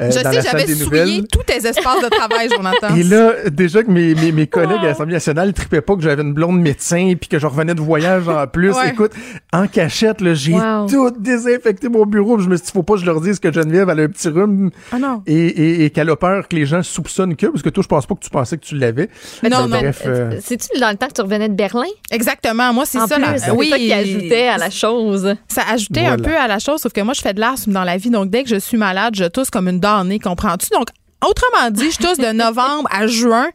euh, 0.00 0.12
je 0.12 0.22
dans 0.22 0.30
sais, 0.30 0.36
la 0.36 0.42
salle 0.42 0.60
j'avais 0.60 0.72
des 0.72 0.84
nouvelles. 0.84 1.08
souillé 1.08 1.22
tous 1.26 1.42
tes 1.42 1.56
espaces 1.66 2.00
de 2.04 2.08
travail, 2.08 2.48
Jonathan. 2.54 2.94
Et 2.94 3.02
là, 3.02 3.32
déjà 3.50 3.82
que 3.82 3.90
mes, 3.90 4.14
mes, 4.14 4.30
mes 4.30 4.46
collègues 4.46 4.78
à 4.82 4.84
l'Assemblée 4.86 5.14
nationale 5.14 5.48
ne 5.48 5.52
tripaient 5.52 5.80
pas 5.80 5.96
que 5.96 6.02
j'avais 6.02 6.22
une 6.22 6.34
blonde 6.34 6.60
médecin 6.60 7.14
puis 7.20 7.28
que 7.28 7.40
je 7.40 7.46
revenais 7.48 7.74
de 7.74 7.80
voyage 7.80 8.28
en 8.28 8.46
plus. 8.46 8.70
Ouais. 8.70 8.90
Écoute, 8.90 9.10
en 9.52 9.66
cachette, 9.66 10.20
là, 10.20 10.34
j'ai 10.34 10.52
Wow. 10.52 10.86
tout 10.88 11.10
désinfecté 11.18 11.88
mon 11.88 12.06
bureau. 12.06 12.36
puis 12.36 12.44
Je 12.44 12.48
me 12.50 12.56
suis 12.56 12.66
dit, 12.66 12.72
faut 12.72 12.84
pas 12.84 12.94
que 12.94 13.00
je 13.00 13.06
leur 13.06 13.20
dise 13.20 13.40
que 13.40 13.52
Geneviève 13.52 13.88
elle 13.90 13.98
a 14.00 14.02
un 14.04 14.08
petit 14.08 14.28
rhume 14.28 14.70
Ah 14.92 14.98
non. 15.00 15.22
et, 15.26 15.34
et, 15.34 15.84
et 15.86 15.90
qu'elle 15.90 16.10
a 16.10 16.16
peur 16.16 16.46
que 16.46 16.54
les 16.54 16.64
gens 16.66 16.82
soupçonnent 16.84 17.34
que, 17.34 17.46
parce 17.46 17.62
que 17.62 17.68
toi, 17.70 17.82
je 17.82 17.88
pense 17.88 18.06
pas 18.06 18.14
que 18.14 18.20
tu 18.20 18.30
pensais 18.30 18.56
que 18.56 18.64
tu 18.64 18.76
l'avais. 18.76 19.08
Mais 19.42 19.48
Non, 19.48 19.62
revenais- 19.64 19.80
Bref, 19.80 20.02
euh, 20.06 20.38
C'est-tu 20.40 20.78
dans 20.78 20.90
le 20.90 20.96
temps 20.96 21.08
que 21.08 21.14
tu 21.14 21.22
revenais 21.22 21.48
de 21.48 21.54
Berlin? 21.54 21.82
Exactement. 22.12 22.72
Moi, 22.72 22.84
c'est 22.86 22.98
En 22.98 23.06
ça. 23.08 23.16
plus, 23.16 23.24
la- 23.24 23.38
c'est 23.38 23.50
oui, 23.50 23.68
ça 23.78 23.84
qui 23.84 23.92
ajoutait 23.92 24.48
à 24.48 24.58
la 24.58 24.70
chose. 24.70 25.34
Ça 25.48 25.62
ajoutait 25.70 26.00
Voilà. 26.00 26.14
un 26.14 26.18
peu 26.18 26.36
à 26.36 26.46
la 26.48 26.58
chose, 26.58 26.80
sauf 26.80 26.92
que 26.92 27.00
moi, 27.00 27.14
je 27.14 27.20
fais 27.20 27.34
de 27.34 27.40
l'asthme 27.40 27.72
dans 27.72 27.84
la 27.84 27.96
vie. 27.96 28.10
Donc, 28.10 28.30
dès 28.30 28.42
que 28.44 28.48
je 28.50 28.56
suis 28.56 28.76
malade, 28.76 29.14
je 29.16 29.24
tousse 29.24 29.50
comme 29.50 29.68
une 29.68 29.80
damnée, 29.80 30.18
comprends-tu? 30.18 30.68
Donc, 30.72 30.88
Autrement 31.26 31.70
dit, 31.70 31.90
je 31.90 31.98
tousse 31.98 32.18
de 32.18 32.32
novembre 32.32 32.88
à 32.92 33.06
juin, 33.08 33.48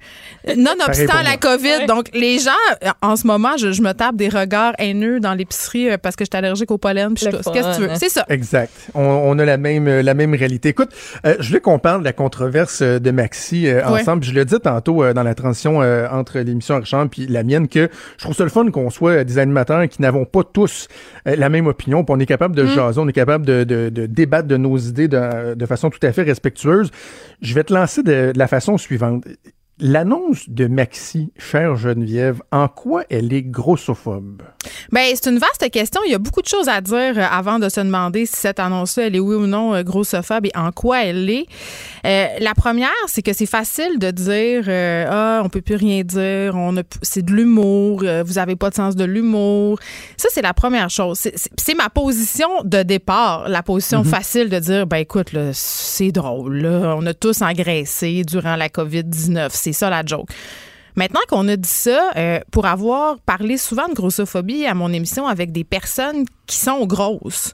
nonobstant 0.47 1.21
la. 1.23 1.37
COVID. 1.37 1.85
Donc, 1.87 2.07
les 2.13 2.37
gens, 2.39 2.51
euh, 2.83 2.89
en 3.01 3.15
ce 3.15 3.25
moment, 3.25 3.57
je, 3.57 3.71
je 3.71 3.81
me 3.81 3.91
tape 3.93 4.15
des 4.15 4.29
regards 4.29 4.73
haineux 4.79 5.19
dans 5.19 5.33
l'épicerie 5.33 5.89
euh, 5.89 5.97
parce 5.97 6.15
que 6.15 6.23
je 6.25 6.29
suis 6.31 6.37
allergique 6.37 6.71
au 6.71 6.77
pollen. 6.77 7.13
Puis 7.15 7.25
je 7.25 7.31
Le 7.31 7.37
tousse. 7.37 7.53
Qu'est-ce 7.53 7.67
que 7.69 7.75
tu 7.75 7.81
veux? 7.81 7.95
C'est 7.95 8.09
ça. 8.09 8.25
Exact. 8.29 8.71
On, 8.93 9.01
on 9.01 9.39
a 9.39 9.45
la 9.45 9.57
même 9.57 9.87
euh, 9.87 10.01
la 10.03 10.13
même 10.13 10.33
réalité. 10.33 10.69
Écoute, 10.69 10.89
euh, 11.25 11.35
je 11.39 11.47
voulais 11.47 11.59
qu'on 11.61 11.79
parle 11.79 11.99
de 12.01 12.05
la 12.05 12.13
controverse 12.13 12.81
de 12.81 13.11
Maxi 13.11 13.67
euh, 13.67 13.81
Ouais. 13.89 14.01
ensemble. 14.01 14.23
Je 14.23 14.31
le 14.33 14.45
disais 14.45 14.59
tantôt 14.59 15.03
euh, 15.03 15.13
dans 15.13 15.23
la 15.23 15.33
transition 15.35 15.81
euh, 15.81 16.07
entre 16.11 16.39
l'émission 16.39 16.75
Archambre 16.75 17.09
puis 17.09 17.27
la 17.27 17.43
mienne 17.43 17.67
que 17.67 17.89
je 18.17 18.23
trouve 18.23 18.35
ça 18.35 18.43
le 18.43 18.49
fun 18.49 18.69
qu'on 18.71 18.89
soit 18.89 19.23
des 19.23 19.37
animateurs 19.37 19.87
qui 19.89 20.01
n'avons 20.01 20.25
pas 20.25 20.43
tous 20.43 20.87
euh, 21.27 21.35
la 21.37 21.49
même 21.49 21.67
opinion. 21.67 22.03
Puis 22.03 22.13
on 22.15 22.19
est 22.19 22.25
capable 22.25 22.55
de 22.55 22.65
jaser, 22.65 22.99
on 22.99 23.07
est 23.07 23.13
capable 23.13 23.45
de, 23.45 23.63
de, 23.63 23.89
de 23.89 24.05
débattre 24.05 24.47
de 24.47 24.57
nos 24.57 24.77
idées 24.77 25.07
de, 25.07 25.53
de 25.55 25.65
façon 25.65 25.89
tout 25.89 25.99
à 26.05 26.11
fait 26.11 26.23
respectueuse. 26.23 26.91
Je 27.41 27.52
vais 27.53 27.63
te 27.63 27.73
lancer 27.73 28.03
de 28.03 28.33
la 28.35 28.47
façon 28.47 28.77
suivante. 28.77 29.25
L'annonce 29.79 30.47
de 30.49 30.67
Maxi, 30.67 31.33
chère 31.37 31.75
Geneviève, 31.75 32.41
en 32.51 32.67
quoi 32.67 33.03
elle 33.09 33.33
est 33.33 33.41
grossophobe? 33.41 34.43
Ben, 34.91 35.01
c'est 35.15 35.29
une 35.31 35.39
vaste 35.39 35.67
question. 35.71 35.99
Il 36.05 36.11
y 36.11 36.15
a 36.15 36.19
beaucoup 36.19 36.43
de 36.43 36.47
choses 36.47 36.69
à 36.69 36.79
dire 36.79 37.17
euh, 37.17 37.25
avant 37.29 37.57
de 37.57 37.67
se 37.69 37.81
demander 37.81 38.27
si 38.27 38.35
cette 38.35 38.59
annonce-là, 38.59 39.07
elle 39.07 39.15
est 39.15 39.19
oui 39.19 39.35
ou 39.35 39.47
non 39.47 39.73
euh, 39.73 39.81
grossophobe 39.81 40.45
et 40.45 40.51
en 40.55 40.71
quoi 40.71 41.03
elle 41.05 41.25
l'est. 41.25 41.47
Euh, 42.05 42.27
la 42.39 42.53
première, 42.53 42.91
c'est 43.07 43.23
que 43.23 43.33
c'est 43.33 43.47
facile 43.47 43.97
de 43.97 44.11
dire 44.11 44.65
euh, 44.67 45.05
ah, 45.09 45.41
on 45.43 45.49
peut 45.49 45.61
plus 45.61 45.75
rien 45.75 46.03
dire, 46.03 46.53
on 46.55 46.77
a 46.77 46.83
c'est 47.01 47.25
de 47.25 47.31
l'humour, 47.33 48.03
vous 48.25 48.37
avez 48.37 48.55
pas 48.55 48.69
de 48.69 48.75
sens 48.75 48.95
de 48.95 49.05
l'humour. 49.05 49.79
Ça, 50.17 50.29
c'est 50.31 50.43
la 50.43 50.53
première 50.53 50.89
chose. 50.91 51.17
C'est- 51.19 51.33
C'est 51.35 51.49
c'est 51.57 51.75
ma 51.75 51.89
position 51.89 52.49
de 52.63 52.83
départ, 52.83 53.49
la 53.49 53.63
position 53.63 54.03
facile 54.03 54.49
de 54.49 54.59
dire 54.59 54.85
ben 54.85 54.97
écoute, 54.97 55.31
là, 55.33 55.49
c'est 55.53 56.11
drôle, 56.11 56.57
là, 56.57 56.95
on 56.97 57.05
a 57.07 57.13
tous 57.15 57.41
engraissé 57.41 58.21
durant 58.27 58.55
la 58.55 58.67
COVID-19. 58.69 59.49
C'est 59.63 59.71
ça 59.71 59.89
la 59.89 60.03
joke. 60.05 60.27
Maintenant 60.97 61.21
qu'on 61.29 61.47
a 61.47 61.55
dit 61.55 61.69
ça, 61.69 62.11
euh, 62.17 62.39
pour 62.51 62.65
avoir 62.65 63.17
parlé 63.19 63.57
souvent 63.57 63.87
de 63.87 63.93
grossophobie 63.93 64.65
à 64.65 64.73
mon 64.73 64.91
émission 64.91 65.25
avec 65.25 65.53
des 65.53 65.63
personnes 65.63 66.25
qui 66.47 66.57
sont 66.57 66.85
grosses, 66.85 67.53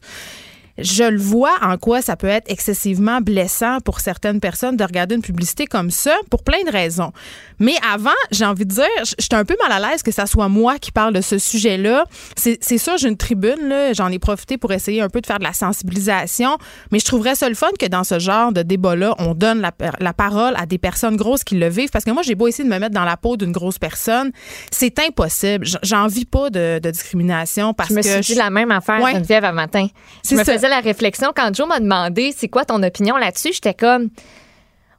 je 0.82 1.04
le 1.04 1.20
vois 1.20 1.54
en 1.62 1.78
quoi 1.78 2.02
ça 2.02 2.16
peut 2.16 2.28
être 2.28 2.50
excessivement 2.52 3.22
blessant 3.22 3.80
pour 3.80 4.00
certaines 4.00 4.40
personnes 4.40 4.78
de 4.78 4.84
regarder 4.84 5.16
une 5.16 5.22
publicité 5.22 5.66
comme 5.66 5.92
ça 5.92 6.16
pour 6.30 6.44
plein 6.44 6.64
de 6.66 6.72
raisons. 6.72 7.12
Mais 7.60 7.76
avant, 7.92 8.10
j'ai 8.32 8.46
envie 8.46 8.66
de 8.66 8.74
dire, 8.74 8.86
j'étais 9.18 9.36
un 9.36 9.46
peu 9.46 9.56
mal 9.62 9.72
à 9.72 9.90
l'aise 9.90 10.04
que 10.04 10.12
ça 10.12 10.26
soit 10.26 10.48
moi 10.48 10.80
qui 10.80 10.92
parle 10.92 11.14
de 11.14 11.22
ce 11.22 11.38
sujet-là. 11.38 12.06
C'est 12.36 12.78
sûr, 12.78 12.98
j'ai 12.98 13.10
une 13.10 13.18
tribune, 13.18 13.74
j'en 13.94 14.10
ai 14.10 14.20
profité 14.20 14.58
pour 14.58 14.72
essayer 14.72 15.02
un 15.02 15.10
peu 15.10 15.22
de 15.22 15.26
faire 15.26 15.40
de 15.40 15.44
la 15.44 15.54
sensibilisation, 15.54 16.58
mais 16.92 17.00
je 17.00 17.06
trouverais 17.06 17.36
ça 17.36 17.50
le 17.50 17.56
fun 17.56 17.70
que 17.78 17.86
dans 17.86 18.04
ce 18.04 18.20
genre 18.20 18.52
de 18.52 18.62
débat-là, 18.62 19.16
on 19.20 19.34
donne 19.34 19.60
la, 19.62 19.72
la, 20.00 20.14
parole 20.14 20.54
à 20.58 20.66
des 20.66 20.78
personnes 20.78 21.18
grosses 21.18 21.44
qui 21.44 21.56
le 21.56 21.68
vivent. 21.68 21.90
Parce 21.92 22.06
que 22.06 22.12
moi, 22.12 22.24
j'ai 22.24 22.36
beau 22.36 22.48
essayer 22.48 22.64
de 22.64 22.74
me 22.74 22.80
mettre 22.80 22.96
dans 22.96 23.06
la 23.06 23.18
peau 23.18 23.38
d'une 23.38 23.52
grosse 23.52 23.78
personne, 23.78 24.32
c'est 24.72 24.98
impossible. 25.00 25.66
J'en 25.84 26.08
vis 26.08 26.26
pas 26.26 26.50
de, 26.50 26.80
discrimination 26.80 27.74
parce 27.74 27.90
je 27.90 27.96
me 27.96 28.02
que. 28.02 28.08
suis 28.24 28.34
dit 28.34 28.36
la 28.36 28.50
même 28.50 28.72
affaire, 28.72 29.02
ouais. 29.02 29.14
Geneviève, 29.14 29.44
à 29.44 29.52
matin. 29.52 29.88
Je 30.28 30.36
me 30.36 30.44
faisais 30.44 30.69
la 30.70 30.80
réflexion 30.80 31.32
quand 31.36 31.54
Joe 31.54 31.68
m'a 31.68 31.80
demandé 31.80 32.34
c'est 32.36 32.48
quoi 32.48 32.66
ton 32.66 32.82
opinion 32.84 33.18
là-dessus. 33.18 33.54
J'étais 33.54 33.74
comme 33.74 34.10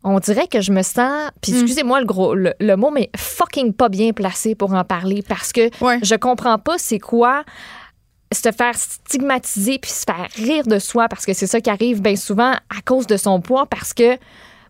on 0.03 0.19
dirait 0.19 0.47
que 0.47 0.61
je 0.61 0.73
me 0.73 0.83
sens, 0.83 1.31
puis 1.43 1.53
hmm. 1.53 1.57
excusez-moi 1.57 2.01
le 2.01 2.07
gros 2.07 2.35
le, 2.35 2.77
mot, 2.77 2.91
mais 2.91 3.11
fucking 3.17 3.73
pas 3.73 3.89
bien 3.89 4.13
placé 4.13 4.55
pour 4.55 4.73
en 4.73 4.85
parler 4.85 5.23
parce 5.27 5.53
que 5.53 5.71
je 6.03 6.15
comprends 6.17 6.59
pas 6.59 6.77
c'est 6.79 6.99
quoi 6.99 7.45
se 8.33 8.51
faire 8.53 8.77
stigmatiser 8.77 9.79
puis 9.79 9.91
se 9.91 10.05
faire 10.05 10.29
rire 10.37 10.65
de 10.65 10.79
soi 10.79 11.09
parce 11.09 11.27
que 11.27 11.33
c'est 11.33 11.49
ça 11.49 11.61
qui 11.61 11.69
arrive 11.69 12.01
bien 12.01 12.17
souvent 12.17 12.53
à 12.53 12.81
cause 12.85 13.07
de 13.07 13.17
son 13.17 13.41
poids 13.41 13.67
parce 13.67 13.93
que 13.93 14.17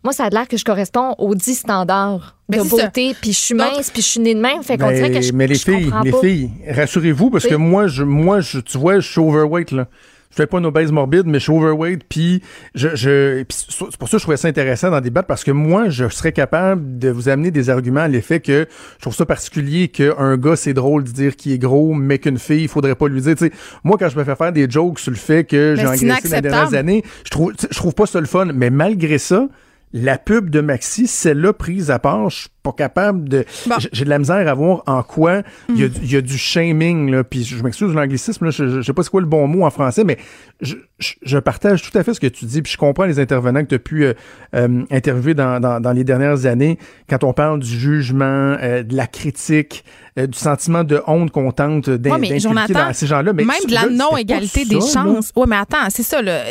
moi, 0.03 0.13
ça 0.13 0.25
a 0.25 0.29
l'air 0.29 0.47
que 0.47 0.57
je 0.57 0.65
corresponds 0.65 1.13
aux 1.19 1.35
10 1.35 1.59
standards 1.59 2.35
de 2.49 2.57
beauté, 2.67 3.15
puis 3.21 3.33
je 3.33 3.37
suis 3.37 3.53
mince, 3.53 3.91
puis 3.91 4.01
je 4.01 4.07
suis 4.07 4.19
née 4.19 4.33
de 4.33 4.41
même. 4.41 4.63
Fait 4.63 4.75
qu'on 4.75 4.91
dirait 4.91 5.11
que 5.11 5.21
je 5.21 5.31
Mais 5.31 5.45
les 5.45 5.59
filles, 5.59 5.91
les 6.03 6.11
filles, 6.11 6.49
rassurez-vous, 6.67 7.29
parce 7.29 7.45
que 7.45 7.53
moi, 7.53 7.85
je, 7.85 8.01
moi 8.01 8.39
je, 8.39 8.57
tu 8.59 8.79
vois, 8.79 8.99
je 8.99 9.07
suis 9.07 9.19
overweight, 9.19 9.71
là 9.71 9.87
je 10.31 10.35
fais 10.35 10.47
pas 10.47 10.57
une 10.59 10.65
obèse 10.65 10.91
morbide, 10.91 11.27
mais 11.27 11.39
je 11.39 11.43
suis 11.43 11.53
overweight, 11.53 12.03
puis 12.07 12.41
je, 12.73 12.89
je 12.95 13.43
c'est 13.49 13.97
pour 13.97 14.07
ça 14.07 14.17
que 14.17 14.19
je 14.19 14.23
trouvais 14.23 14.37
ça 14.37 14.47
intéressant 14.47 14.89
d'en 14.89 15.01
débattre, 15.01 15.27
parce 15.27 15.43
que 15.43 15.51
moi, 15.51 15.89
je 15.89 16.09
serais 16.09 16.31
capable 16.31 16.97
de 16.97 17.09
vous 17.09 17.29
amener 17.29 17.51
des 17.51 17.69
arguments 17.69 18.01
à 18.01 18.07
l'effet 18.07 18.39
que 18.39 18.67
je 18.97 19.01
trouve 19.01 19.15
ça 19.15 19.25
particulier 19.25 19.89
qu'un 19.89 20.37
gars, 20.37 20.55
c'est 20.55 20.73
drôle 20.73 21.03
de 21.03 21.11
dire 21.11 21.35
qu'il 21.35 21.51
est 21.51 21.59
gros, 21.59 21.93
mais 21.93 22.17
qu'une 22.17 22.39
fille, 22.39 22.63
il 22.63 22.69
faudrait 22.69 22.95
pas 22.95 23.07
lui 23.07 23.21
dire, 23.21 23.35
moi, 23.83 23.97
quand 23.99 24.09
je 24.09 24.17
me 24.17 24.23
fais 24.23 24.35
faire 24.35 24.51
des 24.51 24.69
jokes 24.69 24.99
sur 24.99 25.11
le 25.11 25.17
fait 25.17 25.43
que 25.43 25.75
j'ai 25.77 25.85
engraissé 25.85 26.29
les 26.29 26.41
dernières 26.41 26.73
années, 26.73 27.03
je 27.25 27.29
trouve, 27.29 27.53
je 27.59 27.77
trouve 27.77 27.93
pas 27.93 28.05
ça 28.05 28.19
le 28.19 28.27
fun, 28.27 28.47
mais 28.53 28.69
malgré 28.69 29.17
ça, 29.17 29.47
la 29.93 30.17
pub 30.17 30.49
de 30.49 30.61
Maxi, 30.61 31.07
celle-là 31.07 31.53
prise 31.53 31.91
à 31.91 31.99
part, 31.99 32.29
je 32.29 32.47
pas 32.63 32.71
capable 32.71 33.27
de. 33.27 33.45
J'ai 33.91 34.05
de 34.05 34.09
la 34.09 34.19
misère 34.19 34.47
à 34.47 34.53
voir 34.53 34.83
en 34.85 35.03
quoi 35.03 35.41
il 35.69 35.79
y, 35.79 35.83
a, 36.15 36.19
y, 36.19 36.23
du 36.23 36.37
shaming, 36.37 37.09
là. 37.09 37.23
Puis 37.23 37.43
je 37.43 37.61
m'excuse 37.63 37.89
de 37.89 37.95
l'anglicisme, 37.95 38.45
là, 38.45 38.51
je, 38.51 38.69
je, 38.69 38.81
sais 38.81 38.93
pas 38.93 39.03
c'est 39.03 39.09
quoi 39.09 39.21
le 39.21 39.27
bon 39.27 39.47
mot 39.47 39.65
en 39.65 39.69
français, 39.69 40.03
mais 40.03 40.17
je, 40.61 40.75
je, 40.99 41.37
partage 41.39 41.81
tout 41.81 41.97
à 41.97 42.03
fait 42.03 42.13
ce 42.13 42.19
que 42.19 42.27
tu 42.27 42.45
dis, 42.45 42.61
puis 42.61 42.71
je 42.71 42.77
comprends 42.77 43.05
les 43.05 43.19
intervenants 43.19 43.61
que 43.63 43.69
tu 43.69 43.75
as 43.75 43.79
pu 43.79 44.05
euh, 44.05 44.13
euh, 44.55 44.83
interviewer 44.91 45.33
dans, 45.33 45.59
dans, 45.59 45.79
dans, 45.79 45.91
les 45.91 46.03
dernières 46.03 46.45
années, 46.45 46.77
quand 47.09 47.23
on 47.23 47.33
parle 47.33 47.59
du 47.59 47.79
jugement, 47.79 48.57
euh, 48.61 48.83
de 48.83 48.95
la 48.95 49.07
critique, 49.07 49.83
du 50.17 50.37
sentiment 50.37 50.83
de 50.83 51.01
honte 51.07 51.31
qu'on 51.31 51.53
tente 51.53 51.89
d'inculquer 51.89 52.73
dans 52.73 52.93
ces 52.93 53.07
gens-là. 53.07 53.31
Mais 53.31 53.45
même 53.45 53.63
de 53.65 53.73
la 53.73 53.85
non-égalité 53.85 54.65
des 54.65 54.81
chances. 54.81 55.31
Oui, 55.37 55.45
mais 55.47 55.55
attends, 55.55 55.89
c'est 55.89 56.03
ça. 56.03 56.21
Là. 56.21 56.43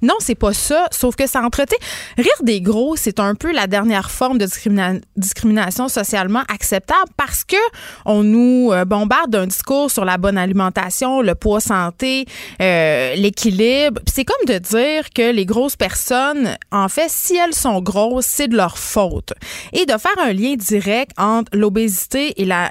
Non, 0.00 0.14
c'est 0.20 0.36
pas 0.36 0.52
ça, 0.52 0.86
sauf 0.92 1.16
que 1.16 1.26
ça 1.26 1.42
entretient. 1.42 1.78
Rire 2.16 2.26
des 2.42 2.60
gros, 2.60 2.94
c'est 2.94 3.18
un 3.18 3.34
peu 3.34 3.52
la 3.52 3.66
dernière 3.66 4.12
forme 4.12 4.38
de 4.38 4.44
discrimination 4.44 5.57
socialement 5.88 6.42
acceptable 6.52 7.10
parce 7.16 7.44
que 7.44 7.56
on 8.04 8.22
nous 8.22 8.72
bombarde 8.86 9.30
d'un 9.30 9.46
discours 9.46 9.90
sur 9.90 10.04
la 10.04 10.18
bonne 10.18 10.38
alimentation, 10.38 11.20
le 11.20 11.34
poids 11.34 11.60
santé, 11.60 12.26
l'équilibre 12.58 14.00
c'est 14.06 14.24
comme 14.24 14.46
de 14.46 14.58
dire 14.58 15.10
que 15.14 15.32
les 15.32 15.46
grosses 15.46 15.76
personnes, 15.76 16.56
en 16.72 16.88
fait, 16.88 17.08
si 17.08 17.36
elles 17.36 17.54
sont 17.54 17.80
grosses, 17.80 18.26
c'est 18.26 18.48
de 18.48 18.56
leur 18.56 18.78
faute. 18.78 19.32
Et 19.72 19.86
de 19.86 19.92
faire 19.92 20.18
un 20.18 20.32
lien 20.32 20.54
direct 20.56 21.12
entre 21.18 21.50
l'obésité 21.56 22.40
et 22.40 22.44
la 22.44 22.70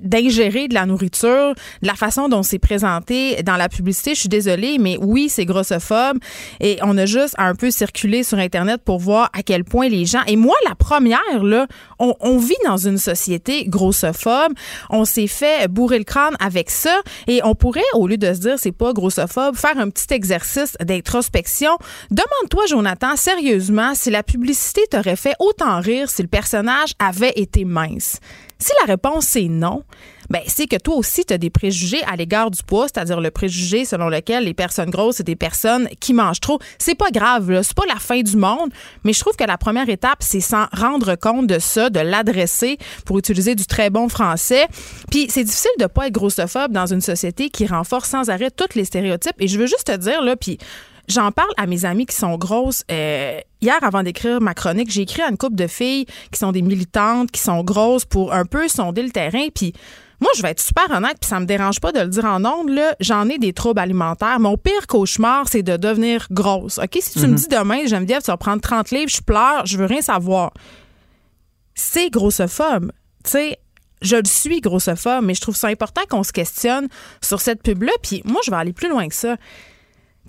d'ingérer 0.00 0.68
de 0.68 0.74
la 0.74 0.86
nourriture, 0.86 1.54
de 1.82 1.86
la 1.86 1.94
façon 1.94 2.28
dont 2.28 2.42
c'est 2.42 2.58
présenté 2.58 3.42
dans 3.42 3.56
la 3.56 3.68
publicité, 3.68 4.14
je 4.14 4.20
suis 4.20 4.28
désolée, 4.28 4.78
mais 4.78 4.96
oui, 5.00 5.28
c'est 5.28 5.44
grossophobe. 5.44 6.18
Et 6.60 6.78
on 6.82 6.96
a 6.98 7.06
juste 7.06 7.34
un 7.38 7.54
peu 7.54 7.70
circulé 7.70 8.22
sur 8.22 8.38
Internet 8.38 8.80
pour 8.84 8.98
voir 8.98 9.30
à 9.32 9.42
quel 9.42 9.64
point 9.64 9.88
les 9.88 10.06
gens. 10.06 10.22
Et 10.26 10.36
moi, 10.36 10.54
la 10.68 10.74
première, 10.74 11.42
là, 11.42 11.66
on, 12.00 12.14
on 12.20 12.38
vit 12.38 12.56
dans 12.64 12.76
une 12.76 12.98
société 12.98 13.66
grossophobe. 13.66 14.52
On 14.88 15.04
s'est 15.04 15.26
fait 15.26 15.68
bourrer 15.68 15.98
le 15.98 16.04
crâne 16.04 16.36
avec 16.40 16.70
ça. 16.70 17.00
Et 17.28 17.40
on 17.44 17.54
pourrait, 17.54 17.80
au 17.94 18.08
lieu 18.08 18.16
de 18.16 18.32
se 18.34 18.40
dire 18.40 18.58
c'est 18.58 18.72
pas 18.72 18.92
grossophobe, 18.92 19.54
faire 19.54 19.78
un 19.78 19.90
petit 19.90 20.12
exercice 20.12 20.76
d'introspection. 20.80 21.76
Demande-toi, 22.10 22.66
Jonathan, 22.66 23.14
sérieusement, 23.16 23.94
si 23.94 24.10
la 24.10 24.22
publicité 24.22 24.82
t'aurait 24.90 25.16
fait 25.16 25.34
autant 25.38 25.80
rire 25.80 26.10
si 26.10 26.22
le 26.22 26.28
personnage 26.28 26.94
avait 26.98 27.32
été 27.36 27.64
mince. 27.64 28.18
Si 28.58 28.72
la 28.80 28.86
réponse 28.86 29.36
est 29.36 29.48
non, 29.48 29.84
ben 30.30 30.40
c'est 30.46 30.66
que 30.66 30.76
toi 30.76 30.94
aussi 30.94 31.24
tu 31.24 31.34
as 31.34 31.38
des 31.38 31.50
préjugés 31.50 32.02
à 32.04 32.16
l'égard 32.16 32.50
du 32.50 32.62
poids, 32.62 32.86
c'est-à-dire 32.86 33.20
le 33.20 33.30
préjugé 33.30 33.84
selon 33.84 34.08
lequel 34.08 34.44
les 34.44 34.54
personnes 34.54 34.90
grosses 34.90 35.16
c'est 35.16 35.26
des 35.26 35.36
personnes 35.36 35.88
qui 36.00 36.14
mangent 36.14 36.40
trop. 36.40 36.58
C'est 36.78 36.94
pas 36.94 37.10
grave, 37.10 37.62
c'est 37.62 37.74
pas 37.74 37.86
la 37.86 37.96
fin 37.96 38.20
du 38.20 38.36
monde, 38.36 38.70
mais 39.04 39.12
je 39.12 39.20
trouve 39.20 39.36
que 39.36 39.44
la 39.44 39.58
première 39.58 39.88
étape 39.88 40.18
c'est 40.20 40.40
s'en 40.40 40.66
rendre 40.72 41.16
compte 41.16 41.46
de 41.46 41.58
ça, 41.58 41.90
de 41.90 42.00
l'adresser 42.00 42.78
pour 43.04 43.18
utiliser 43.18 43.54
du 43.54 43.66
très 43.66 43.90
bon 43.90 44.08
français. 44.08 44.66
Puis 45.10 45.26
c'est 45.28 45.44
difficile 45.44 45.70
de 45.78 45.86
pas 45.86 46.06
être 46.06 46.14
grossophobe 46.14 46.72
dans 46.72 46.86
une 46.86 47.00
société 47.00 47.50
qui 47.50 47.66
renforce 47.66 48.08
sans 48.08 48.30
arrêt 48.30 48.50
tous 48.50 48.74
les 48.74 48.84
stéréotypes 48.84 49.36
et 49.38 49.48
je 49.48 49.58
veux 49.58 49.66
juste 49.66 49.86
te 49.86 49.96
dire 49.96 50.22
là 50.22 50.36
puis 50.36 50.58
J'en 51.10 51.32
parle 51.32 51.50
à 51.56 51.66
mes 51.66 51.84
amis 51.84 52.06
qui 52.06 52.14
sont 52.14 52.36
grosses. 52.36 52.84
Euh, 52.88 53.40
hier, 53.60 53.76
avant 53.82 54.04
d'écrire 54.04 54.40
ma 54.40 54.54
chronique, 54.54 54.92
j'ai 54.92 55.02
écrit 55.02 55.22
à 55.22 55.28
une 55.28 55.36
couple 55.36 55.56
de 55.56 55.66
filles 55.66 56.06
qui 56.30 56.38
sont 56.38 56.52
des 56.52 56.62
militantes, 56.62 57.32
qui 57.32 57.40
sont 57.40 57.64
grosses 57.64 58.04
pour 58.04 58.32
un 58.32 58.44
peu 58.44 58.68
sonder 58.68 59.02
le 59.02 59.10
terrain. 59.10 59.48
Puis 59.52 59.72
moi, 60.20 60.30
je 60.36 60.42
vais 60.42 60.50
être 60.50 60.60
super 60.60 60.90
honnête, 60.90 61.16
puis 61.20 61.28
ça 61.28 61.40
me 61.40 61.46
dérange 61.46 61.80
pas 61.80 61.92
de 61.92 62.00
le 62.00 62.08
dire 62.08 62.26
en 62.26 62.44
ondes, 62.44 62.68
là, 62.68 62.94
j'en 63.00 63.28
ai 63.28 63.38
des 63.38 63.52
troubles 63.52 63.80
alimentaires. 63.80 64.38
Mon 64.38 64.58
pire 64.58 64.86
cauchemar, 64.86 65.48
c'est 65.48 65.62
de 65.62 65.76
devenir 65.76 66.26
grosse. 66.30 66.78
OK? 66.78 66.98
Si 67.00 67.12
tu 67.12 67.20
me 67.20 67.28
mhm. 67.28 67.34
dis 67.36 67.48
demain, 67.48 67.86
Geneviève, 67.86 68.22
tu 68.22 68.30
vas 68.30 68.36
prendre 68.36 68.60
30 68.60 68.90
livres, 68.90 69.10
je 69.10 69.22
pleure, 69.22 69.64
je 69.64 69.78
veux 69.78 69.86
rien 69.86 70.02
savoir. 70.02 70.52
C'est 71.74 72.10
grossophobe. 72.10 72.92
Tu 73.24 73.30
sais, 73.30 73.58
je 74.02 74.16
le 74.16 74.26
suis 74.26 74.60
grossophobe, 74.60 75.24
mais 75.24 75.34
je 75.34 75.40
trouve 75.40 75.56
ça 75.56 75.68
important 75.68 76.02
qu'on 76.08 76.22
se 76.22 76.32
questionne 76.32 76.88
sur 77.22 77.40
cette 77.40 77.62
pub-là. 77.62 77.92
Puis 78.02 78.22
moi, 78.24 78.40
je 78.44 78.50
vais 78.50 78.56
aller 78.56 78.72
plus 78.72 78.88
loin 78.88 79.08
que 79.08 79.14
ça 79.14 79.36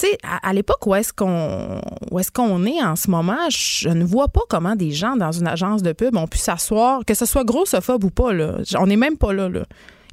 tu 0.01 0.07
sais, 0.07 0.17
à, 0.23 0.51
l'époque 0.53 0.85
où 0.87 0.95
est-ce 0.95 1.13
qu'on 1.13 1.79
est 2.17 2.31
qu'on 2.31 2.65
est 2.65 2.81
en 2.81 2.95
ce 2.95 3.09
moment, 3.09 3.49
je 3.49 3.89
ne 3.89 4.03
vois 4.03 4.29
pas 4.29 4.41
comment 4.49 4.75
des 4.75 4.91
gens 4.91 5.15
dans 5.15 5.31
une 5.31 5.47
agence 5.47 5.83
de 5.83 5.91
pub 5.93 6.15
ont 6.15 6.27
pu 6.27 6.39
s'asseoir, 6.39 7.05
que 7.05 7.13
ce 7.13 7.25
soit 7.25 7.43
grossophobe 7.43 8.03
ou 8.03 8.09
pas, 8.09 8.33
là. 8.33 8.57
On 8.79 8.87
n'est 8.87 8.95
même 8.95 9.17
pas 9.17 9.31
là, 9.31 9.47
là. 9.47 9.63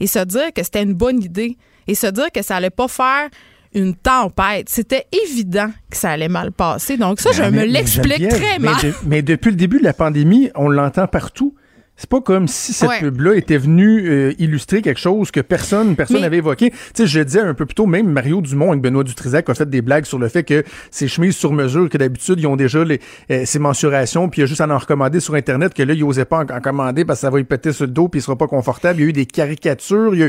Et 0.00 0.06
se 0.06 0.18
dire 0.18 0.52
que 0.54 0.62
c'était 0.62 0.82
une 0.82 0.94
bonne 0.94 1.22
idée. 1.22 1.56
Et 1.86 1.94
se 1.94 2.06
dire 2.06 2.30
que 2.32 2.42
ça 2.42 2.56
allait 2.56 2.70
pas 2.70 2.88
faire 2.88 3.28
une 3.74 3.94
tempête. 3.94 4.68
C'était 4.68 5.06
évident 5.24 5.70
que 5.90 5.96
ça 5.96 6.10
allait 6.10 6.28
mal 6.28 6.52
passer. 6.52 6.98
Donc 6.98 7.20
ça, 7.20 7.30
je 7.32 7.42
me 7.42 7.64
l'explique 7.64 8.28
très 8.28 8.58
mal. 8.58 8.76
mais 9.06 9.22
depuis 9.22 9.50
le 9.50 9.56
début 9.56 9.78
de 9.78 9.84
la 9.84 9.94
pandémie, 9.94 10.50
on 10.54 10.68
l'entend 10.68 11.06
partout. 11.06 11.54
C'est 11.98 12.08
pas 12.08 12.20
comme 12.20 12.46
si 12.46 12.72
cette 12.72 13.00
pub-là 13.00 13.34
était 13.34 13.58
venue 13.58 14.08
euh, 14.08 14.32
illustrer 14.38 14.82
quelque 14.82 15.00
chose 15.00 15.32
que 15.32 15.40
personne 15.40 15.96
personne 15.96 16.20
n'avait 16.20 16.36
évoqué. 16.36 16.70
Tu 16.70 16.76
sais, 16.94 17.06
je 17.08 17.20
disais 17.20 17.40
un 17.40 17.54
peu 17.54 17.66
plus 17.66 17.74
tôt, 17.74 17.86
même 17.86 18.08
Mario 18.08 18.40
Dumont 18.40 18.70
avec 18.70 18.80
Benoît 18.80 19.02
Dutrisac 19.02 19.50
a 19.50 19.54
fait 19.54 19.68
des 19.68 19.82
blagues 19.82 20.04
sur 20.04 20.20
le 20.20 20.28
fait 20.28 20.44
que 20.44 20.62
ces 20.92 21.08
chemises 21.08 21.36
sur 21.36 21.52
mesure, 21.52 21.88
que 21.88 21.98
d'habitude, 21.98 22.38
ils 22.38 22.46
ont 22.46 22.54
déjà 22.54 22.84
les, 22.84 23.00
euh, 23.32 23.42
ces 23.44 23.58
mensurations, 23.58 24.28
puis 24.28 24.40
il 24.40 24.42
y 24.42 24.44
a 24.44 24.46
juste 24.46 24.60
à 24.60 24.68
en 24.68 24.78
recommander 24.78 25.18
sur 25.18 25.34
Internet, 25.34 25.74
que 25.74 25.82
là, 25.82 25.92
ils 25.92 26.04
n'osaient 26.04 26.24
pas 26.24 26.44
en, 26.44 26.60
commander 26.60 27.04
parce 27.04 27.18
que 27.18 27.22
ça 27.22 27.30
va 27.30 27.38
lui 27.38 27.44
péter 27.44 27.72
sur 27.72 27.86
le 27.86 27.90
dos, 27.90 28.06
puis 28.06 28.20
il 28.20 28.22
sera 28.22 28.36
pas 28.36 28.46
confortable. 28.46 29.00
Il 29.00 29.02
y 29.02 29.06
a 29.06 29.08
eu 29.08 29.12
des 29.12 29.26
caricatures. 29.26 30.14
Il 30.14 30.20
y 30.20 30.24
a 30.24 30.28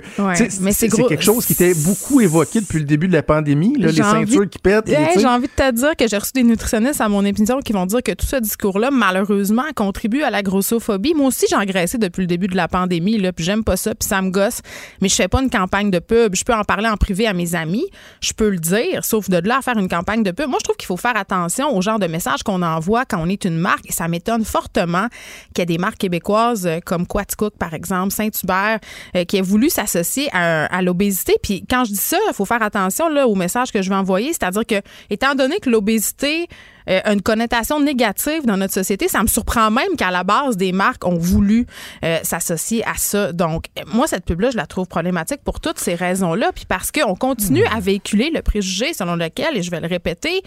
mais 0.62 0.72
c'est 0.72 0.90
quelque 0.90 1.24
chose 1.24 1.46
qui 1.46 1.54
était 1.54 1.76
beaucoup 1.76 2.20
évoqué 2.20 2.62
depuis 2.62 2.80
le 2.80 2.86
début 2.86 3.08
de 3.08 3.14
la 3.14 3.24
pandémie, 3.24 3.78
là, 3.78 3.92
les 3.92 4.02
ceintures 4.02 4.50
qui 4.50 4.58
pètent. 4.58 4.88
J'ai 4.88 5.26
envie 5.28 5.48
de 5.48 5.54
te 5.54 5.72
dire 5.72 5.96
que 5.96 6.08
j'ai 6.08 6.18
reçu 6.18 6.32
des 6.34 6.44
nutritionnistes 6.44 7.02
à 7.02 7.10
mon 7.10 7.24
émission 7.24 7.60
qui 7.60 7.74
vont 7.74 7.86
dire 7.86 8.02
que 8.02 8.14
tout 8.14 8.26
ce 8.26 8.38
discours-là, 8.38 8.90
malheureusement, 8.92 9.64
contribue 9.76 10.24
à 10.24 10.32
la 10.32 10.42
grossophobie. 10.42 11.14
Moi 11.14 11.28
aussi, 11.28 11.46
engraissé 11.60 11.98
depuis 11.98 12.22
le 12.22 12.28
début 12.28 12.48
de 12.48 12.56
la 12.56 12.68
pandémie, 12.68 13.18
là, 13.18 13.34
puis 13.34 13.44
j'aime 13.46 13.64
pas 13.64 13.78
ça, 13.78 13.94
puis 13.96 14.08
ça 14.08 14.22
me 14.22 14.30
gosse. 14.30 14.62
Mais 15.02 15.10
je 15.10 15.16
fais 15.16 15.28
pas 15.28 15.42
une 15.42 15.50
campagne 15.50 15.92
de 15.92 16.00
pub. 16.00 16.36
Je 16.36 16.44
peux 16.44 16.54
en 16.54 16.64
parler 16.64 16.88
en 16.88 16.98
privé 16.98 17.28
à 17.28 17.34
mes 17.34 17.56
amis, 17.56 17.86
je 18.22 18.34
peux 18.34 18.50
le 18.50 18.60
dire, 18.60 19.06
sauf 19.06 19.30
de 19.30 19.38
là 19.38 19.58
à 19.58 19.62
faire 19.62 19.78
une 19.78 19.90
campagne 19.90 20.24
de 20.24 20.32
pub. 20.32 20.50
Moi, 20.50 20.60
je 20.60 20.64
trouve 20.64 20.78
qu'il 20.78 20.88
faut 20.88 20.98
faire 20.98 21.16
attention 21.16 21.76
au 21.76 21.82
genre 21.82 22.00
de 22.00 22.08
messages 22.08 22.44
qu'on 22.44 22.62
envoie 22.62 23.06
quand 23.06 23.20
on 23.22 23.30
est 23.30 23.46
une 23.46 23.58
marque, 23.58 23.90
et 23.90 23.94
ça 23.94 24.08
m'étonne 24.08 24.46
fortement 24.46 25.08
qu'il 25.54 25.62
y 25.62 25.64
ait 25.64 25.66
des 25.66 25.78
marques 25.78 25.98
québécoises 25.98 26.66
euh, 26.66 26.80
comme 26.84 27.06
Quaticook, 27.06 27.54
par 27.58 27.74
exemple, 27.74 28.12
Saint-Hubert, 28.12 28.80
euh, 29.16 29.26
qui 29.26 29.38
aient 29.38 29.42
voulu 29.42 29.70
s'associer 29.70 30.30
à, 30.34 30.82
l'obésité. 30.82 31.36
Puis 31.42 31.66
quand 31.70 31.84
je 31.84 31.92
dis 31.92 31.98
ça, 31.98 32.18
il 32.30 32.34
faut 32.34 32.46
faire 32.46 32.62
attention 32.62 33.10
là, 33.10 33.28
au 33.28 33.36
message 33.36 33.72
que 33.72 33.82
je 33.82 33.90
vais 33.90 33.96
envoyer, 33.96 34.30
c'est-à-dire 34.30 34.66
que, 34.66 34.82
étant 35.10 35.36
donné 35.36 35.60
que 35.60 35.70
l'obésité 35.70 36.48
euh, 36.90 37.00
une 37.06 37.22
connotation 37.22 37.80
négative 37.80 38.46
dans 38.46 38.58
notre 38.58 38.74
société. 38.74 39.08
Ça 39.08 39.22
me 39.22 39.28
surprend 39.28 39.72
même 39.72 39.96
qu'à 39.98 40.12
la 40.12 40.24
base, 40.24 40.58
des 40.58 40.72
marques 40.72 41.06
ont 41.06 41.18
voulu 41.18 41.66
euh, 42.04 42.20
s'associer 42.24 42.84
à 42.86 42.94
ça. 42.96 43.34
Donc, 43.34 43.66
moi, 43.88 44.08
cette 44.08 44.26
pub-là, 44.26 44.52
je 44.52 44.58
la 44.58 44.66
trouve 44.66 44.88
problématique 44.88 45.42
pour 45.44 45.60
toutes 45.60 45.80
ces 45.80 45.96
raisons-là. 45.96 46.52
Puis 46.54 46.66
parce 46.68 46.92
qu'on 46.92 47.16
continue 47.16 47.66
à 47.66 47.80
véhiculer 47.80 48.32
le 48.34 48.42
préjugé 48.42 48.94
selon 48.94 49.16
lequel, 49.16 49.58
et 49.58 49.62
je 49.62 49.72
vais 49.72 49.80
le 49.80 49.88
répéter, 49.88 50.42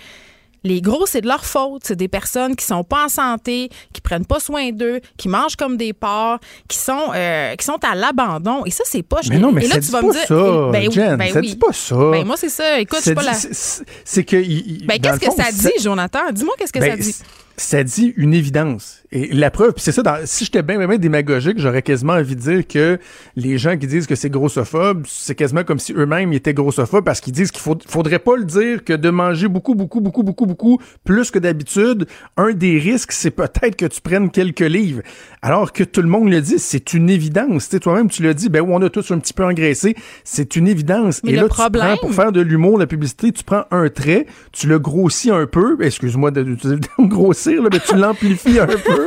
les 0.65 0.81
gros, 0.81 1.07
c'est 1.07 1.21
de 1.21 1.27
leur 1.29 1.45
faute. 1.45 1.83
C'est 1.85 1.97
des 1.97 2.09
personnes 2.09 2.55
qui 2.57 2.65
sont 2.65 2.85
pas 2.85 3.05
en 3.07 3.09
santé, 3.09 3.69
qui 3.93 4.01
prennent 4.01 4.27
pas 4.27 4.41
soin 4.41 4.71
d'eux, 4.71 5.01
qui 5.17 5.29
mangent 5.29 5.57
comme 5.57 5.77
des 5.77 5.93
porcs, 5.93 6.41
qui 6.69 6.79
sont, 6.79 7.11
euh, 7.15 7.55
qui 7.57 7.65
sont 7.65 7.79
à 7.85 7.95
l'abandon. 7.95 8.65
Et 8.65 8.71
ça, 8.71 8.85
c'est 8.87 9.03
pas. 9.03 9.21
Mais 9.29 9.39
non, 9.39 9.53
mais 9.53 9.65
et 9.65 9.69
ça 9.69 9.75
là, 9.75 9.81
dit 9.81 9.87
tu 9.87 9.93
vas 9.93 10.01
pas 10.01 10.07
me 10.07 10.13
dire, 10.13 10.23
ça, 10.27 10.71
ben 10.73 10.89
oui, 10.89 10.93
Jen, 10.95 11.17
ben 11.17 11.33
ça 11.33 11.41
oui. 11.41 11.49
dit 11.49 11.57
pas 11.57 11.73
ça. 11.73 11.97
Ben 12.11 12.25
moi, 12.27 12.37
c'est 12.37 12.49
ça. 12.49 12.79
Écoute, 12.81 12.99
je 12.99 13.03
suis 13.03 13.11
C'est 13.11 13.15
pas 13.15 13.33
dit- 13.33 13.49
c'est- 13.53 13.85
C'est 14.05 14.25
que. 14.25 14.37
il- 14.37 14.87
Ben, 14.87 14.99
qu'est-ce 15.01 15.19
que 15.21 15.27
fond, 15.27 15.37
ça 15.37 15.51
dit, 15.53 15.73
Jonathan? 15.83 16.31
Dis-moi 16.33 16.55
qu'est-ce 16.59 16.73
que 16.73 16.79
Ben, 16.79 16.91
ça 16.93 16.97
dit. 16.97 17.17
Ça 17.57 17.85
dit 17.85 18.15
une 18.17 18.35
évidence. 18.35 19.02
Et 19.15 19.29
la 19.35 19.51
preuve, 19.51 19.75
c'est 19.77 19.93
ça, 19.93 20.03
dans- 20.03 20.25
si 20.25 20.47
j'étais 20.47 20.63
bien, 20.63 20.79
bien, 20.79 20.89
bien 20.89 20.97
démagogique, 20.97 21.59
j'aurais 21.59 21.83
quasiment 21.83 22.15
envie 22.15 22.35
de 22.35 22.41
dire 22.41 22.67
que 22.67 22.99
les 23.37 23.59
gens 23.59 23.77
qui 23.77 23.87
disent 23.87 24.07
que 24.07 24.15
c'est 24.15 24.31
grossophobe, 24.31 25.05
c'est 25.07 25.35
quasiment 25.35 25.65
comme 25.65 25.79
si 25.79 25.93
eux-mêmes 25.93 26.33
étaient 26.33 26.55
grossophobes 26.55 27.05
parce 27.05 27.21
qu'ils 27.21 27.35
disent 27.35 27.51
qu'il 27.51 27.61
faut, 27.61 27.77
faudrait 27.87 28.19
pas 28.21 28.37
le 28.37 28.45
dire 28.45 28.83
que 28.85 28.95
de 28.95 29.11
manger 29.11 29.49
beaucoup, 29.49 29.75
beaucoup, 29.75 30.01
beaucoup, 30.01 30.23
beaucoup, 30.23 30.47
beaucoup, 30.47 30.79
plus 31.05 31.31
que 31.31 31.39
d'habitude, 31.39 32.07
un 32.39 32.53
des 32.53 32.79
risques, 32.79 33.13
c'est 33.13 33.31
peut-être 33.31 33.77
que 33.77 33.85
tu 33.85 34.01
prennes 34.01 34.31
quelques 34.31 34.61
livres. 34.61 35.03
Alors 35.43 35.73
que 35.75 35.85
tout 35.85 36.01
le 36.01 36.09
monde 36.09 36.31
le 36.31 36.41
dit, 36.41 36.59
c'est 36.59 36.95
une 36.95 37.11
évidence. 37.11 37.69
Tu 37.69 37.77
sais, 37.77 37.81
toi-même, 37.81 38.09
tu 38.09 38.23
l'as 38.23 38.33
dit, 38.33 38.49
ben 38.49 38.63
on 38.67 38.81
a 38.81 38.89
tous 38.89 39.11
un 39.11 39.19
petit 39.19 39.35
peu 39.35 39.45
engraissé. 39.45 39.95
C'est 40.25 40.57
une 40.57 40.69
évidence. 40.69 41.21
Mais 41.23 41.33
Et 41.33 41.35
le 41.37 41.43
là, 41.43 41.49
problème- 41.49 41.83
tu 41.83 41.99
prends 41.99 42.07
pour 42.07 42.15
faire 42.15 42.33
de 42.33 42.41
l'humour, 42.41 42.79
la 42.79 42.87
publicité, 42.87 43.31
tu 43.31 43.45
prends 43.45 43.65
un 43.71 43.91
trait, 43.91 44.27
tu 44.53 44.69
le 44.69 44.79
grossis 44.79 45.31
un 45.31 45.47
peu, 45.47 45.77
excuse-moi 45.83 46.31
de- 46.31 46.41
le 46.41 46.57
terme 46.57 47.09
grossir, 47.09 47.63
là, 47.63 47.69
mais 47.71 47.81
tu 47.81 47.95
l'amplifies 47.95 48.59
un 48.61 48.67
peu. 48.67 49.02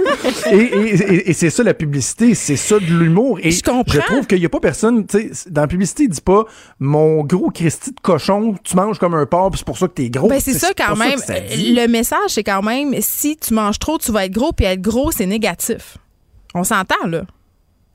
Et, 0.52 0.56
et- 0.56 0.96
et- 1.14 1.30
et 1.30 1.34
c'est 1.34 1.50
ça 1.50 1.64
la 1.64 1.74
publicité, 1.74 2.36
c'est 2.36 2.56
ça 2.56 2.80
de 2.80 2.86
l'humour. 2.86 3.40
Et 3.42 3.52
je, 3.52 3.62
trouve 4.02 4.28
qu'il 4.28 4.40
n'y 4.40 4.46
a 4.46 4.50
pas 4.50 4.60
personne, 4.60 5.06
tu 5.06 5.32
sais, 5.34 5.50
dans 5.50 5.62
la 5.62 5.68
publicité, 5.68 6.04
il 6.04 6.10
dit 6.10 6.22
pas 6.22 6.46
mon 6.80 7.24
gros 7.24 7.50
Christy 7.50 7.92
de 7.92 8.00
cochon, 8.00 8.56
tu 8.64 8.76
manges 8.76 9.00
comme 9.00 9.14
un 9.16 9.26
porc, 9.26 9.52
c'est 9.56 9.66
pour 9.66 9.78
ça 9.78 9.88
que 9.88 9.94
t'es 9.94 10.10
gros. 10.10 10.28
Ben, 10.28 10.40
c'est 10.40 10.54
ça 10.54 10.70
quand 10.76 10.96
même. 10.96 11.18
ça 11.20 11.34
le 11.40 11.88
message, 11.88 12.30
c'est 12.30 12.44
quand 12.44 12.62
même 12.62 12.94
si 13.02 13.38
tu 13.38 13.54
manges 13.54 13.80
trop, 13.80 13.98
tu 13.98 14.12
vas 14.12 14.26
être 14.26 14.34
gros, 14.34 14.52
puis 14.54 14.66
être 14.66 14.82
gros, 14.82 15.12
c'est 15.12 15.26
négatif. 15.26 15.98
On 16.54 16.64
s'entend, 16.64 17.08
là. 17.08 17.24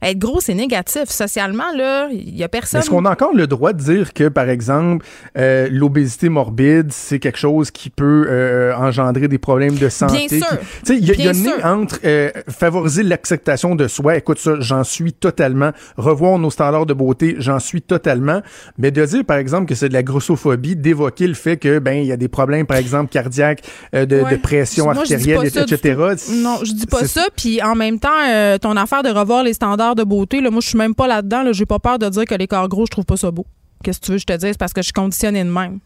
Être 0.02 0.18
gros, 0.18 0.40
c'est 0.40 0.54
négatif. 0.54 1.04
Socialement, 1.08 1.72
là, 1.76 2.08
il 2.10 2.36
y 2.36 2.42
a 2.42 2.48
personne. 2.48 2.80
Est-ce 2.80 2.90
qu'on 2.90 3.04
a 3.04 3.10
encore 3.12 3.34
le 3.34 3.46
droit 3.46 3.72
de 3.72 3.82
dire 3.82 4.12
que, 4.14 4.28
par 4.28 4.48
exemple, 4.48 5.04
euh, 5.36 5.68
l'obésité 5.70 6.28
morbide, 6.28 6.90
c'est 6.90 7.18
quelque 7.18 7.38
chose 7.38 7.70
qui 7.70 7.90
peut 7.90 8.26
euh, 8.28 8.74
engendrer 8.76 9.28
des 9.28 9.38
problèmes 9.38 9.76
de 9.76 9.88
santé? 9.88 10.26
Bien 10.28 10.38
sûr. 10.38 10.58
Tu 10.58 10.66
sais, 10.84 10.96
il 10.96 11.04
y 11.06 11.28
a, 11.28 11.34
sûr. 11.34 11.52
entre 11.64 11.98
euh, 12.04 12.30
favoriser 12.48 13.02
l'acceptation 13.02 13.74
de 13.74 13.88
soi, 13.88 14.16
écoute 14.16 14.38
ça, 14.38 14.54
j'en 14.60 14.84
suis 14.84 15.12
totalement. 15.12 15.72
Revoir 15.96 16.38
nos 16.38 16.50
standards 16.50 16.86
de 16.86 16.94
beauté, 16.94 17.36
j'en 17.38 17.58
suis 17.58 17.82
totalement. 17.82 18.40
Mais 18.78 18.90
de 18.90 19.04
dire, 19.04 19.24
par 19.24 19.36
exemple, 19.36 19.66
que 19.66 19.74
c'est 19.74 19.88
de 19.88 19.94
la 19.94 20.02
grossophobie, 20.02 20.76
d'évoquer 20.76 21.26
le 21.26 21.34
fait 21.34 21.56
que, 21.56 21.78
ben, 21.78 21.92
il 21.98 22.06
y 22.06 22.12
a 22.12 22.16
des 22.16 22.28
problèmes, 22.28 22.66
par 22.66 22.78
exemple, 22.78 23.10
cardiaques, 23.10 23.62
euh, 23.94 24.06
de, 24.06 24.20
Ouais. 24.20 24.32
de 24.32 24.36
pression 24.36 24.84
Moi, 24.84 24.96
artérielle, 24.96 25.50
ça 25.50 25.62
etc. 25.62 25.96
Non, 26.42 26.58
je 26.64 26.72
dis 26.72 26.86
pas 26.86 27.04
ça. 27.06 27.26
Puis 27.36 27.62
en 27.62 27.74
même 27.74 27.98
temps, 27.98 28.08
euh, 28.28 28.58
ton 28.58 28.76
affaire 28.76 29.02
de 29.02 29.08
revoir 29.10 29.42
les 29.42 29.52
standards 29.52 29.89
de 29.94 30.04
beauté, 30.04 30.40
là, 30.40 30.50
moi, 30.50 30.60
je 30.60 30.68
suis 30.68 30.78
même 30.78 30.94
pas 30.94 31.06
là-dedans. 31.06 31.42
Là, 31.42 31.52
J'ai 31.52 31.66
pas 31.66 31.78
peur 31.78 31.98
de 31.98 32.08
dire 32.08 32.24
que 32.24 32.34
les 32.34 32.46
corps 32.46 32.68
gros, 32.68 32.86
je 32.86 32.90
trouve 32.90 33.04
pas 33.04 33.16
ça 33.16 33.30
beau. 33.30 33.46
Qu'est-ce 33.82 34.00
que 34.00 34.06
tu 34.06 34.12
veux 34.12 34.18
que 34.18 34.22
je 34.22 34.26
te 34.26 34.36
dise? 34.36 34.56
Parce 34.56 34.72
que 34.72 34.80
je 34.80 34.86
suis 34.86 34.92
conditionnée 34.92 35.42
de 35.44 35.50
même. 35.50 35.80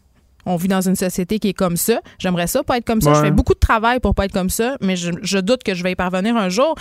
On 0.45 0.55
vit 0.55 0.67
dans 0.67 0.81
une 0.81 0.95
société 0.95 1.39
qui 1.39 1.49
est 1.49 1.53
comme 1.53 1.77
ça. 1.77 1.99
J'aimerais 2.19 2.47
ça 2.47 2.63
pas 2.63 2.77
être 2.77 2.85
comme 2.85 3.01
ça. 3.01 3.13
Je 3.13 3.21
fais 3.21 3.31
beaucoup 3.31 3.53
de 3.53 3.59
travail 3.59 3.99
pour 3.99 4.13
pas 4.13 4.25
être 4.25 4.33
comme 4.33 4.49
ça, 4.49 4.77
mais 4.81 4.95
je, 4.95 5.11
je 5.21 5.37
doute 5.37 5.63
que 5.63 5.73
je 5.73 5.83
vais 5.83 5.91
y 5.91 5.95
parvenir 5.95 6.37
un 6.37 6.49
jour. 6.49 6.75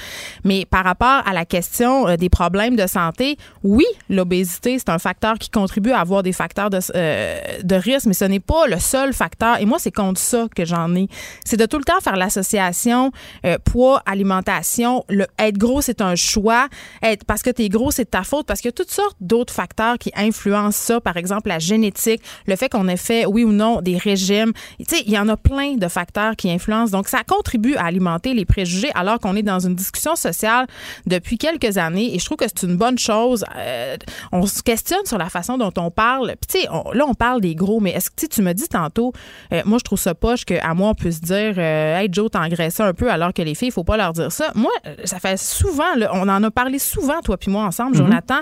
Mais 0.45 0.66
par 0.66 0.85
rapport 0.85 1.23
à 1.27 1.32
la 1.32 1.45
question 1.45 2.09
euh, 2.09 2.16
des 2.16 2.28
problèmes 2.28 2.77
de 2.77 2.86
santé, 2.86 3.36
oui, 3.62 3.86
l'obésité, 4.09 4.78
c'est 4.78 4.91
un 4.91 4.99
facteur 4.99 5.39
qui 5.39 5.51
contribue 5.51 5.91
à 5.91 6.01
avoir 6.01 6.23
des 6.23 6.32
facteurs 6.32 6.70
de, 6.70 6.78
euh, 6.95 7.41
de 7.62 7.74
risque, 7.74 8.07
mais 8.07 8.15
ce 8.15 8.24
n'est 8.24 8.41
pas 8.41 8.66
le 8.66 8.78
seul 8.78 9.12
facteur. 9.12 9.61
Et 9.61 9.66
moi, 9.66 9.78
c'est 9.78 9.93
contre 9.93 10.20
ça 10.20 10.47
que 10.55 10.65
j'en 10.65 10.95
ai. 10.95 11.09
C'est 11.45 11.57
de 11.57 11.66
tout 11.66 11.78
le 11.78 11.85
temps 11.85 12.01
faire 12.03 12.16
l'association 12.16 13.11
euh, 13.47 13.57
poids, 13.65 14.03
alimentation. 14.07 15.05
Le, 15.09 15.27
être 15.39 15.59
gros, 15.59 15.81
c'est 15.81 16.01
un 16.01 16.15
choix. 16.15 16.69
Être, 17.03 17.24
parce 17.24 17.43
que 17.43 17.51
tu 17.51 17.62
es 17.62 17.69
gros, 17.69 17.91
c'est 17.91 18.05
de 18.05 18.11
ta 18.11 18.24
faute. 18.24 18.47
Parce 18.47 18.61
qu'il 18.61 18.69
y 18.69 18.70
a 18.70 18.73
toutes 18.73 18.91
sortes 18.91 19.16
d'autres 19.20 19.53
facteurs 19.53 19.99
qui 19.99 20.11
influencent 20.16 20.78
ça. 20.78 21.01
Par 21.01 21.16
exemple, 21.16 21.49
la 21.49 21.59
génétique, 21.59 22.23
le 22.47 22.57
fait 22.57 22.69
qu'on 22.69 22.89
ait 22.89 22.97
fait, 22.97 23.27
oui 23.27 23.45
ou 23.45 23.53
non, 23.55 23.81
des 23.81 23.97
régimes. 23.97 24.52
Tu 24.78 24.85
sais, 24.97 25.02
il 25.06 25.12
y 25.12 25.18
en 25.18 25.28
a 25.28 25.36
plein 25.36 25.74
de 25.76 25.89
facteurs 25.89 26.36
qui 26.36 26.51
influencent. 26.51 26.90
Donc, 26.97 27.09
ça 27.09 27.22
contribue 27.24 27.76
à 27.76 27.85
alimenter 27.86 28.35
les 28.35 28.44
préjugés 28.44 28.90
alors 28.94 29.18
qu'on 29.18 29.36
est 29.36 29.43
dans 29.43 29.60
une 29.60 29.74
discussion 29.74 30.16
sociale 30.16 30.66
depuis 31.06 31.39
quelques 31.39 31.78
années. 31.78 32.14
Et 32.14 32.18
je 32.18 32.24
trouve 32.24 32.36
que 32.36 32.44
c'est 32.47 32.66
une 32.66 32.76
bonne 32.76 32.98
chose. 32.98 33.44
Euh, 33.56 33.97
on 34.32 34.47
se 34.47 34.62
questionne 34.62 35.05
sur 35.06 35.18
la 35.18 35.28
façon 35.28 35.56
dont 35.59 35.72
on 35.78 35.90
parle. 35.90 36.35
Puis, 36.40 36.60
tu 36.60 36.66
sais, 36.66 36.68
là, 36.94 37.05
on 37.06 37.14
parle 37.14 37.40
des 37.40 37.55
gros, 37.55 37.81
mais 37.81 37.90
est-ce 37.93 38.10
que 38.10 38.26
tu 38.26 38.43
me 38.43 38.52
dis 38.52 38.68
tantôt, 38.68 39.12
euh, 39.52 39.62
moi, 39.64 39.78
je 39.78 39.85
trouve 39.85 39.98
ça 39.98 40.14
poche 40.14 40.44
qu'à 40.44 40.74
moi, 40.74 40.90
on 40.90 40.94
puisse 40.94 41.20
dire, 41.20 41.55
euh, 41.56 41.98
hey, 41.98 42.09
Joe, 42.10 42.31
t'as 42.31 42.44
engraissé 42.44 42.82
un 42.82 42.93
peu, 42.93 43.10
alors 43.10 43.32
que 43.32 43.43
les 43.43 43.55
filles, 43.55 43.68
il 43.68 43.72
faut 43.72 43.85
pas 43.85 43.97
leur 43.97 44.12
dire 44.12 44.32
ça. 44.32 44.51
Moi, 44.55 44.72
euh, 44.86 44.94
ça 45.05 45.18
fait 45.18 45.39
souvent, 45.39 45.94
là, 45.97 46.10
on 46.14 46.28
en 46.28 46.43
a 46.43 46.51
parlé 46.51 46.78
souvent, 46.78 47.20
toi 47.22 47.36
puis 47.36 47.51
moi, 47.51 47.64
ensemble, 47.64 47.93
Mhm. 47.97 48.05
Jonathan. 48.05 48.40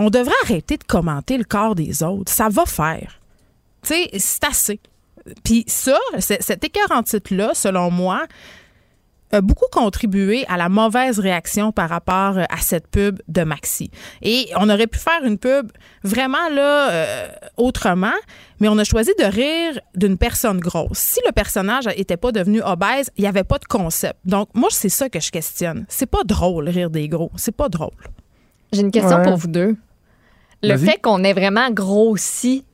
On 0.00 0.10
devrait 0.10 0.34
arrêter 0.44 0.76
de 0.76 0.84
commenter 0.84 1.36
le 1.38 1.44
corps 1.44 1.74
des 1.74 2.02
autres. 2.02 2.30
Ça 2.30 2.48
va 2.48 2.64
faire. 2.66 3.18
Tu 3.82 3.94
sais, 3.94 4.10
c'est 4.18 4.44
assez. 4.44 4.80
Puis 5.44 5.64
ça, 5.66 5.98
c'est- 6.20 6.42
cet 6.42 6.64
écœurant 6.64 7.02
titre-là, 7.02 7.50
selon 7.54 7.90
moi, 7.90 8.26
a 9.30 9.42
beaucoup 9.42 9.66
contribué 9.70 10.46
à 10.48 10.56
la 10.56 10.70
mauvaise 10.70 11.18
réaction 11.18 11.70
par 11.70 11.90
rapport 11.90 12.38
euh, 12.38 12.44
à 12.48 12.56
cette 12.62 12.86
pub 12.86 13.20
de 13.28 13.42
Maxi. 13.42 13.90
Et 14.22 14.48
on 14.56 14.70
aurait 14.70 14.86
pu 14.86 14.98
faire 14.98 15.22
une 15.22 15.36
pub 15.36 15.70
vraiment 16.02 16.48
là 16.50 16.90
euh, 16.90 17.28
autrement, 17.58 18.14
mais 18.58 18.68
on 18.68 18.78
a 18.78 18.84
choisi 18.84 19.10
de 19.18 19.24
rire 19.24 19.78
d'une 19.94 20.16
personne 20.16 20.58
grosse. 20.60 20.96
Si 20.96 21.20
le 21.26 21.32
personnage 21.32 21.84
était 21.94 22.16
pas 22.16 22.32
devenu 22.32 22.62
obèse, 22.62 23.10
il 23.18 23.24
y 23.24 23.26
avait 23.26 23.44
pas 23.44 23.58
de 23.58 23.66
concept. 23.66 24.18
Donc 24.24 24.48
moi 24.54 24.70
c'est 24.72 24.88
ça 24.88 25.10
que 25.10 25.20
je 25.20 25.30
questionne. 25.30 25.84
C'est 25.90 26.06
pas 26.06 26.24
drôle 26.24 26.70
rire 26.70 26.88
des 26.88 27.06
gros, 27.06 27.30
c'est 27.36 27.54
pas 27.54 27.68
drôle. 27.68 27.90
J'ai 28.72 28.80
une 28.80 28.90
question 28.90 29.18
Ouais. 29.18 29.24
pour 29.24 29.36
vous 29.36 29.48
deux. 29.48 29.76
Le 30.62 30.76
fait 30.78 30.98
qu'on 31.02 31.22
ait 31.22 31.34
vraiment 31.34 31.70
grossi 31.70 32.64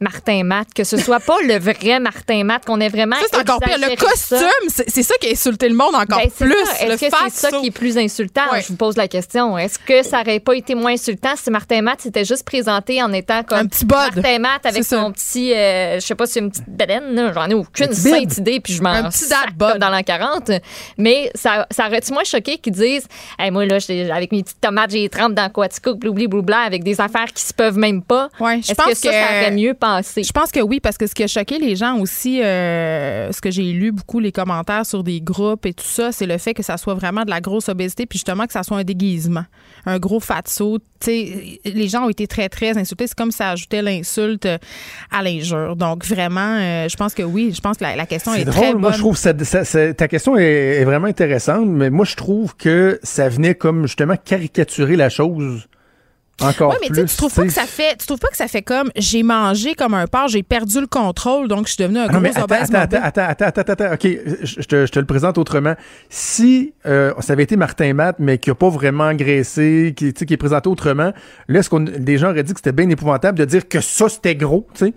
Martin 0.00 0.44
Matt, 0.44 0.68
que 0.74 0.84
ce 0.84 0.96
soit 0.96 1.20
pas 1.20 1.36
le 1.42 1.58
vrai 1.58 1.98
Martin 2.00 2.44
Matt, 2.44 2.64
qu'on 2.64 2.80
ait 2.80 2.88
vraiment. 2.88 3.16
Ça, 3.16 3.26
c'est 3.32 3.38
encore 3.40 3.60
pire. 3.60 3.78
Le 3.78 3.96
costume, 3.96 4.84
c'est 4.88 5.02
ça 5.02 5.14
qui 5.20 5.28
a 5.28 5.30
insulté 5.32 5.68
le 5.68 5.74
monde 5.74 5.94
encore 5.94 6.18
Ben, 6.18 6.30
plus. 6.30 6.52
Est-ce 6.80 7.00
que 7.00 7.16
c'est 7.30 7.50
ça 7.50 7.50
qui 7.58 7.66
est 7.66 7.70
plus 7.70 7.96
insultant? 7.98 8.42
Je 8.60 8.68
vous 8.68 8.76
pose 8.76 8.96
la 8.96 9.08
question. 9.08 9.56
Est-ce 9.58 9.78
que 9.78 10.02
ça 10.02 10.20
aurait 10.20 10.40
pas 10.40 10.54
été 10.54 10.74
moins 10.74 10.92
insultant 10.92 11.34
si 11.36 11.50
Martin 11.50 11.82
Matt 11.82 12.00
s'était 12.00 12.24
juste 12.24 12.44
présenté 12.44 13.02
en 13.02 13.12
étant 13.12 13.42
comme 13.42 13.58
Un 13.58 13.66
petit 13.66 13.84
bod. 13.84 13.98
Martin 14.14 14.38
Matt 14.38 14.66
avec 14.66 14.84
son 14.84 15.12
petit, 15.12 15.52
euh, 15.54 15.96
je 15.96 16.00
sais 16.00 16.14
pas 16.14 16.26
si 16.26 16.34
c'est 16.34 16.40
une 16.40 16.50
petite 16.50 16.68
bedaine, 16.68 17.32
j'en 17.34 17.48
ai 17.48 17.54
aucune 17.54 17.92
sainte 17.92 18.38
idée, 18.38 18.60
puis 18.60 18.74
je 18.74 18.82
m'en 18.82 18.90
Un 18.90 19.10
petit 19.10 19.26
comme 19.58 19.78
dans 19.78 19.90
l'an 19.90 20.02
40. 20.02 20.50
Mais 20.98 21.30
ça, 21.34 21.66
ça 21.70 21.86
aurait-tu 21.86 22.12
moins 22.12 22.24
choqué 22.24 22.58
qu'ils 22.58 22.72
disent, 22.72 23.06
hey, 23.38 23.50
moi, 23.50 23.64
là, 23.66 23.78
avec 24.12 24.32
mes 24.32 24.42
petites 24.42 24.60
tomates, 24.60 24.90
j'ai 24.90 25.00
les 25.00 25.08
trempes 25.08 25.34
dans 25.34 25.48
Quatico, 25.48 25.94
bloubli, 25.94 26.26
bloubla, 26.26 26.60
avec 26.60 26.84
des 26.84 27.00
affaires 27.00 27.32
qui 27.32 27.42
se 27.42 27.52
peuvent 27.52 27.78
même 27.78 28.02
pas. 28.02 28.28
Ouais, 28.40 28.58
Est-ce 28.58 28.74
pense 28.74 28.86
que 28.88 28.94
ça, 28.94 29.12
ça 29.12 29.24
aurait 29.38 29.50
mieux 29.50 29.74
passé? 29.86 30.22
Je 30.24 30.32
pense 30.32 30.50
que 30.50 30.60
oui, 30.60 30.80
parce 30.80 30.96
que 30.98 31.06
ce 31.06 31.14
qui 31.14 31.22
a 31.22 31.26
choqué 31.26 31.58
les 31.58 31.76
gens 31.76 31.98
aussi, 31.98 32.42
euh, 32.42 33.30
ce 33.32 33.40
que 33.40 33.50
j'ai 33.50 33.72
lu 33.72 33.92
beaucoup, 33.92 34.20
les 34.20 34.32
commentaires 34.32 34.84
sur 34.86 35.02
des 35.04 35.20
groupes 35.20 35.66
et 35.66 35.72
tout 35.74 35.84
ça, 35.84 36.12
c'est 36.12 36.26
le 36.26 36.38
fait 36.38 36.54
que 36.54 36.62
ça 36.62 36.76
soit 36.76 36.94
vraiment 36.94 37.24
de 37.24 37.30
la 37.30 37.40
grosse 37.40 37.68
obésité, 37.68 38.06
puis 38.06 38.18
justement 38.18 38.46
que 38.46 38.52
ça 38.52 38.62
soit 38.62 38.78
un 38.78 38.84
déguisement, 38.84 39.44
un 39.86 39.98
gros 39.98 40.20
fatso. 40.20 40.78
Tu 40.98 41.06
sais, 41.06 41.60
les 41.66 41.88
gens 41.88 42.06
ont 42.06 42.08
été 42.10 42.26
très, 42.26 42.48
très 42.48 42.76
insultés. 42.78 43.06
C'est 43.06 43.14
comme 43.16 43.30
si 43.30 43.36
ça 43.38 43.50
ajoutait 43.50 43.82
l'insulte 43.82 44.48
à 45.12 45.22
l'injure. 45.22 45.76
Donc, 45.76 46.04
vraiment, 46.06 46.56
euh, 46.58 46.88
je 46.88 46.96
pense 46.96 47.12
que 47.14 47.22
oui, 47.22 47.52
je 47.54 47.60
pense 47.60 47.76
que 47.76 47.84
la, 47.84 47.96
la 47.96 48.06
question 48.06 48.32
est, 48.34 48.38
C'est 48.40 48.44
très 48.46 48.60
drôle. 48.70 48.80
Moi, 48.80 48.90
bonne. 48.90 48.92
je 48.94 48.98
trouve 49.02 49.16
ça, 49.16 49.32
ça- 49.44 49.64
ça- 49.64 49.92
ta 49.94 50.08
question 50.08 50.36
est, 50.36 50.44
est 50.80 50.84
vraiment 50.84 51.06
intéressante, 51.06 51.66
mais 51.68 51.90
moi, 51.90 52.04
je 52.06 52.16
trouve 52.16 52.56
que 52.56 52.98
ça 53.02 53.28
venait 53.28 53.54
comme 53.54 53.82
justement 53.86 54.16
caricaturer 54.16 54.96
la 54.96 55.10
chose 55.10 55.66
encore 56.40 56.70
Oui, 56.70 56.76
mais 56.82 56.88
plus. 56.88 57.04
tu 57.06 57.16
trouves 57.16 57.34
pas 57.34 57.44
que 57.44 57.52
ça 57.52 57.66
fait, 57.66 57.96
tu 57.98 58.06
trouves 58.06 58.18
pas 58.18 58.28
que 58.28 58.36
ça 58.36 58.48
fait 58.48 58.62
comme 58.62 58.90
j'ai 58.96 59.22
mangé 59.22 59.74
comme 59.74 59.94
un 59.94 60.06
porc, 60.06 60.28
j'ai 60.28 60.42
perdu 60.42 60.80
le 60.80 60.86
contrôle, 60.86 61.48
donc 61.48 61.66
je 61.66 61.74
suis 61.74 61.82
devenu 61.82 61.98
un 62.00 62.04
Ah 62.04 62.08
gros 62.08 62.16
non, 62.16 62.20
mais 62.20 62.30
attends, 62.30 62.44
obèse 62.44 62.74
attends, 62.74 62.98
attends, 62.98 63.22
attends, 63.22 63.44
attends, 63.46 63.60
attends, 63.60 63.72
attends, 63.72 63.94
OK, 63.94 64.08
je, 64.42 64.62
te, 64.62 64.86
je 64.86 64.92
te 64.92 64.98
le 64.98 65.06
présente 65.06 65.38
autrement. 65.38 65.74
Si 66.10 66.74
euh, 66.86 67.12
ça 67.20 67.32
avait 67.32 67.44
été 67.44 67.56
Martin 67.56 67.94
Matt, 67.94 68.16
mais 68.18 68.38
qui 68.38 68.50
a 68.50 68.54
pas 68.54 68.68
vraiment 68.68 69.04
engraissé, 69.04 69.94
qui, 69.96 70.12
qui 70.12 70.34
est 70.34 70.36
présenté 70.36 70.68
autrement, 70.68 71.12
là, 71.48 71.58
est-ce 71.58 71.70
qu'on 71.70 71.80
des 71.80 72.18
gens 72.18 72.30
auraient 72.30 72.42
dit 72.42 72.52
que 72.52 72.58
c'était 72.58 72.72
bien 72.72 72.88
épouvantable 72.90 73.38
de 73.38 73.44
dire 73.44 73.68
que 73.68 73.80
ça, 73.80 74.08
c'était 74.08 74.36
gros, 74.36 74.66
tu 74.74 74.86
sais? 74.86 74.94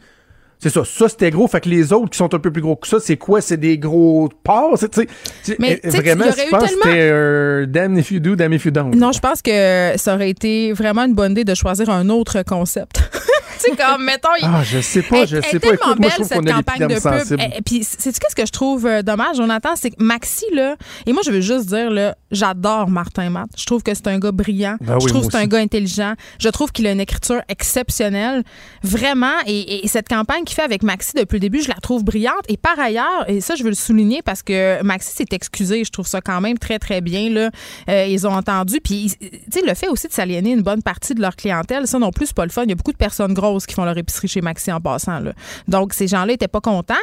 C'est 0.61 0.69
ça, 0.69 0.83
ça 0.83 1.07
c'était 1.07 1.31
gros, 1.31 1.47
fait 1.47 1.61
que 1.61 1.69
les 1.69 1.93
autres 1.93 2.09
qui 2.09 2.17
sont 2.17 2.33
un 2.33 2.39
peu 2.39 2.51
plus 2.51 2.61
gros 2.61 2.75
que 2.75 2.85
ça, 2.87 2.97
c'est 2.99 3.15
quoi? 3.15 3.39
C'est 3.39 3.55
des 3.55 3.77
gros 3.77 4.27
porcs, 4.43 4.77
c'est- 4.77 4.89
tu 4.89 5.07
sais? 5.43 5.55
Mais, 5.57 5.79
tu 5.81 5.89
Vraiment, 5.89 6.25
je 6.25 6.49
pense 6.49 6.63
que 6.63 6.69
c'était 6.69 7.09
euh, 7.11 7.65
damn 7.65 7.97
if 7.97 8.11
you 8.11 8.19
do, 8.19 8.35
damn 8.35 8.51
if 8.51 8.65
you 8.65 8.71
don't. 8.71 8.93
Non, 8.93 9.13
je 9.13 9.19
pense 9.19 9.41
que 9.41 9.93
ça 9.95 10.15
aurait 10.15 10.29
été 10.29 10.73
vraiment 10.73 11.03
une 11.05 11.13
bonne 11.15 11.31
idée 11.31 11.45
de 11.45 11.55
choisir 11.55 11.89
un 11.89 12.09
autre 12.09 12.43
concept. 12.43 12.99
tu 13.63 13.71
sais, 13.71 13.75
comme, 13.77 14.03
mettons. 14.03 14.29
Ah, 14.41 14.63
je 14.63 14.79
sais 14.79 15.01
pas, 15.01 15.25
je 15.25 15.37
Elle- 15.37 15.43
sais 15.43 15.49
elle 15.53 15.59
pas. 15.59 15.67
tellement 15.69 15.85
Écoute, 15.85 15.99
moi, 15.99 16.09
je 16.09 16.17
belle, 16.17 16.27
trouve 16.27 16.27
cette 16.27 16.49
a 16.49 16.53
campagne 16.53 16.87
de 16.87 17.25
pub. 17.29 17.39
Et 17.57 17.61
puis, 17.61 17.83
c'est 17.83 18.15
ce 18.15 18.35
que 18.35 18.45
je 18.45 18.51
trouve 18.51 18.85
euh, 18.85 19.01
dommage, 19.01 19.37
Jonathan, 19.37 19.69
c'est 19.75 19.91
que 19.91 20.01
Maxi, 20.03 20.45
là, 20.53 20.75
et 21.05 21.13
moi, 21.13 21.21
je 21.25 21.31
veux 21.31 21.41
juste 21.41 21.67
dire, 21.67 21.89
là, 21.89 22.15
j'adore 22.31 22.89
Martin 22.89 23.29
Matt. 23.29 23.49
Je 23.57 23.65
trouve 23.65 23.83
que 23.83 23.93
c'est 23.93 24.07
un 24.07 24.19
gars 24.19 24.31
brillant. 24.31 24.77
Ben 24.81 24.95
oui, 24.95 25.01
je 25.03 25.07
trouve 25.07 25.25
que 25.27 25.31
c'est 25.31 25.37
un 25.43 25.47
gars 25.47 25.59
intelligent. 25.59 26.13
Je 26.39 26.49
trouve 26.49 26.71
qu'il 26.71 26.85
a 26.87 26.91
une 26.91 26.99
écriture 27.01 27.41
exceptionnelle. 27.49 28.43
Vraiment. 28.83 29.33
Et, 29.45 29.83
et 29.83 29.87
cette 29.87 30.07
campagne 30.07 30.43
qu'il 30.43 30.55
fait 30.55 30.63
avec 30.63 30.83
Maxi 30.83 31.13
depuis 31.15 31.35
le 31.35 31.39
début, 31.41 31.61
je 31.61 31.69
la 31.69 31.75
trouve 31.75 32.03
brillante. 32.03 32.43
Et 32.47 32.57
par 32.57 32.79
ailleurs, 32.79 33.25
et 33.27 33.41
ça, 33.41 33.55
je 33.55 33.63
veux 33.63 33.69
le 33.69 33.75
souligner 33.75 34.21
parce 34.23 34.43
que 34.43 34.81
Maxi 34.83 35.11
s'est 35.13 35.25
excusé. 35.31 35.83
Je 35.83 35.91
trouve 35.91 36.07
ça 36.07 36.21
quand 36.21 36.41
même 36.41 36.57
très, 36.57 36.79
très 36.79 37.01
bien, 37.01 37.29
là. 37.29 37.49
Euh, 37.89 38.05
ils 38.05 38.27
ont 38.27 38.31
entendu. 38.33 38.79
Puis, 38.83 39.13
tu 39.19 39.27
sais, 39.51 39.61
le 39.65 39.73
fait 39.73 39.87
aussi 39.87 40.07
de 40.07 40.13
s'aliéner 40.13 40.51
une 40.51 40.61
bonne 40.61 40.81
partie 40.83 41.13
de 41.15 41.21
leur 41.21 41.35
clientèle, 41.35 41.87
ça 41.87 41.99
non 41.99 42.11
plus, 42.11 42.27
c'est 42.27 42.35
pas 42.35 42.45
le 42.45 42.51
fun. 42.51 42.63
Il 42.63 42.69
y 42.69 42.73
a 42.73 42.75
beaucoup 42.75 42.91
de 42.91 42.97
personnes 42.97 43.33
grosses 43.33 43.48
qui 43.57 43.73
font 43.75 43.85
leur 43.85 43.97
épicerie 43.97 44.27
chez 44.27 44.41
Maxi 44.41 44.71
en 44.71 44.79
passant, 44.79 45.19
là. 45.19 45.33
Donc, 45.67 45.93
ces 45.93 46.07
gens-là 46.07 46.33
étaient 46.33 46.47
pas 46.47 46.61
contents. 46.61 46.93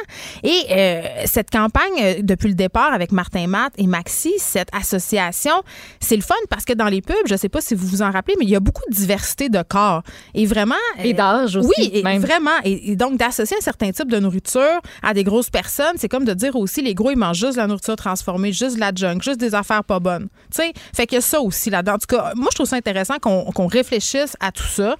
Et 0.43 0.63
euh, 0.71 1.01
cette 1.25 1.49
campagne, 1.49 1.83
euh, 2.01 2.15
depuis 2.21 2.49
le 2.49 2.55
départ 2.55 2.93
avec 2.93 3.11
Martin 3.11 3.47
Matt 3.47 3.73
et 3.77 3.87
Maxi, 3.87 4.33
cette 4.37 4.69
association, 4.73 5.53
c'est 5.99 6.15
le 6.15 6.21
fun 6.21 6.35
parce 6.49 6.65
que 6.65 6.73
dans 6.73 6.87
les 6.87 7.01
pubs, 7.01 7.15
je 7.27 7.35
sais 7.35 7.49
pas 7.49 7.61
si 7.61 7.75
vous 7.75 7.87
vous 7.87 8.01
en 8.01 8.11
rappelez, 8.11 8.35
mais 8.39 8.45
il 8.45 8.51
y 8.51 8.55
a 8.55 8.59
beaucoup 8.59 8.83
de 8.89 8.95
diversité 8.95 9.49
de 9.49 9.61
corps. 9.61 10.03
Et 10.33 10.45
vraiment. 10.45 10.75
Et 11.03 11.13
d'âge 11.13 11.55
aussi, 11.55 11.69
Oui, 11.77 11.89
et 11.93 12.03
même. 12.03 12.21
vraiment. 12.21 12.51
Et, 12.63 12.91
et 12.91 12.95
donc, 12.95 13.17
d'associer 13.17 13.57
un 13.57 13.63
certain 13.63 13.91
type 13.91 14.09
de 14.09 14.19
nourriture 14.19 14.81
à 15.03 15.13
des 15.13 15.23
grosses 15.23 15.49
personnes, 15.49 15.95
c'est 15.97 16.09
comme 16.09 16.25
de 16.25 16.33
dire 16.33 16.55
aussi, 16.55 16.81
les 16.81 16.93
gros, 16.93 17.11
ils 17.11 17.17
mangent 17.17 17.37
juste 17.39 17.53
de 17.53 17.61
la 17.61 17.67
nourriture 17.67 17.95
transformée, 17.95 18.51
juste 18.51 18.75
de 18.75 18.79
la 18.79 18.91
junk, 18.93 19.19
juste 19.21 19.39
des 19.39 19.55
affaires 19.55 19.83
pas 19.83 19.99
bonnes. 19.99 20.27
Tu 20.51 20.61
sais, 20.61 20.73
fait 20.93 21.13
a 21.15 21.21
ça 21.21 21.41
aussi 21.41 21.69
là-dedans. 21.69 21.93
En 21.93 21.97
tout 21.97 22.15
cas, 22.15 22.33
moi, 22.35 22.47
je 22.51 22.55
trouve 22.55 22.67
ça 22.67 22.75
intéressant 22.75 23.15
qu'on 23.19 23.45
qu'on 23.51 23.67
réfléchisse 23.67 24.35
à 24.39 24.51
tout 24.51 24.63
ça. 24.63 24.95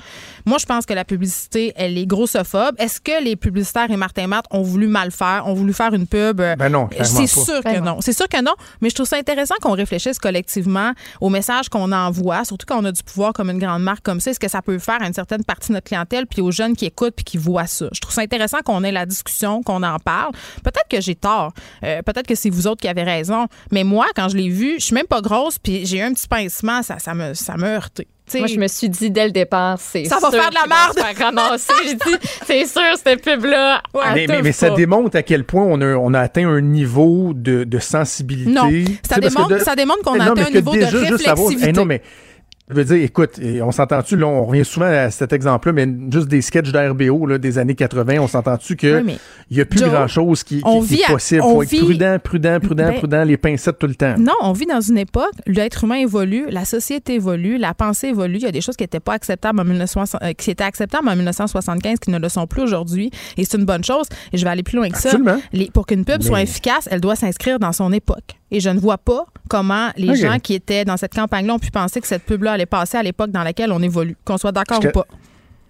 Moi, 0.48 0.58
je 0.60 0.66
pense 0.66 0.86
que 0.86 0.94
la 0.94 1.04
publicité, 1.04 1.74
elle 1.76 1.98
est 1.98 2.06
grossophobe. 2.06 2.76
Est-ce 2.80 3.02
que 3.02 3.22
les 3.22 3.36
publicitaires 3.36 3.92
et 3.92 3.98
Martin 3.98 4.28
Matt 4.28 4.46
ont 4.50 4.62
voulu 4.62 4.88
mal 4.88 5.12
faire, 5.12 5.46
ont 5.46 5.54
voulu 5.54 5.74
faire 5.74 5.94
une 5.94 6.08
pub? 6.08 6.40
euh, 6.40 6.56
Ben 6.56 6.70
non, 6.70 6.88
clairement 6.88 7.06
C'est 7.28 7.36
pas. 7.36 7.46
sûr 7.46 7.62
Ben 7.64 7.74
que 7.74 7.80
non. 7.80 7.86
non. 7.96 7.98
C'est 8.02 8.14
sûr 8.14 8.30
que 8.30 8.42
non. 8.42 8.54
Mais 8.80 8.90
je 8.90 8.96
trouve 8.96 9.08
ça 9.08 9.18
intéressant 9.18 9.56
qu'on 9.62 9.74
réfléchisse 9.74 10.20
collectivement 10.20 10.94
au 11.20 11.30
message 11.30 11.68
qu'on 11.68 11.92
envoie, 11.92 12.46
surtout 12.46 12.66
quand 12.66 12.82
on 12.82 12.86
a 12.86 12.92
du 12.94 13.04
pouvoir 13.04 13.34
comme 13.34 13.50
une 13.50 13.60
grande 13.60 13.84
marque 13.84 14.04
comme 14.04 14.22
ça. 14.22 14.32
Est-ce 14.32 14.40
que 14.40 14.48
ça 14.48 14.62
peut 14.62 14.80
faire 14.80 15.02
à 15.02 15.08
une 15.08 15.14
certaine 15.14 15.44
partie 15.44 15.68
de 15.68 15.74
notre 15.74 15.88
clientèle, 15.88 16.26
puis 16.28 16.42
aux 16.42 16.52
jeunes 16.52 16.78
qui 16.78 16.86
écoutent 16.86 17.14
puis 17.16 17.26
qui 17.26 17.38
voient 17.38 17.68
ça? 17.68 17.88
Je 17.92 18.00
trouve 18.00 18.14
ça 18.14 18.22
intéressant 18.22 18.60
qu'on 18.64 18.84
ait 18.86 18.92
la 18.94 19.06
discussion, 19.06 19.62
qu'on 19.64 19.84
en 19.84 20.00
parle. 20.00 20.32
Peut-être 20.64 20.88
que 20.90 21.02
j'ai 21.02 21.16
tort. 21.16 21.52
Euh, 21.84 22.02
Peut-être 22.04 22.26
que 22.26 22.36
c'est 22.36 22.50
vous 22.50 22.68
autres 22.68 22.80
qui 22.82 22.88
avez 22.88 23.04
raison. 23.04 23.48
Mais 23.72 23.84
moi, 23.84 24.06
quand 24.16 24.30
je 24.30 24.38
l'ai 24.38 24.48
vu, 24.50 24.76
je 24.80 24.86
suis 24.86 24.96
même 24.96 25.08
pas 25.08 25.20
grosse, 25.20 25.60
puis 25.60 25.86
j'ai 25.86 25.98
eu 25.98 26.02
un 26.04 26.14
petit 26.14 26.28
pincement. 26.28 26.82
Ça, 26.84 27.00
ça 27.00 27.14
me, 27.14 27.34
ça 27.34 27.58
m'a 27.58 27.68
heurté. 27.68 28.08
Moi, 28.36 28.48
je 28.48 28.58
me 28.60 28.68
suis 28.68 28.90
dit 28.90 29.10
dès 29.10 29.26
le 29.26 29.32
départ, 29.32 29.78
c'est 29.80 30.06
Ça 30.06 30.18
va 30.22 30.30
faire 30.32 30.50
de 30.50 30.56
la 30.56 30.68
merde. 30.68 31.58
J'ai 31.86 31.94
dit, 31.96 32.18
c'est 32.46 32.66
sûr, 32.66 32.82
cette 33.04 33.24
pub-là. 33.24 33.82
Mais, 33.94 34.02
mais, 34.14 34.28
teuf 34.28 34.44
mais 34.44 34.52
ça 34.52 34.70
démontre 34.72 35.16
à 35.18 35.24
quel 35.24 35.44
point 35.46 35.64
on 35.64 35.80
a, 35.82 35.96
on 35.96 36.14
a 36.14 36.20
atteint 36.20 36.48
un 36.48 36.62
niveau 36.62 37.32
de, 37.34 37.64
de 37.64 37.80
sensibilité. 37.80 38.52
Non, 38.52 38.70
ça 39.08 39.20
démontre- 39.20 39.62
ça 39.62 39.76
démontre 39.76 40.02
qu'on 40.04 40.20
a 40.20 40.26
Non, 40.26 40.32
atteint 40.34 40.48
un 40.48 40.50
niveau 40.52 40.72
de 40.74 40.80
déjà, 40.80 40.90
juste 41.06 41.28
avoir- 41.28 41.48
réflexivité. 41.48 41.72
Non, 41.72 41.86
mais 41.86 42.02
je 42.70 42.76
veux 42.76 42.84
dire, 42.84 42.98
écoute, 43.04 43.40
on 43.64 43.72
s'entend-tu, 43.72 44.18
là, 44.18 44.28
on 44.28 44.44
revient 44.46 44.66
souvent 44.66 44.88
à 44.88 45.10
cet 45.10 45.32
exemple-là, 45.32 45.72
mais 45.74 45.88
juste 46.12 46.28
des 46.28 46.42
sketchs 46.42 46.72
d'RBO 46.72 47.26
là, 47.26 47.38
des 47.38 47.58
années 47.58 47.76
80, 47.76 48.18
on 48.20 48.28
s'entend-tu 48.28 48.76
que 48.76 49.02
Oui, 49.02 49.18
il 49.50 49.56
n'y 49.56 49.62
a 49.62 49.66
plus 49.66 49.80
grand-chose 49.82 50.44
qui, 50.44 50.58
est 50.58 50.62
à- 51.08 51.08
possible. 51.14 51.42
on 51.44 51.54
faut 51.56 51.64
être 51.64 51.70
vit- 51.70 51.80
prudent, 51.80 52.18
prudent, 52.22 52.60
prudent, 52.60 52.88
Ben, 52.90 52.96
prudent, 52.98 53.24
les 53.24 53.38
pincettes 53.38 53.80
tout 53.80 53.88
le 53.88 53.96
temps. 53.96 54.16
Non, 54.20 54.34
on 54.42 54.52
vit 54.52 54.66
dans 54.66 54.82
une 54.82 54.98
époque, 54.98 55.32
l'être 55.46 55.86
humain 55.86 55.96
évolue, 55.96 56.46
la 56.50 56.66
société 56.66 57.14
évolue, 57.16 57.58
la 57.58 57.74
pensée 57.74 58.08
évolue. 58.08 58.36
Il 58.36 58.44
y 58.44 58.48
a 58.48 58.52
des 58.52 58.60
choses 58.62 58.76
qui 58.76 58.84
n'étaient 58.84 59.00
pas 59.00 59.14
acceptables 59.14 59.60
en 59.60 59.64
1960 59.64 60.22
euh, 60.24 60.34
qui 60.34 60.52
étaient 60.52 60.64
acceptables 60.66 61.08
en 61.08 61.16
1975 61.16 62.00
qui 62.00 62.12
ne 62.12 62.20
le 62.20 62.28
sont 62.30 62.48
plus 62.48 62.64
aujourd'hui. 62.64 63.12
Et 63.38 63.46
c'est 63.46 63.58
une 63.58 63.66
bonne 63.66 63.84
chose. 63.86 64.08
Et 64.34 64.38
je 64.38 64.44
vais 64.44 64.50
aller 64.50 64.64
plus 64.64 64.76
loin 64.78 64.90
que 64.90 64.98
ça. 64.98 65.12
Les- 65.54 65.72
pour 65.72 65.86
qu'une 65.86 66.04
pub 66.04 66.18
Mais- 66.22 66.26
soit 66.28 66.42
efficace, 66.42 66.90
elle 66.92 67.00
doit 67.00 67.16
s'inscrire 67.16 67.60
dans 67.60 67.72
son 67.72 67.94
époque. 67.94 68.36
Et 68.52 68.60
je 68.60 68.70
ne 68.70 68.80
vois 68.80 68.98
pas 68.98 69.26
comment 69.50 69.90
les 69.98 70.16
gens 70.16 70.40
qui 70.40 70.54
étaient 70.54 70.86
dans 70.86 70.98
cette 70.98 71.14
campagne-là 71.14 71.56
ont 71.56 71.60
pu 71.60 71.72
penser 71.72 72.02
que 72.02 72.08
cette 72.08 72.24
pub-là 72.24 72.54
allait 72.54 72.66
passer 72.66 72.98
à 72.98 73.04
l'époque 73.04 73.32
dans 73.32 73.44
laquelle 73.44 73.72
on 73.72 73.82
évolue. 73.82 74.16
Qu'on 74.26 74.38
soit 74.38 74.52
d'accord 74.52 74.80
ou 74.84 74.92
pas. 74.92 75.06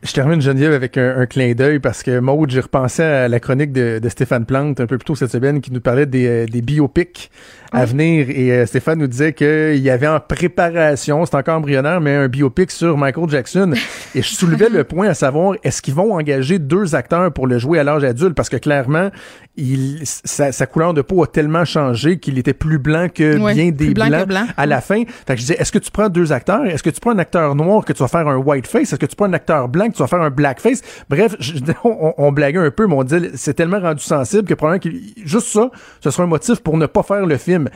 Je 0.04 0.14
termine, 0.14 0.40
Geneviève, 0.40 0.74
avec 0.74 0.95
un, 0.98 1.22
un 1.22 1.26
clin 1.26 1.54
d'œil 1.54 1.80
parce 1.80 2.04
que 2.04 2.20
Maude, 2.20 2.52
j'ai 2.52 2.60
repensé 2.60 3.02
à 3.02 3.28
la 3.28 3.40
chronique 3.40 3.72
de, 3.72 3.98
de 3.98 4.10
Stéphane 4.10 4.45
Plante 4.45 4.80
un 4.80 4.86
peu 4.86 4.99
plus 4.99 5.06
tôt 5.06 5.16
cette 5.16 5.32
semaine 5.32 5.60
qui 5.60 5.74
nous 5.74 5.82
parlait 5.82 6.06
des, 6.06 6.28
euh, 6.28 6.45
des 6.45 6.62
biopics 6.62 7.32
à 7.72 7.84
venir. 7.86 8.30
Et 8.30 8.52
euh, 8.52 8.66
Stéphane 8.68 8.99
nous 8.99 9.08
disait 9.08 9.34
qu'il 9.34 9.80
y 9.80 9.90
avait 9.90 10.08
en 10.08 10.20
préparation, 10.20 11.26
c'est 11.26 11.36
encore 11.36 11.58
embryonnaire, 11.58 11.99
mais 11.99 12.16
un 12.16 12.28
biopic 12.28 12.70
sur 12.70 12.95
Michael 12.95 13.28
Jackson. 13.28 13.74
Et 14.16 14.22
je 14.22 14.34
soulevais 14.36 14.70
le 14.70 14.84
point 14.84 15.08
à 15.10 15.14
savoir, 15.16 15.56
est-ce 15.64 15.82
qu'ils 15.82 15.95
vont 15.95 16.14
engager 16.14 16.60
deux 16.60 16.94
acteurs 16.94 17.34
pour 17.34 17.48
le 17.48 17.58
jouer 17.58 17.80
à 17.80 17.84
l'âge 17.84 18.04
adulte? 18.04 18.36
Parce 18.36 18.49
que 18.49 18.58
clairement, 18.58 19.10
il, 19.58 20.02
sa, 20.06 20.52
sa 20.52 20.66
couleur 20.68 20.94
de 20.94 21.02
peau 21.02 21.24
a 21.24 21.28
tellement 21.28 21.66
changé 21.66 22.20
qu'il 22.20 22.38
était 22.38 22.54
plus 22.54 22.78
blanc 22.78 23.08
que 23.14 23.38
Ouais, 23.40 23.54
bien 23.54 23.72
des 23.72 23.94
blanc 23.94 24.08
blancs 24.08 24.28
blanc. 24.28 24.46
à 24.56 24.66
la 24.66 24.82
fin. 24.82 25.04
Fait 25.26 25.34
que 25.34 25.42
je 25.42 25.46
disais, 25.48 25.56
est-ce 25.60 25.72
que 25.72 25.80
tu 25.80 25.92
prends 25.92 26.10
deux 26.10 26.32
acteurs? 26.32 26.66
Est-ce 26.66 26.84
que 26.84 26.90
tu 26.90 27.00
prends 27.00 27.12
un 27.12 27.20
acteur 27.20 27.56
noir 27.56 27.84
que 27.84 27.92
tu 27.94 28.00
vas 28.00 28.08
faire 28.08 28.28
un 28.28 28.38
whiteface? 28.38 28.94
Est-ce 28.94 28.96
que 28.96 29.06
tu 29.06 29.16
prends 29.16 29.26
un 29.26 29.34
acteur 29.34 29.68
blanc 29.68 29.88
que 29.88 29.94
tu 29.94 30.00
vas 30.00 30.08
faire 30.08 30.22
un 30.22 30.30
blackface? 30.30 30.82
Bref, 31.10 31.36
je- 31.40 31.56
on, 31.84 32.14
on 32.18 32.32
blaguait 32.32 32.60
un 32.60 32.72
peu, 32.72 32.88
mais 32.88 32.94
on 32.96 33.04
disait, 33.04 33.32
c'est 33.36 33.54
tellement 33.56 33.80
rendu 33.80 34.04
sensible 34.04 34.44
que 34.48 34.54
probablement 34.54 34.80
que 34.94 35.26
juste 35.26 35.48
ça, 35.48 35.70
ce 36.02 36.12
sera 36.12 36.24
un 36.24 36.28
motif 36.28 36.60
pour 36.60 36.78
ne 36.78 36.86
pas 36.86 37.04
faire 37.04 37.26
le 37.26 37.38
film. 37.38 37.70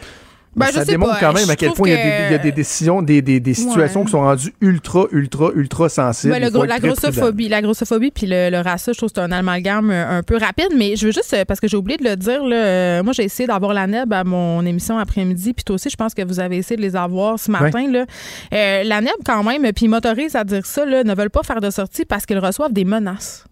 Ben, 0.54 0.68
ça 0.68 0.84
démontre 0.84 1.14
pas. 1.14 1.20
quand 1.20 1.34
même 1.34 1.46
Je 1.46 1.52
à 1.52 1.56
quel 1.56 1.72
point 1.72 1.88
il 1.88 1.92
y, 1.92 1.96
a 1.96 1.98
que- 1.98 2.04
des, 2.04 2.26
il 2.28 2.32
y 2.32 2.36
a 2.36 2.38
des 2.40 2.52
décisions, 2.52 3.02
des, 3.02 3.22
des, 3.22 3.40
des 3.40 3.54
situations 3.54 4.02
Ouais. 4.02 4.06
qui 4.06 4.12
sont 4.12 4.20
rendues 4.20 4.54
ultra, 4.60 5.06
ultra, 5.12 5.50
ultra 5.56 5.88
sensibles. 5.88 6.36
Le 6.38 6.50
gros- 6.50 6.64
être 6.66 6.70
la 6.70 6.80
très 6.80 6.88
grossophobie, 6.90 7.48
la 7.48 7.62
grossophobie 7.62 8.12
puis 8.12 8.28
le, 8.28 8.50
le 8.50 8.60
racisme, 8.60 8.92
je 8.94 8.98
trouve 8.98 9.10
que 9.10 9.16
c'est 9.16 9.22
un 9.22 9.32
amalgame 9.32 9.90
euh, 9.92 10.18
un 10.20 10.24
peu 10.24 10.36
rapide. 10.38 10.68
Mais 10.76 10.96
je 10.98 11.06
veux 11.06 11.14
juste, 11.14 11.34
euh, 11.34 11.46
parce 11.46 11.60
que 11.62 11.68
j'ai 11.70 11.78
oublié 11.78 11.98
de 11.98 12.04
le 12.04 12.16
dire, 12.18 12.44
là, 12.44 12.56
euh, 12.56 13.04
moi 13.04 13.14
j'ai 13.14 13.24
essayé 13.24 13.48
d'avoir 13.48 13.74
la 13.74 13.88
NEB 13.88 14.12
à 14.12 14.24
mon 14.26 14.66
émission 14.66 14.98
après-midi, 14.98 15.54
puis 15.54 15.64
toi 15.64 15.76
aussi, 15.76 15.90
je 15.90 15.96
pense 15.96 16.14
que 16.14 16.22
vous 16.24 16.40
avez 16.42 16.58
essayé 16.58 16.76
de 16.76 16.82
les 16.82 16.96
avoir 16.98 17.40
ce 17.40 17.50
matin. 17.50 17.90
Là. 17.90 18.06
Euh, 18.54 18.84
la 18.84 19.00
NEB, 19.02 19.14
quand 19.26 19.44
même, 19.44 19.62
puis 19.74 19.86
ils 19.86 19.90
m'autorisent 19.90 20.36
à 20.36 20.44
dire 20.44 20.66
ça, 20.66 20.86
là, 20.86 21.04
ne 21.06 21.16
veulent 21.16 21.30
pas 21.30 21.44
faire 21.44 21.62
de 21.62 21.70
sortie 21.70 22.04
parce 22.04 22.26
qu'ils 22.26 22.40
reçoivent 22.40 22.74
des 22.74 22.84
menaces. 22.86 23.46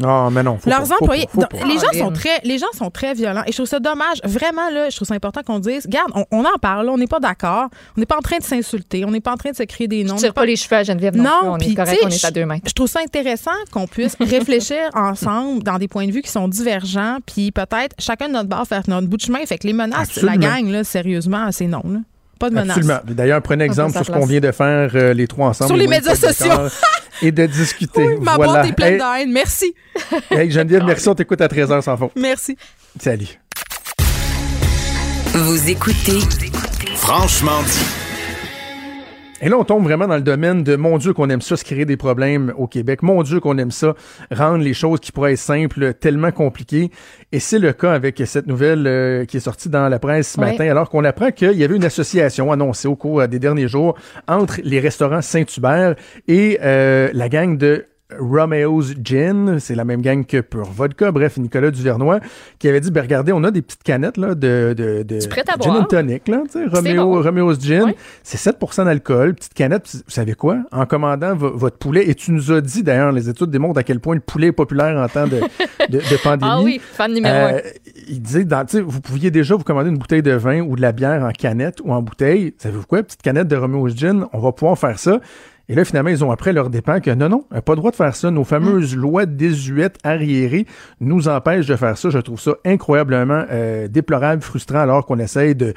Non, 0.00 0.30
mais 0.30 0.42
non. 0.42 0.58
faut 0.58 0.70
Leurs 0.70 0.80
pas, 0.80 0.86
faut 0.86 0.94
employés, 1.02 1.24
pas, 1.26 1.30
faut 1.32 1.40
donc, 1.40 1.50
pas. 1.60 1.66
les 1.66 1.74
gens 1.74 1.80
Caroline. 1.80 2.04
sont 2.04 2.12
très, 2.12 2.40
les 2.44 2.58
gens 2.58 2.66
sont 2.76 2.90
très 2.90 3.14
violents 3.14 3.42
et 3.46 3.50
je 3.50 3.56
trouve 3.56 3.66
ça 3.66 3.80
dommage. 3.80 4.18
Vraiment 4.24 4.70
là, 4.70 4.90
je 4.90 4.96
trouve 4.96 5.08
ça 5.08 5.14
important 5.14 5.42
qu'on 5.42 5.58
dise, 5.58 5.84
regarde, 5.86 6.10
on, 6.14 6.24
on 6.30 6.44
en 6.44 6.56
parle, 6.60 6.86
là, 6.86 6.92
on 6.92 6.98
n'est 6.98 7.06
pas 7.08 7.18
d'accord, 7.20 7.66
on 7.96 8.00
n'est 8.00 8.06
pas 8.06 8.16
en 8.16 8.20
train 8.20 8.38
de 8.38 8.44
s'insulter, 8.44 9.04
on 9.04 9.10
n'est 9.10 9.20
pas 9.20 9.32
en 9.32 9.36
train 9.36 9.50
de 9.50 9.56
se 9.56 9.64
crier 9.64 9.88
des 9.88 10.04
noms. 10.04 10.16
Je 10.16 10.22
tire 10.22 10.34
pas 10.34 10.44
les 10.44 10.56
cheveux 10.56 10.76
à 10.76 10.82
Geneviève 10.84 11.16
non, 11.16 11.22
plus. 11.40 11.46
Non, 11.48 11.54
On 11.54 11.58
puis 11.58 11.72
est 11.72 11.74
correct, 11.74 11.98
on 12.04 12.08
est 12.08 12.24
à 12.24 12.28
je- 12.28 12.32
deux 12.34 12.46
mètres. 12.46 12.68
Je 12.68 12.72
trouve 12.74 12.86
ça 12.88 13.00
intéressant 13.00 13.50
qu'on 13.72 13.86
puisse 13.86 14.16
réfléchir 14.20 14.78
ensemble 14.94 15.62
dans 15.64 15.78
des 15.78 15.88
points 15.88 16.06
de 16.06 16.12
vue 16.12 16.22
qui 16.22 16.30
sont 16.30 16.46
divergents, 16.48 17.18
puis 17.26 17.50
peut-être 17.50 17.96
chacun 17.98 18.28
de 18.28 18.34
notre 18.34 18.48
bord 18.48 18.66
faire 18.66 18.82
notre 18.86 19.08
bout 19.08 19.16
de 19.16 19.22
chemin. 19.22 19.44
Fait 19.46 19.58
que 19.58 19.66
les 19.66 19.72
menaces, 19.72 20.10
Absolument. 20.10 20.32
la 20.32 20.38
gang, 20.60 20.68
là, 20.70 20.84
sérieusement, 20.84 21.50
c'est 21.50 21.66
non. 21.66 21.82
Là. 21.84 21.98
Pas 22.38 22.50
de 22.50 22.54
menaces. 22.54 22.76
Absolument. 22.76 23.00
D'ailleurs, 23.04 23.42
prenez 23.42 23.64
exemple 23.64 23.92
sur 23.92 24.06
ce 24.06 24.12
qu'on 24.12 24.26
vient 24.26 24.40
de 24.40 24.52
faire 24.52 24.90
euh, 24.94 25.12
les 25.14 25.26
trois 25.26 25.48
ensemble. 25.48 25.68
Sur 25.68 25.76
les 25.76 25.86
médias 25.86 26.14
sociaux. 26.14 26.52
et 27.22 27.32
de 27.32 27.46
discuter. 27.46 28.06
Oui, 28.06 28.14
ma 28.20 28.36
voilà. 28.36 28.52
boîte 28.52 28.66
est 28.66 28.72
pleine 28.72 28.92
Hey, 28.94 28.98
de 28.98 29.22
haine. 29.22 29.32
Merci. 29.32 29.74
hey, 30.30 30.50
Geneviève, 30.50 30.84
merci, 30.84 31.08
on 31.08 31.14
t'écoute 31.14 31.40
à 31.40 31.48
13h 31.48 31.82
sans 31.82 31.96
faute. 31.96 32.12
Merci. 32.16 32.56
Salut. 33.00 33.38
Vous 35.34 35.68
écoutez 35.70 36.20
Franchement 36.96 37.62
dit. 37.64 37.97
Et 39.40 39.48
là, 39.48 39.56
on 39.56 39.64
tombe 39.64 39.84
vraiment 39.84 40.08
dans 40.08 40.16
le 40.16 40.22
domaine 40.22 40.64
de 40.64 40.74
mon 40.74 40.98
Dieu 40.98 41.12
qu'on 41.12 41.30
aime 41.30 41.40
ça, 41.40 41.56
se 41.56 41.64
créer 41.64 41.84
des 41.84 41.96
problèmes 41.96 42.52
au 42.56 42.66
Québec. 42.66 43.02
Mon 43.02 43.22
Dieu 43.22 43.38
qu'on 43.38 43.56
aime 43.58 43.70
ça, 43.70 43.94
rendre 44.32 44.64
les 44.64 44.74
choses 44.74 44.98
qui 44.98 45.12
pourraient 45.12 45.34
être 45.34 45.38
simples 45.38 45.94
tellement 45.94 46.32
compliquées. 46.32 46.90
Et 47.30 47.38
c'est 47.38 47.60
le 47.60 47.72
cas 47.72 47.92
avec 47.92 48.20
cette 48.26 48.48
nouvelle 48.48 48.86
euh, 48.88 49.24
qui 49.26 49.36
est 49.36 49.40
sortie 49.40 49.68
dans 49.68 49.88
la 49.88 50.00
presse 50.00 50.32
ce 50.32 50.40
matin, 50.40 50.68
alors 50.68 50.90
qu'on 50.90 51.04
apprend 51.04 51.30
qu'il 51.30 51.52
y 51.52 51.62
avait 51.62 51.76
une 51.76 51.84
association 51.84 52.50
annoncée 52.50 52.88
au 52.88 52.96
cours 52.96 53.20
euh, 53.20 53.26
des 53.28 53.38
derniers 53.38 53.68
jours 53.68 53.96
entre 54.26 54.60
les 54.64 54.80
restaurants 54.80 55.22
Saint-Hubert 55.22 55.94
et 56.26 56.58
euh, 56.62 57.10
la 57.12 57.28
gang 57.28 57.56
de 57.56 57.84
Romeo's 58.18 58.94
Gin, 59.04 59.58
c'est 59.60 59.74
la 59.74 59.84
même 59.84 60.00
gang 60.00 60.24
que 60.24 60.40
Pure 60.40 60.64
Vodka, 60.70 61.12
bref, 61.12 61.36
Nicolas 61.36 61.70
Duvernois, 61.70 62.20
qui 62.58 62.68
avait 62.68 62.80
dit, 62.80 62.90
ben 62.90 63.02
regardez, 63.02 63.32
on 63.32 63.44
a 63.44 63.50
des 63.50 63.60
petites 63.62 63.82
canettes 63.82 64.16
là, 64.16 64.34
de, 64.34 64.74
de, 64.76 65.04
gin 65.20 65.28
boire? 65.58 65.80
and 65.82 65.84
tonic, 65.84 66.26
là, 66.28 66.42
Romeo, 66.72 67.04
bon. 67.14 67.22
Romeo's 67.22 67.60
Gin, 67.60 67.92
c'est 68.22 68.38
7% 68.50 68.86
d'alcool, 68.86 69.34
petite 69.34 69.54
canette. 69.54 69.88
Vous 69.92 70.10
savez 70.10 70.34
quoi? 70.34 70.58
En 70.72 70.86
commandant 70.86 71.34
vo- 71.34 71.54
votre 71.56 71.76
poulet, 71.76 72.08
et 72.08 72.14
tu 72.14 72.32
nous 72.32 72.50
as 72.50 72.60
dit 72.62 72.82
d'ailleurs, 72.82 73.12
les 73.12 73.28
études 73.28 73.50
démontrent 73.50 73.78
à 73.78 73.82
quel 73.82 74.00
point 74.00 74.14
le 74.14 74.20
poulet 74.22 74.48
est 74.48 74.52
populaire 74.52 74.96
en 74.98 75.08
temps 75.08 75.26
de, 75.26 75.40
de, 75.90 75.98
de 75.98 76.16
pandémie. 76.22 76.50
Ah 76.50 76.60
oui, 76.62 76.80
fan 76.82 77.12
numéro 77.12 77.34
Euh, 77.34 77.60
il 78.08 78.22
disait, 78.22 78.44
dans, 78.44 78.64
vous 78.86 79.00
pouviez 79.02 79.30
déjà 79.30 79.54
vous 79.54 79.64
commander 79.64 79.90
une 79.90 79.98
bouteille 79.98 80.22
de 80.22 80.32
vin 80.32 80.60
ou 80.62 80.76
de 80.76 80.80
la 80.82 80.92
bière 80.92 81.22
en 81.24 81.30
canette 81.30 81.80
ou 81.84 81.92
en 81.92 82.00
bouteille. 82.00 82.54
Savez-vous 82.58 82.86
quoi? 82.86 83.02
Petite 83.02 83.20
canette 83.22 83.48
de 83.48 83.56
Romeo's 83.56 83.94
Gin, 83.94 84.24
on 84.32 84.38
va 84.38 84.52
pouvoir 84.52 84.78
faire 84.78 84.98
ça. 84.98 85.20
Et 85.70 85.74
là, 85.74 85.84
finalement, 85.84 86.08
ils 86.08 86.24
ont 86.24 86.30
appris 86.30 86.50
à 86.50 86.52
leur 86.54 86.70
dépens 86.70 87.00
que 87.00 87.10
non, 87.10 87.28
non, 87.28 87.44
on 87.50 87.54
n'a 87.54 87.60
pas 87.62 87.72
le 87.72 87.76
droit 87.76 87.90
de 87.90 87.96
faire 87.96 88.14
ça. 88.14 88.30
Nos 88.30 88.44
fameuses 88.44 88.96
Mm. 88.96 89.00
lois 89.00 89.26
désuètes, 89.26 89.98
arriérées, 90.02 90.64
nous 91.00 91.28
empêchent 91.28 91.66
de 91.66 91.76
faire 91.76 91.98
ça. 91.98 92.08
Je 92.08 92.18
trouve 92.18 92.40
ça 92.40 92.52
incroyablement 92.64 93.44
euh, 93.50 93.86
déplorable, 93.86 94.40
frustrant, 94.42 94.78
alors 94.80 95.04
qu'on 95.04 95.18
essaye 95.18 95.54
de, 95.54 95.74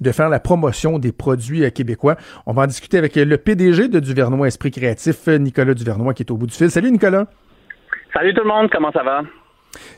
de 0.00 0.12
faire 0.12 0.28
la 0.28 0.40
promotion 0.40 0.98
des 0.98 1.12
produits 1.12 1.64
euh, 1.64 1.70
québécois. 1.70 2.16
On 2.44 2.52
va 2.52 2.62
en 2.64 2.66
discuter 2.66 2.98
avec 2.98 3.16
euh, 3.16 3.24
le 3.24 3.38
PDG 3.38 3.88
de 3.88 3.98
Duvernois 3.98 4.46
Esprit 4.48 4.70
Créatif, 4.70 5.26
euh, 5.28 5.38
Nicolas 5.38 5.72
Duvernois, 5.72 6.12
qui 6.12 6.22
est 6.22 6.30
au 6.30 6.36
bout 6.36 6.46
du 6.46 6.54
fil. 6.54 6.70
Salut, 6.70 6.90
Nicolas. 6.90 7.24
Salut 8.12 8.34
tout 8.34 8.42
le 8.42 8.48
monde, 8.48 8.68
comment 8.70 8.92
ça 8.92 9.02
va? 9.02 9.22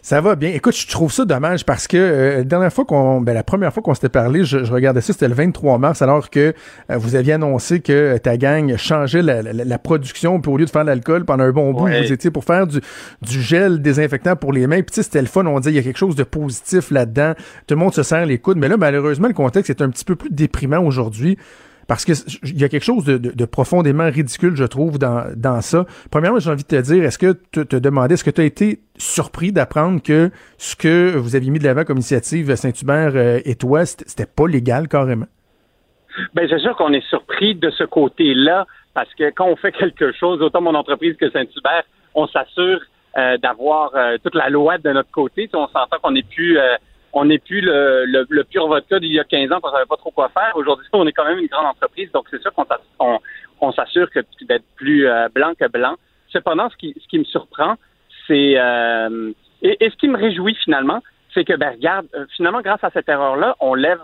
Ça 0.02 0.20
va 0.20 0.34
bien. 0.36 0.50
Écoute, 0.50 0.76
je 0.76 0.86
trouve 0.86 1.12
ça 1.12 1.24
dommage 1.24 1.64
parce 1.64 1.86
que 1.86 1.96
euh, 1.96 2.36
la 2.38 2.44
dernière 2.44 2.72
fois 2.72 2.84
qu'on, 2.84 3.20
ben, 3.20 3.32
la 3.32 3.42
première 3.42 3.72
fois 3.72 3.82
qu'on 3.82 3.94
s'était 3.94 4.08
parlé, 4.08 4.44
je, 4.44 4.58
regardais 4.58 5.00
ça, 5.00 5.12
c'était 5.12 5.28
le 5.28 5.34
23 5.34 5.78
mars, 5.78 6.02
alors 6.02 6.28
que 6.28 6.54
euh, 6.90 6.96
vous 6.96 7.14
aviez 7.14 7.34
annoncé 7.34 7.80
que 7.80 8.18
ta 8.18 8.36
gang 8.36 8.76
changeait 8.76 9.22
la, 9.22 9.78
production, 9.78 10.40
puis 10.40 10.50
au 10.50 10.56
lieu 10.56 10.64
de 10.64 10.70
faire 10.70 10.82
de 10.82 10.88
l'alcool 10.88 11.24
pendant 11.24 11.44
un 11.44 11.52
bon 11.52 11.72
bout, 11.72 11.86
vous 11.86 12.12
étiez 12.12 12.30
pour 12.30 12.44
faire 12.44 12.66
du, 12.66 12.80
du 13.22 13.42
gel 13.42 13.80
désinfectant 13.80 14.36
pour 14.36 14.52
les 14.52 14.66
mains. 14.66 14.82
Puis 14.82 14.92
tu 14.92 14.94
sais, 14.96 15.02
c'était 15.02 15.20
le 15.20 15.26
fun. 15.26 15.46
On 15.46 15.58
dit 15.60 15.70
il 15.70 15.74
y 15.74 15.78
a 15.78 15.82
quelque 15.82 15.98
chose 15.98 16.16
de 16.16 16.24
positif 16.24 16.90
là-dedans. 16.90 17.34
Tout 17.66 17.74
le 17.74 17.80
monde 17.80 17.94
se 17.94 18.02
serre 18.02 18.26
les 18.26 18.38
coudes. 18.38 18.58
Mais 18.58 18.68
là, 18.68 18.76
malheureusement, 18.76 19.28
le 19.28 19.34
contexte 19.34 19.70
est 19.70 19.82
un 19.82 19.90
petit 19.90 20.04
peu 20.04 20.16
plus 20.16 20.30
déprimant 20.30 20.84
aujourd'hui. 20.84 21.38
Parce 21.92 22.06
que 22.06 22.12
il 22.44 22.58
y 22.58 22.64
a 22.64 22.70
quelque 22.70 22.86
chose 22.86 23.04
de, 23.04 23.44
profondément 23.44 24.08
ridicule, 24.08 24.56
je 24.56 24.64
trouve, 24.64 24.98
dans, 24.98 25.60
ça. 25.60 25.84
Premièrement, 26.10 26.38
j'ai 26.38 26.48
envie 26.48 26.62
de 26.62 26.68
te 26.68 26.80
dire, 26.80 27.04
est-ce 27.04 27.18
que 27.18 27.34
tu 27.52 27.66
te 27.66 27.76
demandais, 27.76 28.14
est-ce 28.14 28.24
que 28.24 28.30
tu 28.30 28.40
as 28.40 28.44
été 28.44 28.78
surpris 28.96 29.52
d'apprendre 29.52 30.00
que 30.02 30.30
ce 30.56 30.74
que 30.74 31.14
vous 31.14 31.36
aviez 31.36 31.50
mis 31.50 31.58
de 31.58 31.64
l'avant 31.64 31.84
comme 31.84 31.98
initiative 31.98 32.54
Saint-Hubert 32.54 33.12
euh, 33.14 33.40
et 33.44 33.56
toi, 33.56 33.84
c'était 33.84 34.24
pas 34.24 34.48
légal 34.48 34.88
carrément? 34.88 35.26
Bien, 36.34 36.46
c'est 36.48 36.60
sûr 36.60 36.74
qu'on 36.76 36.94
est 36.94 37.06
surpris 37.10 37.56
de 37.56 37.68
ce 37.68 37.84
côté-là, 37.84 38.66
parce 38.94 39.12
que 39.12 39.28
quand 39.28 39.48
on 39.48 39.56
fait 39.56 39.72
quelque 39.72 40.12
chose, 40.12 40.40
autant 40.40 40.62
mon 40.62 40.74
entreprise 40.74 41.14
que 41.18 41.30
Saint-Hubert, 41.30 41.84
on 42.14 42.26
s'assure 42.26 42.80
euh, 43.18 43.36
d'avoir 43.36 43.94
euh, 43.94 44.16
toute 44.24 44.34
la 44.34 44.48
loi 44.48 44.78
de 44.78 44.88
notre 44.92 45.10
côté. 45.10 45.50
on 45.52 45.66
s'entend 45.66 45.98
qu'on 46.02 46.12
n'est 46.12 46.22
plus 46.22 46.58
on 47.12 47.26
n'est 47.26 47.38
plus 47.38 47.60
le, 47.60 48.04
le, 48.06 48.26
le, 48.28 48.44
pur 48.44 48.66
vodka 48.68 48.98
d'il 48.98 49.12
y 49.12 49.20
a 49.20 49.24
15 49.24 49.52
ans 49.52 49.60
qu'on 49.60 49.70
savait 49.70 49.86
pas 49.86 49.96
trop 49.96 50.10
quoi 50.10 50.30
faire. 50.30 50.52
Aujourd'hui, 50.54 50.86
on 50.92 51.06
est 51.06 51.12
quand 51.12 51.24
même 51.24 51.38
une 51.38 51.46
grande 51.46 51.66
entreprise, 51.66 52.10
donc 52.12 52.26
c'est 52.30 52.40
sûr 52.40 52.52
qu'on 52.54 52.64
on, 52.98 53.18
on 53.60 53.72
s'assure 53.72 54.10
que 54.10 54.20
d'être 54.42 54.64
plus 54.76 55.06
euh, 55.06 55.28
blanc 55.34 55.52
que 55.58 55.68
blanc. 55.68 55.94
Cependant, 56.28 56.70
ce 56.70 56.76
qui, 56.76 56.94
ce 57.00 57.06
qui 57.08 57.18
me 57.18 57.24
surprend, 57.24 57.74
c'est 58.26 58.54
euh, 58.56 59.32
et, 59.60 59.90
ce 59.90 59.96
qui 59.96 60.08
me 60.08 60.16
réjouit 60.16 60.54
finalement, 60.54 61.02
c'est 61.34 61.44
que 61.44 61.54
ben 61.54 61.72
regarde, 61.72 62.06
euh, 62.14 62.24
finalement, 62.34 62.62
grâce 62.62 62.82
à 62.82 62.90
cette 62.90 63.08
erreur-là, 63.08 63.56
on 63.60 63.74
lève, 63.74 64.00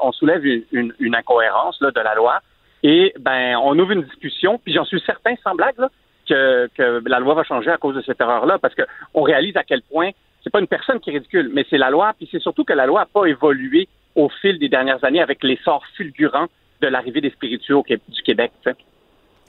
on 0.00 0.12
soulève 0.12 0.44
une, 0.44 0.92
une, 0.98 1.14
incohérence 1.14 1.80
là, 1.80 1.90
de 1.92 2.00
la 2.00 2.14
loi 2.14 2.40
et 2.82 3.14
ben 3.20 3.56
on 3.56 3.78
ouvre 3.78 3.92
une 3.92 4.02
discussion. 4.02 4.58
Puis 4.58 4.74
j'en 4.74 4.84
suis 4.84 5.00
certain, 5.00 5.34
sans 5.44 5.54
blague, 5.54 5.78
là, 5.78 5.90
que, 6.28 6.68
que 6.74 7.02
la 7.08 7.20
loi 7.20 7.34
va 7.34 7.44
changer 7.44 7.70
à 7.70 7.78
cause 7.78 7.94
de 7.94 8.02
cette 8.02 8.20
erreur-là, 8.20 8.58
parce 8.58 8.74
qu'on 8.74 9.22
réalise 9.22 9.56
à 9.56 9.62
quel 9.62 9.82
point 9.82 10.10
c'est 10.42 10.50
pas 10.50 10.60
une 10.60 10.66
personne 10.66 11.00
qui 11.00 11.10
est 11.10 11.14
ridicule, 11.14 11.50
mais 11.52 11.64
c'est 11.68 11.78
la 11.78 11.90
loi. 11.90 12.12
Puis 12.16 12.28
c'est 12.30 12.40
surtout 12.40 12.64
que 12.64 12.72
la 12.72 12.86
loi 12.86 13.00
n'a 13.00 13.06
pas 13.06 13.26
évolué 13.26 13.88
au 14.14 14.28
fil 14.40 14.58
des 14.58 14.68
dernières 14.68 15.02
années 15.04 15.22
avec 15.22 15.42
l'essor 15.42 15.82
fulgurant 15.96 16.46
de 16.80 16.86
l'arrivée 16.86 17.20
des 17.20 17.30
spiritueux 17.30 17.76
du 17.88 18.22
Québec. 18.22 18.52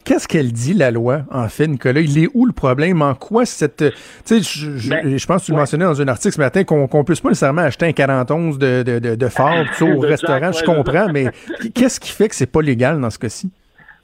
Qu'est-ce 0.05 0.27
qu'elle 0.27 0.51
dit, 0.51 0.73
la 0.73 0.89
loi, 0.89 1.21
en 1.29 1.47
fait, 1.49 1.67
Nicolas? 1.67 1.99
Il 1.99 2.17
est 2.23 2.29
où 2.33 2.45
le 2.45 2.53
problème? 2.53 3.01
En 3.01 3.13
quoi 3.13 3.45
cette... 3.45 3.77
Tu 3.77 3.93
sais, 4.23 4.41
je, 4.41 4.89
ben, 4.89 5.17
pense 5.27 5.41
que 5.41 5.45
tu 5.47 5.51
le 5.51 5.57
mentionnais 5.57 5.85
dans 5.85 6.01
un 6.01 6.07
article 6.07 6.33
ce 6.33 6.39
matin 6.39 6.63
qu'on 6.63 6.87
ne 6.91 7.03
puisse 7.03 7.21
pas 7.21 7.29
nécessairement 7.29 7.61
acheter 7.61 7.85
un 7.85 7.91
41 7.91 8.57
de, 8.57 8.83
de, 8.83 8.99
de, 8.99 9.15
de 9.15 9.27
fort 9.27 9.53
au 9.81 9.99
restaurant, 9.99 10.51
je 10.51 10.63
comprends, 10.63 11.09
mais 11.09 11.27
qu'est-ce 11.75 11.99
qui 11.99 12.11
fait 12.11 12.29
que 12.29 12.35
c'est 12.35 12.51
pas 12.51 12.61
légal 12.61 12.99
dans 12.99 13.09
ce 13.09 13.19
cas-ci? 13.19 13.51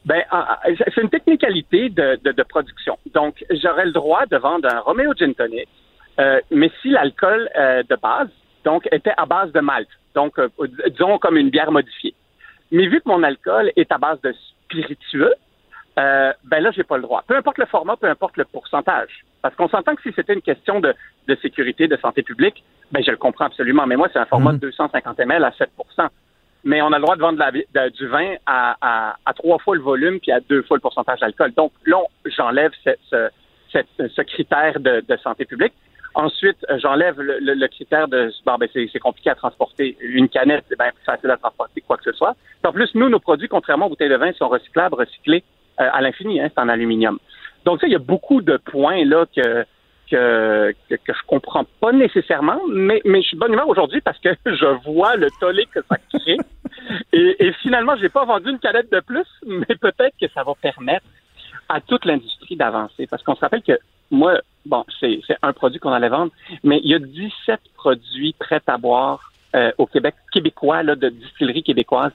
Ben, 0.06 0.22
c'est 0.94 1.02
une 1.02 1.10
technicalité 1.10 1.90
de, 1.90 2.20
de, 2.24 2.44
production. 2.44 3.00
Donc, 3.14 3.44
j'aurais 3.50 3.86
le 3.86 3.92
droit 3.92 4.28
de 4.28 4.38
vendre 4.38 4.70
un 4.72 4.80
Romeo 4.82 5.14
Gin 5.16 5.34
Tonic 5.34 5.68
euh, 6.20 6.40
mais 6.52 6.72
si 6.82 6.90
l'alcool 6.90 7.50
euh, 7.58 7.84
de 7.84 7.96
base, 7.96 8.30
donc, 8.64 8.88
était 8.92 9.14
à 9.18 9.26
base 9.26 9.52
de 9.52 9.60
malt, 9.60 9.88
donc, 10.16 10.40
euh, 10.40 10.48
disons 10.90 11.20
comme 11.20 11.38
une 11.38 11.50
bière 11.50 11.72
modifiée. 11.72 12.16
Mais 12.72 12.88
vu 12.88 13.02
que 13.02 13.10
mon 13.10 13.22
alcool 13.22 13.72
est 13.76 13.92
à 13.92 13.98
base 13.98 14.20
de 14.22 14.34
spiritueux, 14.66 15.34
euh, 15.98 16.34
ben 16.44 16.62
là, 16.62 16.72
j'ai 16.72 16.84
pas 16.84 16.98
le 16.98 17.04
droit. 17.04 17.24
Peu 17.28 17.36
importe 17.36 17.58
le 17.58 17.66
format, 17.66 17.96
peu 17.96 18.08
importe 18.08 18.38
le 18.38 18.46
pourcentage. 18.46 19.24
Parce 19.42 19.56
qu'on 19.56 19.70
s'entend 19.70 19.96
que 19.96 20.02
si 20.02 20.12
c'était 20.16 20.34
une 20.34 20.42
question 20.42 20.80
de, 20.80 20.94
de, 21.28 21.36
sécurité, 21.36 21.88
de 21.88 21.96
santé 21.98 22.24
publique, 22.24 22.64
ben 22.92 23.04
je 23.04 23.12
le 23.12 23.18
comprends 23.18 23.46
absolument. 23.46 23.86
Mais 23.86 23.96
moi, 23.96 24.10
c'est 24.12 24.20
un 24.20 24.26
format 24.26 24.54
de 24.54 24.58
250 24.58 25.20
ml 25.20 25.44
à 25.44 25.52
7% 25.52 26.10
Mais 26.64 26.82
on 26.82 26.92
a 26.92 26.98
le 26.98 27.02
droit 27.02 27.16
de 27.16 27.22
vendre 27.22 27.40
la, 27.74 27.90
du 27.90 28.08
vin 28.08 28.36
à, 28.46 28.76
à, 28.82 29.16
à, 29.26 29.34
trois 29.34 29.60
fois 29.60 29.76
le 29.76 29.82
volume 29.82 30.20
puis 30.20 30.32
à 30.32 30.40
deux 30.40 30.64
fois 30.64 30.78
le 30.78 30.82
pourcentage 30.82 31.20
d'alcool. 31.20 31.54
Donc 31.54 31.72
là, 31.86 32.00
j'enlève 32.26 32.72
ce, 32.84 32.90
ce, 33.10 33.80
ce, 34.08 34.22
critère 34.24 34.80
de, 34.80 35.04
de 35.08 35.18
santé 35.18 35.46
publique. 35.46 35.74
Ensuite, 36.16 36.66
euh, 36.70 36.80
j'enlève 36.80 37.20
le, 37.20 37.68
critère 37.68 38.08
de 38.08 38.32
bon, 38.46 38.56
ben 38.58 38.70
c'est 38.74 39.00
compliqué 39.00 39.30
à 39.30 39.36
transporter. 39.36 39.98
Une 40.00 40.30
canette, 40.30 40.64
c'est 40.70 40.80
bien 40.80 40.92
plus 40.92 41.04
facile 41.04 41.30
à 41.30 41.36
transporter 41.36 41.82
quoi 41.82 41.98
que 41.98 42.04
ce 42.06 42.14
soit. 42.14 42.36
En 42.64 42.72
plus, 42.72 42.90
nous, 42.96 43.10
nos 43.10 43.20
produits, 43.20 43.50
contrairement 43.50 43.88
aux 43.88 43.90
bouteilles 43.90 44.10
de 44.10 44.16
vin, 44.16 44.32
sont 44.34 44.48
recyclables, 44.48 44.96
recyclés 44.96 45.44
euh, 45.82 45.90
à 45.92 46.02
l'infini, 46.02 46.40
hein, 46.40 46.50
c'est 46.54 46.62
en 46.62 46.70
aluminium. 46.70 47.20
Donc, 47.66 47.82
ça, 47.82 47.88
il 47.88 47.94
y 47.94 47.98
a 47.98 48.00
beaucoup 48.00 48.42
de 48.42 48.58
points 48.58 49.04
là 49.04 49.26
que 49.36 49.66
que, 50.10 50.72
que, 50.88 50.96
que, 50.96 51.14
je 51.14 51.26
comprends 51.26 51.66
pas 51.82 51.92
nécessairement, 51.92 52.60
mais, 52.72 53.02
mais 53.06 53.24
je 53.24 53.30
suis 53.30 53.38
de 53.38 53.40
bonne 53.40 53.54
humeur 53.54 53.68
aujourd'hui 53.68 54.02
parce 54.02 54.20
que 54.20 54.30
je 54.46 54.90
vois 54.90 55.16
le 55.16 55.28
tollé 55.40 55.66
que 55.74 55.80
ça 55.90 55.98
crée. 56.14 56.38
et, 57.12 57.48
et 57.48 57.52
finalement, 57.54 57.96
j'ai 57.98 58.10
pas 58.10 58.24
vendu 58.24 58.52
une 58.52 58.60
canette 58.60 58.92
de 58.92 59.00
plus, 59.00 59.26
mais 59.48 59.76
peut-être 59.82 60.16
que 60.22 60.28
ça 60.34 60.44
va 60.44 60.54
permettre 60.62 61.06
à 61.68 61.82
toute 61.82 62.06
l'industrie 62.06 62.56
d'avancer. 62.56 63.08
Parce 63.08 63.24
qu'on 63.24 63.36
se 63.36 63.42
rappelle 63.42 63.64
que 63.64 63.80
moi, 64.12 64.40
bon, 64.66 64.84
c'est 65.00 65.22
un 65.42 65.54
produit 65.54 65.80
qu'on 65.80 65.92
allait 65.92 66.10
vendre, 66.10 66.32
mais 66.64 66.80
il 66.84 66.92
y 66.92 66.96
a 66.96 67.00
17 67.00 67.60
produits 67.76 68.34
prêts 68.38 68.62
à 68.68 68.78
boire 68.78 69.32
euh, 69.56 69.72
au 69.78 69.86
Québec, 69.86 70.16
québécois, 70.32 70.84
là, 70.84 70.96
de 70.96 71.10
distilleries 71.10 71.64
québécoises, 71.64 72.12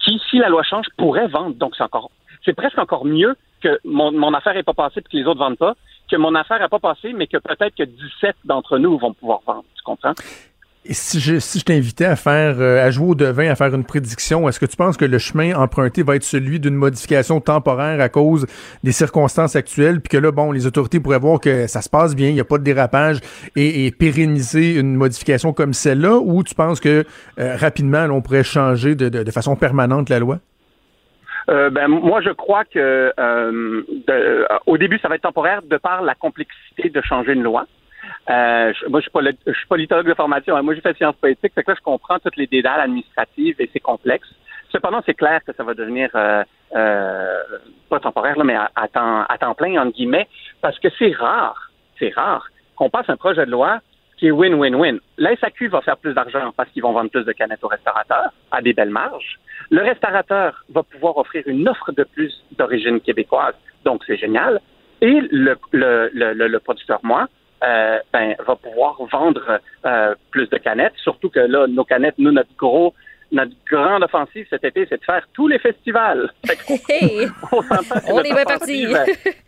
qui, 0.00 0.20
si 0.28 0.38
la 0.38 0.48
loi 0.48 0.62
change, 0.62 0.86
pourraient 0.96 1.28
vendre. 1.28 1.54
Donc, 1.54 1.74
c'est 1.76 1.84
encore, 1.84 2.10
c'est 2.44 2.54
presque 2.54 2.78
encore 2.78 3.04
mieux 3.04 3.36
que 3.60 3.78
mon, 3.84 4.12
mon 4.12 4.34
affaire 4.34 4.54
n'est 4.54 4.62
pas 4.62 4.74
passée 4.74 5.00
et 5.00 5.02
que 5.02 5.16
les 5.16 5.24
autres 5.24 5.38
vendent 5.38 5.58
pas, 5.58 5.74
que 6.10 6.16
mon 6.16 6.34
affaire 6.34 6.58
n'a 6.58 6.68
pas 6.68 6.80
passé, 6.80 7.12
mais 7.12 7.26
que 7.26 7.38
peut-être 7.38 7.74
que 7.74 7.84
17 7.84 8.36
d'entre 8.44 8.78
nous 8.78 8.98
vont 8.98 9.14
pouvoir 9.14 9.40
vendre. 9.46 9.64
Tu 9.74 9.82
comprends? 9.82 10.14
Et 10.84 10.94
si 10.94 11.20
je, 11.20 11.38
si 11.38 11.60
je 11.60 11.64
t'invitais 11.64 12.06
à 12.06 12.16
faire, 12.16 12.56
euh, 12.58 12.84
à 12.84 12.90
jouer 12.90 13.10
au 13.10 13.14
devin, 13.14 13.48
à 13.48 13.54
faire 13.54 13.72
une 13.72 13.84
prédiction, 13.84 14.48
est-ce 14.48 14.58
que 14.58 14.66
tu 14.66 14.76
penses 14.76 14.96
que 14.96 15.04
le 15.04 15.18
chemin 15.18 15.54
emprunté 15.54 16.02
va 16.02 16.16
être 16.16 16.24
celui 16.24 16.58
d'une 16.58 16.74
modification 16.74 17.40
temporaire 17.40 18.00
à 18.00 18.08
cause 18.08 18.46
des 18.82 18.90
circonstances 18.90 19.54
actuelles, 19.54 20.00
puis 20.00 20.08
que 20.08 20.16
là, 20.20 20.32
bon, 20.32 20.50
les 20.50 20.66
autorités 20.66 20.98
pourraient 20.98 21.20
voir 21.20 21.38
que 21.38 21.68
ça 21.68 21.82
se 21.82 21.88
passe 21.88 22.16
bien, 22.16 22.30
il 22.30 22.34
n'y 22.34 22.40
a 22.40 22.44
pas 22.44 22.58
de 22.58 22.64
dérapage, 22.64 23.20
et, 23.54 23.92
pérenniser 23.92 24.74
une 24.74 24.96
modification 24.96 25.52
comme 25.52 25.72
celle-là, 25.72 26.16
ou 26.18 26.42
tu 26.42 26.56
penses 26.56 26.80
que 26.80 27.04
euh, 27.38 27.56
rapidement, 27.56 28.04
on 28.10 28.20
pourrait 28.20 28.42
changer 28.42 28.96
de, 28.96 29.08
de, 29.08 29.30
façon 29.30 29.54
permanente 29.54 30.08
la 30.08 30.18
loi? 30.18 30.38
Euh, 31.48 31.70
ben, 31.70 31.86
moi, 31.86 32.20
je 32.22 32.30
crois 32.30 32.64
que 32.64 33.12
au 34.66 34.78
début, 34.78 34.98
ça 34.98 35.08
va 35.08 35.14
être 35.14 35.22
temporaire 35.22 35.62
de 35.62 35.76
par 35.76 36.02
la 36.02 36.16
complexité 36.16 36.90
de 36.90 37.00
changer 37.02 37.34
une 37.34 37.42
loi. 37.42 37.66
Euh, 38.30 38.72
moi, 38.88 39.00
je 39.00 39.04
suis, 39.04 39.10
pas, 39.10 39.20
je 39.22 40.02
de 40.02 40.14
formation. 40.14 40.56
Hein. 40.56 40.62
Moi, 40.62 40.74
j'ai 40.74 40.80
fait 40.80 40.96
sciences 40.96 41.16
politiques. 41.16 41.52
Fait 41.54 41.62
que 41.62 41.70
là, 41.70 41.76
je 41.78 41.84
comprends 41.84 42.18
toutes 42.18 42.36
les 42.36 42.46
dédales 42.46 42.80
administratives 42.80 43.56
et 43.58 43.68
c'est 43.72 43.80
complexe. 43.80 44.28
Cependant, 44.70 45.02
c'est 45.04 45.14
clair 45.14 45.40
que 45.46 45.52
ça 45.52 45.64
va 45.64 45.74
devenir 45.74 46.10
euh, 46.14 46.42
euh, 46.74 47.42
pas 47.90 48.00
temporaire, 48.00 48.38
là, 48.38 48.44
mais 48.44 48.56
à, 48.56 48.88
temps, 48.88 49.24
à 49.28 49.38
temps 49.38 49.54
plein, 49.54 49.80
entre 49.80 49.94
guillemets, 49.94 50.28
parce 50.62 50.78
que 50.78 50.88
c'est 50.98 51.12
rare, 51.12 51.70
c'est 51.98 52.14
rare 52.14 52.48
qu'on 52.74 52.88
passe 52.88 53.08
un 53.08 53.16
projet 53.16 53.44
de 53.44 53.50
loi 53.50 53.80
qui 54.16 54.28
est 54.28 54.30
win-win-win. 54.30 54.98
La 55.18 55.36
SAQ 55.36 55.68
va 55.68 55.82
faire 55.82 55.96
plus 55.98 56.14
d'argent 56.14 56.52
parce 56.56 56.70
qu'ils 56.70 56.82
vont 56.82 56.92
vendre 56.92 57.10
plus 57.10 57.24
de 57.24 57.32
canettes 57.32 57.62
aux 57.64 57.68
restaurateurs 57.68 58.32
à 58.50 58.62
des 58.62 58.72
belles 58.72 58.90
marges. 58.90 59.38
Le 59.70 59.82
restaurateur 59.82 60.64
va 60.70 60.82
pouvoir 60.82 61.18
offrir 61.18 61.42
une 61.46 61.68
offre 61.68 61.92
de 61.92 62.04
plus 62.04 62.32
d'origine 62.56 63.00
québécoise, 63.00 63.54
donc 63.84 64.02
c'est 64.06 64.16
génial. 64.16 64.60
Et 65.00 65.20
le, 65.30 65.58
le, 65.72 66.10
le, 66.14 66.46
le 66.46 66.58
producteur, 66.60 67.00
moi, 67.02 67.26
euh, 67.62 67.98
ben, 68.12 68.34
va 68.46 68.56
pouvoir 68.56 68.96
vendre 69.10 69.60
euh, 69.84 70.14
plus 70.30 70.48
de 70.48 70.56
canettes. 70.58 70.94
Surtout 71.02 71.30
que 71.30 71.40
là, 71.40 71.66
nos 71.66 71.84
canettes, 71.84 72.18
nous, 72.18 72.32
notre 72.32 72.54
gros, 72.56 72.94
notre 73.30 73.52
grande 73.70 74.02
offensive 74.02 74.46
cet 74.50 74.64
été, 74.64 74.86
c'est 74.88 74.98
de 74.98 75.04
faire 75.04 75.26
tous 75.32 75.48
les 75.48 75.58
festivals. 75.58 76.32
on, 77.52 77.62
on 78.08 78.20
est 78.20 78.34
bien 78.34 78.44
parti. 78.44 78.86
Ben, 78.86 79.06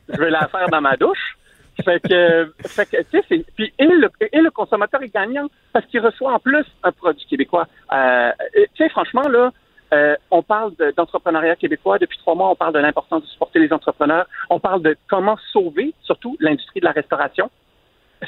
je 0.09 0.19
vais 0.19 0.31
la 0.31 0.49
faire 0.49 0.69
dans 0.69 0.81
ma 0.81 0.97
douche. 0.97 1.37
Fait 1.85 2.01
que, 2.01 2.53
fait 2.67 2.87
que 2.87 3.03
tu 3.03 3.21
sais, 3.29 3.45
puis 3.57 3.73
et 3.79 3.87
le, 3.87 4.09
et 4.33 4.41
le 4.41 4.51
consommateur 4.53 5.03
est 5.03 5.13
gagnant 5.13 5.49
parce 5.73 5.85
qu'il 5.87 6.01
reçoit 6.01 6.33
en 6.33 6.39
plus 6.39 6.65
un 6.85 6.93
produit 6.93 7.27
québécois. 7.27 7.67
Euh, 7.93 8.31
tu 8.55 8.85
sais, 8.85 8.89
franchement 8.91 9.27
là, 9.29 9.53
euh, 9.93 10.15
on 10.31 10.43
parle 10.43 10.73
d'entrepreneuriat 10.97 11.57
québécois 11.57 11.99
depuis 11.99 12.19
trois 12.19 12.35
mois. 12.35 12.51
On 12.51 12.55
parle 12.55 12.75
de 12.75 12.79
l'importance 12.79 13.23
de 13.23 13.27
supporter 13.27 13.59
les 13.59 13.73
entrepreneurs. 13.73 14.27
On 14.51 14.61
parle 14.61 14.83
de 14.83 14.97
comment 15.09 15.37
sauver 15.53 15.95
surtout 16.03 16.37
l'industrie 16.41 16.81
de 16.81 16.85
la 16.85 16.93
restauration 16.93 17.51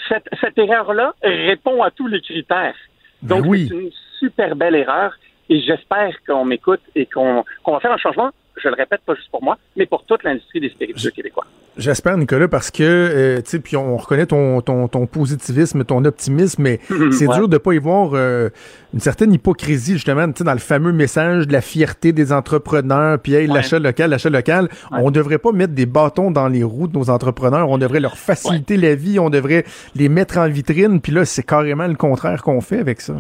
cette, 0.09 0.29
cette 0.41 0.59
erreur-là 0.59 1.15
répond 1.23 1.83
à 1.83 1.91
tous 1.91 2.07
les 2.07 2.21
critères. 2.21 2.75
Ben 3.23 3.41
Donc, 3.41 3.55
c'est 3.57 3.75
une 3.75 3.91
super 4.19 4.57
belle 4.57 4.75
erreur 4.75 5.15
et 5.49 5.61
j'espère 5.61 6.15
qu'on 6.27 6.45
m'écoute 6.45 6.81
et 6.95 7.07
qu'on 7.07 7.45
va 7.67 7.81
faire 7.81 7.93
un 7.93 7.99
changement 7.99 8.31
je 8.57 8.69
le 8.69 8.75
répète, 8.75 9.01
pas 9.05 9.15
juste 9.15 9.31
pour 9.31 9.43
moi, 9.43 9.59
mais 9.77 9.87
pour 9.87 10.05
toute 10.05 10.23
l'industrie 10.23 10.61
des 10.61 10.71
spiritueux 10.71 11.11
québécois. 11.11 11.45
J'espère, 11.77 12.17
Nicolas, 12.17 12.49
parce 12.49 12.71
que, 12.71 12.83
euh, 12.83 13.37
tu 13.43 13.51
sais, 13.51 13.59
puis 13.59 13.77
on 13.77 13.99
reconnaît 13.99 14.25
ton, 14.25 14.63
ton, 14.63 14.89
ton, 14.89 15.07
positivisme, 15.07 15.85
ton 15.85 16.07
optimisme, 16.07 16.63
mais 16.63 16.81
c'est 17.13 17.29
dur 17.29 17.49
de 17.49 17.59
pas 17.59 17.75
y 17.75 17.79
voir 17.79 18.13
euh, 18.15 18.49
une 18.95 19.01
certaine 19.01 19.31
hypocrisie, 19.35 19.93
justement, 19.93 20.27
tu 20.29 20.39
sais, 20.39 20.45
dans 20.45 20.55
le 20.55 20.59
fameux 20.59 20.93
message 20.93 21.47
de 21.47 21.53
la 21.53 21.61
fierté 21.61 22.13
des 22.13 22.33
entrepreneurs, 22.33 23.19
puis 23.19 23.35
hey, 23.35 23.47
l'achat 23.47 23.79
local, 23.79 24.11
l'achat 24.11 24.31
local. 24.31 24.71
On 24.91 25.11
devrait 25.11 25.39
pas 25.39 25.53
mettre 25.53 25.75
des 25.75 25.85
bâtons 25.85 26.31
dans 26.31 26.49
les 26.49 26.63
roues 26.63 26.89
de 26.89 26.97
nos 26.97 27.11
entrepreneurs, 27.11 27.69
on 27.69 27.77
devrait 27.77 28.01
leur 28.01 28.17
faciliter 28.17 28.79
la 28.79 28.95
vie, 28.95 29.19
on 29.19 29.29
devrait 29.29 29.65
les 29.95 30.09
mettre 30.09 30.39
en 30.39 30.49
vitrine, 30.49 31.03
puis 31.03 31.13
là, 31.13 31.27
c'est 31.27 31.45
carrément 31.45 31.87
le 31.87 31.97
contraire 31.97 32.43
qu'on 32.43 32.63
fait 32.63 32.79
avec 32.79 33.03
ça. 33.03 33.17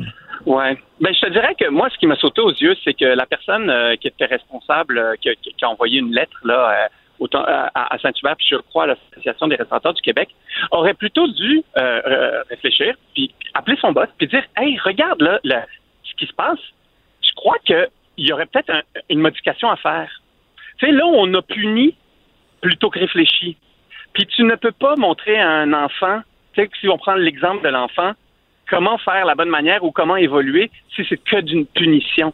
Ouais. 0.47 0.79
Ben, 1.01 1.13
je 1.13 1.27
te 1.27 1.31
dirais 1.33 1.57
que 1.57 1.69
moi, 1.69 1.91
ce 1.91 1.99
qui 1.99 2.07
m'a 2.07 2.15
sauté 2.17 2.41
aux 2.41 2.53
yeux, 2.53 2.77
c'est 2.85 2.95
que 2.95 3.05
la 3.05 3.27
personne 3.27 3.69
euh, 3.69 3.97
qui 3.97 4.07
était 4.07 4.27
responsable, 4.27 5.17
qui, 5.21 5.35
qui, 5.43 5.65
a 5.65 5.69
envoyé 5.69 5.99
une 5.99 6.15
lettre 6.15 6.39
là, 6.45 6.89
à, 7.75 7.99
Saint-Hubert, 7.99 8.37
puis 8.37 8.47
je 8.51 8.57
crois 8.57 8.85
à 8.85 8.87
l'Association 8.87 9.49
des 9.49 9.57
restaurateurs 9.57 9.95
du 9.95 10.03
Québec, 10.03 10.29
aurait 10.71 10.95
plutôt 10.95 11.27
dû 11.27 11.63
euh, 11.77 12.01
euh, 12.07 12.43
réfléchir, 12.49 12.95
puis, 13.15 13.35
appeler 13.55 13.77
son 13.81 13.91
boss, 13.93 14.09
puis 14.19 14.29
dire 14.29 14.45
Hey, 14.57 14.79
regarde 14.79 15.21
là, 15.21 15.41
ce 16.05 16.15
qui 16.15 16.27
se 16.27 16.35
passe. 16.35 16.61
Je 17.23 17.35
crois 17.35 17.57
qu'il 17.65 17.89
y 18.19 18.33
aurait 18.33 18.47
peut-être 18.47 18.73
une 19.11 19.21
modification 19.21 19.69
à 19.69 19.77
faire. 19.77 20.11
Tu 20.79 20.87
sais, 20.87 20.93
là, 20.93 21.07
on 21.07 21.33
a 21.35 21.43
puni 21.43 21.97
plutôt 22.61 22.91
que 22.91 23.01
réfléchi. 23.01 23.57
Puis 24.13 24.27
tu 24.27 24.45
ne 24.45 24.55
peux 24.55 24.73
pas 24.73 24.95
montrer 24.97 25.39
à 25.39 25.49
un 25.49 25.73
enfant, 25.73 26.21
tu 26.55 26.63
sais, 26.63 26.71
si 26.81 26.89
on 26.89 26.99
prend 26.99 27.15
l'exemple 27.15 27.65
de 27.65 27.69
l'enfant, 27.69 28.13
comment 28.69 28.99
faire 28.99 29.25
la 29.25 29.35
bonne 29.35 29.49
manière 29.49 29.85
ou 29.85 29.91
comment 29.91 30.17
évoluer 30.17 30.71
si 30.95 31.05
c'est 31.09 31.23
que 31.23 31.41
d'une 31.41 31.67
punition 31.67 32.33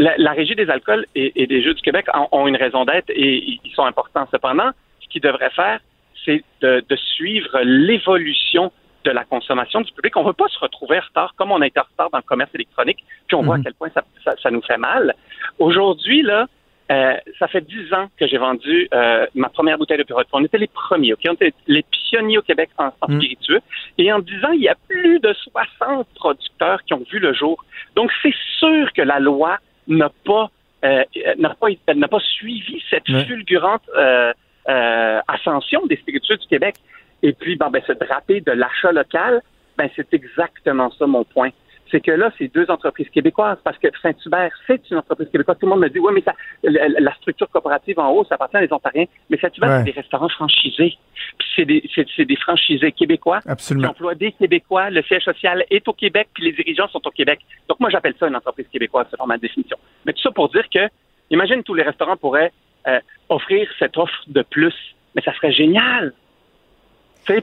la, 0.00 0.32
Régie 0.32 0.54
des 0.54 0.70
alcools 0.70 1.04
et, 1.14 1.46
des 1.46 1.62
Jeux 1.62 1.74
du 1.74 1.82
Québec 1.82 2.06
ont, 2.32 2.46
une 2.46 2.56
raison 2.56 2.84
d'être 2.84 3.10
et 3.10 3.58
ils 3.62 3.72
sont 3.74 3.84
importants. 3.84 4.26
Cependant, 4.30 4.70
ce 5.00 5.08
qu'ils 5.08 5.20
devraient 5.20 5.50
faire, 5.50 5.80
c'est 6.24 6.42
de, 6.62 6.82
suivre 6.96 7.60
l'évolution 7.62 8.72
de 9.04 9.10
la 9.10 9.24
consommation 9.24 9.80
du 9.80 9.92
public. 9.92 10.16
On 10.16 10.22
ne 10.22 10.28
veut 10.28 10.32
pas 10.34 10.48
se 10.48 10.58
retrouver 10.58 10.98
en 10.98 11.02
retard 11.02 11.34
comme 11.36 11.52
on 11.52 11.60
a 11.60 11.66
été 11.66 11.80
en 11.80 11.84
retard 11.84 12.10
dans 12.10 12.18
le 12.18 12.24
commerce 12.24 12.54
électronique, 12.54 13.04
puis 13.26 13.34
on 13.34 13.42
voit 13.42 13.56
à 13.56 13.58
mhm. 13.58 13.64
quel 13.64 13.74
point 13.74 13.88
ça, 13.90 14.50
nous 14.50 14.62
fait 14.62 14.76
mal. 14.76 15.14
Aujourd'hui, 15.58 16.22
là, 16.22 16.46
euh, 16.90 17.14
ça 17.38 17.46
fait 17.46 17.60
dix 17.60 17.92
ans 17.92 18.08
que 18.18 18.26
j'ai 18.26 18.38
vendu 18.38 18.88
euh, 18.92 19.26
ma 19.34 19.48
première 19.48 19.78
bouteille 19.78 19.98
de 19.98 20.02
Purot. 20.02 20.22
On 20.32 20.44
était 20.44 20.58
les 20.58 20.66
premiers, 20.66 21.12
OK? 21.12 21.20
On 21.28 21.34
était 21.34 21.52
les 21.68 21.84
pionniers 21.84 22.38
au 22.38 22.42
Québec 22.42 22.70
en, 22.78 22.90
en 23.00 23.08
mhm. 23.08 23.20
spiritueux. 23.20 23.60
Et 23.98 24.12
en 24.12 24.18
dix 24.18 24.44
ans, 24.44 24.52
il 24.52 24.62
y 24.62 24.68
a 24.68 24.74
plus 24.88 25.20
de 25.20 25.32
60 25.32 26.08
producteurs 26.16 26.82
qui 26.84 26.94
ont 26.94 27.04
vu 27.10 27.18
le 27.18 27.32
jour. 27.32 27.64
Donc, 27.94 28.10
c'est 28.22 28.34
sûr 28.58 28.92
que 28.92 29.02
la 29.02 29.20
loi 29.20 29.58
n'a 29.86 30.10
pas 30.24 30.50
euh, 30.84 31.04
n'a 31.38 31.50
pas 31.50 31.68
n'a 31.94 32.08
pas 32.08 32.20
suivi 32.20 32.82
cette 32.88 33.06
fulgurante 33.06 33.82
euh, 33.96 34.32
euh, 34.68 35.20
ascension 35.28 35.86
des 35.86 35.96
spiritueux 35.96 36.38
du 36.38 36.46
Québec. 36.46 36.76
Et 37.22 37.34
puis, 37.34 37.56
bon, 37.56 37.68
ben, 37.70 37.82
se 37.86 37.92
draper 37.92 38.40
de 38.40 38.52
l'achat 38.52 38.90
local, 38.90 39.42
ben, 39.76 39.90
c'est 39.94 40.12
exactement 40.14 40.90
ça 40.98 41.06
mon 41.06 41.24
point 41.24 41.50
c'est 41.90 42.00
que 42.00 42.10
là, 42.10 42.30
c'est 42.38 42.52
deux 42.52 42.70
entreprises 42.70 43.08
québécoises, 43.10 43.58
parce 43.64 43.78
que 43.78 43.88
Saint-Hubert, 44.02 44.50
c'est 44.66 44.90
une 44.90 44.98
entreprise 44.98 45.28
québécoise. 45.30 45.56
Tout 45.58 45.66
le 45.66 45.70
monde 45.70 45.80
me 45.80 45.88
dit, 45.88 45.98
oui, 45.98 46.12
mais 46.14 46.22
ça, 46.22 46.34
la, 46.62 47.14
structure 47.14 47.48
coopérative 47.50 47.98
en 47.98 48.10
haut, 48.10 48.24
ça 48.24 48.36
appartient 48.36 48.56
à 48.56 48.66
des 48.66 48.72
Ontariens. 48.72 49.06
Mais 49.28 49.38
Saint-Hubert, 49.38 49.78
c'est 49.78 49.92
des 49.92 49.98
restaurants 50.00 50.28
franchisés. 50.28 50.96
Puis 51.38 51.48
c'est 51.56 51.64
des, 51.64 51.90
c'est, 51.94 52.24
des 52.24 52.36
franchisés 52.36 52.92
québécois 52.92 53.40
Absolument. 53.46 53.88
qui 53.88 53.90
emploient 53.90 54.14
des 54.14 54.32
Québécois. 54.32 54.90
Le 54.90 55.02
siège 55.02 55.24
social 55.24 55.64
est 55.70 55.86
au 55.88 55.92
Québec, 55.92 56.28
puis 56.34 56.44
les 56.44 56.52
dirigeants 56.52 56.88
sont 56.88 57.06
au 57.06 57.10
Québec. 57.10 57.40
Donc 57.68 57.80
moi, 57.80 57.90
j'appelle 57.90 58.14
ça 58.18 58.28
une 58.28 58.36
entreprise 58.36 58.66
québécoise, 58.72 59.06
selon 59.10 59.26
ma 59.26 59.38
définition. 59.38 59.76
Mais 60.06 60.12
tout 60.12 60.22
ça 60.22 60.30
pour 60.30 60.48
dire 60.50 60.68
que, 60.72 60.88
imagine 61.30 61.62
tous 61.62 61.74
les 61.74 61.82
restaurants 61.82 62.16
pourraient 62.16 62.52
euh, 62.86 63.00
offrir 63.28 63.68
cette 63.78 63.96
offre 63.98 64.24
de 64.28 64.42
plus. 64.42 64.74
Mais 65.14 65.22
ça 65.22 65.34
serait 65.34 65.52
génial 65.52 66.12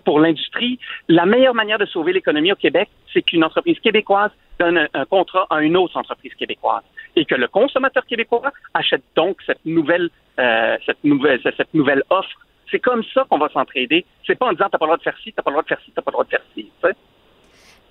pour 0.04 0.20
l'industrie, 0.20 0.80
la 1.08 1.26
meilleure 1.26 1.54
manière 1.54 1.78
de 1.78 1.86
sauver 1.86 2.14
l'économie 2.14 2.52
au 2.52 2.56
Québec, 2.56 2.90
c'est 3.14 3.22
qu'une 3.22 3.44
entreprise 3.44 3.80
québécoise 3.80 4.32
donne 4.60 4.88
un, 4.94 5.06
contrat 5.06 5.48
à 5.50 5.62
une 5.62 5.78
autre 5.78 5.98
entreprise 5.98 6.34
québécoise 6.34 6.84
et 7.16 7.26
que 7.26 7.36
le 7.36 7.48
consommateur 7.48 8.06
québécois 8.06 8.52
achète 8.74 9.04
donc 9.16 9.38
cette 9.46 9.64
nouvelle, 9.66 10.10
euh, 10.40 10.78
cette 10.86 11.04
nouvelle, 11.04 11.40
cette 11.44 11.74
nouvelle 11.74 12.04
offre. 12.10 12.30
C'est 12.70 12.80
comme 12.80 13.04
ça 13.14 13.24
qu'on 13.30 13.38
va 13.38 13.50
s'entraider. 13.50 14.06
C'est 14.26 14.36
pas 14.36 14.48
en 14.48 14.52
disant 14.52 14.68
t'as 14.70 14.78
pas 14.78 14.86
le 14.86 14.90
droit 14.90 14.98
de 14.98 15.04
faire 15.04 15.18
ci, 15.24 15.32
t'as 15.34 15.42
pas 15.42 15.52
le 15.52 15.56
droit 15.56 15.64
de 15.64 15.68
faire 15.70 15.80
ci, 15.86 15.92
t'as 15.96 16.02
pas 16.02 16.12
le 16.12 16.14
droit 16.14 16.26
de 16.26 16.30
faire 16.30 16.44
ci. 16.54 16.70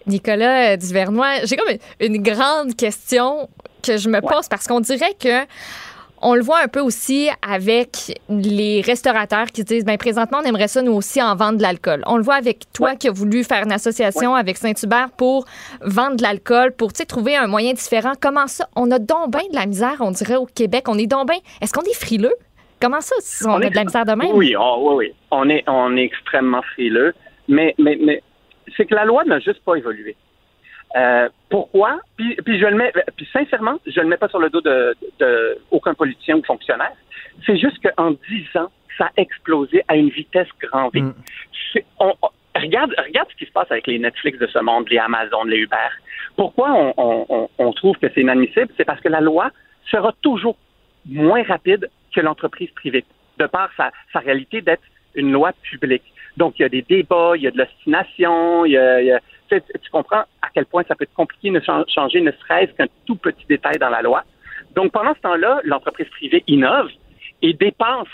Nicolas 0.06 0.76
Duvernois, 0.76 1.44
j'ai 1.44 1.56
comme 1.56 1.74
une 2.00 2.22
grande 2.22 2.76
question 2.76 3.48
que 3.82 3.96
je 3.96 4.08
me 4.08 4.20
pose 4.20 4.48
parce 4.48 4.66
qu'on 4.66 4.80
dirait 4.80 5.14
que 5.14 5.44
on 6.22 6.34
le 6.34 6.42
voit 6.42 6.60
un 6.62 6.68
peu 6.68 6.80
aussi 6.80 7.28
avec 7.46 8.20
les 8.28 8.80
restaurateurs 8.80 9.46
qui 9.46 9.64
disent 9.64 9.84
ben 9.84 9.96
présentement 9.96 10.38
on 10.42 10.46
aimerait 10.46 10.68
ça 10.68 10.82
nous 10.82 10.92
aussi 10.92 11.22
en 11.22 11.34
vendre 11.34 11.58
de 11.58 11.62
l'alcool. 11.62 12.02
On 12.06 12.16
le 12.16 12.22
voit 12.22 12.34
avec 12.34 12.64
toi 12.72 12.96
qui 12.96 13.08
as 13.08 13.12
voulu 13.12 13.44
faire 13.44 13.64
une 13.64 13.72
association 13.72 14.34
avec 14.34 14.56
Saint-Hubert 14.56 15.10
pour 15.16 15.46
vendre 15.82 16.16
de 16.16 16.22
l'alcool 16.22 16.72
pour 16.72 16.92
trouver 16.92 17.36
un 17.36 17.46
moyen 17.46 17.72
différent. 17.72 18.12
Comment 18.20 18.46
ça? 18.46 18.68
On 18.76 18.90
a 18.90 18.98
donc 18.98 19.30
bien 19.30 19.48
de 19.50 19.56
la 19.56 19.66
misère, 19.66 19.96
on 20.00 20.10
dirait 20.10 20.36
au 20.36 20.46
Québec, 20.46 20.84
on 20.88 20.98
est 20.98 21.06
donc 21.06 21.28
bien 21.28 21.38
Est-ce 21.60 21.72
qu'on 21.72 21.82
est 21.82 21.94
frileux? 21.94 22.34
Comment 22.80 23.00
ça 23.00 23.14
on, 23.46 23.52
on 23.52 23.62
a 23.62 23.70
de 23.70 23.74
la 23.74 23.84
misère 23.84 24.04
de 24.04 24.12
même? 24.12 24.30
Oui, 24.34 24.54
oui 24.56 24.94
oui, 24.94 25.12
on 25.30 25.48
est 25.48 25.64
on 25.66 25.96
est 25.96 26.04
extrêmement 26.04 26.62
frileux, 26.74 27.14
mais 27.48 27.74
mais 27.78 27.98
mais 28.00 28.22
c'est 28.76 28.86
que 28.86 28.94
la 28.94 29.04
loi 29.04 29.24
n'a 29.24 29.38
juste 29.38 29.62
pas 29.64 29.76
évolué. 29.76 30.16
Euh, 30.94 31.28
pourquoi? 31.50 32.00
Puis, 32.16 32.36
puis, 32.36 32.58
je 32.58 32.66
le 32.66 32.76
mets, 32.76 32.92
puis 33.16 33.28
sincèrement, 33.32 33.78
je 33.86 34.00
le 34.00 34.06
mets 34.06 34.16
pas 34.16 34.28
sur 34.28 34.38
le 34.38 34.50
dos 34.50 34.60
de, 34.60 34.94
de 35.18 35.58
aucun 35.70 35.94
politicien 35.94 36.36
ou 36.36 36.42
fonctionnaire. 36.44 36.92
C'est 37.44 37.58
juste 37.58 37.78
qu'en 37.82 38.12
dix 38.12 38.46
ans, 38.56 38.70
ça 38.96 39.06
a 39.06 39.10
explosé 39.16 39.82
à 39.88 39.96
une 39.96 40.10
vitesse 40.10 40.48
grand 40.60 40.88
V. 40.88 41.00
Mm. 41.00 41.14
regarde, 42.54 42.94
regarde 43.04 43.28
ce 43.30 43.36
qui 43.36 43.46
se 43.46 43.52
passe 43.52 43.70
avec 43.70 43.86
les 43.86 43.98
Netflix 43.98 44.38
de 44.38 44.46
ce 44.46 44.58
monde, 44.60 44.88
les 44.88 44.98
Amazon, 44.98 45.44
les 45.44 45.58
Uber. 45.58 45.76
Pourquoi 46.36 46.72
on, 46.72 46.94
on, 47.28 47.48
on 47.58 47.72
trouve 47.72 47.96
que 47.98 48.06
c'est 48.14 48.22
inadmissible? 48.22 48.68
C'est 48.76 48.84
parce 48.84 49.00
que 49.00 49.08
la 49.08 49.20
loi 49.20 49.50
sera 49.90 50.14
toujours 50.22 50.56
moins 51.04 51.42
rapide 51.42 51.90
que 52.14 52.20
l'entreprise 52.20 52.70
privée, 52.70 53.04
de 53.38 53.46
par 53.46 53.70
sa, 53.76 53.90
sa 54.12 54.20
réalité 54.20 54.60
d'être 54.62 54.82
une 55.14 55.32
loi 55.32 55.52
publique. 55.62 56.04
Donc, 56.36 56.58
il 56.58 56.62
y 56.62 56.64
a 56.64 56.68
des 56.68 56.82
débats, 56.82 57.32
il 57.36 57.42
y 57.42 57.46
a 57.46 57.50
de 57.50 57.58
l'ostination, 57.58 58.64
il 58.64 58.72
y 58.72 58.78
a, 58.78 59.00
il 59.00 59.06
y 59.06 59.12
a 59.12 59.20
tu, 59.48 59.90
comprends 59.90 60.24
à 60.42 60.48
quel 60.54 60.66
point 60.66 60.82
ça 60.86 60.94
peut 60.94 61.04
être 61.04 61.14
compliqué 61.14 61.50
de 61.50 61.62
changer 61.88 62.20
ne 62.20 62.32
serait-ce 62.32 62.72
qu'un 62.72 62.86
tout 63.06 63.16
petit 63.16 63.44
détail 63.48 63.78
dans 63.78 63.90
la 63.90 64.02
loi. 64.02 64.24
Donc, 64.74 64.92
pendant 64.92 65.14
ce 65.14 65.20
temps-là, 65.20 65.60
l'entreprise 65.64 66.08
privée 66.08 66.44
innove 66.46 66.90
et 67.42 67.52
dépense 67.52 68.08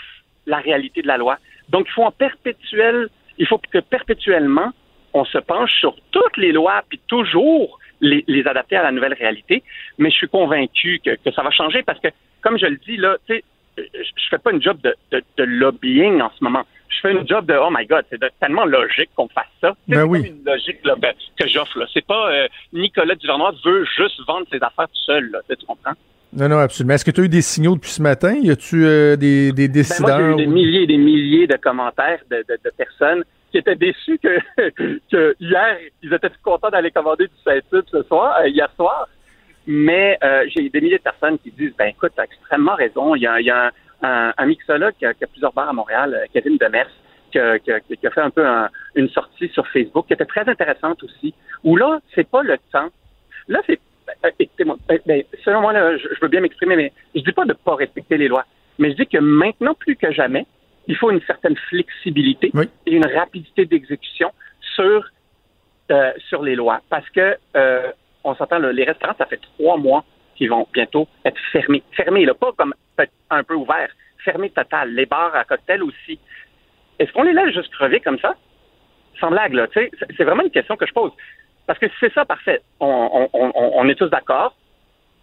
la 0.45 0.57
réalité 0.57 1.01
de 1.01 1.07
la 1.07 1.17
loi. 1.17 1.37
Donc, 1.69 1.87
il 1.89 1.91
faut 1.93 2.03
en 2.03 2.11
perpétuel, 2.11 3.09
il 3.37 3.47
faut 3.47 3.57
que 3.57 3.79
perpétuellement, 3.79 4.71
on 5.13 5.25
se 5.25 5.37
penche 5.37 5.71
sur 5.79 5.95
toutes 6.11 6.37
les 6.37 6.51
lois, 6.51 6.81
puis 6.87 6.99
toujours 7.07 7.79
les, 8.01 8.43
adapter 8.45 8.75
à 8.75 8.83
la 8.83 8.91
nouvelle 8.91 9.13
réalité. 9.13 9.63
Mais 9.97 10.09
je 10.09 10.15
suis 10.15 10.27
convaincu 10.27 10.99
que, 11.03 11.31
ça 11.31 11.43
va 11.43 11.51
changer 11.51 11.83
parce 11.83 11.99
que, 11.99 12.09
comme 12.41 12.57
je 12.57 12.65
le 12.65 12.77
dis, 12.77 12.97
là, 12.97 13.17
tu 13.27 13.43
je 13.75 14.29
fais 14.29 14.37
pas 14.37 14.51
une 14.51 14.61
job 14.61 14.77
de 14.83 15.43
lobbying 15.43 16.21
en 16.21 16.29
ce 16.37 16.43
moment 16.43 16.63
je 16.95 17.01
fais 17.01 17.11
une 17.11 17.27
job 17.27 17.45
de 17.45 17.55
oh 17.55 17.69
my 17.71 17.85
god, 17.85 18.05
c'est 18.09 18.19
tellement 18.39 18.65
logique 18.65 19.09
qu'on 19.15 19.27
fasse 19.27 19.45
ça. 19.61 19.75
C'est 19.87 19.95
ben 19.95 20.03
oui. 20.03 20.27
une 20.27 20.43
logique 20.45 20.79
là, 20.83 20.95
ben, 20.97 21.13
que 21.37 21.47
j'offre. 21.47 21.79
Là. 21.79 21.85
C'est 21.93 22.05
pas 22.05 22.31
euh, 22.31 22.47
Nicolas 22.71 23.15
Duvernois 23.15 23.53
veut 23.63 23.85
juste 23.97 24.19
vendre 24.27 24.45
ses 24.51 24.57
affaires 24.57 24.87
tout 24.87 25.03
seul. 25.05 25.29
Là, 25.31 25.39
tu 25.49 25.65
comprends? 25.65 25.93
Non, 26.35 26.49
non, 26.49 26.57
absolument. 26.57 26.95
Est-ce 26.95 27.05
que 27.05 27.11
tu 27.11 27.21
as 27.21 27.25
eu 27.25 27.29
des 27.29 27.41
signaux 27.41 27.75
depuis 27.75 27.91
ce 27.91 28.01
matin? 28.01 28.33
Y 28.41 28.49
a-tu 28.49 28.85
euh, 28.85 29.15
des, 29.15 29.51
des 29.51 29.67
décideurs? 29.67 30.17
Ben 30.17 30.27
moi, 30.29 30.37
j'ai 30.37 30.43
eu 30.43 30.45
des 30.45 30.51
milliers 30.51 30.81
et 30.83 30.87
des 30.87 30.97
milliers 30.97 31.47
de 31.47 31.57
commentaires 31.57 32.19
de, 32.29 32.37
de, 32.37 32.57
de 32.63 32.71
personnes 32.75 33.23
qui 33.51 33.59
étaient 33.59 33.75
déçus 33.75 34.17
que, 34.17 34.39
que, 35.11 35.35
hier, 35.39 35.77
ils 36.01 36.11
étaient 36.11 36.31
contents 36.43 36.71
d'aller 36.71 36.89
commander 36.89 37.27
du 37.27 37.33
saint 37.43 37.59
ce 37.71 38.03
soir, 38.03 38.37
euh, 38.41 38.47
hier 38.47 38.69
soir. 38.75 39.07
Mais 39.65 40.17
euh, 40.23 40.43
j'ai 40.49 40.69
des 40.69 40.81
milliers 40.81 40.97
de 40.97 41.03
personnes 41.03 41.37
qui 41.39 41.51
disent, 41.51 41.73
ben 41.77 41.85
écoute, 41.85 42.11
tu 42.15 42.21
as 42.21 42.25
extrêmement 42.25 42.75
raison. 42.75 43.15
Il 43.15 43.21
y 43.21 43.27
a, 43.27 43.39
il 43.39 43.45
y 43.45 43.51
a 43.51 43.67
un, 43.67 43.71
un, 44.03 44.45
mixologue 44.45 44.93
qui 44.99 45.05
a, 45.05 45.13
plusieurs 45.13 45.53
bars 45.53 45.69
à 45.69 45.73
Montréal, 45.73 46.13
euh, 46.13 46.25
Kevin 46.33 46.57
Demers, 46.57 46.89
qui 47.31 47.39
a, 47.39 47.57
qui, 47.59 47.71
a, 47.71 48.11
fait 48.11 48.21
un 48.21 48.29
peu 48.29 48.45
une 48.95 49.09
sortie 49.09 49.49
sur 49.49 49.67
Facebook 49.67 50.07
qui 50.07 50.13
était 50.13 50.25
très 50.25 50.47
intéressante 50.47 51.01
aussi, 51.03 51.33
où 51.63 51.75
là, 51.75 51.99
c'est 52.13 52.27
pas 52.29 52.43
le 52.43 52.57
temps. 52.71 52.89
Là, 53.47 53.61
c'est 53.65 53.79
euh, 54.25 54.29
écoutez-moi, 54.37 54.77
euh, 54.91 54.97
ben, 55.05 55.23
selon 55.43 55.61
moi, 55.61 55.73
là, 55.73 55.97
je, 55.97 56.07
veux 56.21 56.27
bien 56.27 56.41
m'exprimer, 56.41 56.75
mais 56.75 56.91
je 57.15 57.21
dis 57.21 57.31
pas 57.31 57.45
de 57.45 57.53
pas 57.53 57.75
respecter 57.75 58.17
les 58.17 58.27
lois, 58.27 58.45
mais 58.77 58.91
je 58.91 58.97
dis 58.97 59.07
que 59.07 59.17
maintenant 59.17 59.73
plus 59.73 59.95
que 59.95 60.11
jamais, 60.11 60.45
il 60.87 60.95
faut 60.97 61.09
une 61.09 61.21
certaine 61.21 61.55
flexibilité 61.55 62.51
et 62.85 62.95
une 62.95 63.07
rapidité 63.07 63.65
d'exécution 63.65 64.31
sur 64.75 65.09
sur 66.27 66.41
les 66.41 66.55
lois, 66.55 66.81
parce 66.89 67.07
que 67.11 67.37
on 68.23 68.35
s'entend, 68.35 68.57
les 68.57 68.83
restaurants, 68.83 69.13
ça 69.17 69.25
fait 69.25 69.39
trois 69.57 69.77
mois 69.77 70.03
qu'ils 70.35 70.49
vont 70.49 70.67
bientôt 70.73 71.07
être 71.25 71.39
fermés. 71.51 71.83
Fermés, 71.93 72.25
là, 72.25 72.33
pas 72.33 72.51
comme 72.57 72.73
un 73.29 73.43
peu 73.43 73.55
ouvert, 73.55 73.89
fermé 74.23 74.49
total. 74.49 74.93
Les 74.93 75.05
bars 75.05 75.35
à 75.35 75.43
cocktail 75.43 75.83
aussi. 75.83 76.19
Est-ce 76.99 77.11
qu'on 77.11 77.23
les 77.23 77.33
laisse 77.33 77.53
juste 77.53 77.71
crever 77.73 77.99
comme 77.99 78.19
ça? 78.19 78.35
Sans 79.19 79.29
blague, 79.29 79.53
là. 79.53 79.67
C'est 79.73 80.23
vraiment 80.23 80.43
une 80.43 80.51
question 80.51 80.75
que 80.75 80.85
je 80.85 80.93
pose. 80.93 81.11
Parce 81.65 81.79
que 81.79 81.85
c'est 81.99 82.13
ça, 82.13 82.25
parfait. 82.25 82.61
On, 82.79 83.87
est 83.87 83.95
tous 83.95 84.09
d'accord. 84.09 84.55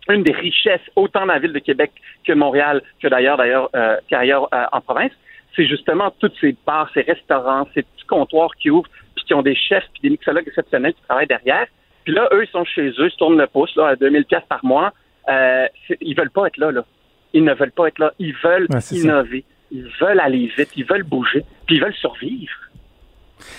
une 0.08 0.22
des 0.22 0.32
richesses, 0.32 0.80
autant 0.96 1.20
dans 1.20 1.34
la 1.34 1.38
ville 1.38 1.52
de 1.52 1.58
Québec 1.58 1.92
que 2.24 2.32
Montréal, 2.32 2.82
que 3.00 3.08
d'ailleurs, 3.08 3.36
d'ailleurs, 3.36 3.68
euh, 3.74 3.96
qu'ailleurs 4.08 4.48
euh, 4.54 4.64
en 4.72 4.80
province, 4.80 5.12
c'est 5.54 5.66
justement 5.66 6.10
toutes 6.18 6.34
ces 6.40 6.56
bars, 6.66 6.88
ces 6.94 7.02
restaurants, 7.02 7.66
ces 7.74 7.82
petits 7.82 8.06
comptoirs 8.06 8.50
qui 8.56 8.70
ouvrent, 8.70 8.88
puis 9.14 9.24
qui 9.24 9.34
ont 9.34 9.42
des 9.42 9.54
chefs, 9.54 9.84
puis 9.92 10.02
des 10.02 10.10
mixologues 10.10 10.48
exceptionnels 10.48 10.94
qui 10.94 11.02
travaillent 11.02 11.26
derrière. 11.26 11.66
Puis 12.04 12.14
là, 12.14 12.28
eux, 12.32 12.44
ils 12.44 12.50
sont 12.50 12.64
chez 12.64 12.88
eux, 12.88 13.06
ils 13.06 13.10
se 13.10 13.16
tournent 13.16 13.38
le 13.38 13.46
pouce 13.46 13.74
là, 13.76 13.88
à 13.88 13.96
2000 13.96 14.24
pièces 14.24 14.46
par 14.48 14.64
mois. 14.64 14.92
Euh, 15.28 15.66
ils 16.00 16.14
veulent 16.16 16.30
pas 16.30 16.46
être 16.46 16.56
là, 16.56 16.70
là. 16.72 16.84
Ils 17.32 17.44
ne 17.44 17.54
veulent 17.54 17.70
pas 17.72 17.86
être 17.88 17.98
là. 17.98 18.12
Ils 18.18 18.34
veulent 18.42 18.66
Ouais, 18.70 18.80
c'est 18.80 18.96
ça. 18.96 19.04
innover. 19.08 19.44
Ils 19.70 19.88
veulent 20.00 20.20
aller 20.20 20.50
vite. 20.56 20.70
Ils 20.76 20.84
veulent 20.84 21.04
bouger. 21.04 21.44
Puis 21.66 21.76
ils 21.76 21.82
veulent 21.82 21.94
survivre. 21.94 22.52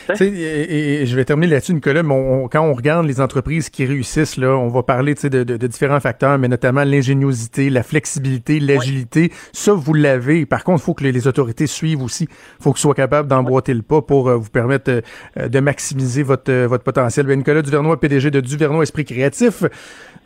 Tu 0.10 0.16
sais, 0.16 0.28
et, 0.28 1.02
et 1.02 1.06
je 1.06 1.16
vais 1.16 1.26
terminer 1.26 1.52
là-dessus, 1.53 1.74
Nicolas, 1.74 2.03
mais 2.03 2.14
on- 2.14 2.48
quand 2.48 2.62
on 2.62 2.74
regarde 2.74 3.06
les 3.06 3.22
entreprises 3.22 3.70
qui 3.70 3.86
réussissent, 3.86 4.38
là, 4.38 4.49
on 4.58 4.68
va 4.68 4.84
parler 4.84 5.14
de, 5.16 5.28
de- 5.44 5.58
de 5.58 5.68
différents 5.68 5.99
facteurs, 5.99 6.38
mais 6.38 6.48
notamment 6.48 6.84
l'ingéniosité, 6.84 7.70
la 7.70 7.84
flexibilité, 7.84 8.60
l'agilité. 8.60 9.32
Ça, 9.53 9.74
vous 9.74 9.94
l'avez. 9.94 10.45
Par 10.45 10.64
contre, 10.64 10.82
il 10.82 10.86
faut 10.86 10.94
que 10.94 11.03
les, 11.03 11.12
les 11.12 11.28
autorités 11.28 11.68
suivent 11.68 12.02
aussi. 12.03 12.24
Il 12.60 12.64
faut 12.64 12.72
qu'ils 12.74 12.82
soient 12.82 12.94
capables 12.95 13.28
d'emboîter 13.28 13.74
le 13.74 13.82
pas 13.82 14.02
pour 14.02 14.30
euh, 14.30 14.36
vous 14.36 14.49
permettre 14.49 15.02
euh, 15.38 15.48
de 15.48 15.60
maximiser 15.60 16.24
votre, 16.24 16.52
euh, 16.52 16.68
votre 16.68 16.84
potentiel. 16.84 17.26
Ben, 17.26 17.38
Nicolas 17.38 17.62
Duvernois, 17.62 17.99
PDG 17.99 18.32
de 18.32 18.40
Duvernois 18.41 18.84
Esprit 18.84 19.06
Créatif, 19.06 19.64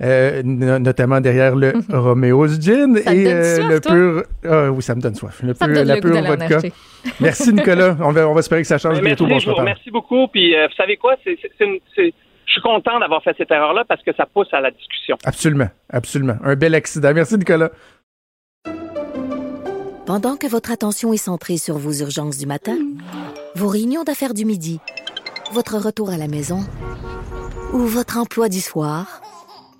euh, 0.02 0.41
no- 0.44 0.80
notamment 0.80 1.22
derrière 1.22 1.56
le 1.56 1.73
Romeo's 1.90 2.60
Gin 2.60 2.98
Ça 3.03 3.14
et 3.14 3.27
euh, 3.27 3.56
soif, 3.57 3.69
le 3.69 3.80
toi? 3.80 3.91
pur... 3.94 4.23
Ah 4.49 4.72
oui, 4.72 4.84
ça 4.84 4.95
me 4.95 5.02
donne 5.02 5.15
soif. 5.15 5.40
Le 5.44 5.53
Ça 5.53 5.68
me 5.68 5.73
pur- 5.73 5.80
donne 5.86 5.88
la 5.88 6.02
pure 6.02 6.23
vodka. 6.23 6.60
Merci, 7.19 7.53
Nicolas. 7.53 7.95
On 8.02 8.11
va, 8.11 8.27
on 8.27 8.34
va 8.34 8.40
espérer 8.40 8.61
que 8.61 8.68
ça 8.68 8.77
change 8.77 8.99
bientôt. 9.02 9.27
Bon, 9.27 9.40
je 9.45 9.49
vous 9.49 9.55
reparle. 9.55 9.69
remercie 9.69 9.91
beaucoup. 9.91 10.27
Puis 10.27 10.55
euh, 10.55 10.67
vous 10.67 10.73
savez 10.76 10.97
quoi? 10.97 11.15
C'est- 11.23 11.38
je 12.47 12.51
suis 12.51 12.61
content 12.61 12.99
d'avoir 12.99 13.23
fait 13.23 13.35
cette 13.38 13.49
erreur-là 13.51 13.84
parce 13.88 14.01
que 14.03 14.13
ça 14.15 14.26
pousse 14.26 14.53
à 14.53 14.61
la 14.61 14.72
discussion. 14.72 15.17
Absolument, 15.26 15.69
absolument. 15.89 16.35
Un 16.43 16.55
bel 16.55 16.76
accident. 16.76 17.11
Merci, 17.13 17.38
Nicolas. 17.38 17.69
Pendant 20.05 20.38
que 20.38 20.47
votre 20.47 20.72
attention 20.72 21.13
est 21.13 21.17
centrée 21.17 21.57
sur 21.57 21.77
vos 21.77 21.91
urgences 21.93 22.38
du 22.38 22.45
matin, 22.45 22.77
vos 23.55 23.67
réunions 23.67 24.03
d'affaires 24.03 24.35
du 24.35 24.45
midi, 24.45 24.80
votre 25.51 25.77
retour 25.77 26.11
à 26.11 26.17
la 26.17 26.27
maison 26.27 26.59
ou 27.73 27.80
votre 27.80 28.17
emploi 28.19 28.47
du 28.47 28.59
soir, 28.61 29.22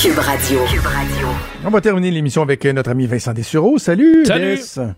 Cube 0.00 0.18
Radio. 0.18 0.58
Cube 0.68 0.84
Radio. 0.86 1.28
On 1.64 1.70
va 1.70 1.80
terminer 1.80 2.10
l'émission 2.10 2.42
avec 2.42 2.64
euh, 2.66 2.72
notre 2.72 2.90
ami 2.90 3.06
Vincent 3.06 3.32
Dessureau. 3.32 3.78
Salut! 3.78 4.24
Salut! 4.24 4.58
Euh, 4.78 4.90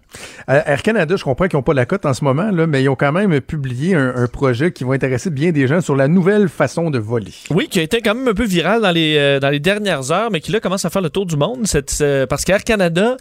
Air 0.66 0.82
Canada, 0.82 1.14
je 1.16 1.22
comprends 1.24 1.46
qu'ils 1.46 1.58
n'ont 1.58 1.62
pas 1.62 1.74
la 1.74 1.84
cote 1.84 2.06
en 2.06 2.14
ce 2.14 2.24
moment, 2.24 2.50
là, 2.50 2.66
mais 2.66 2.82
ils 2.82 2.88
ont 2.88 2.94
quand 2.94 3.12
même 3.12 3.38
publié 3.42 3.94
un, 3.94 4.14
un 4.16 4.26
projet 4.28 4.72
qui 4.72 4.84
va 4.84 4.94
intéresser 4.94 5.28
bien 5.28 5.52
des 5.52 5.66
gens 5.66 5.82
sur 5.82 5.94
la 5.94 6.08
nouvelle 6.08 6.48
façon 6.48 6.90
de 6.90 6.98
voler. 6.98 7.32
Oui, 7.50 7.68
qui 7.68 7.80
a 7.80 7.82
été 7.82 8.00
quand 8.00 8.14
même 8.14 8.28
un 8.28 8.34
peu 8.34 8.44
viral 8.44 8.80
dans 8.80 8.90
les, 8.92 9.16
euh, 9.18 9.40
dans 9.40 9.50
les 9.50 9.60
dernières 9.60 10.10
heures, 10.10 10.30
mais 10.30 10.40
qui 10.40 10.52
là 10.52 10.60
commence 10.60 10.86
à 10.86 10.90
faire 10.90 11.02
le 11.02 11.10
tour 11.10 11.26
du 11.26 11.36
monde. 11.36 11.66
Cette, 11.66 11.94
euh, 12.00 12.26
parce 12.26 12.44
qu'Air 12.44 12.64
Canada, 12.64 13.16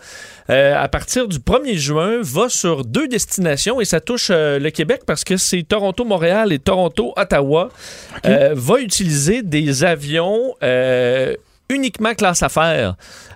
euh, 0.49 0.75
à 0.81 0.87
partir 0.87 1.27
du 1.27 1.39
1er 1.39 1.75
juin, 1.75 2.19
va 2.21 2.47
sur 2.47 2.85
deux 2.85 3.07
destinations 3.09 3.81
et 3.81 3.85
ça 3.85 3.99
touche 3.99 4.29
euh, 4.31 4.57
le 4.57 4.69
Québec 4.69 5.01
parce 5.05 5.25
que 5.25 5.35
c'est 5.35 5.63
Toronto-Montréal 5.63 6.53
et 6.53 6.59
Toronto-Ottawa. 6.59 7.69
euh, 8.25 8.51
va 8.55 8.79
utiliser 8.79 9.41
des 9.43 9.83
avions 9.83 10.53
euh, 10.63 11.35
uniquement 11.69 12.13
classe 12.13 12.43
affaires 12.43 12.95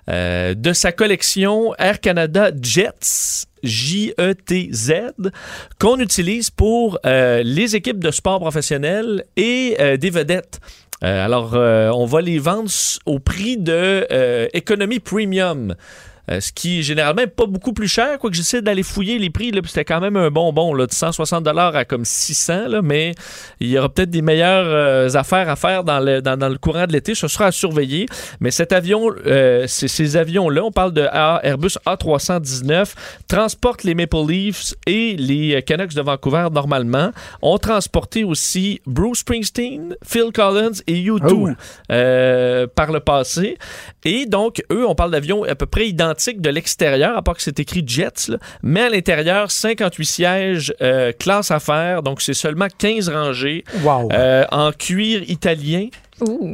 euh, 0.10 0.54
de 0.54 0.74
sa 0.74 0.92
collection 0.92 1.74
Air 1.78 2.00
Canada 2.00 2.52
Jets. 2.62 3.46
J-E-T-Z, 3.64 4.92
qu'on 5.80 6.00
utilise 6.00 6.52
pour 6.52 7.00
euh, 7.06 7.42
les 7.44 7.76
équipes 7.76 8.00
de 8.00 8.12
sport 8.12 8.40
professionnels 8.40 9.26
et 9.36 9.76
euh, 9.80 9.98
des 9.98 10.12
vedettes. 10.12 10.60
Alors, 11.02 11.54
on 11.54 12.06
va 12.06 12.22
les 12.22 12.40
vendre 12.40 12.72
au 13.06 13.20
prix 13.20 13.58
de 13.58 14.08
économie 14.56 15.00
premium. 15.00 15.76
Euh, 16.30 16.42
ce 16.42 16.52
qui 16.52 16.84
généralement 16.84 17.22
est 17.22 17.28
pas 17.28 17.46
beaucoup 17.46 17.72
plus 17.74 17.88
cher, 17.88 18.20
quoique 18.20 18.36
j'essaie 18.36 18.62
d'aller 18.62 18.84
fouiller 18.84 19.18
les 19.18 19.30
prix, 19.30 19.52
là, 19.52 19.62
puis 19.62 19.72
c'était 19.72 19.86
quand 19.86 20.02
même 20.02 20.18
un 20.18 20.30
bonbon, 20.30 20.74
là, 20.74 20.86
de 20.86 20.92
160 20.94 21.48
à 21.48 21.86
comme 21.86 22.04
600, 22.04 22.68
là, 22.68 22.82
mais 22.82 23.14
il 23.60 23.70
y 23.70 23.78
aura 23.80 23.88
peut-être 23.90 24.10
des 24.10 24.22
meilleures 24.22 24.66
euh, 24.68 25.10
affaires 25.16 25.50
à 25.50 25.56
faire 25.56 25.84
dans 25.84 26.00
le, 26.00 26.22
dans, 26.22 26.38
dans 26.38 26.50
le 26.50 26.58
courant 26.58 26.86
de 26.86 26.92
l'été, 26.92 27.16
ce 27.16 27.28
sera 27.28 27.46
à 27.46 27.52
surveiller. 27.52 28.06
Mais 28.42 28.52
cet 28.52 28.74
avion, 28.74 29.10
euh, 29.26 29.66
ces 29.68 30.18
avions-là, 30.18 30.64
on 30.64 30.72
parle 30.72 30.92
de 30.94 31.04
A- 31.12 31.40
Airbus 31.44 31.78
A319, 31.86 32.94
transportent 33.28 33.84
les 33.84 33.96
Maple 33.96 34.18
Leafs 34.28 34.74
et 34.86 35.16
les 35.18 35.56
euh, 35.56 35.62
Canucks 35.62 35.94
de 35.94 36.02
Vancouver 36.02 36.48
normalement, 36.52 37.12
ont 37.42 37.58
transporté 37.58 38.24
aussi 38.24 38.82
Bruce 38.86 39.20
Springsteen, 39.20 39.96
Phil 40.06 40.32
Collins 40.34 40.82
et 40.88 41.02
U2 41.04 41.22
Oh. 41.30 41.48
euh, 41.92 42.68
par 42.68 42.92
le 42.92 43.00
passé. 43.00 43.58
Et 44.04 44.26
donc, 44.26 44.62
eux, 44.72 44.86
on 44.88 44.96
parle 44.96 45.12
d'avions 45.12 45.44
à 45.44 45.56
peu 45.56 45.66
près 45.66 45.88
identiques 45.88 46.17
de 46.18 46.50
l'extérieur, 46.50 47.18
à 47.18 47.22
part 47.22 47.36
que 47.36 47.42
c'est 47.42 47.60
écrit 47.60 47.84
Jets, 47.86 48.30
là. 48.30 48.38
mais 48.64 48.82
à 48.82 48.90
l'intérieur, 48.90 49.52
58 49.52 50.06
sièges, 50.06 50.74
euh, 50.82 51.12
classe 51.18 51.52
affaires, 51.52 52.04
donc 52.04 52.22
c'est 52.22 52.34
seulement 52.34 52.68
15 52.78 53.10
rangées, 53.10 53.64
Wow. 53.84 54.10
euh, 54.12 54.46
en 54.52 54.72
cuir 54.72 55.24
italien. 55.30 55.88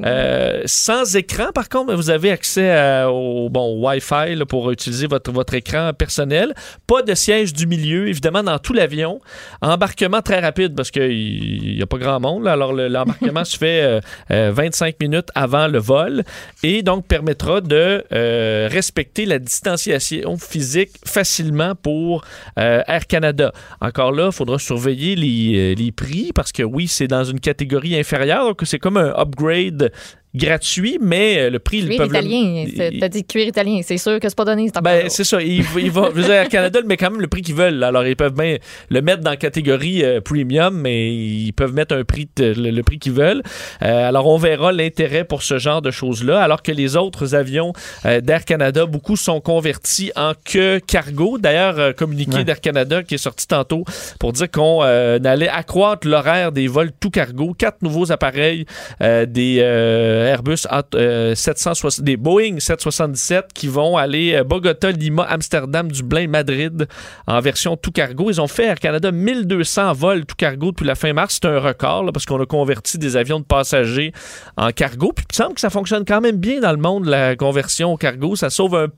Euh, 0.06 0.62
sans 0.66 1.16
écran, 1.16 1.52
par 1.54 1.70
contre, 1.70 1.94
vous 1.96 2.10
avez 2.10 2.32
accès 2.32 2.72
à- 2.72 3.10
au 3.12 3.50
bon 3.50 3.80
Wi-Fi 3.86 4.36
là, 4.36 4.46
pour 4.46 4.70
utiliser 4.72 5.08
votre, 5.08 5.32
votre 5.32 5.54
écran 5.54 5.92
personnel. 5.94 6.54
Pas 6.88 7.02
de 7.02 7.14
siège 7.14 7.54
du 7.54 7.66
milieu, 7.68 8.08
évidemment, 8.10 8.44
dans 8.44 8.60
tout 8.60 8.74
l'avion. 8.74 9.22
Embarquement 9.62 10.22
très 10.22 10.40
rapide 10.40 10.76
parce 10.76 10.92
qu'il 10.92 11.76
n'y 11.76 11.82
a 11.82 11.86
pas 11.86 11.98
grand 11.98 12.20
monde. 12.20 12.44
là. 12.44 12.54
Alors, 12.54 12.74
le- 12.74 12.88
l'embarquement 12.88 13.44
se 13.46 13.58
fait 13.58 13.82
euh, 13.84 14.00
euh, 14.32 14.52
25 14.54 14.96
minutes 15.00 15.30
avant 15.36 15.68
le 15.68 15.80
vol 15.80 16.24
et 16.64 16.82
donc 16.84 17.08
permettra 17.08 17.62
de 17.62 18.04
euh, 18.12 18.68
respecter 18.72 19.26
la 19.26 19.40
distanciation 19.40 20.38
physique 20.38 20.92
facilement 21.06 21.74
pour 21.76 22.26
euh, 22.60 22.82
Air 22.88 23.08
Canada. 23.08 23.52
Encore 23.82 24.12
là, 24.12 24.28
il 24.28 24.32
faudra 24.32 24.60
surveiller 24.60 25.16
les, 25.16 25.74
euh, 25.74 25.76
les 25.76 25.92
prix 25.92 26.32
parce 26.36 26.52
que 26.52 26.64
oui, 26.64 26.88
c'est 26.88 27.08
dans 27.08 27.24
une 27.24 27.40
catégorie 27.40 27.98
inférieure, 27.98 28.46
donc 28.46 28.62
c'est 28.66 28.80
comme 28.80 28.98
un 28.98 29.14
upgrade 29.18 29.53
Parade 29.54 29.94
gratuit, 30.36 30.98
mais 31.02 31.38
euh, 31.38 31.50
le 31.50 31.60
prix, 31.60 31.78
ils 31.80 31.88
Cuir 31.88 31.98
peuvent 31.98 32.12
le- 32.12 32.20
italien. 32.20 32.66
c'est- 32.76 33.00
T'as 33.00 33.10
dit 33.10 33.24
cuir 33.24 33.48
italien. 33.48 33.82
C'est 33.84 33.98
sûr 33.98 34.20
que 34.20 34.28
c'est 34.30 34.36
pas 34.36 34.46
donné. 34.46 34.70
ben, 34.82 35.10
c'est 35.10 35.24
ça. 35.24 35.42
Il, 35.42 35.64
il 35.78 35.92
va, 35.92 36.10
je 36.10 36.16
veux 36.20 36.24
dire, 36.24 36.34
Air 36.34 36.50
Canada 36.50 36.80
le 36.82 36.88
met 36.88 36.98
quand 36.98 37.12
même 37.12 37.22
le 37.22 37.28
prix 37.28 37.42
qu'ils 37.42 37.56
veulent. 37.56 37.84
Alors, 37.84 38.06
ils 38.06 38.16
peuvent 38.16 38.34
bien 38.34 38.58
le 38.90 39.02
mettre 39.02 39.22
dans 39.22 39.30
la 39.32 39.38
catégorie 39.38 40.04
euh, 40.04 40.22
premium, 40.22 40.76
mais 40.80 41.14
ils 41.14 41.52
peuvent 41.54 41.74
mettre 41.74 41.96
un 41.96 42.04
prix, 42.04 42.28
de- 42.36 42.54
le, 42.54 42.72
le 42.72 42.84
prix 42.84 42.98
qu'ils 43.00 43.12
veulent. 43.14 43.44
Euh, 43.84 44.08
alors, 44.10 44.28
on 44.28 44.38
verra 44.38 44.72
l'intérêt 44.72 45.24
pour 45.24 45.44
ce 45.44 45.58
genre 45.60 45.82
de 45.82 45.92
choses-là. 45.92 46.42
Alors 46.42 46.62
que 46.64 46.72
les 46.72 46.96
autres 46.96 47.36
avions 47.36 47.74
euh, 48.06 48.20
d'Air 48.22 48.46
Canada, 48.46 48.86
beaucoup 48.86 49.16
sont 49.18 49.40
convertis 49.42 50.12
en 50.16 50.34
que 50.46 50.80
cargo. 50.80 51.38
D'ailleurs, 51.38 51.80
euh, 51.80 51.94
communiqué 51.94 52.38
Ouais. 52.38 52.44
d'Air 52.44 52.62
Canada 52.62 53.04
qui 53.04 53.16
est 53.16 53.18
sorti 53.20 53.48
tantôt 53.48 53.84
pour 54.20 54.34
dire 54.34 54.50
qu'on 54.50 54.80
euh, 54.84 55.20
allait 55.24 55.48
accroître 55.50 56.08
l'horaire 56.08 56.52
des 56.52 56.68
vols 56.68 56.92
tout 57.00 57.10
cargo. 57.12 57.54
Quatre 57.58 57.82
nouveaux 57.84 58.12
appareils 58.12 58.66
euh, 59.02 59.26
des 59.26 59.58
euh, 59.60 60.23
Airbus 60.26 60.66
A- 60.70 60.84
euh, 60.96 61.36
760, 61.36 62.04
des 62.04 62.18
Boeing 62.18 62.60
777 62.60 63.46
qui 63.54 63.68
vont 63.68 63.98
aller 63.98 64.34
euh, 64.36 64.44
Bogota, 64.44 64.92
Lima, 64.92 65.24
Amsterdam, 65.24 65.92
Dublin, 65.92 66.28
Madrid 66.28 66.88
en 67.28 67.40
version 67.40 67.78
tout 67.78 67.92
cargo. 67.92 68.30
Ils 68.30 68.42
ont 68.42 68.48
fait 68.48 68.66
Air 68.66 68.80
Canada 68.80 69.12
1200 69.12 69.94
vols 69.94 70.26
tout 70.26 70.36
cargo 70.36 70.72
depuis 70.72 70.86
la 70.86 70.96
fin 70.96 71.14
mars. 71.14 71.40
C'est 71.42 71.48
un 71.50 71.60
record 71.60 72.12
parce 72.14 72.26
qu'on 72.26 72.42
a 72.42 72.46
converti 72.46 72.98
des 72.98 73.18
avions 73.18 73.40
de 73.40 73.46
passagers 73.46 74.12
en 74.58 74.72
cargo. 74.72 75.12
Puis 75.16 75.26
il 75.32 75.36
semble 75.36 75.54
que 75.56 75.62
ça 75.62 75.70
fonctionne 75.70 76.06
quand 76.06 76.22
même 76.22 76.38
bien 76.38 76.60
dans 76.60 76.72
le 76.72 76.78
monde, 76.78 77.06
la 77.06 77.36
conversion 77.36 77.94
au 77.94 77.98
cargo. 77.98 78.36
Ça 78.36 78.50
sauve 78.50 78.90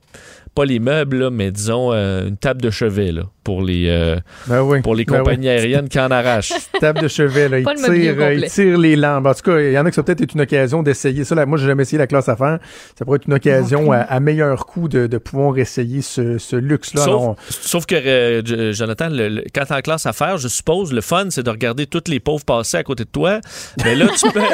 pas 0.55 0.65
les 0.65 0.79
meubles, 0.79 1.29
mais 1.31 1.51
disons 1.51 1.91
euh, 1.91 2.27
une 2.27 2.37
table 2.37 2.61
de 2.61 2.69
chevet 2.69 3.11
pour 3.45 3.61
les, 3.61 3.85
euh, 3.87 4.17
Ben 4.47 4.61
oui. 4.61 4.81
pour 4.81 4.95
les 4.95 5.05
Ben 5.05 5.19
compagnies 5.19 5.45
oui. 5.47 5.53
aériennes 5.53 5.87
qui 5.87 5.99
en 5.99 6.11
arrachent. 6.11 6.51
Table 6.81 6.99
de 7.01 7.07
chevet, 7.07 7.47
là. 7.47 7.59
Il 7.59 7.63
Pas 7.63 7.75
le 7.75 7.79
mobilier 7.81 8.13
tire, 8.13 8.21
euh, 8.21 8.33
il 8.33 8.45
tire 8.49 8.77
les 8.77 8.95
lampes. 8.97 9.25
En 9.27 9.33
tout 9.33 9.43
cas, 9.51 9.59
il 9.61 9.71
y 9.71 9.79
en 9.79 9.85
a 9.85 9.89
qui 9.91 9.95
ça 9.95 10.03
peut-être 10.03 10.19
être 10.21 10.33
une 10.33 10.41
occasion 10.41 10.83
d'essayer 10.83 11.23
ça. 11.23 11.35
Là, 11.35 11.45
moi, 11.45 11.57
j'ai 11.57 11.67
jamais 11.67 11.83
essayé 11.83 11.97
la 11.99 12.07
classe 12.07 12.27
affaires. 12.27 12.59
Ça 12.99 13.05
pourrait 13.05 13.17
être 13.17 13.27
une 13.27 13.35
occasion 13.35 13.91
à, 13.93 13.97
à 13.99 14.19
meilleur 14.19 14.65
coût 14.65 14.87
de, 14.89 15.07
de 15.07 15.17
pouvoir 15.17 15.57
essayer 15.59 16.01
ce, 16.01 16.37
ce 16.39 16.55
luxe-là. 16.55 17.05
Sauf, 17.49 17.85
que, 17.85 17.95
euh, 17.95 18.73
Jonathan, 18.73 19.07
le- 19.09 19.29
le- 19.29 19.43
quand 19.53 19.63
t'es 19.65 19.73
en 19.75 19.81
classe 19.81 20.05
à 20.07 20.11
faire, 20.13 20.37
je 20.37 20.47
suppose, 20.47 20.91
le 20.91 21.01
fun, 21.01 21.27
c'est 21.29 21.43
de 21.43 21.49
regarder 21.51 21.85
tous 21.85 22.03
les 22.07 22.19
pauvres 22.19 22.43
passer 22.43 22.77
à 22.77 22.83
côté 22.83 23.03
de 23.05 23.09
toi. 23.09 23.39
Mais 23.85 23.95
là, 23.95 24.07
tu 24.19 24.29
peux. 24.31 24.39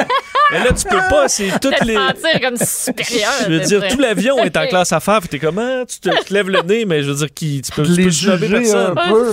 Mais 0.52 0.58
là, 0.58 0.66
tu 0.76 0.84
peux 0.86 0.98
pas, 1.08 1.28
c'est 1.28 1.48
toutes 1.62 1.76
Te 1.76 1.84
les. 1.86 1.94
sentir 1.94 2.40
comme 2.42 2.56
supérieur. 2.58 3.30
Je 3.46 3.52
veux 3.52 3.60
dire, 3.60 3.78
vrai. 3.78 3.88
tout 3.88 3.98
l'avion 3.98 4.36
est 4.40 4.54
en 4.54 4.66
classe 4.68 4.92
affaires, 4.92 5.20
puis 5.20 5.28
t'es 5.30 5.38
comment? 5.38 5.86
Tu 5.86 5.98
te, 5.98 6.10
tu 6.10 6.24
te 6.26 6.34
lèves 6.34 6.50
le 6.50 6.60
nez, 6.60 6.84
mais 6.84 7.02
je 7.02 7.08
veux 7.10 7.14
dire, 7.16 7.32
qui, 7.32 7.62
tu 7.62 7.72
peux, 7.72 7.84
tu 7.84 7.92
Les 7.92 8.04
peux 8.04 8.10
snobber 8.10 8.46
juger 8.48 8.58
personne. 8.60 8.81
Un 8.90 8.94
peu, 8.94 9.26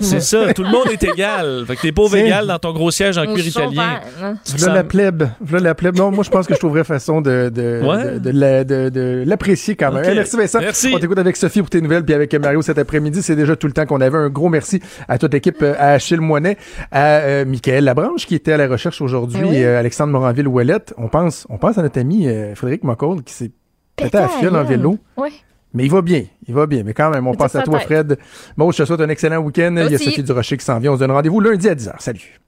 C'est 0.00 0.20
ça, 0.20 0.52
tout 0.54 0.62
le 0.62 0.70
monde 0.70 0.88
est 0.92 1.02
égal. 1.04 1.64
Fait 1.66 1.76
que 1.76 1.82
t'es 1.82 1.92
pauvre 1.92 2.16
égal 2.16 2.46
dans 2.46 2.58
ton 2.58 2.72
gros 2.72 2.90
siège 2.90 3.18
en 3.18 3.24
cuir 3.32 3.46
italien. 3.46 4.00
te 4.44 4.56
V'là 4.56 4.74
la 4.74 4.84
plèbe. 4.84 5.24
V'là 5.40 5.60
la 5.60 5.74
plèbe. 5.74 5.96
Non, 5.96 6.10
moi, 6.10 6.24
je 6.24 6.30
pense 6.30 6.46
que 6.46 6.54
je 6.54 6.58
trouverais 6.58 6.84
façon 6.84 7.20
de, 7.20 7.50
de, 7.54 7.80
Ouais. 7.84 8.14
de, 8.14 8.18
de 8.18 8.30
la- 8.30 8.64
de- 8.64 8.88
de 8.88 9.24
l'apprécier 9.26 9.74
quand 9.76 9.92
même. 9.92 10.02
Ok. 10.02 10.08
Hey, 10.08 10.14
merci 10.16 10.36
Vincent. 10.36 10.60
Merci. 10.60 10.92
On 10.94 10.98
t'écoute 10.98 11.18
avec 11.18 11.36
Sophie 11.36 11.60
pour 11.60 11.70
tes 11.70 11.80
nouvelles, 11.80 12.04
puis 12.04 12.14
avec 12.14 12.34
Mario 12.34 12.62
cet 12.62 12.78
après-midi. 12.78 13.22
C'est 13.22 13.36
déjà 13.36 13.56
tout 13.56 13.66
le 13.66 13.72
temps 13.72 13.86
qu'on 13.86 14.00
avait. 14.00 14.18
Un 14.18 14.28
gros 14.28 14.48
merci 14.48 14.80
à 15.08 15.18
toute 15.18 15.32
l'équipe, 15.32 15.62
euh, 15.62 15.74
à 15.78 15.92
Achille 15.92 16.20
Moinet, 16.20 16.56
à 16.90 17.18
euh, 17.18 17.44
Michael 17.44 17.84
Labranche 17.84 18.26
qui 18.26 18.34
était 18.34 18.52
à 18.52 18.56
la 18.56 18.68
recherche 18.68 19.00
aujourd'hui, 19.00 19.40
oui. 19.44 19.56
et 19.56 19.64
euh, 19.64 19.78
Alexandre 19.78 20.12
Moranville-Ouellette. 20.12 20.94
On 20.98 21.08
pense, 21.08 21.46
on 21.48 21.58
pense 21.58 21.78
à 21.78 21.82
notre 21.82 21.98
ami 22.00 22.28
euh, 22.28 22.54
Frédéric 22.54 22.84
McCall 22.84 23.22
qui 23.22 23.32
s'est 23.34 23.50
pété 23.96 24.18
à 24.18 24.28
fiole 24.28 24.56
en 24.56 24.64
vélo. 24.64 24.98
Oui. 25.16 25.30
Mais 25.72 25.84
il 25.84 25.90
va 25.90 26.02
bien, 26.02 26.24
il 26.46 26.54
va 26.54 26.66
bien. 26.66 26.82
Mais 26.84 26.94
quand 26.94 27.10
même, 27.10 27.26
on 27.26 27.34
tire 27.34 27.44
à 27.54 27.62
toi. 27.62 27.78
Fred. 27.80 28.18
Bon, 28.56 28.70
je 28.72 28.78
te 28.78 28.84
souhaite 28.84 29.00
un 29.00 29.08
excellent 29.08 29.38
week-end. 29.38 29.74
Il 29.76 29.92
y 29.92 29.94
a. 29.94 29.98
Sophie 29.98 30.22
Durocher 30.22 30.56
qui 30.56 30.64
s'en 30.64 30.78
vient. 30.78 30.92
On 30.92 30.94
se 30.94 31.00
donne 31.00 31.12
rendez-vous 31.12 31.40
lundi 31.40 31.68
à 31.68 31.74
10h. 31.74 31.94
Salut. 31.98 32.40